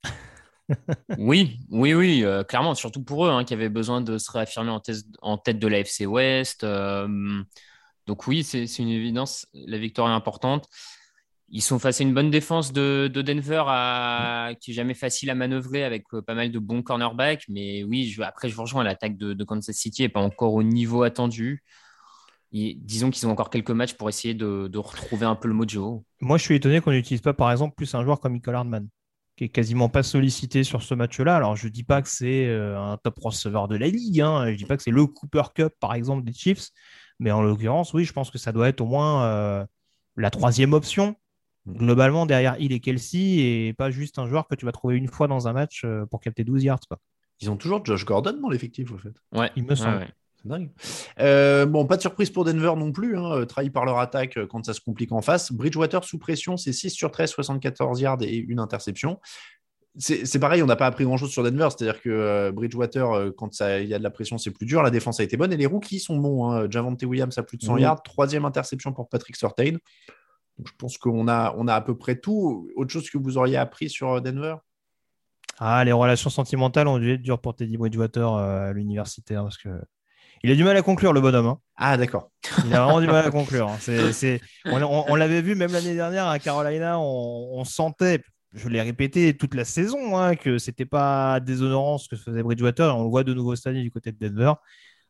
Oui, 1.19 1.59
oui, 1.71 1.93
oui, 1.93 2.25
euh, 2.25 2.45
clairement, 2.45 2.75
surtout 2.75 3.03
pour 3.03 3.27
eux 3.27 3.31
hein, 3.31 3.45
qui 3.45 3.53
avaient 3.53 3.69
besoin 3.69 4.01
de 4.01 4.17
se 4.17 4.31
réaffirmer 4.31 4.71
en, 4.71 4.81
tête- 4.81 5.05
en 5.21 5.37
tête 5.37 5.59
de 5.59 5.67
la 5.67 5.81
FC 5.81 6.07
West. 6.07 6.65
euh, 6.65 7.43
donc 8.07 8.27
oui, 8.27 8.43
c'est 8.43 8.65
une 8.79 8.89
évidence, 8.89 9.47
la 9.53 9.79
victoire 9.79 10.09
est 10.09 10.15
importante. 10.15 10.67
Ils 11.55 11.61
sont 11.61 11.79
face 11.79 12.01
à 12.01 12.05
une 12.05 12.15
bonne 12.15 12.31
défense 12.31 12.73
de, 12.73 13.11
de 13.13 13.21
Denver 13.21 13.63
qui 14.59 14.71
est 14.71 14.75
jamais 14.75 14.95
facile 14.95 15.29
à 15.29 15.35
manœuvrer 15.35 15.85
avec 15.85 16.05
euh, 16.15 16.23
pas 16.23 16.35
mal 16.35 16.51
de 16.51 16.59
bons 16.59 16.83
cornerbacks. 16.83 17.45
Mais 17.51 17.85
oui, 17.85 18.17
après, 18.23 18.49
je 18.49 18.55
vous 18.55 18.63
rejoins, 18.63 18.83
l'attaque 18.83 19.19
de, 19.19 19.45
Kansas 19.45 19.77
City 19.77 20.01
n'est 20.01 20.09
pas 20.09 20.21
encore 20.21 20.55
au 20.55 20.63
niveau 20.63 21.03
attendu. 21.03 21.63
Disons 22.53 23.11
qu'ils 23.11 23.27
ont 23.27 23.31
encore 23.31 23.51
quelques 23.51 23.71
matchs 23.71 23.93
pour 23.95 24.09
essayer 24.09 24.33
de, 24.33 24.79
retrouver 24.79 25.27
un 25.27 25.35
peu 25.35 25.47
le 25.47 25.53
mojo. 25.53 26.07
Moi, 26.23 26.39
je 26.39 26.45
suis 26.45 26.55
étonné 26.55 26.81
qu'on 26.81 26.93
n'utilise 26.93 27.21
pas, 27.21 27.35
par 27.35 27.53
exemple, 27.53 27.75
plus 27.77 27.95
un 27.95 28.03
joueur 28.03 28.19
comme 28.19 28.33
Michael 28.33 28.55
Hardman, 28.55 28.89
qui 29.37 29.45
est 29.45 29.49
quasiment 29.51 29.91
pas 29.91 30.03
sollicité 30.03 30.65
sur 30.65 30.83
ce 30.83 30.95
match-là. 30.95 31.37
Alors, 31.37 31.57
je 31.57 31.69
dis 31.69 31.85
pas 31.85 32.01
que 32.01 32.09
c'est 32.09 32.47
euh, 32.47 32.81
un 32.81 32.97
top 32.97 33.19
receveur 33.19 33.69
de 33.69 33.77
la 33.77 33.89
ligue, 33.89 34.23
hein. 34.23 34.51
je 34.51 34.57
dis 34.57 34.65
pas 34.65 34.79
que 34.79 34.83
c'est 34.83 34.91
le 34.91 35.07
Cooper 35.07 35.43
Cup, 35.55 35.75
par 35.81 35.93
exemple, 35.93 36.25
des 36.25 36.33
Chiefs, 36.33 36.71
mais 37.19 37.31
en 37.31 37.43
l'occurrence, 37.43 37.93
oui, 37.93 38.07
je 38.07 38.13
pense 38.15 38.31
que 38.31 38.39
ça 38.39 38.53
doit 38.53 38.69
être 38.69 38.81
au 38.81 38.87
moins 38.87 39.25
euh, 39.25 39.67
la 40.17 40.31
troisième 40.31 40.73
option, 40.73 41.17
globalement, 41.69 42.27
derrière 42.27 42.61
Hill 42.61 42.73
et 42.73 42.81
Kelsey, 42.81 43.19
et 43.69 43.73
pas 43.73 43.91
juste 43.91 44.19
un 44.19 44.27
joueur 44.27 44.49
que 44.49 44.55
tu 44.55 44.65
vas 44.65 44.73
trouver 44.73 44.97
une 44.97 45.09
fois 45.09 45.29
dans 45.29 45.49
un 45.49 45.53
match 45.53 45.83
euh, 45.85 46.07
pour 46.07 46.21
capter 46.21 46.45
12 46.45 46.65
yards. 46.65 46.81
Quoi. 46.89 46.99
Ils 47.41 47.51
ont 47.51 47.57
toujours 47.57 47.85
Josh 47.85 48.05
Gordon 48.05 48.39
dans 48.41 48.49
l'effectif, 48.49 48.93
au 48.93 48.99
fait. 48.99 49.15
Ouais, 49.33 49.51
Il 49.57 49.65
me 49.65 49.75
semble. 49.75 49.97
ouais, 49.97 50.03
ouais. 50.03 50.09
C'est 50.43 50.49
dingue. 50.49 50.71
Euh, 51.21 51.67
bon, 51.67 51.87
pas 51.87 51.97
de 51.97 52.01
surprise 52.03 52.31
pour 52.31 52.45
Denver 52.45 52.73
non 52.77 52.91
plus. 52.91 53.17
Hein, 53.17 53.31
euh, 53.33 53.45
trahi 53.45 53.71
par 53.71 53.85
leur 53.85 53.99
attaque 54.01 54.39
quand 54.47 54.65
ça 54.65 54.75
se 54.75 54.81
complique 54.81 55.13
en 55.13 55.23
face. 55.23 55.53
Bridgewater 55.53 56.03
sous 56.03 56.19
pression, 56.19 56.57
c'est 56.57 56.73
6 56.73 56.91
sur 56.91 57.11
13, 57.13 57.31
74 57.31 58.01
yards 58.01 58.23
et 58.23 58.35
une 58.37 58.59
interception. 58.59 59.21
C'est 59.99 60.25
c'est 60.25 60.39
pareil, 60.39 60.63
on 60.63 60.67
n'a 60.67 60.75
pas 60.75 60.87
appris 60.87 61.05
grand-chose 61.05 61.31
sur 61.31 61.43
Denver. 61.45 61.69
C'est-à-dire 61.71 62.01
que 62.01 62.09
euh, 62.11 62.51
Bridgewater, 62.51 63.13
euh, 63.13 63.31
quand 63.31 63.53
ça- 63.55 63.79
il 63.81 63.89
y 63.89 63.95
a 63.95 63.99
de 63.99 64.03
la 64.03 64.11
pression, 64.11 64.39
c'est 64.39 64.51
plus 64.51 64.65
dur. 64.67 64.83
La 64.83 64.91
défense 64.91 65.21
a 65.21 65.23
été 65.23 65.37
bonne 65.37 65.53
et 65.53 65.57
les 65.57 65.67
rookies 65.67 66.01
sont 66.01 66.17
bons. 66.17 66.51
Hein. 66.51 66.67
Javante 66.71 67.03
Williams 67.05 67.37
a 67.39 67.43
plus 67.43 67.59
de 67.59 67.63
100 67.63 67.75
Oui. 67.75 67.83
yards. 67.83 68.03
Troisième 68.03 68.45
interception 68.45 68.93
pour 68.93 69.09
Patrick 69.11 69.37
Surtain. 69.37 69.77
Donc, 70.59 70.69
je 70.69 70.73
pense 70.79 70.99
qu'on 70.99 71.29
a, 71.29 71.55
on 71.57 71.67
a 71.69 71.75
à 71.75 71.81
peu 71.81 71.97
près 71.97 72.17
tout. 72.17 72.69
Autre 72.77 72.91
chose 72.91 73.09
que 73.11 73.19
vous 73.19 73.39
auriez 73.39 73.57
appris 73.57 73.89
sur 73.91 74.13
euh, 74.13 74.21
Denver? 74.21 74.57
Ah, 75.59 75.85
les 75.85 75.93
relations 75.93 76.31
sentimentales 76.31 76.89
ont 76.89 76.99
dû 76.99 77.13
être 77.13 77.23
dures 77.23 77.41
pour 77.41 77.55
Teddy 77.55 77.77
Bridgewater 77.77 78.35
euh, 78.35 78.71
à 78.71 78.73
l'université, 78.73 79.35
hein, 79.37 79.43
parce 79.45 79.59
que 79.59 79.69
il 80.45 80.51
a 80.51 80.57
du 80.57 80.65
mal 80.65 80.77
à 80.77 80.83
conclure, 80.83 81.13
le 81.13 81.21
bonhomme. 81.21 81.47
hein. 81.47 81.59
Ah, 81.77 81.97
d'accord. 81.97 82.31
Il 82.67 82.75
a 82.75 82.83
vraiment 82.85 83.01
du 83.01 83.07
mal 83.07 83.25
à 83.27 83.31
conclure. 83.39 83.69
hein. 83.69 83.77
C'est- 83.81 84.13
c'est- 84.13 84.41
On, 84.65 84.83
on- 84.83 85.05
on 85.09 85.15
l'avait 85.15 85.41
vu 85.41 85.55
même 85.55 85.73
l'année 85.73 85.95
dernière 85.95 86.27
à 86.27 86.39
Carolina, 86.41 86.99
on, 86.99 87.51
on 87.61 87.65
sentait, 87.65 88.23
je 88.53 88.69
l'ai 88.69 88.83
répété 88.83 89.37
toute 89.37 89.55
la 89.55 89.65
saison, 89.65 90.19
hein, 90.19 90.35
que 90.35 90.59
c'était 90.59 90.85
pas 90.87 91.39
déshonorant 91.39 91.97
ce 91.99 92.09
que 92.09 92.17
faisait 92.17 92.43
Bridgewater. 92.43 92.97
On 92.97 93.05
le 93.05 93.09
voit 93.11 93.23
de 93.25 93.33
nouveau 93.35 93.55
cette 93.55 93.69
année 93.69 93.83
du 93.83 93.91
côté 93.93 94.11
de 94.11 94.29
Denver. 94.29 94.55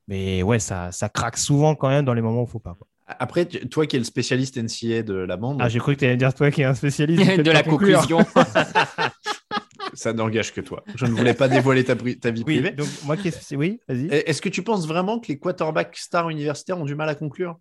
Mais 0.07 0.43
ouais, 0.43 0.59
ça, 0.59 0.93
ça 0.93 1.09
craque 1.09 1.38
souvent 1.38 1.74
quand 1.76 1.88
même 1.88 2.05
dans 2.05 2.14
les 2.14 2.22
moments 2.22 2.43
où 2.43 2.47
il 2.47 2.51
faut 2.51 2.59
pas. 2.59 2.74
quoi. 2.74 2.86
Après, 3.07 3.46
tu- 3.46 3.68
toi 3.68 3.86
qui 3.86 3.96
es 3.96 3.98
le 3.98 4.05
spécialiste 4.05 4.57
NCA 4.57 5.03
de 5.03 5.14
la 5.14 5.36
bande, 5.36 5.59
Ah, 5.61 5.68
j'ai 5.68 5.78
cru 5.80 5.94
que 5.94 6.00
tu 6.00 6.05
allais 6.07 6.16
dire 6.16 6.32
toi 6.34 6.50
qui 6.50 6.62
es 6.62 6.64
un 6.64 6.74
spécialiste 6.74 7.20
de 7.40 7.50
la 7.50 7.62
conclure. 7.62 8.07
conclusion. 8.07 8.26
ça 9.94 10.12
n'engage 10.12 10.53
que 10.55 10.61
toi. 10.61 10.82
Je 10.94 11.07
ne 11.07 11.11
voulais 11.12 11.34
pas 11.34 11.48
dévoiler 11.48 11.84
ta, 11.84 11.94
vie 11.94 12.16
Oui, 12.24 12.42
privée. 12.44 12.70
donc 12.70 12.88
moi, 13.05 13.16
que 13.16 13.28
oui, 13.57 13.80
vas-y. 13.88 14.07
Est-ce 14.07 14.40
que 14.40 14.48
tu 14.48 14.62
penses 14.62 14.86
vraiment 14.86 15.18
que 15.18 15.28
les 15.28 15.38
quarterbacks 15.38 15.96
stars 15.96 16.30
universitaires 16.30 16.78
ont 16.78 16.84
du 16.84 16.94
mal 16.94 17.09
à 17.09 17.14
conclure? 17.14 17.59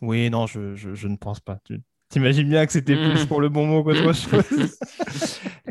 Oui, 0.00 0.28
non, 0.30 0.46
je, 0.46 0.74
je- 0.74 0.94
je 0.94 1.06
ne 1.08 1.16
pense 1.16 1.38
pas. 1.38 1.58
Tu 1.64 1.80
t'imagines 2.08 2.48
bien 2.48 2.66
que 2.66 2.72
c'était 2.72 2.96
Mm. 2.96 3.10
plus 3.12 3.26
pour 3.26 3.40
le 3.40 3.48
bon 3.48 3.66
mot 3.66 3.84
qu'autre 3.84 4.12
chose. 4.12 4.78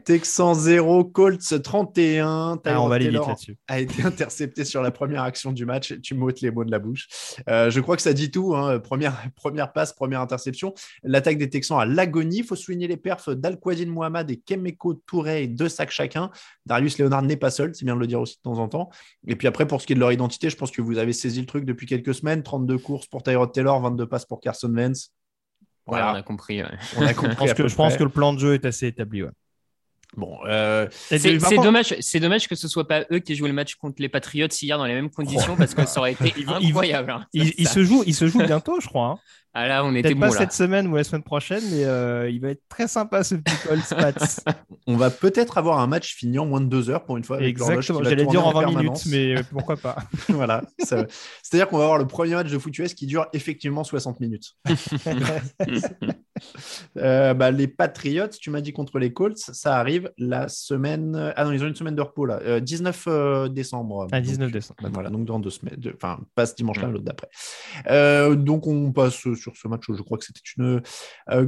Texan 0.04 0.54
0, 0.54 1.06
Colts 1.06 1.62
31. 1.64 2.60
Ah, 2.66 2.82
on 2.82 2.88
va 2.88 2.96
aller 2.96 3.06
vite 3.06 3.14
Taylor 3.14 3.28
là-dessus. 3.30 3.58
a 3.68 3.80
été 3.80 4.02
intercepté 4.04 4.66
sur 4.66 4.82
la 4.82 4.92
première 4.92 5.24
action 5.24 5.52
du 5.52 5.66
match. 5.66 5.94
Tu 6.02 6.16
m'ôtes 6.16 6.42
les 6.42 6.52
mots 6.52 6.64
de 6.64 6.72
la 6.72 6.80
bouche. 6.80 7.08
Euh, 7.50 7.70
je 7.70 7.80
crois 7.80 7.96
que 7.96 8.02
ça 8.02 8.14
dit 8.14 8.32
tout. 8.32 8.56
hein. 8.56 8.80
Première, 8.80 9.14
première 9.36 9.72
passe, 9.74 9.94
première 9.94 10.22
interception. 10.22 10.74
L'attaque 11.04 11.38
des 11.38 11.50
Texans 11.50 11.80
à 11.80 11.86
l'agonie. 11.86 12.38
Il 12.40 12.44
faut 12.46 12.56
souligner 12.56 12.88
les 12.88 12.98
perfs 12.98 13.30
d'Al-Quadin 13.30 13.88
Mohamed 13.88 14.30
et 14.32 14.38
Kemeko 14.38 14.94
Touré, 15.06 15.48
deux 15.48 15.70
sacs 15.70 15.92
chacun. 15.92 16.30
Darius 16.66 16.98
Leonard 17.00 17.22
n'est 17.24 17.38
pas 17.38 17.52
seul, 17.52 17.74
c'est 17.76 17.86
bien 17.86 17.96
de 17.96 18.00
le 18.00 18.08
dire 18.08 18.22
aussi 18.22 18.38
de 18.38 18.42
temps 18.42 18.60
en 18.60 18.68
temps. 18.68 18.90
Et 19.28 19.36
puis 19.36 19.48
après, 19.48 19.66
pour 19.68 19.82
ce 19.82 19.88
qui 19.88 19.94
est 19.94 19.96
de 19.96 20.00
leur 20.02 20.12
identité, 20.12 20.50
je 20.50 20.56
pense 20.58 20.72
que 20.72 20.82
vous 20.82 20.98
avez 20.98 21.14
saisi 21.14 21.40
le 21.40 21.46
truc 21.48 21.66
depuis 21.66 21.86
quelques 21.88 22.14
semaines. 22.16 22.44
32 22.44 22.78
courses 22.78 23.08
pour 23.08 23.24
Tyrod 23.24 23.52
Taylor, 23.52 23.80
22 23.82 24.06
passes 24.08 24.26
pour 24.26 24.40
Carson 24.40 24.72
Wentz. 24.74 25.12
Voilà, 25.88 26.04
Voilà, 26.06 26.18
on 26.18 26.20
a 26.20 26.24
compris. 26.24 26.62
ouais. 26.62 26.70
on 26.98 27.02
a 27.02 27.08
Je 27.10 27.14
compris. 27.16 27.36
pense, 27.36 27.54
que, 27.54 27.68
je 27.68 27.76
pense 27.76 27.98
que 27.98 28.04
le 28.04 28.10
plan 28.10 28.34
de 28.34 28.40
jeu 28.40 28.54
est 28.54 28.66
assez 28.66 28.86
établi. 28.88 29.24
ouais. 29.24 29.30
Bon, 30.18 30.38
euh, 30.46 30.88
C'est 30.92 31.38
dommage, 31.64 31.96
c'est 32.02 32.20
dommage 32.20 32.48
que 32.50 32.56
ce 32.56 32.68
soit 32.68 32.86
pas 32.88 33.06
eux 33.12 33.20
qui 33.20 33.32
aient 33.32 33.36
joué 33.36 33.48
le 33.48 33.54
match 33.54 33.76
contre 33.76 34.02
les 34.02 34.10
Patriots 34.10 34.48
hier 34.62 34.78
dans 34.78 34.86
les 34.86 34.94
mêmes 34.94 35.10
conditions 35.10 35.56
parce 35.56 35.74
que 35.74 35.86
ça 35.86 36.00
aurait 36.02 36.14
été 36.14 36.34
incroyable. 36.48 37.12
hein. 37.12 37.26
Il, 37.34 37.54
il 37.58 37.68
se 37.68 37.84
joue, 37.84 38.04
il 38.06 38.14
se 38.14 38.28
joue 38.28 38.44
bientôt, 38.44 38.80
je 38.82 38.88
crois. 38.88 39.06
hein. 39.06 39.20
Ah 39.54 39.68
là, 39.68 39.84
on 39.84 39.94
était 39.94 40.14
bon 40.14 40.22
pas 40.22 40.28
là. 40.28 40.32
cette 40.38 40.54
semaine 40.54 40.88
ou 40.88 40.96
la 40.96 41.04
semaine 41.04 41.24
prochaine, 41.24 41.62
mais 41.72 41.84
euh, 41.84 42.30
il 42.30 42.40
va 42.40 42.50
être 42.52 42.62
très 42.70 42.88
sympa 42.88 43.22
ce 43.24 43.36
petit 43.36 43.56
Colts 43.68 43.90
Pats. 43.90 44.54
on 44.88 44.96
va 44.96 45.10
peut-être 45.10 45.58
avoir 45.58 45.80
un 45.80 45.88
match 45.88 46.16
fini 46.16 46.40
en 46.40 46.46
moins 46.46 46.62
de 46.62 46.68
deux 46.68 46.90
heures 46.90 47.04
pour 47.04 47.18
une 47.18 47.24
fois. 47.26 47.36
avec 47.38 47.50
Exactement. 47.50 48.02
J'allais 48.04 48.26
dire 48.26 48.46
en 48.48 48.54
20 48.54 48.60
permanence. 48.62 49.06
minutes, 49.06 49.34
mais 49.36 49.40
euh, 49.40 49.44
pourquoi 49.52 49.76
pas. 49.76 49.98
voilà. 50.30 50.62
ça- 50.80 51.06
C'est-à-dire 51.44 51.68
qu'on 51.68 51.78
va 51.80 51.84
avoir 51.84 51.98
le 52.00 52.08
premier 52.08 52.34
match 52.36 52.50
de 52.50 52.58
foot 52.58 52.78
US 52.80 52.94
qui 52.94 53.08
dure 53.08 53.28
effectivement 53.34 53.84
60 53.84 54.20
minutes. 54.22 54.54
Euh, 56.98 57.34
bah, 57.36 57.52
les 57.52 57.68
Patriots, 57.68 58.28
tu 58.30 58.50
m'as 58.50 58.62
dit 58.62 58.74
contre 58.74 58.98
les 58.98 59.14
Colts, 59.14 59.38
ça 59.38 59.78
arrive 59.78 60.12
la 60.18 60.48
semaine. 60.48 61.34
Ah 61.36 61.44
non, 61.46 61.52
ils 61.52 61.64
ont 61.64 61.68
une 61.68 61.76
semaine 61.76 61.94
de 61.96 62.02
repos 62.02 62.26
là. 62.26 62.40
Euh, 62.44 62.60
19 62.60 63.04
euh, 63.08 63.48
décembre. 63.48 64.08
Ah, 64.12 64.18
Donc, 64.20 64.26
19 64.26 64.52
décembre. 64.52 64.90
Voilà, 64.92 65.10
donc 65.10 65.26
dans 65.26 65.40
deux 65.40 65.52
semaines. 65.52 65.76
de- 65.78 65.94
Enfin, 65.96 66.20
pas 66.34 66.46
ce 66.48 66.56
dimanche-là, 66.56 66.88
l'autre 66.88 67.04
d'après. 67.04 67.30
Euh, 67.88 68.36
donc 68.36 68.66
on 68.66 68.92
passe 68.92 69.24
sur 69.42 69.56
ce 69.58 69.68
match. 69.68 69.84
Je 69.90 70.02
crois 70.02 70.18
que 70.18 70.26
c'était 70.26 70.42
une. 70.58 70.82
euh, 71.32 71.48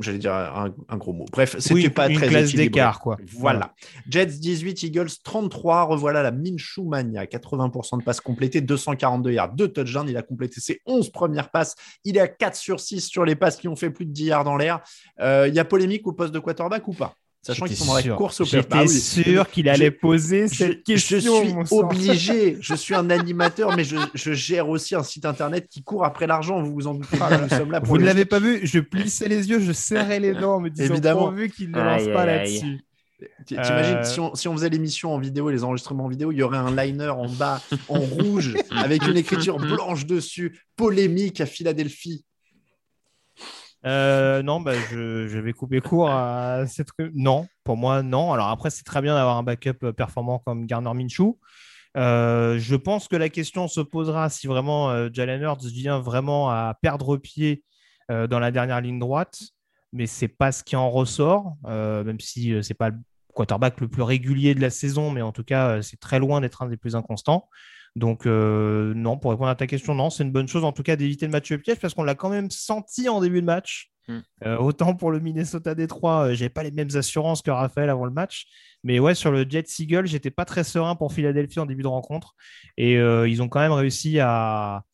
J'allais 0.00 0.18
dire 0.18 0.34
un, 0.34 0.74
un 0.90 0.96
gros 0.98 1.14
mot. 1.14 1.24
Bref, 1.32 1.56
c'était 1.58 1.72
Oui, 1.72 1.88
pas 1.88 2.08
une 2.10 2.16
très 2.16 2.28
classe 2.28 2.52
d'écart, 2.54 3.00
quoi. 3.00 3.16
Voilà. 3.32 3.72
Jets 4.06 4.26
18, 4.26 4.82
Eagles 4.82 5.08
33. 5.24 5.84
Revoilà 5.84 6.22
la 6.22 6.30
Minshew 6.30 6.82
Mania. 6.86 7.24
80% 7.24 8.00
de 8.00 8.04
passes 8.04 8.20
complétées, 8.20 8.60
242 8.60 9.32
yards, 9.32 9.54
2 9.54 9.68
touchdowns. 9.68 10.10
Il 10.10 10.16
a 10.18 10.22
complété 10.22 10.60
ses 10.60 10.82
11 10.84 11.08
premières 11.10 11.50
passes. 11.50 11.74
Il 12.04 12.18
est 12.18 12.20
à 12.20 12.28
4 12.28 12.54
sur 12.54 12.80
6 12.80 13.00
sur 13.00 13.24
les 13.24 13.34
passes 13.34 13.56
qui 13.56 13.66
ont 13.66 13.76
fait 13.76 13.88
plus 13.88 14.04
de 14.04 14.12
10 14.12 14.24
yards 14.26 14.44
dans 14.44 14.58
l'air. 14.58 14.80
Euh, 15.20 15.48
Il 15.48 15.54
y 15.54 15.58
a 15.58 15.64
polémique 15.64 16.06
au 16.06 16.12
poste 16.12 16.34
de 16.34 16.38
quarterback 16.38 16.86
ou 16.86 16.92
pas? 16.92 17.14
Sachant 17.40 17.64
qu'ils 17.66 17.76
J'étais 17.76 17.86
sont 17.86 17.92
dans 17.94 17.98
la 18.08 18.16
course 18.16 18.40
au 18.40 18.44
J'étais 18.44 18.62
playoff. 18.66 18.86
Bah 18.88 18.92
oui. 18.92 19.00
sûr 19.00 19.50
qu'il 19.50 19.68
allait 19.68 19.86
Je- 19.86 20.00
poser 20.00 20.48
je, 20.48 20.54
cette 20.54 20.78
je 20.78 20.82
question. 20.92 21.40
suis 21.44 21.54
mon 21.54 21.64
sang. 21.64 21.76
obligé. 21.78 22.58
Je 22.60 22.74
suis 22.74 22.94
un 22.94 23.08
animateur, 23.10 23.74
mais 23.76 23.84
je, 23.84 23.96
je 24.14 24.32
gère 24.32 24.68
aussi 24.68 24.94
un 24.96 25.02
site 25.04 25.24
internet 25.24 25.66
qui 25.70 25.82
court 25.82 26.04
après 26.04 26.26
l'argent. 26.26 26.60
Vous 26.62 26.74
vous 26.74 26.86
en 26.88 26.94
doutez 26.94 27.16
pas. 27.16 27.38
Nous 27.38 27.48
sommes 27.48 27.70
là 27.70 27.80
pour 27.80 27.90
Vous 27.90 27.98
ne 27.98 28.04
l'avez 28.04 28.24
pas 28.24 28.40
vu, 28.40 28.60
je 28.64 28.80
plissais 28.80 29.28
les 29.28 29.48
yeux, 29.48 29.60
je 29.60 29.72
serrais 29.72 30.18
les 30.20 30.34
dents, 30.34 30.60
me 30.60 30.68
disant 30.68 30.92
Évidemment. 30.94 31.20
pourvu 31.28 31.48
qu'il 31.48 31.70
ne 31.70 31.78
lance 31.78 32.02
Aïe, 32.02 32.12
pas 32.12 32.26
là-dessus. 32.26 32.80
T'imagines, 33.46 33.96
Euh, 33.96 34.04
si, 34.04 34.20
on, 34.20 34.34
si 34.36 34.46
on 34.46 34.52
faisait 34.52 34.68
l'émission 34.68 35.12
en 35.14 35.18
vidéo, 35.18 35.50
les 35.50 35.64
enregistrements 35.64 36.04
en 36.04 36.08
vidéo, 36.08 36.30
il 36.32 36.38
y 36.38 36.42
aurait 36.42 36.58
un 36.58 36.70
liner 36.74 37.08
en 37.08 37.28
bas, 37.28 37.60
en 37.88 37.98
rouge, 37.98 38.54
avec 38.70 39.06
une 39.06 39.16
écriture 39.16 39.56
blanche 39.58 40.06
dessus, 40.06 40.60
polémique 40.76 41.40
à 41.40 41.46
Philadelphie. 41.46 42.24
Euh, 43.86 44.42
non, 44.42 44.60
bah, 44.60 44.74
je, 44.90 45.38
vais 45.38 45.52
couper 45.52 45.80
court 45.80 46.10
à 46.10 46.66
cette. 46.66 46.88
Non, 47.14 47.46
pour 47.64 47.76
moi, 47.76 48.02
non. 48.02 48.32
Alors 48.32 48.48
après, 48.48 48.70
c'est 48.70 48.84
très 48.84 49.02
bien 49.02 49.14
d'avoir 49.14 49.36
un 49.36 49.42
backup 49.42 49.92
performant 49.96 50.40
comme 50.40 50.66
Garner 50.66 50.92
Minshew. 50.94 51.38
Euh, 51.96 52.58
je 52.58 52.76
pense 52.76 53.08
que 53.08 53.16
la 53.16 53.28
question 53.28 53.66
se 53.66 53.80
posera 53.80 54.28
si 54.28 54.46
vraiment 54.46 54.90
euh, 54.90 55.08
Jalen 55.12 55.42
Hurts 55.42 55.64
vient 55.64 55.98
vraiment 56.00 56.50
à 56.50 56.76
perdre 56.80 57.16
pied 57.16 57.64
euh, 58.10 58.26
dans 58.26 58.38
la 58.38 58.50
dernière 58.50 58.80
ligne 58.80 58.98
droite, 58.98 59.40
mais 59.92 60.06
c'est 60.06 60.28
pas 60.28 60.52
ce 60.52 60.62
qui 60.62 60.76
en 60.76 60.90
ressort, 60.90 61.56
euh, 61.66 62.04
même 62.04 62.20
si 62.20 62.52
euh, 62.52 62.62
c'est 62.62 62.74
pas 62.74 62.90
le 62.90 62.96
quarterback 63.34 63.80
le 63.80 63.88
plus 63.88 64.02
régulier 64.02 64.54
de 64.54 64.60
la 64.60 64.70
saison, 64.70 65.10
mais 65.10 65.22
en 65.22 65.32
tout 65.32 65.44
cas, 65.44 65.68
euh, 65.76 65.82
c'est 65.82 65.98
très 65.98 66.18
loin 66.18 66.40
d'être 66.40 66.62
un 66.62 66.68
des 66.68 66.76
plus 66.76 66.94
inconstants. 66.94 67.48
Donc, 67.98 68.26
euh, 68.26 68.94
non, 68.94 69.18
pour 69.18 69.32
répondre 69.32 69.50
à 69.50 69.54
ta 69.56 69.66
question, 69.66 69.94
non, 69.94 70.08
c'est 70.08 70.22
une 70.22 70.30
bonne 70.30 70.48
chose 70.48 70.64
en 70.64 70.72
tout 70.72 70.82
cas 70.82 70.96
d'éviter 70.96 71.26
le 71.26 71.32
match 71.32 71.52
piège 71.54 71.78
parce 71.80 71.94
qu'on 71.94 72.04
l'a 72.04 72.14
quand 72.14 72.30
même 72.30 72.50
senti 72.50 73.08
en 73.08 73.20
début 73.20 73.40
de 73.40 73.46
match. 73.46 73.90
Mm. 74.06 74.18
Euh, 74.46 74.56
autant 74.56 74.94
pour 74.94 75.10
le 75.10 75.18
Minnesota 75.18 75.74
Détroit, 75.74 76.28
euh, 76.28 76.34
j'avais 76.34 76.48
pas 76.48 76.62
les 76.62 76.70
mêmes 76.70 76.88
assurances 76.94 77.42
que 77.42 77.50
Raphaël 77.50 77.90
avant 77.90 78.04
le 78.04 78.12
match. 78.12 78.46
Mais 78.84 79.00
ouais, 79.00 79.14
sur 79.14 79.32
le 79.32 79.44
Jet 79.48 79.66
Eagle, 79.80 80.06
j'étais 80.06 80.30
pas 80.30 80.44
très 80.44 80.64
serein 80.64 80.94
pour 80.94 81.12
Philadelphie 81.12 81.58
en 81.58 81.66
début 81.66 81.82
de 81.82 81.88
rencontre. 81.88 82.34
Et 82.76 82.94
ils 82.94 83.42
ont 83.42 83.48
quand 83.48 83.58
même 83.58 83.72
réussi 83.72 84.20
à, 84.20 84.84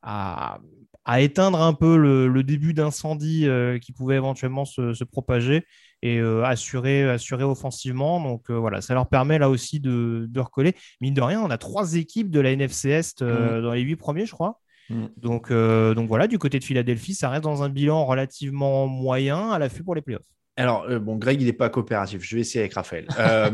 à, 0.00 0.60
à 1.04 1.20
éteindre 1.20 1.60
un 1.60 1.74
peu 1.74 1.96
le, 1.96 2.28
le 2.28 2.42
début 2.44 2.72
d'incendie 2.72 3.48
qui 3.82 3.92
pouvait 3.92 4.14
éventuellement 4.14 4.64
se, 4.64 4.94
se 4.94 5.02
propager 5.02 5.66
et 6.02 6.18
euh, 6.18 6.44
assurer, 6.44 7.08
assurer 7.08 7.44
offensivement. 7.44 8.20
Donc 8.20 8.50
euh, 8.50 8.54
voilà, 8.54 8.80
ça 8.80 8.94
leur 8.94 9.08
permet 9.08 9.38
là 9.38 9.48
aussi 9.48 9.80
de, 9.80 10.26
de 10.28 10.40
recoller. 10.40 10.74
Mine 11.00 11.14
de 11.14 11.22
rien, 11.22 11.40
on 11.40 11.50
a 11.50 11.58
trois 11.58 11.94
équipes 11.94 12.30
de 12.30 12.40
la 12.40 12.50
NFC 12.50 12.90
Est 12.90 13.22
euh, 13.22 13.60
dans 13.60 13.72
les 13.72 13.82
huit 13.82 13.96
premiers, 13.96 14.26
je 14.26 14.32
crois. 14.32 14.60
Mm. 14.90 15.06
Donc, 15.16 15.50
euh, 15.50 15.94
donc 15.94 16.08
voilà, 16.08 16.26
du 16.26 16.38
côté 16.38 16.58
de 16.58 16.64
Philadelphie, 16.64 17.14
ça 17.14 17.30
reste 17.30 17.44
dans 17.44 17.62
un 17.62 17.68
bilan 17.68 18.04
relativement 18.04 18.86
moyen 18.86 19.50
à 19.50 19.58
l'affût 19.58 19.82
pour 19.82 19.94
les 19.94 20.02
playoffs. 20.02 20.22
Alors, 20.56 20.84
euh, 20.84 20.98
bon, 20.98 21.16
Greg, 21.16 21.40
il 21.40 21.46
n'est 21.46 21.52
pas 21.52 21.70
coopératif. 21.70 22.22
Je 22.22 22.34
vais 22.34 22.42
essayer 22.42 22.60
avec 22.60 22.74
Raphaël. 22.74 23.06
Euh, 23.18 23.50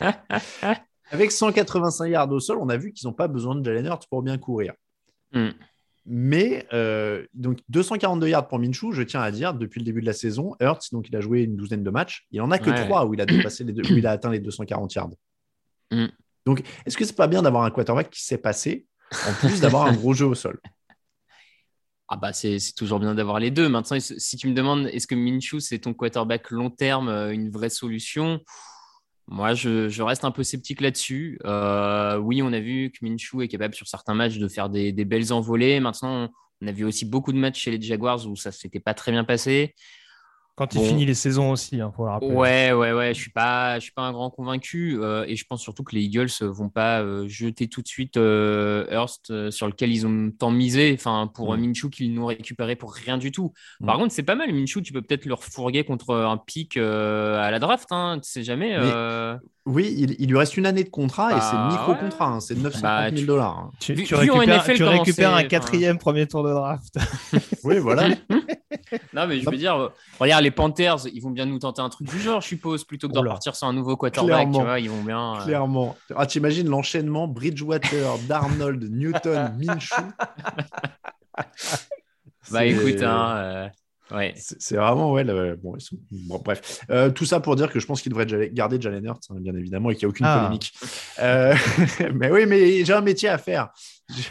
avec 1.10 1.32
185 1.32 2.06
yards 2.06 2.30
au 2.30 2.40
sol, 2.40 2.58
on 2.60 2.68
a 2.68 2.76
vu 2.76 2.92
qu'ils 2.92 3.08
n'ont 3.08 3.14
pas 3.14 3.28
besoin 3.28 3.56
de 3.56 3.64
Jalen 3.64 3.86
Hurts 3.86 4.06
pour 4.08 4.22
bien 4.22 4.38
courir. 4.38 4.74
Mm. 5.32 5.50
Mais 6.06 6.66
euh, 6.72 7.26
donc 7.34 7.58
242 7.68 8.28
yards 8.28 8.48
pour 8.48 8.58
Minshew, 8.58 8.92
je 8.92 9.02
tiens 9.02 9.20
à 9.20 9.30
dire, 9.30 9.54
depuis 9.54 9.80
le 9.80 9.84
début 9.84 10.00
de 10.00 10.06
la 10.06 10.12
saison, 10.12 10.54
Hurts, 10.60 10.88
donc 10.92 11.08
il 11.08 11.16
a 11.16 11.20
joué 11.20 11.42
une 11.42 11.56
douzaine 11.56 11.84
de 11.84 11.90
matchs, 11.90 12.26
il 12.30 12.40
en 12.40 12.50
a 12.50 12.58
que 12.58 12.70
Ouais. 12.70 12.84
trois 12.86 13.04
où 13.06 13.14
il 13.14 13.20
a 13.20 13.26
dépassé 13.26 13.64
les 13.64 13.72
deux, 13.72 13.82
où 13.92 13.96
il 13.96 14.06
a 14.06 14.12
atteint 14.12 14.30
les 14.30 14.40
240 14.40 14.94
yards. 14.94 15.10
Mm. 15.92 16.06
Donc, 16.46 16.62
est-ce 16.86 16.96
que 16.96 17.04
c'est 17.04 17.16
pas 17.16 17.26
bien 17.28 17.42
d'avoir 17.42 17.64
un 17.64 17.70
quarterback 17.70 18.10
qui 18.10 18.24
sait 18.24 18.38
passer, 18.38 18.86
en 19.28 19.34
plus 19.34 19.60
d'avoir 19.60 19.86
un 19.86 19.92
gros 19.92 20.14
jeu 20.14 20.26
au 20.26 20.34
sol? 20.34 20.58
Ah 22.12 22.16
bah 22.16 22.32
c'est 22.32 22.58
c'est 22.58 22.72
toujours 22.72 22.98
bien 22.98 23.14
d'avoir 23.14 23.38
les 23.38 23.52
deux. 23.52 23.68
Maintenant, 23.68 23.96
si 24.00 24.36
tu 24.36 24.48
me 24.48 24.52
demandes 24.52 24.88
est-ce 24.88 25.06
que 25.06 25.14
Minshew 25.14 25.60
c'est 25.60 25.78
ton 25.78 25.94
quarterback 25.94 26.50
long 26.50 26.68
terme, 26.68 27.08
euh, 27.08 27.30
une 27.32 27.50
vraie 27.50 27.70
solution? 27.70 28.40
Moi, 29.30 29.54
je, 29.54 30.02
reste 30.02 30.24
un 30.24 30.32
peu 30.32 30.42
sceptique 30.42 30.80
là-dessus. 30.80 31.38
Euh, 31.44 32.16
oui, 32.18 32.42
on 32.42 32.52
a 32.52 32.58
vu 32.58 32.90
que 32.90 33.04
Minshew 33.04 33.42
est 33.42 33.48
capable 33.48 33.74
sur 33.74 33.86
certains 33.86 34.14
matchs 34.14 34.38
de 34.38 34.48
faire 34.48 34.68
des, 34.68 34.90
des 34.90 35.04
belles 35.04 35.32
envolées. 35.32 35.78
Maintenant, 35.78 36.28
on 36.60 36.66
a 36.66 36.72
vu 36.72 36.84
aussi 36.84 37.04
beaucoup 37.04 37.32
de 37.32 37.38
matchs 37.38 37.60
chez 37.60 37.70
les 37.70 37.80
Jaguars 37.80 38.26
où 38.26 38.34
ça 38.34 38.50
s'était 38.50 38.80
pas 38.80 38.92
très 38.92 39.12
bien 39.12 39.22
passé. 39.22 39.76
Quand 40.60 40.74
il 40.74 40.78
Bon. 40.82 40.84
finit 40.88 41.06
les 41.06 41.14
saisons 41.14 41.52
aussi, 41.52 41.76
il 41.78 41.90
faut 41.96 42.04
le 42.04 42.10
rappeler. 42.10 42.28
Ouais, 42.32 42.70
ouais, 42.72 42.92
ouais. 42.92 43.14
Je 43.14 43.18
suis 43.18 43.30
pas, 43.30 43.78
je 43.78 43.84
suis 43.84 43.92
pas 43.92 44.02
un 44.02 44.12
grand 44.12 44.28
convaincu 44.28 44.98
euh, 45.00 45.24
et 45.26 45.34
je 45.34 45.46
pense 45.46 45.62
surtout 45.62 45.84
que 45.84 45.94
les 45.96 46.02
Eagles 46.02 46.28
euh, 46.42 46.50
vont 46.50 46.68
pas 46.68 47.00
euh, 47.00 47.26
jeter 47.28 47.66
tout 47.66 47.80
de 47.80 47.88
suite 47.88 48.18
euh, 48.18 48.84
Hurst 48.90 49.50
sur 49.50 49.66
lequel 49.68 49.90
ils 49.90 50.06
ont 50.06 50.30
tant 50.38 50.50
misé. 50.50 50.92
Enfin, 50.92 51.30
pour 51.34 51.56
Mm. 51.56 51.60
Minshew 51.62 51.88
qu'ils 51.88 52.12
n'ont 52.12 52.26
récupéré 52.26 52.76
pour 52.76 52.92
rien 52.92 53.16
du 53.16 53.32
tout. 53.32 53.54
Par 53.86 53.96
Mm. 53.96 54.00
contre, 54.00 54.12
c'est 54.12 54.22
pas 54.22 54.34
mal. 54.34 54.52
Minshew, 54.52 54.82
tu 54.82 54.92
peux 54.92 55.00
peut-être 55.00 55.24
le 55.24 55.32
refourguer 55.32 55.82
contre 55.84 56.14
un 56.14 56.36
pic 56.36 56.76
à 56.76 57.50
la 57.50 57.58
draft. 57.58 57.88
Hein, 57.90 58.18
tu 58.22 58.28
sais 58.30 58.42
jamais. 58.42 58.78
Mais- 58.78 59.36
Oui, 59.66 59.94
il, 59.96 60.16
il 60.18 60.28
lui 60.30 60.38
reste 60.38 60.56
une 60.56 60.64
année 60.64 60.84
de 60.84 60.88
contrat 60.88 61.32
et 61.32 61.34
Bah, 61.34 61.40
c'est 61.42 61.56
le 61.56 61.68
micro-contrat, 61.68 62.26
hein, 62.26 62.40
c'est 62.40 62.54
950 62.56 62.82
Bah, 62.82 63.04
000 63.10 63.20
tu- 63.20 63.26
dollars. 63.26 63.58
hein. 63.58 63.70
Tu, 63.78 63.92
récupères, 63.92 64.42
NFL 64.42 64.74
tu 64.76 64.84
récupères 64.84 65.30
un 65.30 65.38
enfin- 65.40 65.44
quatrième 65.48 65.98
premier 65.98 66.26
tour 66.26 66.42
de 66.44 66.50
draft. 66.50 66.94
Oui, 67.64 67.78
voilà. 67.78 68.08
Non, 69.12 69.26
mais 69.26 69.38
je 69.40 69.48
veux 69.48 69.56
dire, 69.56 69.76
euh, 69.76 69.88
regarde, 70.18 70.42
les 70.42 70.50
Panthers, 70.50 71.06
ils 71.12 71.20
vont 71.20 71.30
bien 71.30 71.44
nous 71.46 71.58
tenter 71.58 71.82
un 71.82 71.88
truc 71.90 72.08
du 72.08 72.18
genre, 72.18 72.40
je 72.40 72.48
suppose, 72.48 72.84
plutôt 72.84 73.08
que 73.08 73.12
de 73.12 73.18
repartir 73.18 73.54
sur 73.54 73.66
un 73.68 73.72
nouveau 73.72 73.96
quarterback. 73.96 74.34
Clairement. 74.34 74.58
Tu 74.58 74.64
vois, 74.64 74.80
ils 74.80 74.90
vont 74.90 75.02
bien. 75.02 75.34
euh, 75.36 75.44
Clairement. 75.44 75.96
Ah, 76.16 76.26
t'imagines 76.26 76.68
l'enchaînement 76.68 77.28
Bridgewater, 77.28 78.16
Darnold, 78.28 78.88
Newton, 78.90 79.56
Minshew? 79.58 80.02
Bah 82.50 82.64
écoute, 82.64 83.02
hein, 83.02 83.34
euh, 83.36 83.68
ouais. 84.12 84.34
C'est 84.36 84.76
vraiment, 84.76 85.12
ouais, 85.12 85.24
le- 85.24 85.56
bon, 85.56 85.74
ils 85.76 85.80
sont- 85.80 85.96
bon, 86.10 86.40
bref. 86.44 86.80
Euh, 86.90 87.10
tout 87.10 87.24
ça 87.24 87.40
pour 87.40 87.56
dire 87.56 87.70
que 87.70 87.80
je 87.80 87.86
pense 87.86 88.02
qu'il 88.02 88.12
devrait 88.12 88.50
garder 88.52 88.80
Jalen 88.80 89.04
Hurts, 89.04 89.20
hein, 89.30 89.36
bien 89.38 89.54
évidemment, 89.54 89.90
et 89.90 89.94
qu'il 89.96 90.06
n'y 90.06 90.10
a 90.10 90.10
aucune 90.10 90.26
Ah. 90.26 90.38
polémique. 90.42 90.72
Euh, 91.20 91.54
mais 92.14 92.30
oui, 92.30 92.46
mais 92.46 92.84
j'ai 92.84 92.92
un 92.92 93.00
métier 93.00 93.28
à 93.28 93.38
faire. 93.38 93.70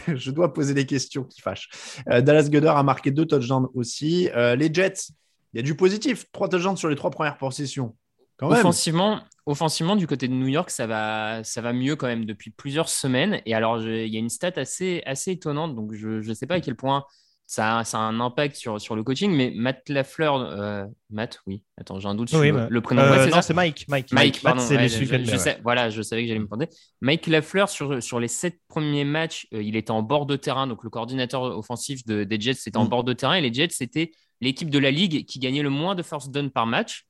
Je, 0.07 0.15
je 0.15 0.31
dois 0.31 0.53
poser 0.53 0.73
des 0.73 0.85
questions 0.85 1.23
qui 1.23 1.41
fâchent. 1.41 1.69
Euh, 2.09 2.21
Dallas 2.21 2.49
Goddard 2.49 2.77
a 2.77 2.83
marqué 2.83 3.11
deux 3.11 3.25
touchdowns 3.25 3.67
aussi. 3.73 4.29
Les 4.35 4.73
Jets, 4.73 5.09
il 5.53 5.57
y 5.57 5.59
a 5.59 5.63
du 5.63 5.75
positif. 5.75 6.25
Trois 6.31 6.49
touchdowns 6.49 6.77
sur 6.77 6.89
les 6.89 6.95
trois 6.95 7.11
premières 7.11 7.37
possessions. 7.37 7.95
Quand 8.37 8.49
même. 8.49 8.59
Offensivement, 8.59 9.19
offensivement, 9.45 9.95
du 9.97 10.07
côté 10.07 10.27
de 10.29 10.33
New 10.33 10.47
York, 10.47 10.69
ça 10.69 10.87
va, 10.87 11.43
ça 11.43 11.61
va 11.61 11.73
mieux 11.73 11.97
quand 11.97 12.07
même 12.07 12.23
depuis 12.23 12.51
plusieurs 12.51 12.87
semaines. 12.87 13.41
Et 13.45 13.53
alors, 13.53 13.81
il 13.81 14.07
y 14.07 14.15
a 14.15 14.19
une 14.19 14.29
stat 14.29 14.53
assez, 14.55 15.01
assez 15.05 15.31
étonnante. 15.31 15.75
Donc, 15.75 15.93
je 15.93 16.25
ne 16.25 16.33
sais 16.33 16.45
pas 16.47 16.55
à 16.55 16.59
quel 16.61 16.75
point 16.75 17.03
ça, 17.51 17.83
ça 17.83 17.97
a 17.97 18.01
un 18.01 18.19
impact 18.19 18.55
sur, 18.55 18.79
sur 18.79 18.95
le 18.95 19.01
coaching. 19.03 19.31
Mais 19.31 19.51
Matt 19.55 19.89
Lafleur, 19.89 20.35
euh, 20.35 20.85
Matt, 21.09 21.39
oui, 21.47 21.63
attends, 21.77 21.99
j'ai 21.99 22.07
un 22.07 22.13
doute 22.13 22.29
sur 22.29 22.39
le 22.43 22.81
prénom. 22.81 23.01
euh, 23.01 23.25
Ouais, 23.25 23.31
non, 23.31 23.41
c'est 23.41 23.55
Mike. 23.55 23.85
Mike, 23.87 24.11
Mike, 24.11 24.39
c'est 24.59 24.75
ouais, 24.75 24.87
je- 24.87 24.93
Sullivan, 24.93 25.25
je 25.25 25.31
ouais. 25.31 25.37
sais- 25.39 25.59
voilà, 25.63 25.89
je 25.89 26.03
savais 26.03 26.21
que 26.21 26.27
j'allais 26.27 26.39
me 26.39 26.45
demander. 26.45 26.67
Mike 27.01 27.25
Lafleur, 27.25 27.67
sur, 27.67 28.03
sur 28.03 28.19
les 28.19 28.27
sept 28.27 28.59
premiers 28.67 29.03
matchs, 29.03 29.47
euh, 29.55 29.63
il 29.63 29.75
était 29.75 29.89
en 29.89 30.03
bord 30.03 30.27
de 30.27 30.35
terrain. 30.35 30.67
Donc, 30.67 30.83
le 30.83 30.91
coordinateur 30.91 31.41
offensif 31.41 32.05
de- 32.05 32.23
des 32.23 32.39
Jets, 32.39 32.53
c'était 32.53 32.77
en 32.77 32.85
Mm. 32.85 32.89
bord 32.89 33.03
de 33.03 33.13
terrain. 33.13 33.33
Et 33.33 33.41
les 33.41 33.51
Jets, 33.51 33.69
c'était 33.71 34.11
l'équipe 34.41 34.69
de 34.69 34.77
la 34.77 34.91
ligue 34.91 35.25
qui 35.25 35.39
gagnait 35.39 35.63
le 35.63 35.71
moins 35.71 35.95
de 35.95 36.03
first 36.03 36.29
down 36.31 36.51
par 36.51 36.67
match. 36.67 37.07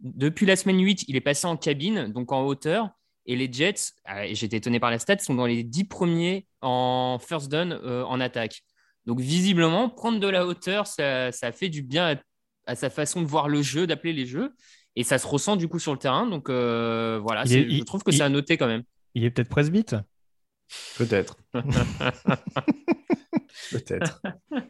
Depuis 0.00 0.44
la 0.46 0.56
semaine 0.56 0.80
8, 0.82 1.04
il 1.06 1.14
est 1.14 1.20
passé 1.20 1.46
en 1.46 1.56
cabine, 1.56 2.08
donc 2.12 2.32
en 2.32 2.42
hauteur. 2.44 2.88
Et 3.26 3.36
les 3.36 3.48
Jets, 3.52 3.92
et 4.24 4.34
j'étais 4.34 4.56
étonné 4.56 4.80
par 4.80 4.90
la 4.90 4.98
stat, 4.98 5.18
sont 5.20 5.34
dans 5.36 5.46
les 5.46 5.62
10 5.62 5.84
premiers 5.84 6.48
en 6.62 7.20
first 7.24 7.48
down 7.48 7.70
euh, 7.84 8.02
en 8.06 8.18
attaque. 8.18 8.62
Donc, 9.06 9.20
visiblement, 9.20 9.88
prendre 9.88 10.20
de 10.20 10.28
la 10.28 10.46
hauteur, 10.46 10.86
ça, 10.86 11.32
ça 11.32 11.52
fait 11.52 11.68
du 11.68 11.82
bien 11.82 12.14
à, 12.14 12.72
à 12.72 12.74
sa 12.74 12.90
façon 12.90 13.20
de 13.20 13.26
voir 13.26 13.48
le 13.48 13.62
jeu, 13.62 13.86
d'appeler 13.86 14.12
les 14.12 14.26
jeux. 14.26 14.52
Et 14.94 15.04
ça 15.04 15.18
se 15.18 15.26
ressent 15.26 15.56
du 15.56 15.68
coup 15.68 15.78
sur 15.78 15.92
le 15.92 15.98
terrain. 15.98 16.26
Donc, 16.26 16.50
euh, 16.50 17.18
voilà, 17.22 17.44
Il 17.46 17.78
je 17.78 17.82
trouve 17.82 18.02
que 18.02 18.12
c'est 18.12 18.22
à 18.22 18.28
noter 18.28 18.56
quand 18.56 18.66
même. 18.66 18.82
Il 19.14 19.24
est 19.24 19.30
peut-être 19.30 19.48
presbyte? 19.48 19.96
Peut-être. 20.96 21.36
Peut-être. 23.70 24.22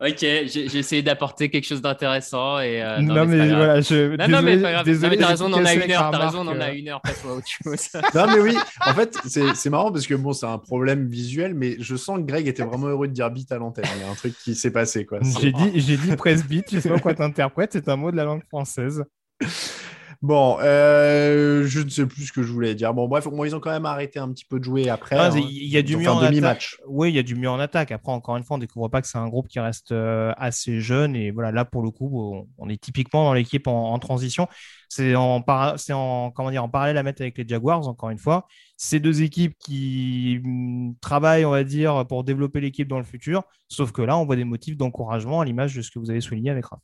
Ok, 0.00 0.18
j'ai 0.18 0.76
essayé 0.76 1.02
d'apporter 1.02 1.48
quelque 1.48 1.64
chose 1.64 1.80
d'intéressant. 1.80 2.58
Et, 2.58 2.82
euh, 2.82 2.98
non, 2.98 3.14
c'est 3.14 3.26
mais 3.26 3.48
voilà, 3.50 3.80
je. 3.80 4.16
Non, 4.16 4.16
désolé, 4.16 4.32
non, 4.32 4.42
mais 4.42 4.56
pas 4.56 4.72
grave. 4.72 4.86
Non, 4.86 4.92
désolé, 4.92 5.10
mais 5.10 5.16
t'as 5.16 5.22
j'ai 5.22 5.30
raison, 5.30 5.44
on 5.46 5.52
en 5.52 5.64
a 5.64 5.74
une 5.74 5.92
heure. 5.92 6.10
T'as 6.10 6.18
raison, 6.18 6.38
on 6.40 6.48
en 6.48 6.60
a 6.60 6.70
euh. 6.70 6.74
une 6.74 6.88
heure. 6.88 7.00
Passe-moi 7.02 7.34
à 7.34 7.36
autre 7.36 7.46
chose. 7.46 7.88
Non, 8.14 8.26
mais 8.26 8.40
oui, 8.40 8.56
en 8.84 8.94
fait, 8.94 9.16
c'est 9.54 9.70
marrant 9.70 9.92
parce 9.92 10.06
que 10.08 10.14
bon, 10.14 10.32
c'est 10.32 10.46
un 10.46 10.58
problème 10.58 11.06
visuel, 11.06 11.54
mais 11.54 11.76
je 11.78 11.94
sens 11.94 12.18
que 12.18 12.24
Greg 12.24 12.48
était 12.48 12.64
vraiment 12.64 12.88
heureux 12.88 13.06
de 13.06 13.12
dire 13.12 13.30
bite 13.30 13.52
à 13.52 13.58
l'antenne. 13.58 13.84
Il 13.96 14.00
y 14.00 14.04
a 14.04 14.10
un 14.10 14.14
truc 14.14 14.34
qui 14.42 14.56
s'est 14.56 14.72
passé, 14.72 15.04
quoi. 15.04 15.20
J'ai 15.40 15.52
dit, 15.52 15.70
j'ai 15.74 15.96
dit 15.96 16.16
presbyte, 16.16 16.74
je 16.74 16.80
sais 16.80 16.88
pas 16.88 16.98
quoi 16.98 17.14
t'interprètes, 17.14 17.72
c'est 17.72 17.88
un 17.88 17.96
mot 17.96 18.10
de 18.10 18.16
la 18.16 18.24
langue 18.24 18.42
française. 18.48 19.04
Bon, 20.22 20.56
euh, 20.60 21.66
je 21.66 21.80
ne 21.80 21.88
sais 21.88 22.06
plus 22.06 22.26
ce 22.26 22.32
que 22.32 22.44
je 22.44 22.52
voulais 22.52 22.76
dire. 22.76 22.94
Bon, 22.94 23.08
bref, 23.08 23.26
au 23.26 23.32
moins, 23.32 23.44
ils 23.44 23.56
ont 23.56 23.60
quand 23.60 23.72
même 23.72 23.86
arrêté 23.86 24.20
un 24.20 24.30
petit 24.32 24.44
peu 24.44 24.60
de 24.60 24.64
jouer 24.64 24.88
après. 24.88 25.16
Ah, 25.18 25.30
hein. 25.32 25.36
Il 25.36 25.66
y 25.66 25.76
a 25.76 25.82
du 25.82 25.96
mieux 25.96 26.08
en 26.08 26.18
attaque. 26.18 26.30
demi-match. 26.30 26.78
Oui, 26.86 27.10
il 27.10 27.16
y 27.16 27.18
a 27.18 27.24
du 27.24 27.34
mieux 27.34 27.50
en 27.50 27.58
attaque. 27.58 27.90
Après, 27.90 28.12
encore 28.12 28.36
une 28.36 28.44
fois, 28.44 28.54
on 28.54 28.60
découvre 28.60 28.86
pas 28.86 29.02
que 29.02 29.08
c'est 29.08 29.18
un 29.18 29.26
groupe 29.26 29.48
qui 29.48 29.58
reste 29.58 29.90
euh, 29.90 30.32
assez 30.36 30.80
jeune. 30.80 31.16
Et 31.16 31.32
voilà, 31.32 31.50
là, 31.50 31.64
pour 31.64 31.82
le 31.82 31.90
coup, 31.90 32.08
on, 32.22 32.46
on 32.56 32.68
est 32.68 32.80
typiquement 32.80 33.24
dans 33.24 33.34
l'équipe 33.34 33.66
en, 33.66 33.92
en 33.92 33.98
transition. 33.98 34.46
C'est 34.88 35.16
en, 35.16 35.44
en, 35.44 36.30
comment 36.30 36.50
dire, 36.52 36.62
en 36.62 36.68
parallèle 36.68 36.98
à 36.98 37.02
mettre 37.02 37.22
avec 37.22 37.36
les 37.36 37.48
Jaguars, 37.48 37.88
encore 37.88 38.10
une 38.10 38.18
fois. 38.18 38.46
Ces 38.76 39.00
deux 39.00 39.22
équipes 39.22 39.56
qui 39.58 40.40
hum, 40.44 40.94
travaillent, 41.00 41.44
on 41.44 41.50
va 41.50 41.64
dire, 41.64 42.06
pour 42.06 42.22
développer 42.22 42.60
l'équipe 42.60 42.86
dans 42.86 42.98
le 42.98 43.04
futur. 43.04 43.42
Sauf 43.66 43.90
que 43.90 44.02
là, 44.02 44.16
on 44.16 44.24
voit 44.24 44.36
des 44.36 44.44
motifs 44.44 44.76
d'encouragement 44.76 45.40
à 45.40 45.44
l'image 45.44 45.74
de 45.74 45.82
ce 45.82 45.90
que 45.90 45.98
vous 45.98 46.10
avez 46.10 46.20
souligné 46.20 46.50
avec 46.50 46.66
Raph. 46.66 46.78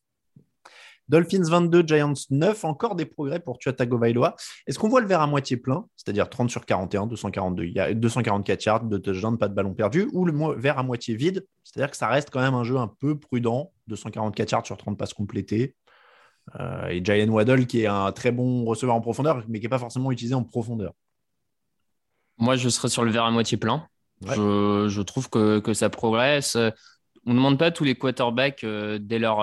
Dolphins 1.09 1.49
22, 1.49 1.87
Giants 1.87 2.13
9, 2.31 2.65
encore 2.65 2.95
des 2.95 3.07
progrès 3.07 3.41
pour 3.41 3.59
Tua 3.59 3.73
Tagovailoa. 3.73 4.37
Est-ce 4.67 4.79
qu'on 4.79 4.89
voit 4.89 5.01
le 5.01 5.07
verre 5.07 5.23
à 5.23 5.27
moitié 5.27 5.57
plein, 5.57 5.87
c'est-à-dire 5.97 6.29
30 6.29 6.51
sur 6.51 6.67
41, 6.67 7.07
242, 7.07 7.65
il 7.65 7.73
y 7.73 7.81
a 7.81 7.95
244 7.95 8.65
yards, 8.65 8.85
de 8.85 8.99
touchdown, 8.99 9.39
pas 9.39 9.49
de 9.49 9.55
ballon 9.55 9.75
perdu, 9.75 10.09
ou 10.13 10.25
le 10.25 10.55
verre 10.57 10.79
à 10.79 10.83
moitié 10.83 11.17
vide, 11.17 11.47
c'est-à-dire 11.65 11.91
que 11.91 11.97
ça 11.97 12.09
reste 12.09 12.31
quand 12.31 12.41
même 12.41 12.55
un 12.55 12.65
jeu 12.65 12.77
un 12.77 12.89
peu 12.89 13.19
prudent, 13.19 13.73
244 13.87 14.51
yards 14.53 14.67
sur 14.67 14.77
30 14.77 14.99
passes 14.99 15.15
complétées, 15.15 15.75
Euh, 16.59 16.89
et 16.89 17.05
Jalen 17.05 17.29
Waddle 17.29 17.67
qui 17.67 17.83
est 17.83 17.87
un 17.87 18.11
très 18.11 18.33
bon 18.33 18.65
receveur 18.65 18.95
en 18.95 19.03
profondeur, 19.03 19.45
mais 19.49 19.59
qui 19.59 19.67
n'est 19.67 19.69
pas 19.69 19.79
forcément 19.79 20.11
utilisé 20.11 20.35
en 20.35 20.45
profondeur. 20.45 20.95
Moi, 22.39 22.57
je 22.57 22.71
serais 22.71 22.89
sur 22.89 23.05
le 23.05 23.11
verre 23.11 23.25
à 23.25 23.31
moitié 23.31 23.59
plein. 23.59 23.87
Ouais. 24.23 24.35
Je, 24.35 24.87
je 24.89 25.03
trouve 25.03 25.29
que, 25.29 25.59
que 25.59 25.75
ça 25.75 25.91
progresse. 25.91 26.57
On 27.29 27.33
ne 27.33 27.37
demande 27.37 27.59
pas 27.59 27.67
à 27.67 27.71
tous 27.71 27.85
les 27.85 27.95
quarterbacks, 27.95 28.65
euh, 28.65 28.99
dès 28.99 29.19
leurs 29.19 29.41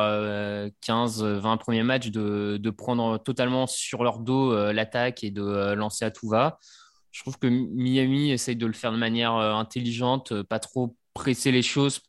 15-20 0.81 1.57
premiers 1.59 1.83
matchs, 1.83 2.07
de, 2.07 2.57
de 2.59 2.69
prendre 2.71 3.19
totalement 3.19 3.67
sur 3.67 4.03
leur 4.03 4.17
dos 4.17 4.51
euh, 4.51 4.73
l'attaque 4.73 5.23
et 5.23 5.29
de 5.29 5.43
euh, 5.43 5.75
lancer 5.75 6.03
à 6.03 6.09
tout 6.09 6.27
va. 6.27 6.57
Je 7.11 7.21
trouve 7.21 7.37
que 7.37 7.45
Miami 7.45 8.31
essaye 8.31 8.55
de 8.55 8.65
le 8.65 8.73
faire 8.73 8.91
de 8.91 8.97
manière 8.97 9.35
euh, 9.35 9.53
intelligente, 9.53 10.31
euh, 10.31 10.43
pas 10.43 10.57
trop 10.57 10.97
presser 11.13 11.51
les 11.51 11.61
choses. 11.61 12.01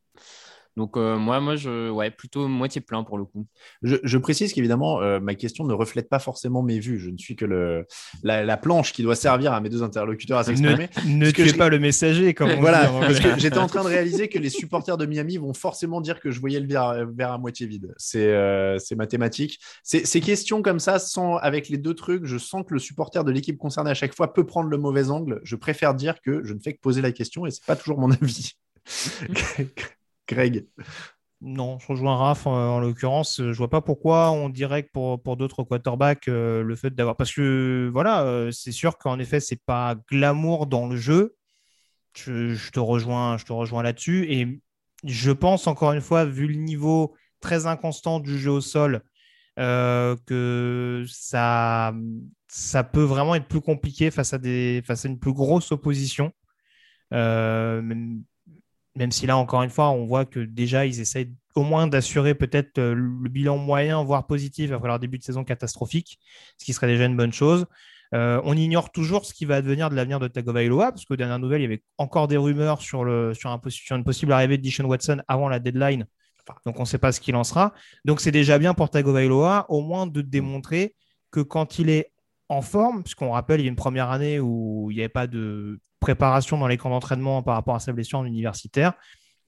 Donc, 0.77 0.97
euh, 0.97 1.17
moi, 1.17 1.41
moi 1.41 1.57
je, 1.57 1.89
ouais, 1.91 2.11
plutôt 2.11 2.49
moitié 2.49 2.81
plein 2.83 3.03
pour 3.03 3.17
le 3.17 3.25
coup. 3.25 3.47
Je, 3.83 3.97
je 4.03 4.19
précise 4.19 4.53
qu'évidemment, 4.53 5.01
euh, 5.01 5.21
ma 5.21 5.35
question 5.35 5.65
ne 5.65 5.73
reflète 5.73 6.09
pas 6.09 6.19
forcément 6.19 6.63
mes 6.63 6.79
vues. 6.79 6.99
Je 6.99 7.09
ne 7.11 7.17
suis 7.17 7.35
que 7.35 7.47
le, 7.47 7.87
la, 8.23 8.45
la 8.45 8.57
planche 8.59 8.93
qui 8.93 9.03
doit 9.03 9.17
servir 9.17 9.53
à 9.55 9.61
mes 9.61 9.71
deux 9.71 9.83
interlocuteurs 9.83 10.39
à 10.39 10.45
s'exprimer. 10.45 10.89
Ne, 11.07 11.27
ne 11.27 11.31
tuez 11.31 11.53
pas 11.55 11.69
le 11.71 11.79
messager, 11.79 12.35
comme 12.35 12.51
on 12.51 12.61
voilà, 12.61 12.87
dit 12.87 12.93
parce 13.01 13.21
que 13.21 13.39
j'étais 13.39 13.59
en 13.59 13.69
train 13.69 13.83
de 13.85 13.89
réaliser 13.97 14.29
que 14.29 14.39
les 14.39 14.51
supporters 14.51 14.99
de 14.99 15.07
Miami 15.07 15.39
vont 15.39 15.55
forcément 15.55 16.01
dire 16.03 16.21
que 16.21 16.31
je 16.31 16.41
voyais 16.41 16.61
le 16.61 16.67
verre, 16.69 17.07
verre 17.17 17.33
à 17.33 17.39
moitié 17.39 17.67
vide. 17.67 17.95
C'est 17.97 18.27
euh, 18.29 18.79
c'est 18.79 18.97
mathématique. 18.97 19.59
C'est- 19.83 20.05
Ces 20.07 20.21
questions 20.21 20.61
comme 20.63 20.79
ça, 20.79 20.99
sans, 20.99 21.37
avec 21.37 21.69
les 21.71 21.79
deux 21.79 21.95
trucs, 21.95 22.27
je 22.27 22.37
sens 22.39 22.65
que 22.69 22.75
le 22.75 22.81
supporter 22.81 23.25
de 23.25 23.31
l'équipe 23.33 23.57
concernée 23.57 23.91
à 23.91 23.95
chaque 23.95 24.15
fois 24.15 24.35
peut 24.35 24.45
prendre 24.45 24.69
le 24.69 24.77
mauvais 24.77 25.09
angle. 25.11 25.41
Je 25.43 25.57
préfère 25.57 25.95
dire 25.95 26.21
que 26.21 26.45
je 26.45 26.53
ne 26.53 26.59
fais 26.61 26.75
que 26.75 26.81
poser 26.81 27.01
la 27.01 27.13
question 27.13 27.47
et 27.47 27.51
c'est 27.51 27.65
pas 27.65 27.77
toujours 27.77 27.99
mon 27.99 28.11
avis. 28.23 28.53
Greg. 30.29 30.67
Non, 31.43 31.79
je 31.79 31.87
rejoins 31.89 32.17
Raph 32.17 32.47
en, 32.47 32.77
en 32.77 32.81
l'occurrence. 32.81 33.43
Je 33.43 33.57
vois 33.57 33.69
pas 33.69 33.83
pourquoi 33.83 34.31
on 34.31 34.49
dirait 34.49 34.85
que 34.85 34.91
pour, 34.93 35.37
d'autres 35.37 35.65
quarterbacks, 35.65 36.29
euh, 36.29 36.63
le 36.63 36.77
fait 36.77 36.95
d'avoir. 36.95 37.17
Parce 37.17 37.33
que 37.33 37.91
voilà, 37.93 38.23
euh, 38.23 38.51
c'est 38.51 38.73
sûr 38.73 38.97
qu'en 38.99 39.19
effet, 39.19 39.41
c'est 39.41 39.61
pas 39.65 39.97
glamour 40.11 40.67
dans 40.67 40.87
le 40.89 40.97
jeu. 40.97 41.37
Je, 42.15 42.71
te 42.71 42.81
rejoins, 42.81 43.37
je 43.37 43.45
te 43.45 43.53
rejoins 43.53 43.83
là-dessus. 43.83 44.27
Et 44.33 44.61
je 45.05 45.31
pense, 45.31 45.67
encore 45.67 45.93
une 45.93 46.01
fois, 46.01 46.25
vu 46.25 46.47
le 46.47 46.55
niveau 46.55 47.15
très 47.41 47.67
inconstant 47.67 48.21
du 48.21 48.39
jeu 48.39 48.53
au 48.53 48.61
sol, 48.63 49.03
euh, 49.59 50.17
que 50.27 51.05
ça, 51.09 51.93
peut 52.93 53.03
vraiment 53.03 53.35
être 53.35 53.47
plus 53.47 53.61
compliqué 53.61 54.11
face 54.11 54.33
à, 54.33 54.39
des, 54.39 54.83
une 55.05 55.19
plus 55.19 55.33
grosse 55.35 55.73
opposition. 55.73 56.33
Euh, 57.13 57.83
même, 58.97 59.13
si 59.13 59.27
là, 59.27 59.37
encore 59.37 59.63
une 59.63 59.71
fois, 59.71 59.91
on 59.91 60.07
voit 60.07 60.25
que 60.25 60.41
déjà, 60.41 60.87
ils 60.87 61.01
essayent 61.01 61.33
au 61.55 61.63
moins 61.63 61.87
d'assurer 61.87 62.35
peut-être 62.35 62.79
euh, 62.79 62.95
le 62.95 63.29
bilan 63.29 63.59
moyen, 63.59 64.03
voire 64.03 64.27
positif, 64.27 64.73
après 64.73 64.89
leur 64.89 64.99
début 64.99 65.19
de 65.19 65.23
saison 65.23 65.45
catastrophique, 65.45 66.19
ce 66.59 66.65
qui 66.65 66.73
serait 66.73 66.87
déjà 66.87 67.05
une 67.05 67.17
bonne 67.17 67.33
chose. 67.33 67.67
Euh, 68.15 68.41
on 68.45 68.57
ignore 68.57 68.93
toujours 68.93 69.27
ce 69.27 69.35
qui 69.35 69.45
va 69.45 69.57
advenir 69.57 69.91
de 69.91 69.97
l'avenir 69.97 70.19
de 70.19 70.29
Tagovailoa, 70.29 70.93
parce 70.93 71.05
qu'aux 71.05 71.17
dernières 71.17 71.39
nouvelles, 71.39 71.61
il 71.61 71.65
y 71.65 71.67
avait 71.67 71.83
encore 71.99 72.29
des 72.29 72.37
rumeurs 72.37 72.81
sur 72.81 73.05
une 73.05 74.05
possible 74.05 74.33
arrivée 74.33 74.57
de 74.59 74.63
Dishon 74.63 74.85
Watson 74.85 75.23
avant 75.29 75.49
la 75.49 75.59
deadline. 75.59 76.07
Donc, 76.65 76.79
on 76.79 76.83
ne 76.83 76.87
sait 76.87 76.99
pas 76.99 77.13
ce 77.13 77.21
qu'il 77.21 77.35
en 77.37 77.45
sera. 77.45 77.75
Donc, 78.05 78.21
c'est 78.21 78.31
déjà 78.31 78.59
bien 78.59 78.73
pour 78.73 78.89
Tagovailoa, 78.89 79.67
au 79.69 79.83
moins 79.83 80.07
de 80.07 80.21
démontrer 80.23 80.95
que 81.31 81.41
quand 81.41 81.79
il 81.79 81.91
est 81.91 82.13
en 82.49 82.63
forme, 82.63 83.03
puisqu'on 83.03 83.31
rappelle, 83.31 83.61
il 83.61 83.65
y 83.65 83.67
a 83.67 83.71
une 83.71 83.77
première 83.77 84.11
année 84.11 84.41
où 84.41 84.89
il 84.91 84.95
n'y 84.95 85.01
avait 85.01 85.09
pas 85.09 85.27
de 85.27 85.81
préparation 86.01 86.59
dans 86.59 86.69
les 86.69 86.77
camps 86.77 86.91
d'entraînement 86.91 87.43
par 87.43 87.55
rapport 87.55 87.75
à 87.75 87.81
sa 87.81 87.93
blessure 87.93 88.19
en 88.19 88.25
universitaire, 88.25 88.93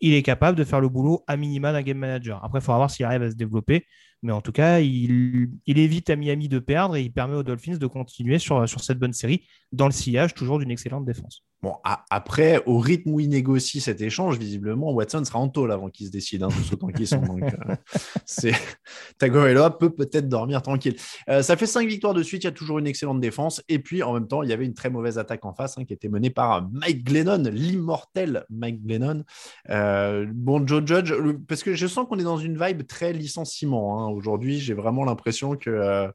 il 0.01 0.15
est 0.15 0.23
capable 0.23 0.57
de 0.57 0.65
faire 0.65 0.81
le 0.81 0.89
boulot 0.89 1.25
à 1.27 1.37
minima 1.37 1.73
d'un 1.73 1.83
game 1.83 1.99
manager. 1.99 2.43
Après, 2.45 2.61
il 2.61 2.63
faudra 2.63 2.79
voir 2.79 2.91
s'il 2.91 3.05
arrive 3.05 3.23
à 3.23 3.31
se 3.31 3.37
développer. 3.37 3.87
Mais 4.23 4.33
en 4.33 4.41
tout 4.41 4.53
cas, 4.53 4.81
il, 4.81 5.51
évite 5.67 6.11
à 6.11 6.17
Miami 6.17 6.49
de 6.49 6.59
perdre 6.59 6.97
et 6.97 7.03
il 7.03 7.13
permet 7.13 7.37
aux 7.37 7.43
Dolphins 7.45 7.77
de 7.77 7.87
continuer 7.87 8.39
sur 8.39 8.67
cette 8.69 8.99
bonne 8.99 9.13
série 9.13 9.47
dans 9.71 9.87
le 9.87 9.93
sillage 9.93 10.35
toujours 10.35 10.59
d'une 10.59 10.71
excellente 10.71 11.05
défense. 11.05 11.45
Bon, 11.61 11.75
après, 12.09 12.63
au 12.67 12.79
rythme 12.79 13.11
où 13.11 13.19
il 13.19 13.29
négocie 13.31 13.81
cet 13.81 14.01
échange, 14.01 14.39
visiblement, 14.39 14.93
Watson 14.93 15.25
sera 15.25 15.41
en 15.41 15.49
tôle 15.49 15.73
avant 15.73 15.89
qu'il 15.89 16.07
se 16.07 16.13
décide, 16.13 16.45
hein, 16.45 16.49
tous 16.51 16.75
autant 16.75 16.87
qu'ils 16.87 17.09
sont. 17.09 17.21
Donc, 17.21 17.43
euh. 17.43 18.53
Tagovailoa 19.19 19.77
peut 19.77 19.91
peut-être 19.91 20.29
dormir 20.29 20.63
tranquille. 20.63 20.95
Euh, 21.29 21.43
ça 21.43 21.57
fait 21.57 21.67
cinq 21.67 21.89
victoires 21.89 22.15
de 22.15 22.23
suite, 22.23 22.45
il 22.45 22.47
y 22.47 22.49
a 22.49 22.53
toujours 22.53 22.79
une 22.79 22.87
excellente 22.87 23.21
défense. 23.21 23.61
Et 23.69 23.81
puis, 23.81 24.05
en 24.05 24.13
même 24.15 24.29
temps, 24.29 24.45
il 24.45 24.51
y 24.51 24.53
avait 24.53 24.67
une 24.67 24.75
très 24.75 24.89
mauvaise 24.89 25.19
attaque 25.19 25.45
en 25.45 25.53
face 25.53 25.77
hein, 25.79 25.85
qui 25.85 25.93
était 25.93 26.09
menée 26.09 26.31
par 26.31 26.69
Mike 26.71 27.03
Glennon, 27.03 27.43
l'immortel 27.51 28.45
Mike 28.51 28.87
Glennon. 28.87 29.25
Euh, 29.71 30.27
bon, 30.33 30.65
Joe 30.65 30.85
Judge, 30.87 31.13
parce 31.49 31.65
que 31.65 31.75
je 31.75 31.89
sens 31.89 32.07
qu'on 32.09 32.21
est 32.21 32.25
dans 32.25 32.39
une 32.39 32.57
vibe 32.57 32.87
très 32.87 33.13
licenciement. 33.13 34.01
hein. 34.01 34.11
Aujourd'hui, 34.13 34.61
j'ai 34.61 34.75
vraiment 34.75 35.05
l'impression 35.05 35.57
que... 35.57 36.09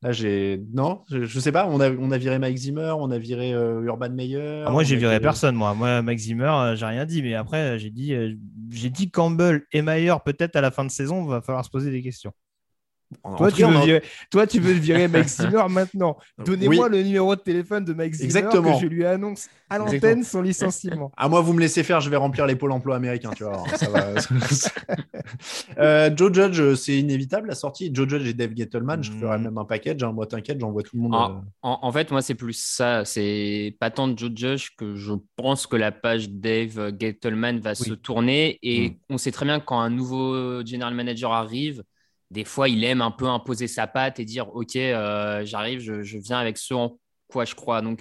Là, 0.00 0.12
j'ai. 0.12 0.62
Non, 0.72 1.02
je, 1.10 1.24
je 1.24 1.40
sais 1.40 1.50
pas. 1.50 1.66
On 1.66 1.80
a, 1.80 1.90
on 1.90 2.12
a 2.12 2.18
viré 2.18 2.38
Mike 2.38 2.56
Zimmer, 2.56 2.94
on 2.98 3.10
a 3.10 3.18
viré 3.18 3.52
euh, 3.52 3.82
Urban 3.82 4.10
Meyer. 4.10 4.62
Ah, 4.64 4.70
moi, 4.70 4.84
j'ai 4.84 4.94
viré 4.96 5.14
viré- 5.16 5.22
personne. 5.22 5.56
Moi, 5.56 5.74
moi 5.74 6.02
Max 6.02 6.22
Zimmer, 6.22 6.44
euh, 6.44 6.76
j'ai 6.76 6.86
rien 6.86 7.04
dit. 7.04 7.20
Mais 7.22 7.34
après, 7.34 7.58
euh, 7.74 7.78
j'ai 7.78 7.90
dit, 7.90 8.14
euh, 8.14 8.32
j'ai 8.70 8.90
dit 8.90 9.10
Campbell 9.10 9.62
et 9.72 9.82
Mayer, 9.82 10.14
peut-être 10.24 10.54
à 10.54 10.60
la 10.60 10.70
fin 10.70 10.84
de 10.84 10.90
saison, 10.90 11.24
va 11.24 11.40
falloir 11.40 11.64
se 11.64 11.70
poser 11.70 11.90
des 11.90 12.00
questions. 12.02 12.32
Toi 13.36 13.50
tu, 13.50 13.64
veux 13.64 13.80
virer... 13.80 14.02
Toi, 14.30 14.46
tu 14.46 14.60
veux 14.60 14.72
virer 14.72 15.08
Mike 15.08 15.28
Zimmer 15.28 15.64
maintenant. 15.70 16.18
Donnez-moi 16.44 16.88
le 16.88 17.02
numéro 17.02 17.34
de 17.34 17.40
téléphone 17.40 17.84
de 17.84 17.94
Mike 17.94 18.14
Zimmer 18.14 18.26
Exactement. 18.26 18.74
que 18.74 18.82
je 18.82 18.86
lui 18.86 19.06
annonce 19.06 19.48
à 19.70 19.78
l'antenne 19.78 20.22
son 20.24 20.42
licenciement. 20.42 21.10
À 21.16 21.28
moi, 21.28 21.40
vous 21.40 21.54
me 21.54 21.60
laissez 21.60 21.82
faire, 21.82 22.00
je 22.00 22.10
vais 22.10 22.16
remplir 22.16 22.46
les 22.46 22.56
pôles 22.56 22.72
emploi 22.72 22.96
américains, 22.96 23.30
tu 23.34 23.44
vois. 23.44 23.64
Ça 23.76 23.88
va. 23.88 24.08
euh, 25.78 26.10
Joe 26.14 26.32
Judge, 26.32 26.74
c'est 26.74 26.98
inévitable 26.98 27.48
la 27.48 27.54
sortie. 27.54 27.90
Joe 27.92 28.08
Judge 28.08 28.26
et 28.28 28.34
Dave 28.34 28.52
Gettleman, 28.54 29.02
je 29.02 29.12
ferai 29.12 29.38
hmm. 29.38 29.42
même 29.42 29.58
un 29.58 29.64
package. 29.64 30.02
Hein. 30.02 30.12
Moi, 30.12 30.26
t'inquiète, 30.26 30.60
j'envoie 30.60 30.82
tout 30.82 30.96
le 30.96 31.02
monde. 31.02 31.14
En, 31.14 31.30
euh. 31.30 31.40
en, 31.62 31.92
fait, 31.92 32.10
moi, 32.10 32.20
c'est 32.20 32.34
plus 32.34 32.52
ça. 32.52 33.04
C'est 33.06 33.74
pas 33.80 33.90
tant 33.90 34.08
de 34.08 34.18
Joe 34.18 34.30
Judge 34.34 34.70
que 34.76 34.96
je 34.96 35.14
pense 35.36 35.66
que 35.66 35.76
la 35.76 35.92
page 35.92 36.28
Dave 36.28 36.92
Gettleman 36.98 37.58
va 37.58 37.74
se 37.74 37.94
tourner. 37.94 38.58
Et 38.62 38.90
hmm. 38.90 38.94
on 39.10 39.18
sait 39.18 39.32
très 39.32 39.46
bien 39.46 39.60
quand 39.60 39.80
un 39.80 39.90
nouveau 39.90 40.64
general 40.64 40.94
manager 40.94 41.32
arrive, 41.32 41.82
des 42.30 42.44
fois, 42.44 42.68
il 42.68 42.84
aime 42.84 43.00
un 43.00 43.10
peu 43.10 43.26
imposer 43.26 43.68
sa 43.68 43.86
patte 43.86 44.20
et 44.20 44.24
dire 44.24 44.54
Ok, 44.54 44.76
euh, 44.76 45.44
j'arrive, 45.44 45.80
je, 45.80 46.18
viens 46.18 46.38
avec 46.38 46.58
ce 46.58 46.74
en 46.74 46.98
quoi 47.28 47.44
je 47.44 47.54
crois. 47.54 47.80
Donc, 47.82 48.00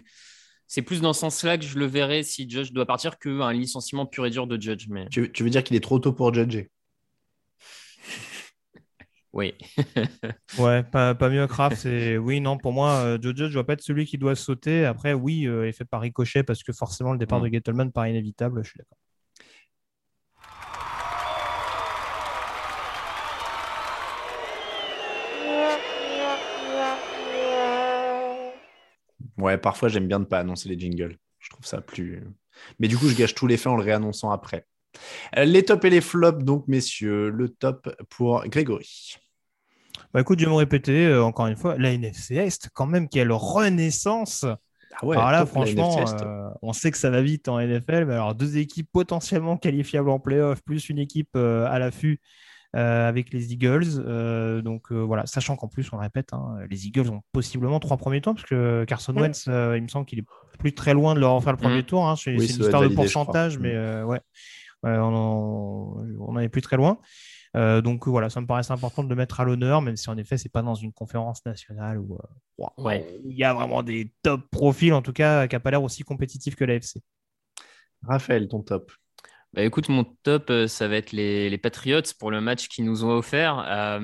c'est 0.67 0.81
plus 0.81 1.01
dans 1.01 1.13
ce 1.13 1.21
sens-là 1.21 1.57
que 1.57 1.63
je 1.63 1.79
le 1.79 1.85
verrai 1.85 2.23
si 2.23 2.49
Judge 2.49 2.71
doit 2.71 2.85
partir 2.85 3.19
qu'un 3.19 3.53
licenciement 3.53 4.05
pur 4.05 4.25
et 4.25 4.29
dur 4.29 4.47
de 4.47 4.61
Judge. 4.61 4.87
Mais... 4.89 5.07
Tu, 5.09 5.31
veux 5.39 5.49
dire 5.49 5.63
qu'il 5.63 5.75
est 5.75 5.81
trop 5.81 5.99
tôt 5.99 6.13
pour 6.13 6.33
judger? 6.33 6.69
Oui. 9.33 9.53
ouais, 10.57 10.81
pas, 10.81 11.13
mieux 11.29 11.45
Kraft. 11.45 11.85
Oui, 12.19 12.41
non, 12.41 12.57
pour 12.57 12.73
moi, 12.73 12.93
euh, 13.03 13.19
Judge 13.21 13.43
ne 13.43 13.49
doit 13.49 13.65
pas 13.65 13.73
être 13.73 13.83
celui 13.83 14.07
qui 14.07 14.17
doit 14.17 14.35
sauter. 14.35 14.83
Après, 14.83 15.13
oui, 15.13 15.45
euh, 15.45 15.67
il 15.67 15.73
fait 15.73 15.85
par 15.85 16.01
ricochet 16.01 16.41
parce 16.41 16.63
que 16.63 16.73
forcément, 16.73 17.11
le 17.11 17.19
départ 17.19 17.39
mm. 17.39 17.43
de 17.43 17.53
Gettleman 17.53 17.91
paraît 17.91 18.09
inévitable. 18.09 18.63
Je 18.63 18.69
suis 18.69 18.79
d'accord. 18.79 18.97
Ouais, 29.37 29.57
parfois 29.57 29.89
j'aime 29.89 30.07
bien 30.07 30.19
ne 30.19 30.25
pas 30.25 30.39
annoncer 30.39 30.69
les 30.69 30.79
jingles. 30.79 31.17
Je 31.39 31.49
trouve 31.49 31.65
ça 31.65 31.81
plus. 31.81 32.23
Mais 32.79 32.87
du 32.87 32.97
coup, 32.97 33.07
je 33.07 33.15
gâche 33.15 33.35
tous 33.35 33.47
les 33.47 33.57
faits 33.57 33.67
en 33.67 33.75
le 33.75 33.83
réannonçant 33.83 34.31
après. 34.31 34.65
Euh, 35.37 35.45
les 35.45 35.63
tops 35.63 35.85
et 35.85 35.89
les 35.89 36.01
flops, 36.01 36.43
donc, 36.43 36.67
messieurs. 36.67 37.29
Le 37.29 37.49
top 37.49 37.89
pour 38.09 38.43
Grégory. 38.47 39.15
Bah 40.13 40.21
écoute, 40.21 40.39
je 40.39 40.45
vais 40.45 40.51
me 40.51 40.55
répéter 40.55 41.07
euh, 41.07 41.23
encore 41.23 41.47
une 41.47 41.55
fois, 41.55 41.77
la 41.77 41.91
NFC 41.91 42.35
Est, 42.35 42.69
quand 42.73 42.85
même, 42.85 43.09
quelle 43.09 43.31
renaissance. 43.31 44.45
Ah 44.99 45.05
ouais, 45.05 45.17
alors 45.17 45.31
là, 45.31 45.45
franchement, 45.45 45.97
euh, 45.99 46.49
on 46.61 46.73
sait 46.73 46.91
que 46.91 46.97
ça 46.97 47.09
va 47.09 47.21
vite 47.21 47.47
en 47.49 47.59
NFL, 47.59 48.05
mais 48.05 48.13
alors 48.13 48.33
deux 48.33 48.57
équipes 48.57 48.89
potentiellement 48.91 49.57
qualifiables 49.57 50.09
en 50.09 50.19
playoff, 50.19 50.63
plus 50.63 50.89
une 50.89 50.97
équipe 50.97 51.35
à 51.35 51.77
l'affût 51.77 52.19
avec 52.77 53.33
les 53.33 53.53
Eagles. 53.53 54.03
Euh, 54.05 54.61
donc 54.61 54.91
euh, 54.91 54.95
voilà, 54.95 55.25
sachant 55.25 55.55
qu'en 55.55 55.67
plus, 55.67 55.91
on 55.91 55.97
le 55.97 56.03
répète, 56.03 56.33
hein, 56.33 56.57
les 56.69 56.87
Eagles 56.87 57.09
ont 57.09 57.21
possiblement 57.31 57.79
trois 57.79 57.97
premiers 57.97 58.21
tours, 58.21 58.35
parce 58.35 58.45
que 58.45 58.85
Carson 58.85 59.15
Wentz, 59.15 59.45
il 59.47 59.81
me 59.81 59.87
semble 59.87 60.05
qu'il 60.05 60.19
est 60.19 60.25
plus 60.59 60.73
très 60.73 60.93
loin 60.93 61.15
de 61.15 61.19
leur 61.19 61.33
en 61.33 61.41
faire 61.41 61.53
le 61.53 61.57
premier 61.57 61.81
mm. 61.81 61.85
tour. 61.85 62.07
Hein. 62.07 62.15
C'est 62.15 62.33
une 62.33 62.41
histoire 62.41 62.81
de 62.81 62.89
pourcentage, 62.89 63.57
mais 63.57 63.73
mm. 63.73 64.05
ouais, 64.05 64.21
on 64.83 66.31
n'en 66.33 66.39
est 66.39 66.49
plus 66.49 66.61
très 66.61 66.77
loin. 66.77 66.99
donc 67.55 68.07
voilà, 68.07 68.29
ça 68.29 68.41
me 68.41 68.45
paraissait 68.45 68.73
important 68.73 69.03
de 69.03 69.09
le 69.09 69.15
mettre 69.15 69.39
à 69.39 69.43
l'honneur, 69.43 69.81
même 69.81 69.95
si 69.95 70.09
en 70.09 70.17
effet, 70.17 70.37
c'est 70.37 70.51
pas 70.51 70.61
dans 70.61 70.75
une 70.75 70.93
conférence 70.93 71.43
nationale 71.45 71.97
où 71.99 72.19
il 72.87 73.35
y 73.35 73.43
a 73.43 73.53
vraiment 73.53 73.81
des 73.81 74.13
top 74.21 74.41
profils, 74.51 74.93
en 74.93 75.01
tout 75.01 75.13
cas, 75.13 75.47
qui 75.47 75.55
n'a 75.55 75.59
pas 75.59 75.71
l'air 75.71 75.83
aussi 75.83 76.03
compétitif 76.03 76.55
que 76.55 76.63
l'AFC. 76.63 77.01
Raphaël, 78.03 78.47
ton 78.47 78.61
top 78.61 78.91
bah, 79.53 79.63
écoute, 79.63 79.89
mon 79.89 80.03
top, 80.23 80.49
euh, 80.49 80.67
ça 80.67 80.87
va 80.87 80.97
être 80.97 81.11
les, 81.11 81.49
les, 81.49 81.57
Patriots 81.57 82.01
pour 82.19 82.31
le 82.31 82.41
match 82.41 82.67
qu'ils 82.67 82.85
nous 82.85 83.05
ont 83.05 83.11
offert. 83.11 83.63
Euh, 83.67 83.99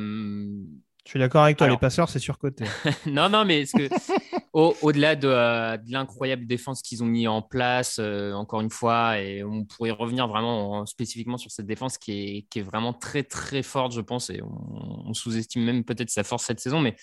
Je 1.05 1.09
suis 1.09 1.19
d'accord 1.19 1.43
avec 1.43 1.57
toi, 1.57 1.67
les 1.67 1.77
passeurs, 1.77 2.09
c'est 2.09 2.19
surcoté. 2.19 2.65
non, 3.05 3.29
non, 3.29 3.45
mais 3.45 3.65
que, 3.65 3.89
au-delà 4.53 5.15
de, 5.15 5.27
euh, 5.27 5.77
de 5.77 5.91
l'incroyable 5.91 6.47
défense 6.47 6.81
qu'ils 6.81 7.03
ont 7.03 7.07
mis 7.07 7.27
en 7.27 7.41
place, 7.41 7.99
encore 7.99 8.61
une 8.61 8.69
fois, 8.69 9.19
et 9.19 9.43
on 9.43 9.65
pourrait 9.65 9.91
revenir 9.91 10.27
vraiment 10.27 10.85
spécifiquement 10.85 11.37
sur 11.37 11.51
cette 11.51 11.67
défense 11.67 11.97
qui 11.97 12.11
est, 12.11 12.47
qui 12.49 12.59
est, 12.59 12.63
vraiment 12.63 12.93
très, 12.93 13.23
très 13.23 13.63
forte, 13.63 13.93
je 13.93 14.01
pense, 14.01 14.29
et 14.29 14.41
on, 14.41 15.09
on 15.09 15.13
sous-estime 15.13 15.63
même 15.63 15.83
peut-être 15.83 16.09
sa 16.09 16.23
force 16.23 16.45
cette 16.45 16.61
saison, 16.61 16.79
mais 16.79 16.95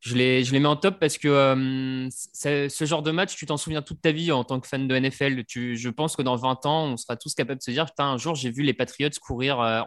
je 0.00 0.14
les, 0.14 0.44
je 0.44 0.56
mets 0.56 0.64
en 0.66 0.76
top 0.76 0.98
parce 1.00 1.18
que 1.18 1.28
euh, 1.28 2.08
ce 2.10 2.84
genre 2.84 3.02
de 3.02 3.10
match, 3.10 3.34
tu 3.36 3.46
t'en 3.46 3.56
souviens 3.56 3.82
toute 3.82 4.00
ta 4.00 4.12
vie 4.12 4.30
en 4.32 4.44
tant 4.44 4.60
que 4.60 4.68
fan 4.68 4.86
de 4.86 4.98
NFL. 4.98 5.42
Je 5.48 5.88
pense 5.88 6.16
que 6.16 6.22
dans 6.22 6.36
20 6.36 6.66
ans, 6.66 6.84
on 6.86 6.96
sera 6.96 7.16
tous 7.16 7.34
capables 7.34 7.58
de 7.58 7.64
se 7.64 7.70
dire 7.70 7.86
un 7.98 8.16
jour, 8.18 8.34
j'ai 8.34 8.50
vu 8.50 8.62
les 8.62 8.74
Patriots 8.74 9.10
courir, 9.20 9.60
euh, 9.60 9.82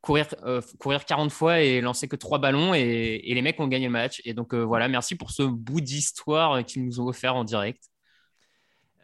courir, 0.00 0.26
euh, 0.44 0.60
courir 0.78 1.04
40 1.04 1.30
fois 1.32 1.60
et 1.60 1.80
lancer 1.80 2.08
que 2.08 2.16
3 2.16 2.38
ballons 2.38 2.74
et, 2.74 3.20
et 3.24 3.34
les 3.34 3.42
mecs 3.42 3.60
ont 3.60 3.68
gagné 3.68 3.86
le 3.86 3.92
match. 3.92 4.22
Et 4.24 4.34
donc 4.34 4.54
voilà, 4.54 4.88
merci 4.88 5.14
pour 5.14 5.30
ce 5.30 5.42
bout 5.42 5.80
d'histoire 5.80 6.64
qu'ils 6.64 6.84
nous 6.84 7.00
ont 7.00 7.06
offert 7.08 7.36
en 7.36 7.44
direct. 7.44 7.82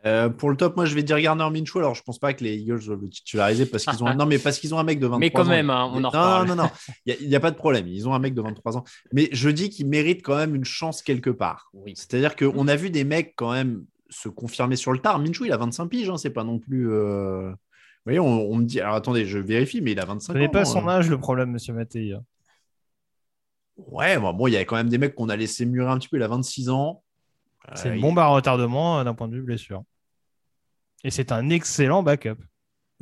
Euh, 0.07 0.29
pour 0.29 0.51
le 0.51 0.57
top, 0.57 0.77
moi, 0.77 0.85
je 0.85 0.95
vais 0.95 1.03
dire 1.03 1.19
Garner 1.19 1.49
Minshew. 1.51 1.79
Alors, 1.79 1.95
je 1.95 2.03
pense 2.03 2.19
pas 2.19 2.35
que 2.35 2.45
les 2.45 2.57
Eagles 2.57 2.85
doivent 2.85 3.01
le 3.01 3.09
titulariser 3.09 3.65
parce 3.65 3.85
qu'ils 3.85 4.05
ont 4.05 4.15
non, 4.15 4.27
mais 4.27 4.39
parce 4.39 4.59
qu'ils 4.59 4.75
ont 4.75 4.79
un 4.79 4.85
mec 4.85 4.99
de 4.99 5.07
23 5.07 5.17
ans. 5.17 5.21
Mais 5.21 5.31
quand 5.31 5.45
même, 5.45 5.71
hein, 5.71 5.91
on 5.93 6.05
en 6.05 6.09
reparle. 6.09 6.49
Non, 6.49 6.57
non, 6.57 6.65
non, 6.65 6.71
il 7.07 7.29
n'y 7.29 7.35
a, 7.35 7.41
pas 7.41 7.51
de 7.51 7.57
problème. 7.57 7.87
Ils 7.89 8.07
ont 8.07 8.15
un 8.15 8.19
mec 8.19 8.35
de 8.35 8.43
23 8.43 8.77
ans. 8.77 8.85
Mais 9.13 9.29
je 9.33 9.49
dis 9.49 9.71
qu'il 9.71 9.89
mérite 9.89 10.23
quand 10.23 10.37
même 10.37 10.55
une 10.55 10.65
chance 10.65 11.03
quelque 11.03 11.31
part. 11.31 11.71
Oui. 11.73 11.95
C'est-à-dire 11.97 12.37
qu'on 12.37 12.69
a 12.69 12.77
vu 12.77 12.91
des 12.91 13.05
mecs 13.05 13.35
quand 13.35 13.53
même 13.53 13.85
se 14.11 14.29
confirmer 14.29 14.77
sur 14.77 14.93
le 14.93 14.99
tard. 14.99 15.19
Minshew, 15.19 15.47
il 15.47 15.53
a 15.53 15.57
25 15.57 15.87
piges. 15.87 16.11
Hein, 16.11 16.19
c'est 16.19 16.31
pas 16.31 16.45
non 16.45 16.59
plus. 16.59 16.93
Euh, 16.93 17.51
vous 17.51 18.11
voyez, 18.11 18.21
on, 18.21 18.57
me 18.57 18.65
dit. 18.65 18.81
Alors, 18.81 18.97
attendez, 18.97 19.25
je 19.25 19.39
vérifie, 19.39 19.81
mais 19.81 19.93
il 19.93 20.01
a 20.01 20.05
25 20.05 20.33
ans. 20.33 20.35
Ce 20.35 20.39
n'est 20.39 20.51
pas 20.51 20.67
son 20.67 20.87
hein. 20.87 20.97
âge 20.97 21.09
le 21.09 21.19
problème, 21.19 21.51
monsieur 21.51 21.73
Mattei. 21.73 22.15
Ouais, 23.77 24.19
bon, 24.19 24.47
il 24.47 24.53
y 24.53 24.57
a 24.57 24.65
quand 24.65 24.77
même 24.77 24.91
des 24.91 24.99
mecs 24.99 25.15
qu'on 25.15 25.31
a 25.31 25.37
laissé 25.37 25.65
mûrir 25.65 25.91
un 25.91 25.99
petit 25.99 26.09
peu. 26.09 26.19
Il 26.19 26.23
a 26.23 26.29
26 26.29 26.69
ans. 26.69 27.03
C'est 27.75 27.95
une 27.95 28.01
bombe 28.03 28.19
à 28.19 28.27
retardement 28.27 28.99
euh, 28.99 29.05
d'un 29.05 29.15
point 29.15 29.27
de 29.27 29.35
vue 29.35 29.43
blessure. 29.43 29.83
Et 31.05 31.11
c'est 31.11 31.33
un 31.33 31.51
excellent 31.51 32.03
backup. 32.03 32.39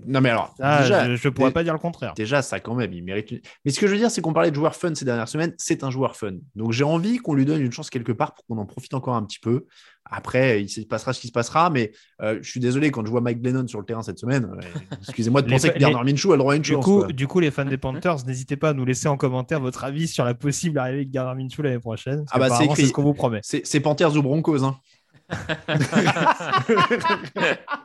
Non, 0.06 0.20
mais 0.20 0.30
alors, 0.30 0.54
je 0.58 1.28
ne 1.28 1.30
pourrais 1.30 1.52
pas 1.52 1.62
dire 1.62 1.72
le 1.72 1.78
contraire. 1.78 2.14
Déjà, 2.14 2.42
ça, 2.42 2.60
quand 2.60 2.74
même, 2.74 2.92
il 2.92 3.04
mérite. 3.04 3.46
Mais 3.64 3.70
ce 3.70 3.78
que 3.78 3.86
je 3.86 3.92
veux 3.92 3.98
dire, 3.98 4.10
c'est 4.10 4.20
qu'on 4.20 4.32
parlait 4.32 4.50
de 4.50 4.56
joueur 4.56 4.74
fun 4.74 4.94
ces 4.94 5.04
dernières 5.04 5.28
semaines. 5.28 5.54
C'est 5.58 5.84
un 5.84 5.90
joueur 5.90 6.16
fun. 6.16 6.32
Donc, 6.56 6.72
j'ai 6.72 6.82
envie 6.82 7.18
qu'on 7.18 7.34
lui 7.34 7.44
donne 7.44 7.60
une 7.60 7.72
chance 7.72 7.90
quelque 7.90 8.12
part 8.12 8.34
pour 8.34 8.44
qu'on 8.46 8.58
en 8.58 8.66
profite 8.66 8.94
encore 8.94 9.14
un 9.14 9.22
petit 9.22 9.38
peu. 9.38 9.66
Après, 10.04 10.62
il 10.62 10.68
se 10.68 10.80
passera 10.80 11.12
ce 11.12 11.20
qui 11.20 11.28
se 11.28 11.32
passera. 11.32 11.70
Mais 11.70 11.92
euh, 12.22 12.38
je 12.42 12.50
suis 12.50 12.58
désolé, 12.58 12.90
quand 12.90 13.04
je 13.04 13.10
vois 13.10 13.20
Mike 13.20 13.42
Glennon 13.42 13.68
sur 13.68 13.78
le 13.78 13.84
terrain 13.84 14.02
cette 14.02 14.18
semaine, 14.18 14.50
excusez-moi 15.00 15.42
de 15.42 15.50
penser 15.50 15.70
que 15.70 15.78
Bernard 15.78 16.04
Minshew 16.04 16.32
a 16.32 16.36
le 16.36 16.38
droit 16.38 16.54
à 16.54 16.56
une 16.56 16.62
du 16.62 16.72
chance. 16.72 16.84
Coup, 16.84 17.12
du 17.12 17.28
coup, 17.28 17.40
les 17.40 17.50
fans 17.50 17.64
des 17.64 17.78
Panthers, 17.78 18.26
n'hésitez 18.26 18.56
pas 18.56 18.70
à 18.70 18.72
nous 18.72 18.84
laisser 18.84 19.08
en 19.08 19.16
commentaire 19.16 19.60
votre 19.60 19.84
avis 19.84 20.08
sur 20.08 20.24
la 20.24 20.34
possible 20.34 20.78
arrivée 20.78 21.04
de 21.04 21.12
Gardner 21.12 21.44
Minshew 21.44 21.62
l'année 21.62 21.78
prochaine. 21.78 22.24
Ah, 22.30 22.38
bah, 22.38 22.48
c'est 22.50 22.86
ce 22.86 22.92
qu'on 22.92 23.02
vous 23.02 23.14
promet. 23.14 23.40
C'est 23.42 23.80
Panthers 23.80 24.16
ou 24.16 24.22
Broncos. 24.22 24.64
Hein. 24.64 24.78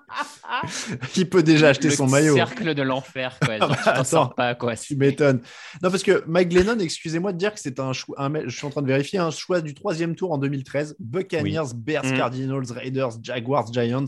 il 1.15 1.29
peut 1.29 1.43
déjà 1.43 1.69
acheter 1.69 1.89
son 1.89 2.07
maillot. 2.07 2.35
Cercle 2.35 2.73
de 2.73 2.81
l'enfer, 2.81 3.37
quoi. 3.43 4.03
Genre, 4.03 4.35
pas, 4.35 4.55
quoi. 4.55 4.75
Tu 4.75 4.95
m'étonnes. 4.95 5.41
Non, 5.81 5.89
parce 5.91 6.03
que 6.03 6.23
Mike 6.27 6.49
Glennon, 6.49 6.79
excusez-moi 6.79 7.33
de 7.33 7.37
dire 7.37 7.53
que 7.53 7.59
c'est 7.59 7.79
un 7.79 7.93
choix, 7.93 8.29
je 8.45 8.55
suis 8.55 8.65
en 8.65 8.69
train 8.69 8.81
de 8.81 8.87
vérifier, 8.87 9.19
un 9.19 9.31
choix 9.31 9.61
du 9.61 9.73
troisième 9.73 10.15
tour 10.15 10.31
en 10.31 10.37
2013. 10.37 10.95
Buccaneers, 10.99 11.73
Bears, 11.75 12.05
mm. 12.05 12.17
Cardinals, 12.17 12.71
Raiders, 12.71 13.11
Jaguars, 13.21 13.71
Giants. 13.71 14.05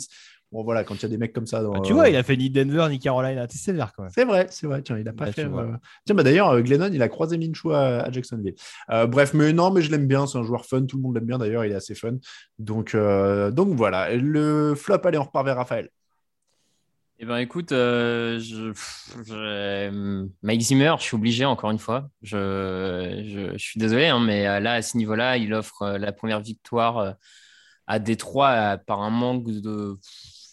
Bon, 0.52 0.64
voilà, 0.64 0.84
quand 0.84 0.96
il 0.96 1.02
y 1.04 1.06
a 1.06 1.10
des 1.10 1.18
mecs 1.18 1.34
comme 1.34 1.46
ça. 1.46 1.62
Bah, 1.62 1.80
tu 1.84 1.94
vois, 1.94 2.10
il 2.10 2.16
a 2.16 2.24
fait 2.24 2.36
ni 2.36 2.50
Denver 2.50 2.88
ni 2.90 2.98
Carolina. 2.98 3.46
C'est 3.50 3.60
sévère 3.60 3.94
quand 3.96 4.04
même. 4.04 4.12
C'est 4.14 4.26
vrai, 4.26 4.48
c'est 4.50 4.66
vrai. 4.66 4.82
Tiens, 4.82 4.98
il 4.98 5.08
a 5.08 5.14
pas 5.14 5.32
fait. 5.32 5.46
Euh, 5.46 5.74
tiens, 6.06 6.16
bah, 6.16 6.24
d'ailleurs, 6.24 6.50
euh, 6.50 6.62
Glennon, 6.62 6.90
il 6.92 7.02
a 7.04 7.08
croisé 7.08 7.38
Minshew 7.38 7.72
à, 7.72 8.10
Jacksonville. 8.12 8.56
Euh, 8.90 9.06
bref, 9.06 9.36
mais 9.36 9.54
non, 9.54 9.70
mais 9.70 9.84
je 9.84 9.92
l'aime 9.92 10.08
bien. 10.08 10.26
C'est 10.26 10.40
un 10.40 10.44
joueur 10.44 10.66
fun. 10.66 10.86
Tout 10.86 10.98
le 10.98 11.04
monde 11.04 11.14
l'aime 11.14 11.26
bien 11.26 11.38
d'ailleurs. 11.38 11.66
Il 11.66 11.72
est 11.72 11.76
assez 11.76 11.94
fun. 11.94 12.16
Donc, 12.58 12.96
donc 12.96 13.76
voilà. 13.76 14.16
Le 14.16 14.74
flop, 14.76 15.02
allez, 15.04 15.20
on 15.20 15.24
repart 15.24 15.46
vers 15.46 15.58
Raphaël. 15.58 15.90
Eh 17.22 17.26
ben 17.26 17.38
écoute, 17.38 17.72
je, 17.72 18.72
Mike 20.42 20.62
Zimmer, 20.62 20.96
je 21.00 21.04
suis 21.04 21.16
obligé 21.16 21.44
encore 21.46 21.70
une 21.72 21.80
fois. 21.80 22.10
Je, 22.22 23.52
je 23.54 23.58
suis 23.58 23.78
désolé, 23.80 24.08
hein, 24.08 24.20
mais 24.20 24.44
là 24.62 24.74
à 24.74 24.82
ce 24.82 24.96
niveau-là, 24.98 25.36
il 25.38 25.54
offre 25.54 25.98
la 25.98 26.14
première 26.14 26.40
victoire 26.40 27.16
à 27.88 28.00
Détroit 28.00 28.78
par 28.88 29.02
un 29.02 29.10
manque 29.10 29.46
de 29.52 29.98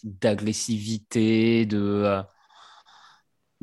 d'agressivité, 0.05 1.67
de 1.67 2.23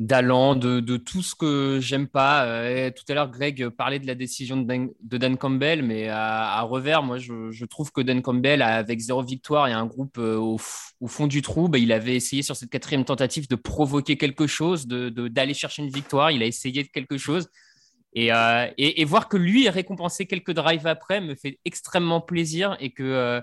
euh, 0.00 0.04
d'allant, 0.04 0.54
de, 0.54 0.96
tout 0.96 1.22
ce 1.22 1.34
que 1.34 1.78
j'aime 1.80 2.08
pas. 2.08 2.44
Euh, 2.46 2.90
tout 2.90 3.04
à 3.08 3.14
l'heure, 3.14 3.30
Greg 3.30 3.68
parlait 3.70 3.98
de 3.98 4.06
la 4.06 4.14
décision 4.14 4.56
de 4.56 5.18
Dan, 5.18 5.36
Campbell, 5.36 5.82
mais 5.82 6.08
à, 6.08 6.60
revers, 6.62 7.02
moi, 7.02 7.18
je, 7.18 7.64
trouve 7.64 7.92
que 7.92 8.00
Dan 8.00 8.22
Campbell, 8.22 8.62
avec 8.62 9.00
zéro 9.00 9.22
victoire 9.22 9.68
et 9.68 9.72
un 9.72 9.86
groupe 9.86 10.18
euh, 10.18 10.36
au, 10.36 10.58
fond 10.58 11.26
du 11.26 11.42
trou, 11.42 11.68
bah, 11.68 11.78
il 11.78 11.92
avait 11.92 12.16
essayé 12.16 12.42
sur 12.42 12.56
cette 12.56 12.70
quatrième 12.70 13.04
tentative 13.04 13.48
de 13.48 13.56
provoquer 13.56 14.16
quelque 14.16 14.46
chose, 14.46 14.86
d'aller 14.86 15.10
de, 15.10 15.28
d'aller 15.28 15.54
chercher 15.54 15.82
une 15.82 15.90
victoire. 15.90 16.30
Il 16.30 16.42
a 16.42 16.46
essayé 16.46 16.84
quelque 16.86 17.18
chose. 17.18 17.48
Et, 18.16 18.28
et, 18.28 19.00
et, 19.00 19.04
voir 19.04 19.28
que 19.28 19.36
lui 19.36 19.66
est 19.66 19.70
récompensé 19.70 20.26
quelques 20.26 20.52
drives 20.52 20.86
après 20.86 21.20
me 21.20 21.34
fait 21.34 21.58
extrêmement 21.64 22.20
plaisir 22.20 22.76
et 22.78 22.90
que 22.90 23.42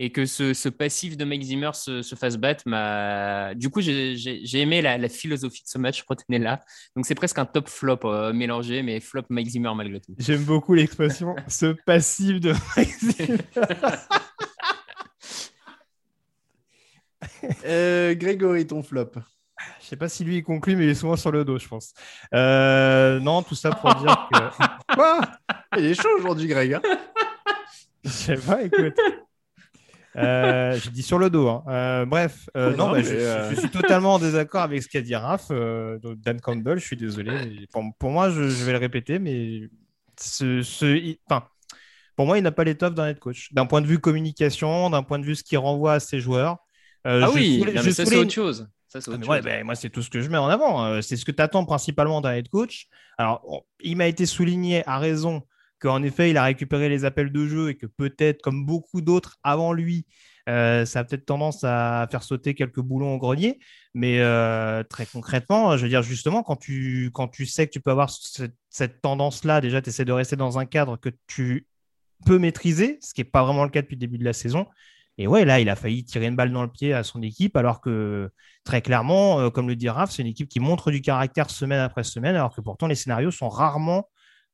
Et 0.00 0.12
que 0.12 0.26
ce, 0.26 0.54
ce 0.54 0.68
passif 0.68 1.16
de 1.16 1.24
Mike 1.24 1.42
Zimmer 1.42 1.70
se, 1.74 2.02
se 2.02 2.14
fasse 2.14 2.36
battre, 2.36 2.62
m'a... 2.66 3.52
du 3.56 3.68
coup, 3.68 3.80
j'ai 3.80 4.14
aimé 4.54 4.80
la, 4.80 4.96
la 4.96 5.08
philosophie 5.08 5.64
de 5.64 5.68
ce 5.68 5.76
match, 5.78 6.04
retenez 6.08 6.38
là. 6.38 6.64
Donc, 6.94 7.04
c'est 7.04 7.16
presque 7.16 7.38
un 7.38 7.44
top 7.46 7.68
flop 7.68 7.98
euh, 8.04 8.32
mélangé, 8.32 8.82
mais 8.82 9.00
flop 9.00 9.24
Mike 9.28 9.48
Zimmer 9.48 9.72
malgré 9.74 10.00
tout. 10.00 10.14
J'aime 10.18 10.44
beaucoup 10.44 10.74
l'expression 10.74 11.34
ce 11.48 11.74
passif 11.84 12.40
de 12.40 12.52
Maxime. 12.76 13.38
Euh, 17.64 18.14
Grégory, 18.14 18.66
ton 18.66 18.82
flop. 18.82 19.12
Je 19.80 19.86
sais 19.86 19.96
pas 19.96 20.08
si 20.08 20.24
lui 20.24 20.36
il 20.38 20.42
conclut, 20.44 20.76
mais 20.76 20.84
il 20.84 20.90
est 20.90 20.94
souvent 20.94 21.16
sur 21.16 21.32
le 21.32 21.44
dos, 21.44 21.58
je 21.58 21.66
pense. 21.66 21.92
Euh, 22.34 23.18
non, 23.20 23.42
tout 23.42 23.54
ça 23.54 23.70
pour 23.70 23.94
dire 23.96 24.28
que. 24.32 24.94
Quoi? 24.94 25.20
Il 25.76 25.86
est 25.86 25.94
chaud 26.00 26.08
aujourd'hui, 26.18 26.46
Greg. 26.46 26.74
hein? 26.74 26.82
Je 28.04 28.10
sais 28.10 28.36
pas, 28.36 28.62
écoute. 28.62 28.94
Euh, 30.16 30.78
J'ai 30.82 30.90
dit 30.90 31.02
sur 31.02 31.18
le 31.18 31.30
dos. 31.30 31.48
hein. 31.48 31.62
Euh, 31.68 32.06
bref, 32.06 32.48
euh, 32.56 32.70
non, 32.76 32.86
Non, 32.86 32.92
bah, 32.92 32.98
mais, 32.98 33.04
je, 33.04 33.54
je 33.54 33.60
suis 33.60 33.70
totalement 33.70 34.14
en 34.14 34.18
désaccord 34.18 34.62
avec 34.62 34.82
ce 34.82 34.88
qu'a 34.88 35.00
dit 35.00 35.14
Raph. 35.14 35.50
Dan 35.50 36.40
Campbell, 36.40 36.78
je 36.78 36.84
suis 36.84 36.96
désolé. 36.96 37.66
Pour, 37.72 37.82
pour 37.98 38.10
moi, 38.10 38.30
je, 38.30 38.48
je 38.48 38.64
vais 38.64 38.72
le 38.72 38.78
répéter, 38.78 39.18
mais 39.18 39.68
ce, 40.20 40.62
ce- 40.62 40.96
il- 40.96 41.18
enfin, 41.30 41.46
pour 42.16 42.26
moi, 42.26 42.38
il 42.38 42.42
n'a 42.42 42.50
pas 42.52 42.64
l'étoffe 42.64 42.94
d'un 42.94 43.08
head 43.08 43.18
coach. 43.18 43.52
D'un 43.52 43.66
point 43.66 43.80
de 43.80 43.86
vue 43.86 43.98
communication, 43.98 44.90
d'un 44.90 45.02
point 45.02 45.18
de 45.18 45.24
vue 45.24 45.36
ce 45.36 45.44
qu'il 45.44 45.58
renvoie 45.58 45.92
à 45.94 46.00
ses 46.00 46.20
joueurs. 46.20 46.56
Ah 47.04 47.30
oui, 47.30 47.62
non, 47.64 47.82
mais 47.84 47.92
ça, 47.92 48.04
c'est 48.04 48.16
autre 48.16 48.32
chose. 48.32 48.68
Ça, 48.88 49.00
ah, 49.06 49.26
ouais, 49.28 49.42
ben, 49.42 49.64
moi, 49.64 49.74
c'est 49.74 49.90
tout 49.90 50.02
ce 50.02 50.08
que 50.10 50.20
je 50.22 50.30
mets 50.30 50.38
en 50.38 50.48
avant. 50.48 51.00
C'est 51.02 51.16
ce 51.16 51.24
que 51.24 51.30
tu 51.30 51.42
attends 51.42 51.64
principalement 51.66 52.20
d'un 52.22 52.32
head 52.32 52.48
coach. 52.48 52.86
Alors, 53.18 53.42
on- 53.46 53.60
il 53.80 53.96
m'a 53.96 54.06
été 54.06 54.24
souligné 54.26 54.82
à 54.88 54.98
raison 54.98 55.42
qu'en 55.78 56.02
effet, 56.02 56.30
il 56.30 56.36
a 56.36 56.44
récupéré 56.44 56.88
les 56.88 57.04
appels 57.04 57.32
de 57.32 57.46
jeu 57.46 57.70
et 57.70 57.76
que 57.76 57.86
peut-être, 57.86 58.42
comme 58.42 58.66
beaucoup 58.66 59.00
d'autres 59.00 59.36
avant 59.42 59.72
lui, 59.72 60.06
euh, 60.48 60.86
ça 60.86 61.00
a 61.00 61.04
peut-être 61.04 61.26
tendance 61.26 61.62
à 61.64 62.06
faire 62.10 62.22
sauter 62.22 62.54
quelques 62.54 62.80
boulons 62.80 63.14
au 63.14 63.18
grenier. 63.18 63.58
Mais 63.94 64.20
euh, 64.20 64.82
très 64.82 65.06
concrètement, 65.06 65.76
je 65.76 65.82
veux 65.82 65.88
dire, 65.88 66.02
justement, 66.02 66.42
quand 66.42 66.56
tu, 66.56 67.12
sais 67.46 67.66
que 67.66 67.72
tu 67.72 67.80
peux 67.80 67.90
avoir 67.90 68.10
cette, 68.10 68.54
cette 68.70 69.00
tendance-là, 69.02 69.60
déjà, 69.60 69.82
tu 69.82 69.90
essaies 69.90 70.04
de 70.04 70.12
rester 70.12 70.36
dans 70.36 70.58
un 70.58 70.66
cadre 70.66 70.96
que 70.96 71.10
tu 71.26 71.66
peux 72.26 72.38
maîtriser, 72.38 72.98
ce 73.02 73.14
qui 73.14 73.20
n'est 73.20 73.26
pas 73.26 73.44
vraiment 73.44 73.64
le 73.64 73.70
cas 73.70 73.82
depuis 73.82 73.96
le 73.96 74.00
début 74.00 74.18
de 74.18 74.24
la 74.24 74.32
saison. 74.32 74.66
Et 75.18 75.26
ouais, 75.26 75.44
là, 75.44 75.58
il 75.58 75.68
a 75.68 75.74
failli 75.74 76.04
tirer 76.04 76.26
une 76.26 76.36
balle 76.36 76.52
dans 76.52 76.62
le 76.62 76.70
pied 76.70 76.92
à 76.94 77.02
son 77.02 77.22
équipe, 77.22 77.56
alors 77.56 77.80
que 77.80 78.30
très 78.64 78.82
clairement, 78.82 79.40
euh, 79.40 79.50
comme 79.50 79.68
le 79.68 79.74
dit 79.74 79.88
Raph, 79.88 80.12
c'est 80.12 80.22
une 80.22 80.28
équipe 80.28 80.48
qui 80.48 80.60
montre 80.60 80.92
du 80.92 81.00
caractère 81.02 81.50
semaine 81.50 81.80
après 81.80 82.04
semaine, 82.04 82.36
alors 82.36 82.54
que 82.54 82.60
pourtant 82.60 82.86
les 82.86 82.94
scénarios 82.94 83.32
sont 83.32 83.48
rarement, 83.48 84.08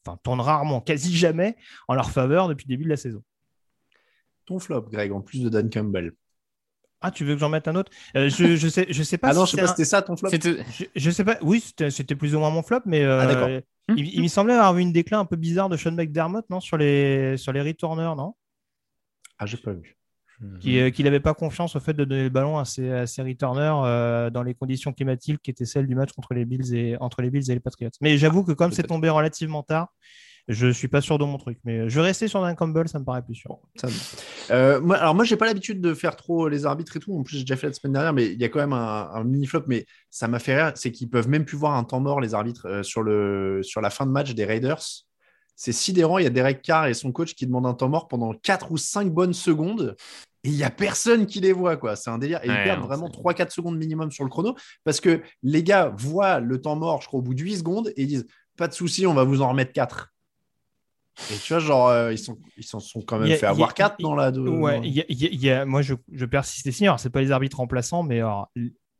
enfin 0.06 0.18
tournent 0.22 0.40
rarement, 0.40 0.80
quasi 0.80 1.16
jamais 1.16 1.56
en 1.88 1.94
leur 1.94 2.10
faveur 2.10 2.48
depuis 2.48 2.64
le 2.66 2.74
début 2.74 2.84
de 2.84 2.90
la 2.90 2.96
saison. 2.96 3.22
Ton 4.46 4.58
flop, 4.58 4.82
Greg, 4.90 5.12
en 5.12 5.20
plus 5.20 5.42
de 5.42 5.48
Dan 5.48 5.70
Campbell. 5.70 6.12
Ah, 7.00 7.10
tu 7.10 7.24
veux 7.24 7.34
que 7.34 7.40
j'en 7.40 7.50
mette 7.50 7.68
un 7.68 7.76
autre? 7.76 7.92
Euh, 8.16 8.30
je, 8.30 8.56
je 8.56 8.68
sais, 8.68 8.86
je 8.88 9.02
sais 9.02 9.18
pas. 9.18 9.30
Ah 9.30 9.34
non, 9.34 9.44
si 9.44 9.52
je 9.52 9.56
sais 9.56 9.62
pas, 9.62 9.64
un- 9.64 9.74
c'était 9.74 9.84
ça 9.84 10.00
ton 10.02 10.16
flop 10.16 10.30
Je, 10.32 10.84
je 10.96 11.10
sais 11.10 11.24
pas. 11.24 11.36
Oui, 11.42 11.60
c'était 11.90 12.14
plus 12.14 12.34
ou 12.34 12.38
moins 12.38 12.50
mon 12.50 12.62
flop, 12.62 12.80
mais 12.86 13.02
euh, 13.02 13.20
Ah, 13.20 13.26
d'accord. 13.26 13.48
il, 13.96 14.08
il 14.14 14.22
me 14.22 14.28
semblait 14.28 14.54
avoir 14.54 14.72
vu 14.74 14.82
une 14.82 14.92
déclin 14.92 15.20
un 15.20 15.24
peu 15.26 15.36
bizarre 15.36 15.68
de 15.68 15.76
Sean 15.76 15.92
McDermott, 15.92 16.48
non, 16.48 16.60
sur 16.60 16.76
les 16.78 17.36
sur 17.36 17.52
les 17.52 17.60
returners, 17.60 18.14
non? 18.16 18.34
Ah, 19.38 19.46
j'ai 19.46 19.56
pas 19.58 19.72
vu. 19.72 19.96
Qui, 20.60 20.78
euh, 20.80 20.90
qu'il 20.90 21.04
n'avait 21.04 21.20
pas 21.20 21.32
confiance 21.34 21.76
au 21.76 21.80
fait 21.80 21.94
de 21.94 22.04
donner 22.04 22.24
le 22.24 22.28
ballon 22.28 22.58
à 22.58 22.64
ses, 22.64 22.90
à 22.90 23.06
ses 23.06 23.22
returners 23.22 23.72
euh, 23.84 24.30
dans 24.30 24.42
les 24.42 24.54
conditions 24.54 24.92
climatiques 24.92 25.40
qui 25.42 25.50
étaient 25.50 25.64
celles 25.64 25.86
du 25.86 25.94
match 25.94 26.12
contre 26.12 26.34
les 26.34 26.44
Bills 26.44 26.74
et 26.74 26.96
entre 26.98 27.22
les 27.22 27.30
Bills 27.30 27.50
et 27.50 27.54
les 27.54 27.60
Patriots. 27.60 27.90
Mais 28.00 28.18
j'avoue 28.18 28.42
que 28.44 28.52
comme 28.52 28.72
c'est 28.72 28.82
tombé 28.82 29.08
relativement 29.08 29.62
tard, 29.62 29.88
je 30.48 30.66
suis 30.70 30.88
pas 30.88 31.00
sûr 31.00 31.16
de 31.18 31.24
mon 31.24 31.38
truc. 31.38 31.58
Mais 31.64 31.88
je 31.88 31.94
vais 32.00 32.06
rester 32.06 32.28
sur 32.28 32.42
Dan 32.42 32.54
Campbell, 32.54 32.86
ça 32.88 32.98
me 32.98 33.04
paraît 33.04 33.22
plus 33.22 33.34
sûr. 33.36 33.58
Ça 33.76 33.86
me- 33.86 33.92
Euh, 34.50 34.78
moi, 34.80 34.96
alors 34.98 35.14
moi, 35.14 35.24
j'ai 35.24 35.36
pas 35.36 35.46
l'habitude 35.46 35.80
de 35.80 35.94
faire 35.94 36.16
trop 36.16 36.48
les 36.48 36.66
arbitres 36.66 36.96
et 36.98 37.00
tout. 37.00 37.16
En 37.18 37.22
plus, 37.22 37.36
j'ai 37.38 37.44
déjà 37.44 37.56
fait 37.56 37.68
la 37.68 37.72
semaine 37.72 37.94
dernière, 37.94 38.12
mais 38.12 38.26
il 38.26 38.38
y 38.38 38.44
a 38.44 38.50
quand 38.50 38.58
même 38.58 38.74
un, 38.74 39.08
un 39.14 39.24
mini 39.24 39.46
flop. 39.46 39.62
Mais 39.68 39.86
ça 40.10 40.28
m'a 40.28 40.38
fait 40.38 40.54
rire, 40.62 40.72
c'est 40.74 40.92
qu'ils 40.92 41.08
peuvent 41.08 41.28
même 41.28 41.46
plus 41.46 41.56
voir 41.56 41.74
un 41.76 41.84
temps 41.84 42.00
mort 42.00 42.20
les 42.20 42.34
arbitres 42.34 42.66
euh, 42.66 42.82
sur 42.82 43.02
le 43.02 43.60
sur 43.62 43.80
la 43.80 43.88
fin 43.88 44.04
de 44.04 44.10
match 44.10 44.34
des 44.34 44.44
Raiders. 44.44 44.82
C'est 45.56 45.72
sidérant. 45.72 46.18
Il 46.18 46.24
y 46.24 46.26
a 46.26 46.30
Derek 46.30 46.62
Carr 46.62 46.86
et 46.86 46.94
son 46.94 47.12
coach 47.12 47.34
qui 47.34 47.46
demandent 47.46 47.66
un 47.66 47.74
temps 47.74 47.88
mort 47.88 48.08
pendant 48.08 48.32
4 48.34 48.72
ou 48.72 48.76
5 48.76 49.10
bonnes 49.12 49.34
secondes. 49.34 49.96
Et 50.42 50.48
il 50.50 50.54
n'y 50.56 50.64
a 50.64 50.70
personne 50.70 51.26
qui 51.26 51.40
les 51.40 51.52
voit, 51.52 51.76
quoi. 51.76 51.96
C'est 51.96 52.10
un 52.10 52.18
délire. 52.18 52.40
Et 52.42 52.48
ils 52.48 52.64
perdent 52.64 52.82
vraiment 52.82 53.06
c'est- 53.06 53.18
3-4 53.18 53.50
secondes 53.52 53.76
minimum 53.78 54.10
sur 54.10 54.24
le 54.24 54.30
chrono 54.30 54.54
parce 54.84 55.00
que 55.00 55.22
les 55.42 55.62
gars 55.62 55.92
voient 55.96 56.38
le 56.40 56.60
temps 56.60 56.76
mort, 56.76 57.00
je 57.02 57.06
crois, 57.06 57.20
au 57.20 57.22
bout 57.22 57.34
de 57.34 57.40
8 57.42 57.56
secondes 57.58 57.88
et 57.96 58.02
ils 58.02 58.08
disent 58.08 58.26
Pas 58.56 58.68
de 58.68 58.72
souci, 58.74 59.04
on 59.06 59.14
va 59.14 59.24
vous 59.24 59.42
en 59.42 59.48
remettre 59.48 59.72
4. 59.72 60.12
Et 61.32 61.36
tu 61.38 61.52
vois, 61.52 61.60
genre, 61.60 61.88
euh, 61.88 62.12
ils 62.12 62.18
s'en 62.18 62.36
ils 62.56 62.64
s'en 62.64 62.78
sont 62.80 63.00
quand 63.00 63.18
même 63.18 63.30
a- 63.32 63.36
fait 63.36 63.46
avoir 63.46 63.72
4 63.74 63.96
dans 64.00 64.14
la. 64.16 64.30
de- 64.32 64.40
Ouais, 64.40 64.76
dans- 64.78 64.82
y 64.84 65.00
a- 65.00 65.04
y 65.08 65.50
a- 65.50 65.64
moi 65.64 65.80
je, 65.82 65.94
je 66.12 66.24
persiste 66.24 66.66
ici. 66.66 66.84
Alors, 66.84 66.98
c'est 67.00 67.10
pas 67.10 67.20
les 67.20 67.30
arbitres 67.30 67.56
remplaçants, 67.58 68.02
mais 68.02 68.18
alors, 68.18 68.50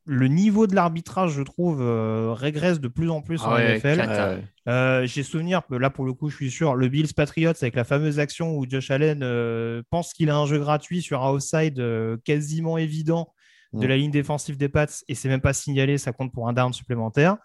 le 0.05 0.27
niveau 0.27 0.67
de 0.67 0.75
l'arbitrage, 0.75 1.31
je 1.31 1.41
trouve, 1.41 1.81
euh, 1.81 2.33
régresse 2.33 2.79
de 2.79 2.87
plus 2.87 3.09
en 3.09 3.21
plus 3.21 3.41
en 3.41 3.51
Ah 3.51 3.55
ouais, 3.55 3.77
NFL. 3.77 4.41
Euh, 4.67 5.05
J'ai 5.05 5.23
souvenir, 5.23 5.61
là 5.69 5.89
pour 5.89 6.05
le 6.05 6.13
coup, 6.13 6.29
je 6.29 6.35
suis 6.35 6.51
sûr, 6.51 6.75
le 6.75 6.87
Bills 6.87 7.13
Patriots 7.15 7.53
avec 7.59 7.75
la 7.75 7.83
fameuse 7.83 8.19
action 8.19 8.55
où 8.55 8.65
Josh 8.69 8.91
Allen 8.91 9.21
euh, 9.23 9.81
pense 9.89 10.13
qu'il 10.13 10.29
a 10.29 10.37
un 10.37 10.45
jeu 10.45 10.59
gratuit 10.59 11.01
sur 11.01 11.23
un 11.23 11.31
outside 11.31 11.79
euh, 11.79 12.17
quasiment 12.23 12.77
évident 12.77 13.33
de 13.73 13.85
Mm. 13.85 13.89
la 13.89 13.97
ligne 13.97 14.11
défensive 14.11 14.57
des 14.57 14.69
Pats 14.69 14.85
et 15.07 15.15
c'est 15.15 15.27
même 15.27 15.41
pas 15.41 15.53
signalé, 15.53 15.97
ça 15.97 16.13
compte 16.13 16.31
pour 16.31 16.47
un 16.47 16.53
down 16.53 16.71
supplémentaire. 16.71 17.37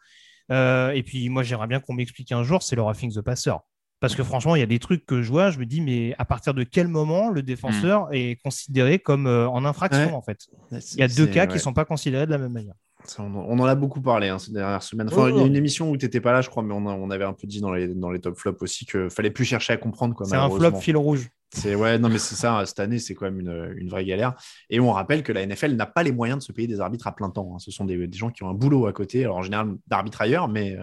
Euh, 0.53 0.91
et 0.91 1.03
puis 1.03 1.29
moi, 1.29 1.43
j'aimerais 1.43 1.67
bien 1.67 1.81
qu'on 1.81 1.95
m'explique 1.95 2.31
un 2.33 2.43
jour, 2.43 2.63
c'est 2.63 2.77
le 2.77 2.83
roughing 2.83 3.13
the 3.13 3.21
passer. 3.21 3.53
Parce 4.01 4.15
que 4.15 4.25
franchement, 4.25 4.57
il 4.57 4.61
y 4.61 4.63
a 4.63 4.67
des 4.67 4.79
trucs 4.79 5.05
que 5.05 5.21
je 5.21 5.29
vois, 5.29 5.51
je 5.51 5.59
me 5.59 5.67
dis, 5.67 5.83
mais 5.83 6.15
à 6.19 6.25
partir 6.25 6.55
de 6.55 6.63
quel 6.65 6.89
moment 6.89 7.29
le 7.31 7.43
défenseur 7.43 8.09
est 8.13 8.43
considéré 8.43 8.99
comme 8.99 9.27
euh, 9.27 9.47
en 9.49 9.65
infraction 9.67 10.07
Ouais. 10.07 10.13
en 10.13 10.23
fait? 10.23 10.49
Il 10.73 11.01
y 11.01 11.03
a 11.03 11.09
deux 11.09 11.27
cas 11.27 11.47
qui 11.47 11.55
ne 11.55 11.59
sont 11.59 11.75
pas 11.75 11.85
considérés 11.85 12.25
de 12.27 12.31
la 12.31 12.39
même 12.39 12.53
manière. 12.53 12.75
Ça, 13.05 13.23
On, 13.23 13.35
on 13.35 13.59
en 13.59 13.65
a 13.65 13.75
beaucoup 13.75 14.01
parlé 14.01 14.29
hein, 14.29 14.39
ces 14.39 14.53
dernières 14.53 14.83
semaines. 14.83 15.09
Enfin, 15.09 15.23
Oh, 15.25 15.29
il 15.29 15.37
y 15.37 15.39
a 15.41 15.43
oh. 15.43 15.47
une 15.47 15.57
émission 15.57 15.91
où 15.91 15.97
tu 15.97 16.05
n'étais 16.07 16.21
pas 16.21 16.33
là, 16.33 16.41
je 16.43 16.49
crois, 16.51 16.63
mais 16.63 16.75
on, 16.75 16.87
a- 16.87 16.93
on 16.95 17.11
avait 17.11 17.25
un 17.25 17.33
peu 17.33 17.47
dit 17.47 17.61
dans 17.61 17.73
les, 17.73 17.89
dans 17.95 18.11
les 18.11 18.21
top 18.21 18.37
flops 18.39 18.61
aussi 18.63 18.87
qu'il 18.87 19.11
fallait 19.11 19.31
plus 19.31 19.45
chercher 19.45 19.73
à 19.73 19.77
comprendre. 19.77 20.15
quoi, 20.15 20.27
C'est 20.27 20.37
un 20.37 20.49
flop 20.59 20.71
fil 20.81 20.97
rouge. 20.97 21.29
C'est 21.53 21.75
ouais, 21.75 21.99
non, 21.99 22.09
mais 22.09 22.19
c'est 22.19 22.37
ça. 22.37 22.65
Cette 22.65 22.79
année, 22.79 23.01
c'est 23.01 23.15
quand 23.17 23.25
même 23.25 23.41
une, 23.41 23.75
une 23.77 23.89
vraie 23.89 24.05
galère. 24.05 24.35
Et 24.69 24.79
on 24.79 24.93
rappelle 24.93 25.25
que 25.25 25.33
la 25.33 25.45
NFL 25.45 25.73
n'a 25.75 25.87
pas 25.87 26.05
les 26.05 26.13
moyens 26.13 26.39
de 26.39 26.45
se 26.45 26.53
payer 26.53 26.69
des 26.69 26.79
arbitres 26.79 27.09
à 27.09 27.13
plein 27.17 27.29
temps. 27.31 27.51
hein. 27.55 27.59
Ce 27.59 27.73
sont 27.73 27.85
des, 27.85 28.07
des 28.07 28.17
gens 28.19 28.31
qui 28.31 28.45
ont 28.45 28.49
un 28.51 28.55
boulot 28.55 28.87
à 28.87 28.93
côté, 28.93 29.25
alors 29.25 29.39
en 29.39 29.43
général 29.43 29.75
d'arbitres 29.89 30.23
ailleurs, 30.23 30.47
mais 30.47 30.77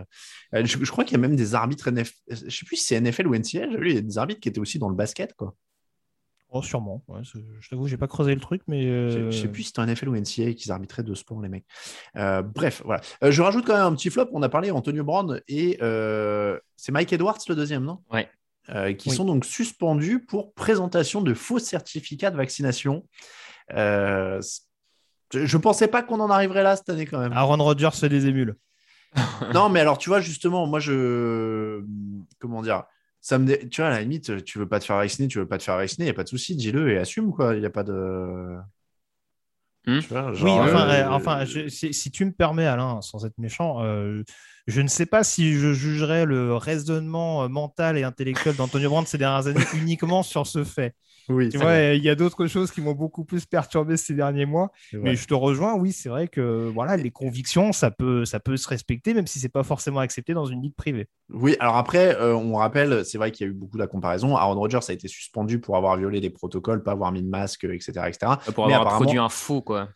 euh, 0.54 0.66
je, 0.66 0.78
je 0.84 0.92
crois 0.92 1.06
qu'il 1.06 1.14
y 1.16 1.20
a 1.20 1.26
même 1.26 1.38
des 1.38 1.56
arbitres 1.56 1.90
NFL. 1.90 2.12
Je 2.30 2.36
sais 2.54 2.66
plus 2.66 2.76
si 2.76 2.86
c'est 2.88 3.00
NFL 3.00 3.28
ou 3.28 3.36
NCL. 3.36 3.70
J'ai 3.72 3.78
vu, 3.78 3.90
il 3.92 3.96
y 3.96 3.98
a 3.98 4.02
des 4.02 4.18
arbitres 4.18 4.42
qui 4.42 4.50
étaient 4.50 4.60
aussi 4.60 4.78
dans 4.78 4.90
le 4.90 4.96
basket, 4.96 5.34
quoi. 5.36 5.54
Oh, 6.50 6.62
sûrement. 6.62 7.04
Ouais, 7.08 7.20
je 7.24 7.70
t'avoue, 7.70 7.88
j'ai 7.88 7.98
pas 7.98 8.08
creusé 8.08 8.34
le 8.34 8.40
truc, 8.40 8.62
mais. 8.68 8.84
Je 8.84 8.90
euh, 8.90 9.32
je 9.32 9.42
sais 9.42 9.48
plus 9.50 9.64
si 9.64 9.68
c'était 9.68 9.82
un 9.82 9.86
NFL 9.88 10.10
ou 10.10 10.16
NCA 10.16 10.54
qu'ils 10.54 10.72
arbitraient 10.72 11.04
deux 11.04 11.16
sports, 11.16 11.42
les 11.42 11.50
mecs. 11.50 11.66
Euh, 12.16 12.42
bref, 12.42 12.82
voilà. 12.86 13.02
Euh, 13.24 13.32
je 13.32 13.42
rajoute 13.42 13.66
quand 13.66 13.74
même 13.74 13.84
un 13.86 13.96
petit 13.96 14.10
flop. 14.10 14.30
On 14.32 14.42
a 14.42 14.50
parlé 14.50 14.72
Antonio 14.72 15.04
Brown 15.04 15.42
et 15.50 15.78
euh, 15.82 16.58
c'est 16.78 16.92
Mike 16.94 17.12
Edwards 17.12 17.38
le 17.50 17.56
deuxième, 17.56 17.84
non? 17.84 18.00
Ouais. 18.12 18.30
Euh, 18.70 18.94
qui 18.94 19.10
Oui. 19.10 19.16
sont 19.16 19.26
donc 19.26 19.46
suspendus 19.46 20.20
pour 20.20 20.54
présentation 20.54 21.22
de 21.22 21.34
faux 21.34 21.60
certificats 21.60 22.32
de 22.32 22.38
vaccination. 22.38 23.06
Euh, 23.74 24.42
je 25.34 25.58
ne 25.58 25.62
pensais 25.62 25.88
pas 25.88 26.04
qu'on 26.04 26.20
en 26.22 26.30
arriverait 26.30 26.64
là 26.64 26.76
cette 26.78 26.90
année 26.90 27.06
quand 27.06 27.20
même. 27.20 27.34
Aaron 27.34 27.58
Rodgers 27.64 27.90
fait 27.94 28.10
des 28.10 28.28
émules. 28.28 28.56
Non, 29.54 29.70
mais 29.70 29.80
alors 29.80 29.98
tu 29.98 30.10
vois, 30.10 30.22
justement, 30.22 30.68
moi 30.68 30.80
je. 30.80 31.84
Comment 32.40 32.62
dire 32.62 32.84
ça 33.28 33.40
me 33.40 33.46
dé- 33.46 33.68
Tu 33.70 33.82
vois, 33.82 33.90
à 33.90 33.92
la 33.92 34.02
limite, 34.02 34.44
tu 34.46 34.58
veux 34.60 34.68
pas 34.68 34.80
te 34.80 34.86
faire 34.86 34.98
vacciner, 34.98 35.28
tu 35.28 35.40
veux 35.40 35.48
pas 35.48 35.58
te 35.58 35.64
faire 35.64 35.78
vacciner, 35.78 36.06
il 36.06 36.08
n'y 36.08 36.12
a 36.12 36.14
pas 36.14 36.24
de 36.24 36.30
souci, 36.30 36.56
dis-le 36.56 36.92
et 36.92 36.98
assume 36.98 37.34
quoi. 37.34 37.56
Il 37.56 37.60
n'y 37.62 37.66
a 37.66 37.70
pas 37.70 37.84
de. 37.84 38.58
Hmm. 39.86 40.00
Tu 40.00 40.08
vois, 40.10 40.32
Oui, 40.40 40.60
enfin, 40.62 40.88
euh, 40.90 41.08
enfin 41.10 41.46
je- 41.46 41.70
si, 41.70 41.94
si 41.94 42.12
tu 42.12 42.26
me 42.26 42.32
permets, 42.32 42.66
Alain, 42.66 43.02
sans 43.02 43.26
être 43.26 43.38
méchant, 43.38 43.84
euh, 43.84 44.24
je 44.68 44.82
ne 44.82 44.88
sais 44.88 45.06
pas 45.06 45.24
si 45.24 45.54
je 45.56 45.74
jugerais 45.74 46.26
le 46.26 46.56
raisonnement 46.56 47.44
euh, 47.44 47.48
mental 47.48 47.98
et 47.98 48.04
intellectuel 48.04 48.56
d'Antonio 48.56 48.90
Brown 48.90 49.06
ces 49.06 49.18
dernières 49.18 49.48
années 49.48 49.64
uniquement 49.74 50.24
sur 50.24 50.46
ce 50.46 50.64
fait. 50.64 50.94
Oui, 51.30 51.46
Tu 51.46 51.52
c'est 51.52 51.58
vois, 51.58 51.66
vrai, 51.74 51.98
il 51.98 52.04
y 52.04 52.10
a 52.10 52.16
d'autres 52.16 52.48
choses 52.48 52.72
qui 52.72 52.82
m'ont 52.82 52.94
beaucoup 52.94 53.26
plus 53.26 53.46
perturbé 53.46 53.98
ces 53.98 54.14
derniers 54.14 54.46
mois. 54.46 54.72
Mais 54.94 55.16
je 55.16 55.28
te 55.28 55.34
rejoins, 55.34 55.76
oui, 55.76 55.92
c'est 55.92 56.10
vrai 56.10 56.28
que 56.28 56.70
voilà, 56.74 56.96
les 56.98 57.12
convictions, 57.12 57.72
ça 57.74 57.92
peut, 57.92 58.24
ça 58.26 58.40
peut 58.40 58.56
se 58.58 58.68
respecter, 58.70 59.14
même 59.14 59.28
si 59.28 59.40
c'est 59.40 59.50
pas 59.50 59.64
forcément 59.64 60.00
accepté 60.00 60.34
dans 60.34 60.46
une 60.46 60.62
ligue 60.62 60.76
privée. 60.76 61.08
Oui, 61.30 61.56
alors 61.60 61.76
après, 61.78 62.16
euh, 62.16 62.36
on 62.36 62.56
rappelle, 62.56 63.04
c'est 63.06 63.18
vrai 63.18 63.32
qu'il 63.32 63.46
y 63.46 63.50
a 63.50 63.52
eu 63.52 63.56
beaucoup 63.56 63.78
de 63.78 63.86
comparaisons. 63.86 64.36
Aaron 64.38 64.56
Rodgers 64.56 64.80
a 64.88 64.94
été 64.94 65.08
suspendu 65.08 65.60
pour 65.60 65.76
avoir 65.76 65.98
violé 65.98 66.22
des 66.22 66.30
protocoles, 66.30 66.84
pas 66.84 66.92
avoir 66.94 67.12
mis 67.12 67.22
de 67.22 67.30
masque, 67.30 67.66
etc. 67.66 67.92
etc. 68.08 68.34
Pour 68.56 68.68
Mais 68.68 68.74
avoir 68.74 68.82
apparemment- 68.82 69.06
produit 69.06 69.20
un 69.20 69.30
faux, 69.30 69.62
quoi. 69.62 69.90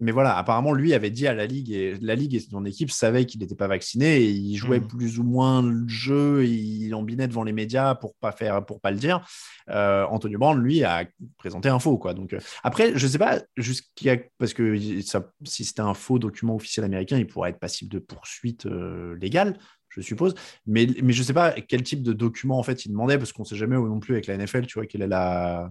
Mais 0.00 0.12
voilà, 0.12 0.36
apparemment, 0.38 0.72
lui 0.72 0.94
avait 0.94 1.10
dit 1.10 1.26
à 1.26 1.34
la 1.34 1.44
Ligue, 1.44 1.70
et 1.70 1.94
la 2.00 2.14
Ligue 2.14 2.34
et 2.34 2.40
son 2.40 2.64
équipe 2.64 2.90
savaient 2.90 3.26
qu'il 3.26 3.40
n'était 3.40 3.54
pas 3.54 3.66
vacciné, 3.66 4.16
et 4.16 4.30
il 4.30 4.56
jouait 4.56 4.80
Mhm. 4.80 4.86
plus 4.86 5.18
ou 5.18 5.22
moins 5.22 5.62
le 5.62 5.86
jeu, 5.86 6.46
il 6.46 6.94
embinait 6.94 7.28
devant 7.28 7.42
les 7.44 7.52
médias 7.52 7.94
pour 7.94 8.14
pas 8.14 8.32
faire, 8.32 8.64
pour 8.64 8.80
pas 8.80 8.90
le 8.90 8.96
dire. 8.96 9.26
Euh, 9.68 10.04
Antonio 10.06 10.38
Brown, 10.38 10.58
lui, 10.58 10.82
a 10.82 11.06
présenté 11.36 11.68
un 11.68 11.78
faux, 11.78 11.98
quoi. 11.98 12.14
Donc 12.14 12.32
euh, 12.32 12.40
après, 12.62 12.92
je 12.96 13.06
sais 13.06 13.18
pas 13.18 13.40
jusqu'à 13.56 14.16
parce 14.38 14.54
que 14.54 15.00
ça, 15.02 15.30
si 15.44 15.64
c'était 15.64 15.80
un 15.82 15.94
faux 15.94 16.18
document 16.18 16.56
officiel 16.56 16.84
américain, 16.84 17.18
il 17.18 17.26
pourrait 17.26 17.50
être 17.50 17.58
passible 17.58 17.90
de 17.90 17.98
poursuite 17.98 18.64
euh, 18.66 19.16
légale. 19.20 19.58
Je 19.90 20.00
suppose, 20.00 20.34
mais, 20.66 20.86
mais 21.02 21.12
je 21.12 21.22
sais 21.22 21.32
pas 21.32 21.52
quel 21.52 21.82
type 21.82 22.02
de 22.02 22.12
document 22.12 22.58
en 22.60 22.62
fait 22.62 22.84
il 22.84 22.90
demandait 22.90 23.18
parce 23.18 23.32
qu'on 23.32 23.44
sait 23.44 23.56
jamais 23.56 23.74
non 23.74 23.98
plus 23.98 24.14
avec 24.14 24.28
la 24.28 24.36
NFL, 24.36 24.66
tu 24.66 24.78
vois, 24.78 24.86
quelle 24.86 25.02
est 25.02 25.08
la, 25.08 25.68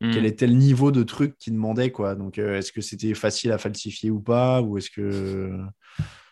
Mm. 0.00 0.10
quel 0.12 0.26
était 0.26 0.46
le 0.46 0.54
niveau 0.54 0.92
de 0.92 1.02
truc 1.02 1.36
qu'ils 1.38 1.54
demandaient, 1.54 1.90
quoi. 1.90 2.14
Donc, 2.14 2.38
euh, 2.38 2.58
est-ce 2.58 2.72
que 2.72 2.80
c'était 2.80 3.14
facile 3.14 3.52
à 3.52 3.58
falsifier 3.58 4.10
ou 4.10 4.20
pas, 4.20 4.60
ou 4.62 4.78
est-ce 4.78 4.90
que 4.90 5.58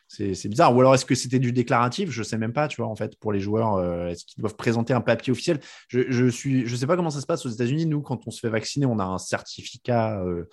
c'est 0.08 0.48
bizarre, 0.48 0.74
ou 0.74 0.80
alors 0.80 0.94
est-ce 0.94 1.04
que 1.04 1.14
c'était 1.14 1.38
du 1.38 1.52
déclaratif? 1.52 2.10
Je 2.10 2.22
sais 2.22 2.38
même 2.38 2.52
pas, 2.52 2.68
tu 2.68 2.80
vois, 2.80 2.90
en 2.90 2.94
fait, 2.94 3.18
pour 3.18 3.32
les 3.32 3.40
joueurs, 3.40 3.74
euh, 3.74 4.08
est-ce 4.08 4.24
qu'ils 4.24 4.40
doivent 4.40 4.56
présenter 4.56 4.92
un 4.92 5.00
papier 5.00 5.32
officiel? 5.32 5.60
Je 5.88 6.02
je 6.08 6.26
suis, 6.26 6.66
je 6.66 6.76
sais 6.76 6.86
pas 6.86 6.96
comment 6.96 7.10
ça 7.10 7.20
se 7.20 7.26
passe 7.26 7.44
aux 7.46 7.50
États-Unis. 7.50 7.86
Nous, 7.86 8.00
quand 8.00 8.26
on 8.26 8.30
se 8.30 8.40
fait 8.40 8.50
vacciner, 8.50 8.86
on 8.86 8.98
a 8.98 9.04
un 9.04 9.18
certificat. 9.18 10.20
euh, 10.22 10.44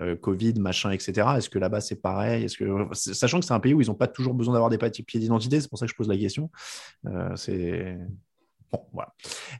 euh, 0.00 0.14
Covid, 0.14 0.54
machin, 0.60 0.92
etc. 0.92 1.26
Est-ce 1.36 1.50
que 1.50 1.58
là-bas 1.58 1.80
c'est 1.80 2.00
pareil? 2.00 2.44
Est-ce 2.44 2.56
que 2.56 2.64
sachant 2.92 3.40
que 3.40 3.44
c'est 3.44 3.54
un 3.54 3.58
pays 3.58 3.74
où 3.74 3.80
ils 3.80 3.88
n'ont 3.88 3.96
pas 3.96 4.06
toujours 4.06 4.34
besoin 4.34 4.54
d'avoir 4.54 4.70
des 4.70 4.78
papiers 4.78 5.18
d'identité, 5.18 5.60
c'est 5.60 5.68
pour 5.68 5.80
ça 5.80 5.86
que 5.86 5.90
je 5.90 5.96
pose 5.96 6.06
la 6.06 6.16
question. 6.16 6.48
C'est 7.34 7.98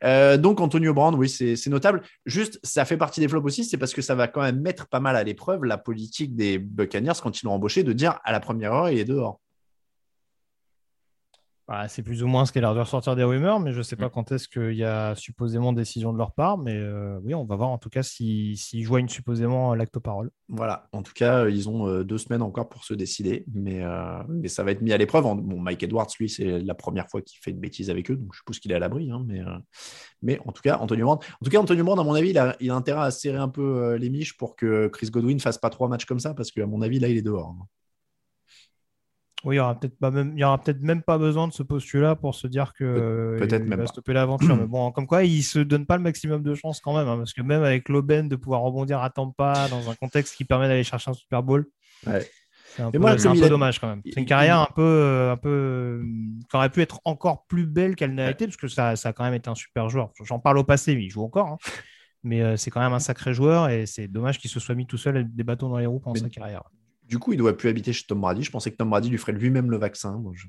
Euh, 0.05 0.37
donc, 0.37 0.61
Antonio 0.61 0.95
Brand, 0.95 1.15
oui, 1.15 1.29
c'est 1.29 1.57
c'est 1.57 1.71
notable. 1.71 2.03
Juste, 2.27 2.59
ça 2.63 2.85
fait 2.85 2.97
partie 2.97 3.21
des 3.21 3.29
flops 3.29 3.45
aussi, 3.45 3.65
c'est 3.65 3.77
parce 3.77 3.93
que 3.93 4.03
ça 4.03 4.15
va 4.15 4.29
quand 4.29 4.43
même 4.43 4.61
mettre 4.61 4.87
pas 4.89 5.01
mal 5.01 5.17
à 5.17 5.25
l'épreuve 5.25 5.65
la 5.65 5.79
politique 5.79 6.35
des 6.37 6.59
Buccaneers 6.59 7.21
quand 7.23 7.41
ils 7.41 7.47
l'ont 7.47 7.53
embauché 7.53 7.83
de 7.83 7.93
dire 7.93 8.19
à 8.25 8.33
la 8.33 8.41
première 8.41 8.73
heure, 8.73 8.91
il 8.91 8.99
est 8.99 9.05
dehors. 9.05 9.41
Bah, 11.71 11.87
c'est 11.87 12.03
plus 12.03 12.25
ou 12.25 12.27
moins 12.27 12.47
ce 12.47 12.59
a 12.59 12.61
l'air 12.61 12.75
de 12.75 12.81
ressortir 12.81 13.15
des 13.15 13.23
rumeurs, 13.23 13.61
mais 13.61 13.71
je 13.71 13.79
ne 13.79 13.83
sais 13.85 13.95
pas 13.95 14.09
Mm. 14.09 14.11
quand 14.11 14.33
est-ce 14.33 14.49
qu'il 14.49 14.73
y 14.75 14.83
a 14.83 15.15
supposément 15.15 15.73
décision 15.73 16.13
de 16.13 16.19
leur 16.19 16.33
part. 16.33 16.59
Mais 16.59 16.75
euh, 16.75 17.21
oui, 17.23 17.33
on 17.33 17.45
va 17.45 17.55
voir 17.55 17.69
en 17.69 17.79
tout 17.79 17.89
cas 17.89 18.03
s'ils 18.03 18.57
si, 18.59 18.83
joignent 18.83 19.07
supposément 19.09 19.73
l'acte-parole. 19.77 20.33
Voilà. 20.49 20.89
En 20.91 21.05
tout 21.05 21.13
cas, 21.15 21.47
ils 21.47 21.69
ont 21.69 21.87
euh, 21.87 22.03
deux 22.03 22.19
semaines 22.19 22.43
encore 22.43 22.69
pour 22.69 22.83
se 22.83 22.93
décider, 22.93 23.45
mais, 23.55 23.85
euh, 23.85 24.21
mais 24.29 24.49
ça 24.49 24.65
va 24.65 24.73
être 24.73 24.83
mis 24.83 24.93
à 24.93 24.99
l'épreuve. 24.99 25.23
Bon, 25.23 25.61
Mike 25.61 25.85
Edwards, 25.85 26.09
lui, 26.19 26.29
c'est 26.29 26.59
la 26.59 26.75
première 26.75 27.09
fois 27.09 27.23
qu'il 27.23 27.39
fait 27.41 27.53
une 27.53 27.61
bêtise 27.61 27.89
avec 27.89 28.11
eux, 28.11 28.17
donc 28.17 28.31
je 28.33 28.39
suppose 28.39 28.59
qu'il 28.59 28.73
est 28.73 28.75
à 28.75 28.81
l'abri. 28.81 29.09
hein, 29.13 29.23
mais, 29.29 29.39
euh, 29.39 29.45
mais 30.23 30.41
en 30.47 30.51
tout 30.51 30.63
cas, 30.63 30.77
Antonio 30.79 31.07
Brand, 31.07 31.21
en 31.23 31.45
tout 31.45 31.51
cas, 31.53 31.61
Antonio 31.61 31.85
Brand, 31.85 32.01
à 32.01 32.03
mon 32.03 32.15
avis, 32.15 32.31
il 32.31 32.39
a, 32.39 32.57
il 32.59 32.73
a 32.73 32.75
intérêt 32.75 33.03
à 33.03 33.13
serrer 33.13 33.39
un 33.39 33.49
peu 33.49 33.63
euh, 33.63 33.97
les 33.97 34.11
miches 34.11 34.37
pour 34.37 34.57
que 34.57 34.89
Chris 34.89 35.09
Godwin 35.09 35.39
fasse 35.39 35.59
pas 35.59 35.71
trois 35.71 35.87
matchs 35.89 36.05
comme 36.05 36.19
ça, 36.19 36.35
parce 36.35 36.51
qu'à 36.51 36.67
mon 36.67 36.83
avis, 36.83 36.99
là, 36.99 37.07
il 37.07 37.17
est 37.17 37.23
dehors. 37.23 37.55
hein. 37.57 37.67
Oui, 39.45 39.55
il 39.55 39.59
y 39.59 39.61
aura 39.61 39.79
peut-être 39.79 39.99
pas 39.99 40.11
même, 40.11 40.33
il 40.35 40.41
y 40.41 40.45
aura 40.45 40.59
peut-être 40.63 40.83
même 40.83 41.03
pas 41.03 41.17
besoin 41.17 41.49
de 41.49 41.53
ce 41.55 41.63
postulat 41.63 42.15
pour 42.15 42.35
se 42.35 42.47
dire 42.47 42.75
que 42.75 42.85
euh, 42.85 43.39
peut-être 43.39 43.63
il 43.65 43.69
même 43.71 43.79
va 43.79 43.85
pas. 43.85 43.93
stopper 43.93 44.13
l'aventure. 44.13 44.55
mais 44.57 44.67
bon, 44.69 44.93
comme 44.93 45.07
quoi, 45.07 45.25
il 45.25 45.43
se 45.43 45.59
donne 45.61 45.87
pas 45.87 45.97
le 45.97 46.03
maximum 46.03 46.43
de 46.43 46.55
chance 46.55 46.81
quand 46.81 46.95
même, 46.97 47.09
hein, 47.09 47.17
parce 47.17 47.33
que 47.33 47.41
même 47.43 47.63
avec 47.63 47.89
l'aubaine 47.89 48.29
de 48.29 48.37
pouvoir 48.37 48.61
rebondir 48.61 49.01
à 49.03 49.09
Tampa 49.11 49.69
dans 49.71 49.89
un 49.91 49.95
contexte 49.95 50.37
qui 50.37 50.45
permet 50.45 50.69
d'aller 50.69 50.85
chercher 50.85 51.11
un 51.11 51.15
Super 51.15 51.43
Bowl, 51.43 51.67
Ouais. 52.07 52.29
c'est 52.77 52.83
un 52.83 52.91
peu, 52.91 52.99
moi, 52.99 53.17
c'est 53.17 53.23
comme 53.25 53.33
un 53.33 53.35
il 53.37 53.41
peu 53.41 53.47
a- 53.47 53.49
dommage 53.49 53.79
quand 53.79 53.89
même. 53.89 54.03
C'est 54.05 54.21
une 54.21 54.27
carrière 54.27 54.59
un 54.59 54.69
peu, 54.75 54.83
euh, 54.83 55.33
un 55.33 55.37
peu, 55.39 55.49
euh, 55.49 56.05
qui 56.51 56.57
aurait 56.57 56.71
pu 56.71 56.83
être 56.83 57.01
encore 57.07 57.47
plus 57.47 57.65
belle 57.67 57.97
qu'elle 57.97 58.15
n'a 58.15 58.31
été, 58.31 58.47
parce 58.47 58.57
que 58.59 58.69
ça, 58.69 58.95
ça 58.97 59.09
a 59.09 59.13
quand 59.15 59.25
même 59.25 59.35
été 59.35 59.49
un 59.49 59.55
super 59.55 59.89
joueur. 59.89 60.11
J'en 60.23 60.39
parle 60.39 60.59
au 60.59 60.65
passé, 60.65 60.95
mais 60.95 61.05
il 61.05 61.11
joue 61.11 61.23
encore. 61.25 61.47
hein. 61.49 61.59
Mais 62.23 62.59
c'est 62.59 62.71
quand 62.71 62.81
même 62.81 62.93
un 62.93 62.99
sacré 62.99 63.33
joueur 63.33 63.71
et 63.71 63.87
c'est 63.87 64.07
dommage 64.07 64.39
qu'il 64.39 64.51
se 64.51 64.61
soit 64.61 64.75
mis 64.75 64.87
tout 64.87 64.99
seul 64.99 65.17
avec 65.17 65.35
des 65.35 65.43
bâtons 65.45 65.71
dans 65.71 65.79
les 65.79 65.87
roues 65.87 66.01
pendant 66.01 66.13
Mais- 66.13 66.21
sa 66.21 66.29
carrière. 66.29 66.63
Du 67.11 67.19
coup, 67.19 67.33
il 67.33 67.39
doit 67.39 67.57
plus 67.57 67.69
habiter 67.69 67.93
chez 67.93 68.05
Tom 68.07 68.21
Brady. 68.21 68.45
Je 68.45 68.53
pensais 68.53 68.71
que 68.71 68.77
Tom 68.77 68.89
Brady 68.89 69.09
lui 69.09 69.19
ferait 69.19 69.33
lui-même 69.33 69.69
le 69.69 69.79
vaccin. 69.79 70.23
Je, 70.33 70.47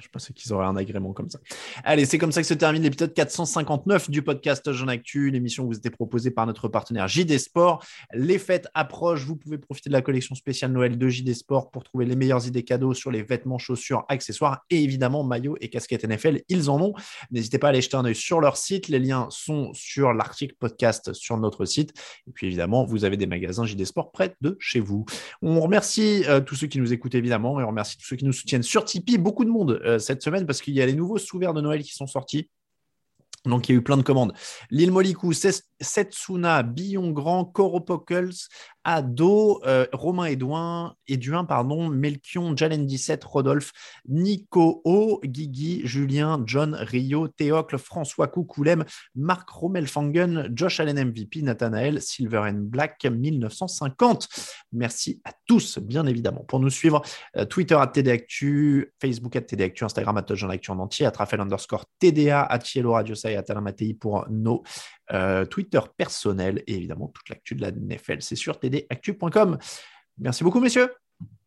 je 0.00 0.08
pensais 0.08 0.32
qu'ils 0.32 0.50
auraient 0.50 0.64
un 0.64 0.74
agrément 0.74 1.12
comme 1.12 1.28
ça. 1.28 1.38
Allez, 1.84 2.06
c'est 2.06 2.16
comme 2.16 2.32
ça 2.32 2.40
que 2.40 2.46
se 2.46 2.54
termine 2.54 2.82
l'épisode 2.82 3.12
459 3.12 4.08
du 4.08 4.22
podcast 4.22 4.72
Jean 4.72 4.88
Actu, 4.88 5.30
l'émission 5.30 5.66
vous 5.66 5.76
était 5.76 5.90
proposée 5.90 6.30
par 6.30 6.46
notre 6.46 6.68
partenaire 6.68 7.06
JD 7.06 7.36
Sport. 7.36 7.84
Les 8.14 8.38
fêtes 8.38 8.66
approchent. 8.72 9.26
Vous 9.26 9.36
pouvez 9.36 9.58
profiter 9.58 9.90
de 9.90 9.92
la 9.92 10.00
collection 10.00 10.34
spéciale 10.34 10.72
Noël 10.72 10.96
de 10.96 11.06
JD 11.06 11.34
Sport 11.34 11.70
pour 11.70 11.84
trouver 11.84 12.06
les 12.06 12.16
meilleures 12.16 12.46
idées 12.46 12.62
cadeaux 12.62 12.94
sur 12.94 13.10
les 13.10 13.22
vêtements, 13.22 13.58
chaussures, 13.58 14.06
accessoires 14.08 14.64
et 14.70 14.82
évidemment 14.82 15.22
maillots 15.22 15.58
et 15.60 15.68
casquettes 15.68 16.04
NFL. 16.04 16.40
Ils 16.48 16.70
en 16.70 16.80
ont. 16.80 16.94
N'hésitez 17.30 17.58
pas 17.58 17.66
à 17.66 17.70
aller 17.70 17.82
jeter 17.82 17.98
un 17.98 18.06
œil 18.06 18.14
sur 18.14 18.40
leur 18.40 18.56
site. 18.56 18.88
Les 18.88 19.00
liens 19.00 19.26
sont 19.28 19.70
sur 19.74 20.14
l'article 20.14 20.54
podcast 20.58 21.12
sur 21.12 21.36
notre 21.36 21.66
site. 21.66 21.92
Et 22.26 22.30
puis 22.32 22.46
évidemment, 22.46 22.86
vous 22.86 23.04
avez 23.04 23.18
des 23.18 23.26
magasins 23.26 23.66
JD 23.66 23.84
Sport 23.84 24.12
près 24.12 24.34
de 24.40 24.56
chez 24.60 24.80
vous. 24.80 25.04
On 25.42 25.60
remercie 25.60 25.89
euh, 25.98 26.40
tous 26.40 26.54
ceux 26.54 26.66
qui 26.66 26.78
nous 26.78 26.92
écoutent 26.92 27.14
évidemment 27.14 27.60
et 27.60 27.64
on 27.64 27.68
remercie 27.68 27.96
tous 27.98 28.06
ceux 28.06 28.16
qui 28.16 28.24
nous 28.24 28.32
soutiennent 28.32 28.62
sur 28.62 28.84
Tipeee. 28.84 29.18
Beaucoup 29.18 29.44
de 29.44 29.50
monde 29.50 29.80
euh, 29.84 29.98
cette 29.98 30.22
semaine 30.22 30.46
parce 30.46 30.60
qu'il 30.62 30.74
y 30.74 30.82
a 30.82 30.86
les 30.86 30.94
nouveaux 30.94 31.18
sous-verts 31.18 31.54
de 31.54 31.60
Noël 31.60 31.82
qui 31.82 31.94
sont 31.94 32.06
sortis. 32.06 32.48
Donc, 33.46 33.68
il 33.68 33.72
y 33.72 33.74
a 33.74 33.78
eu 33.78 33.82
plein 33.82 33.96
de 33.96 34.02
commandes. 34.02 34.32
Lille 34.70 34.90
Molikou, 34.90 35.32
Setsuna, 35.32 36.62
Billon 36.62 37.10
Grand, 37.10 37.44
Coropokels, 37.44 38.48
Ado, 38.84 39.60
euh, 39.66 39.86
Romain 39.92 40.24
Edouin, 40.24 40.94
pardon, 41.46 41.88
Melchion, 41.88 42.56
Jalen 42.56 42.86
17, 42.86 43.24
Rodolphe, 43.24 43.72
Nico 44.08 44.80
O, 44.84 45.20
Guigui, 45.22 45.82
Julien, 45.84 46.42
John, 46.46 46.74
Rio, 46.74 47.28
Théocle, 47.28 47.78
François 47.78 48.28
Coucoulem, 48.28 48.84
Marc 49.14 49.48
Romelfangen, 49.50 50.50
Josh 50.54 50.80
Allen 50.80 51.02
MVP, 51.10 51.42
Nathanaël, 51.42 52.00
Silver 52.00 52.42
and 52.46 52.64
Black 52.64 53.04
1950. 53.04 54.28
Merci 54.72 55.20
à 55.24 55.32
tous, 55.46 55.78
bien 55.78 56.06
évidemment. 56.06 56.44
Pour 56.44 56.60
nous 56.60 56.70
suivre, 56.70 57.02
euh, 57.36 57.44
Twitter 57.44 57.76
à 57.78 57.86
TDActu, 57.86 58.92
Facebook 59.00 59.36
à 59.36 59.42
TDActu, 59.42 59.84
Instagram 59.84 60.16
à 60.16 60.34
Jean 60.34 60.48
Actu 60.48 60.70
en 60.70 60.78
entier, 60.78 61.04
à 61.04 61.10
Trafel 61.10 61.40
underscore 61.40 61.84
TDA, 61.98 62.42
à 62.42 62.60
Cielo 62.60 62.92
Radio 62.92 63.14
et 63.30 63.36
à 63.36 63.60
Mattei 63.60 63.94
pour 63.94 64.26
nos 64.28 64.62
euh, 65.12 65.44
Twitter 65.44 65.80
personnels 65.96 66.62
et 66.66 66.74
évidemment 66.74 67.08
toute 67.08 67.28
l'actu 67.28 67.54
de 67.54 67.62
la 67.62 67.70
NFL. 67.70 68.18
C'est 68.20 68.36
sur 68.36 68.58
tdactu.com. 68.58 69.58
Merci 70.18 70.44
beaucoup, 70.44 70.60
messieurs. 70.60 70.92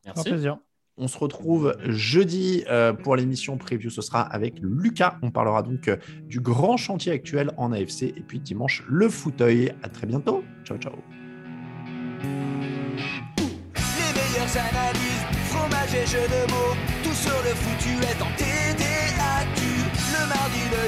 Un 0.06 0.24
plaisir. 0.24 0.58
On 0.96 1.08
se 1.08 1.18
retrouve 1.18 1.76
jeudi 1.86 2.64
euh, 2.70 2.94
pour 2.94 3.16
l'émission 3.16 3.58
preview. 3.58 3.90
Ce 3.90 4.02
sera 4.02 4.22
avec 4.22 4.60
Lucas. 4.62 5.18
On 5.24 5.32
parlera 5.32 5.64
donc 5.64 5.88
euh, 5.88 5.98
du 6.24 6.40
grand 6.40 6.78
chantier 6.78 7.12
actuel 7.12 7.52
en 7.58 7.72
AFC. 7.72 8.04
Et 8.04 8.24
puis 8.28 8.40
dimanche, 8.40 8.84
le 8.88 9.10
fauteuil. 9.10 9.74
À 9.82 9.90
très 9.90 10.06
bientôt. 10.06 10.44
Ciao, 10.64 10.78
ciao. 10.78 10.94
Les 12.22 14.14
meilleures 14.14 14.58
analyses, 14.58 15.26
fromage 15.46 15.96
et 15.96 16.06
jeux 16.06 16.28
de 16.28 16.52
mots, 16.52 16.76
tout 17.04 17.14
sur 17.14 17.42
le 17.44 17.56
foutu 17.56 17.90
est 18.04 18.22
en. 18.22 18.83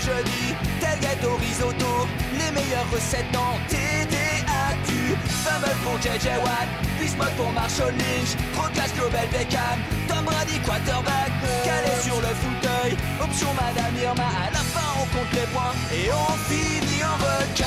Jeudi, 0.02 0.56
tel 0.80 1.00
gâteau 1.00 1.36
risotto, 1.38 2.08
les 2.34 2.52
meilleures 2.52 2.90
recettes 2.92 3.36
en 3.36 3.58
TDAQ. 3.70 5.16
Fumble 5.44 5.76
pour 5.84 5.98
JJ 6.02 6.28
Watt, 6.44 6.68
Bismuth 7.00 7.36
pour 7.38 7.52
Marshall 7.54 7.92
Lynch, 7.92 8.36
trop 8.54 8.70
classe 8.74 8.94
Global 8.96 9.28
Beckham, 9.32 9.80
Tom 10.08 10.26
Brady 10.26 10.60
quarterback, 10.66 11.32
calé 11.64 11.92
sur 12.02 12.16
le 12.16 12.34
fauteuil, 12.42 12.98
option 13.22 13.54
Madame 13.54 13.96
Irma, 14.02 14.24
à 14.24 14.52
la 14.52 14.60
fin 14.60 14.90
on 15.00 15.06
compte 15.16 15.32
les 15.34 15.48
points 15.54 15.76
et 15.94 16.12
on 16.12 16.34
finit 16.50 17.04
en 17.04 17.16
requin. 17.24 17.66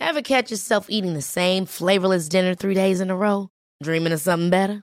Ever 0.00 0.22
catch 0.22 0.50
yourself 0.50 0.86
eating 0.88 1.14
the 1.14 1.22
same 1.22 1.66
flavorless 1.66 2.28
dinner 2.28 2.54
three 2.54 2.74
days 2.74 3.00
in 3.00 3.10
a 3.10 3.16
row? 3.16 3.48
Dreaming 3.82 4.12
of 4.12 4.20
something 4.20 4.50
better? 4.50 4.82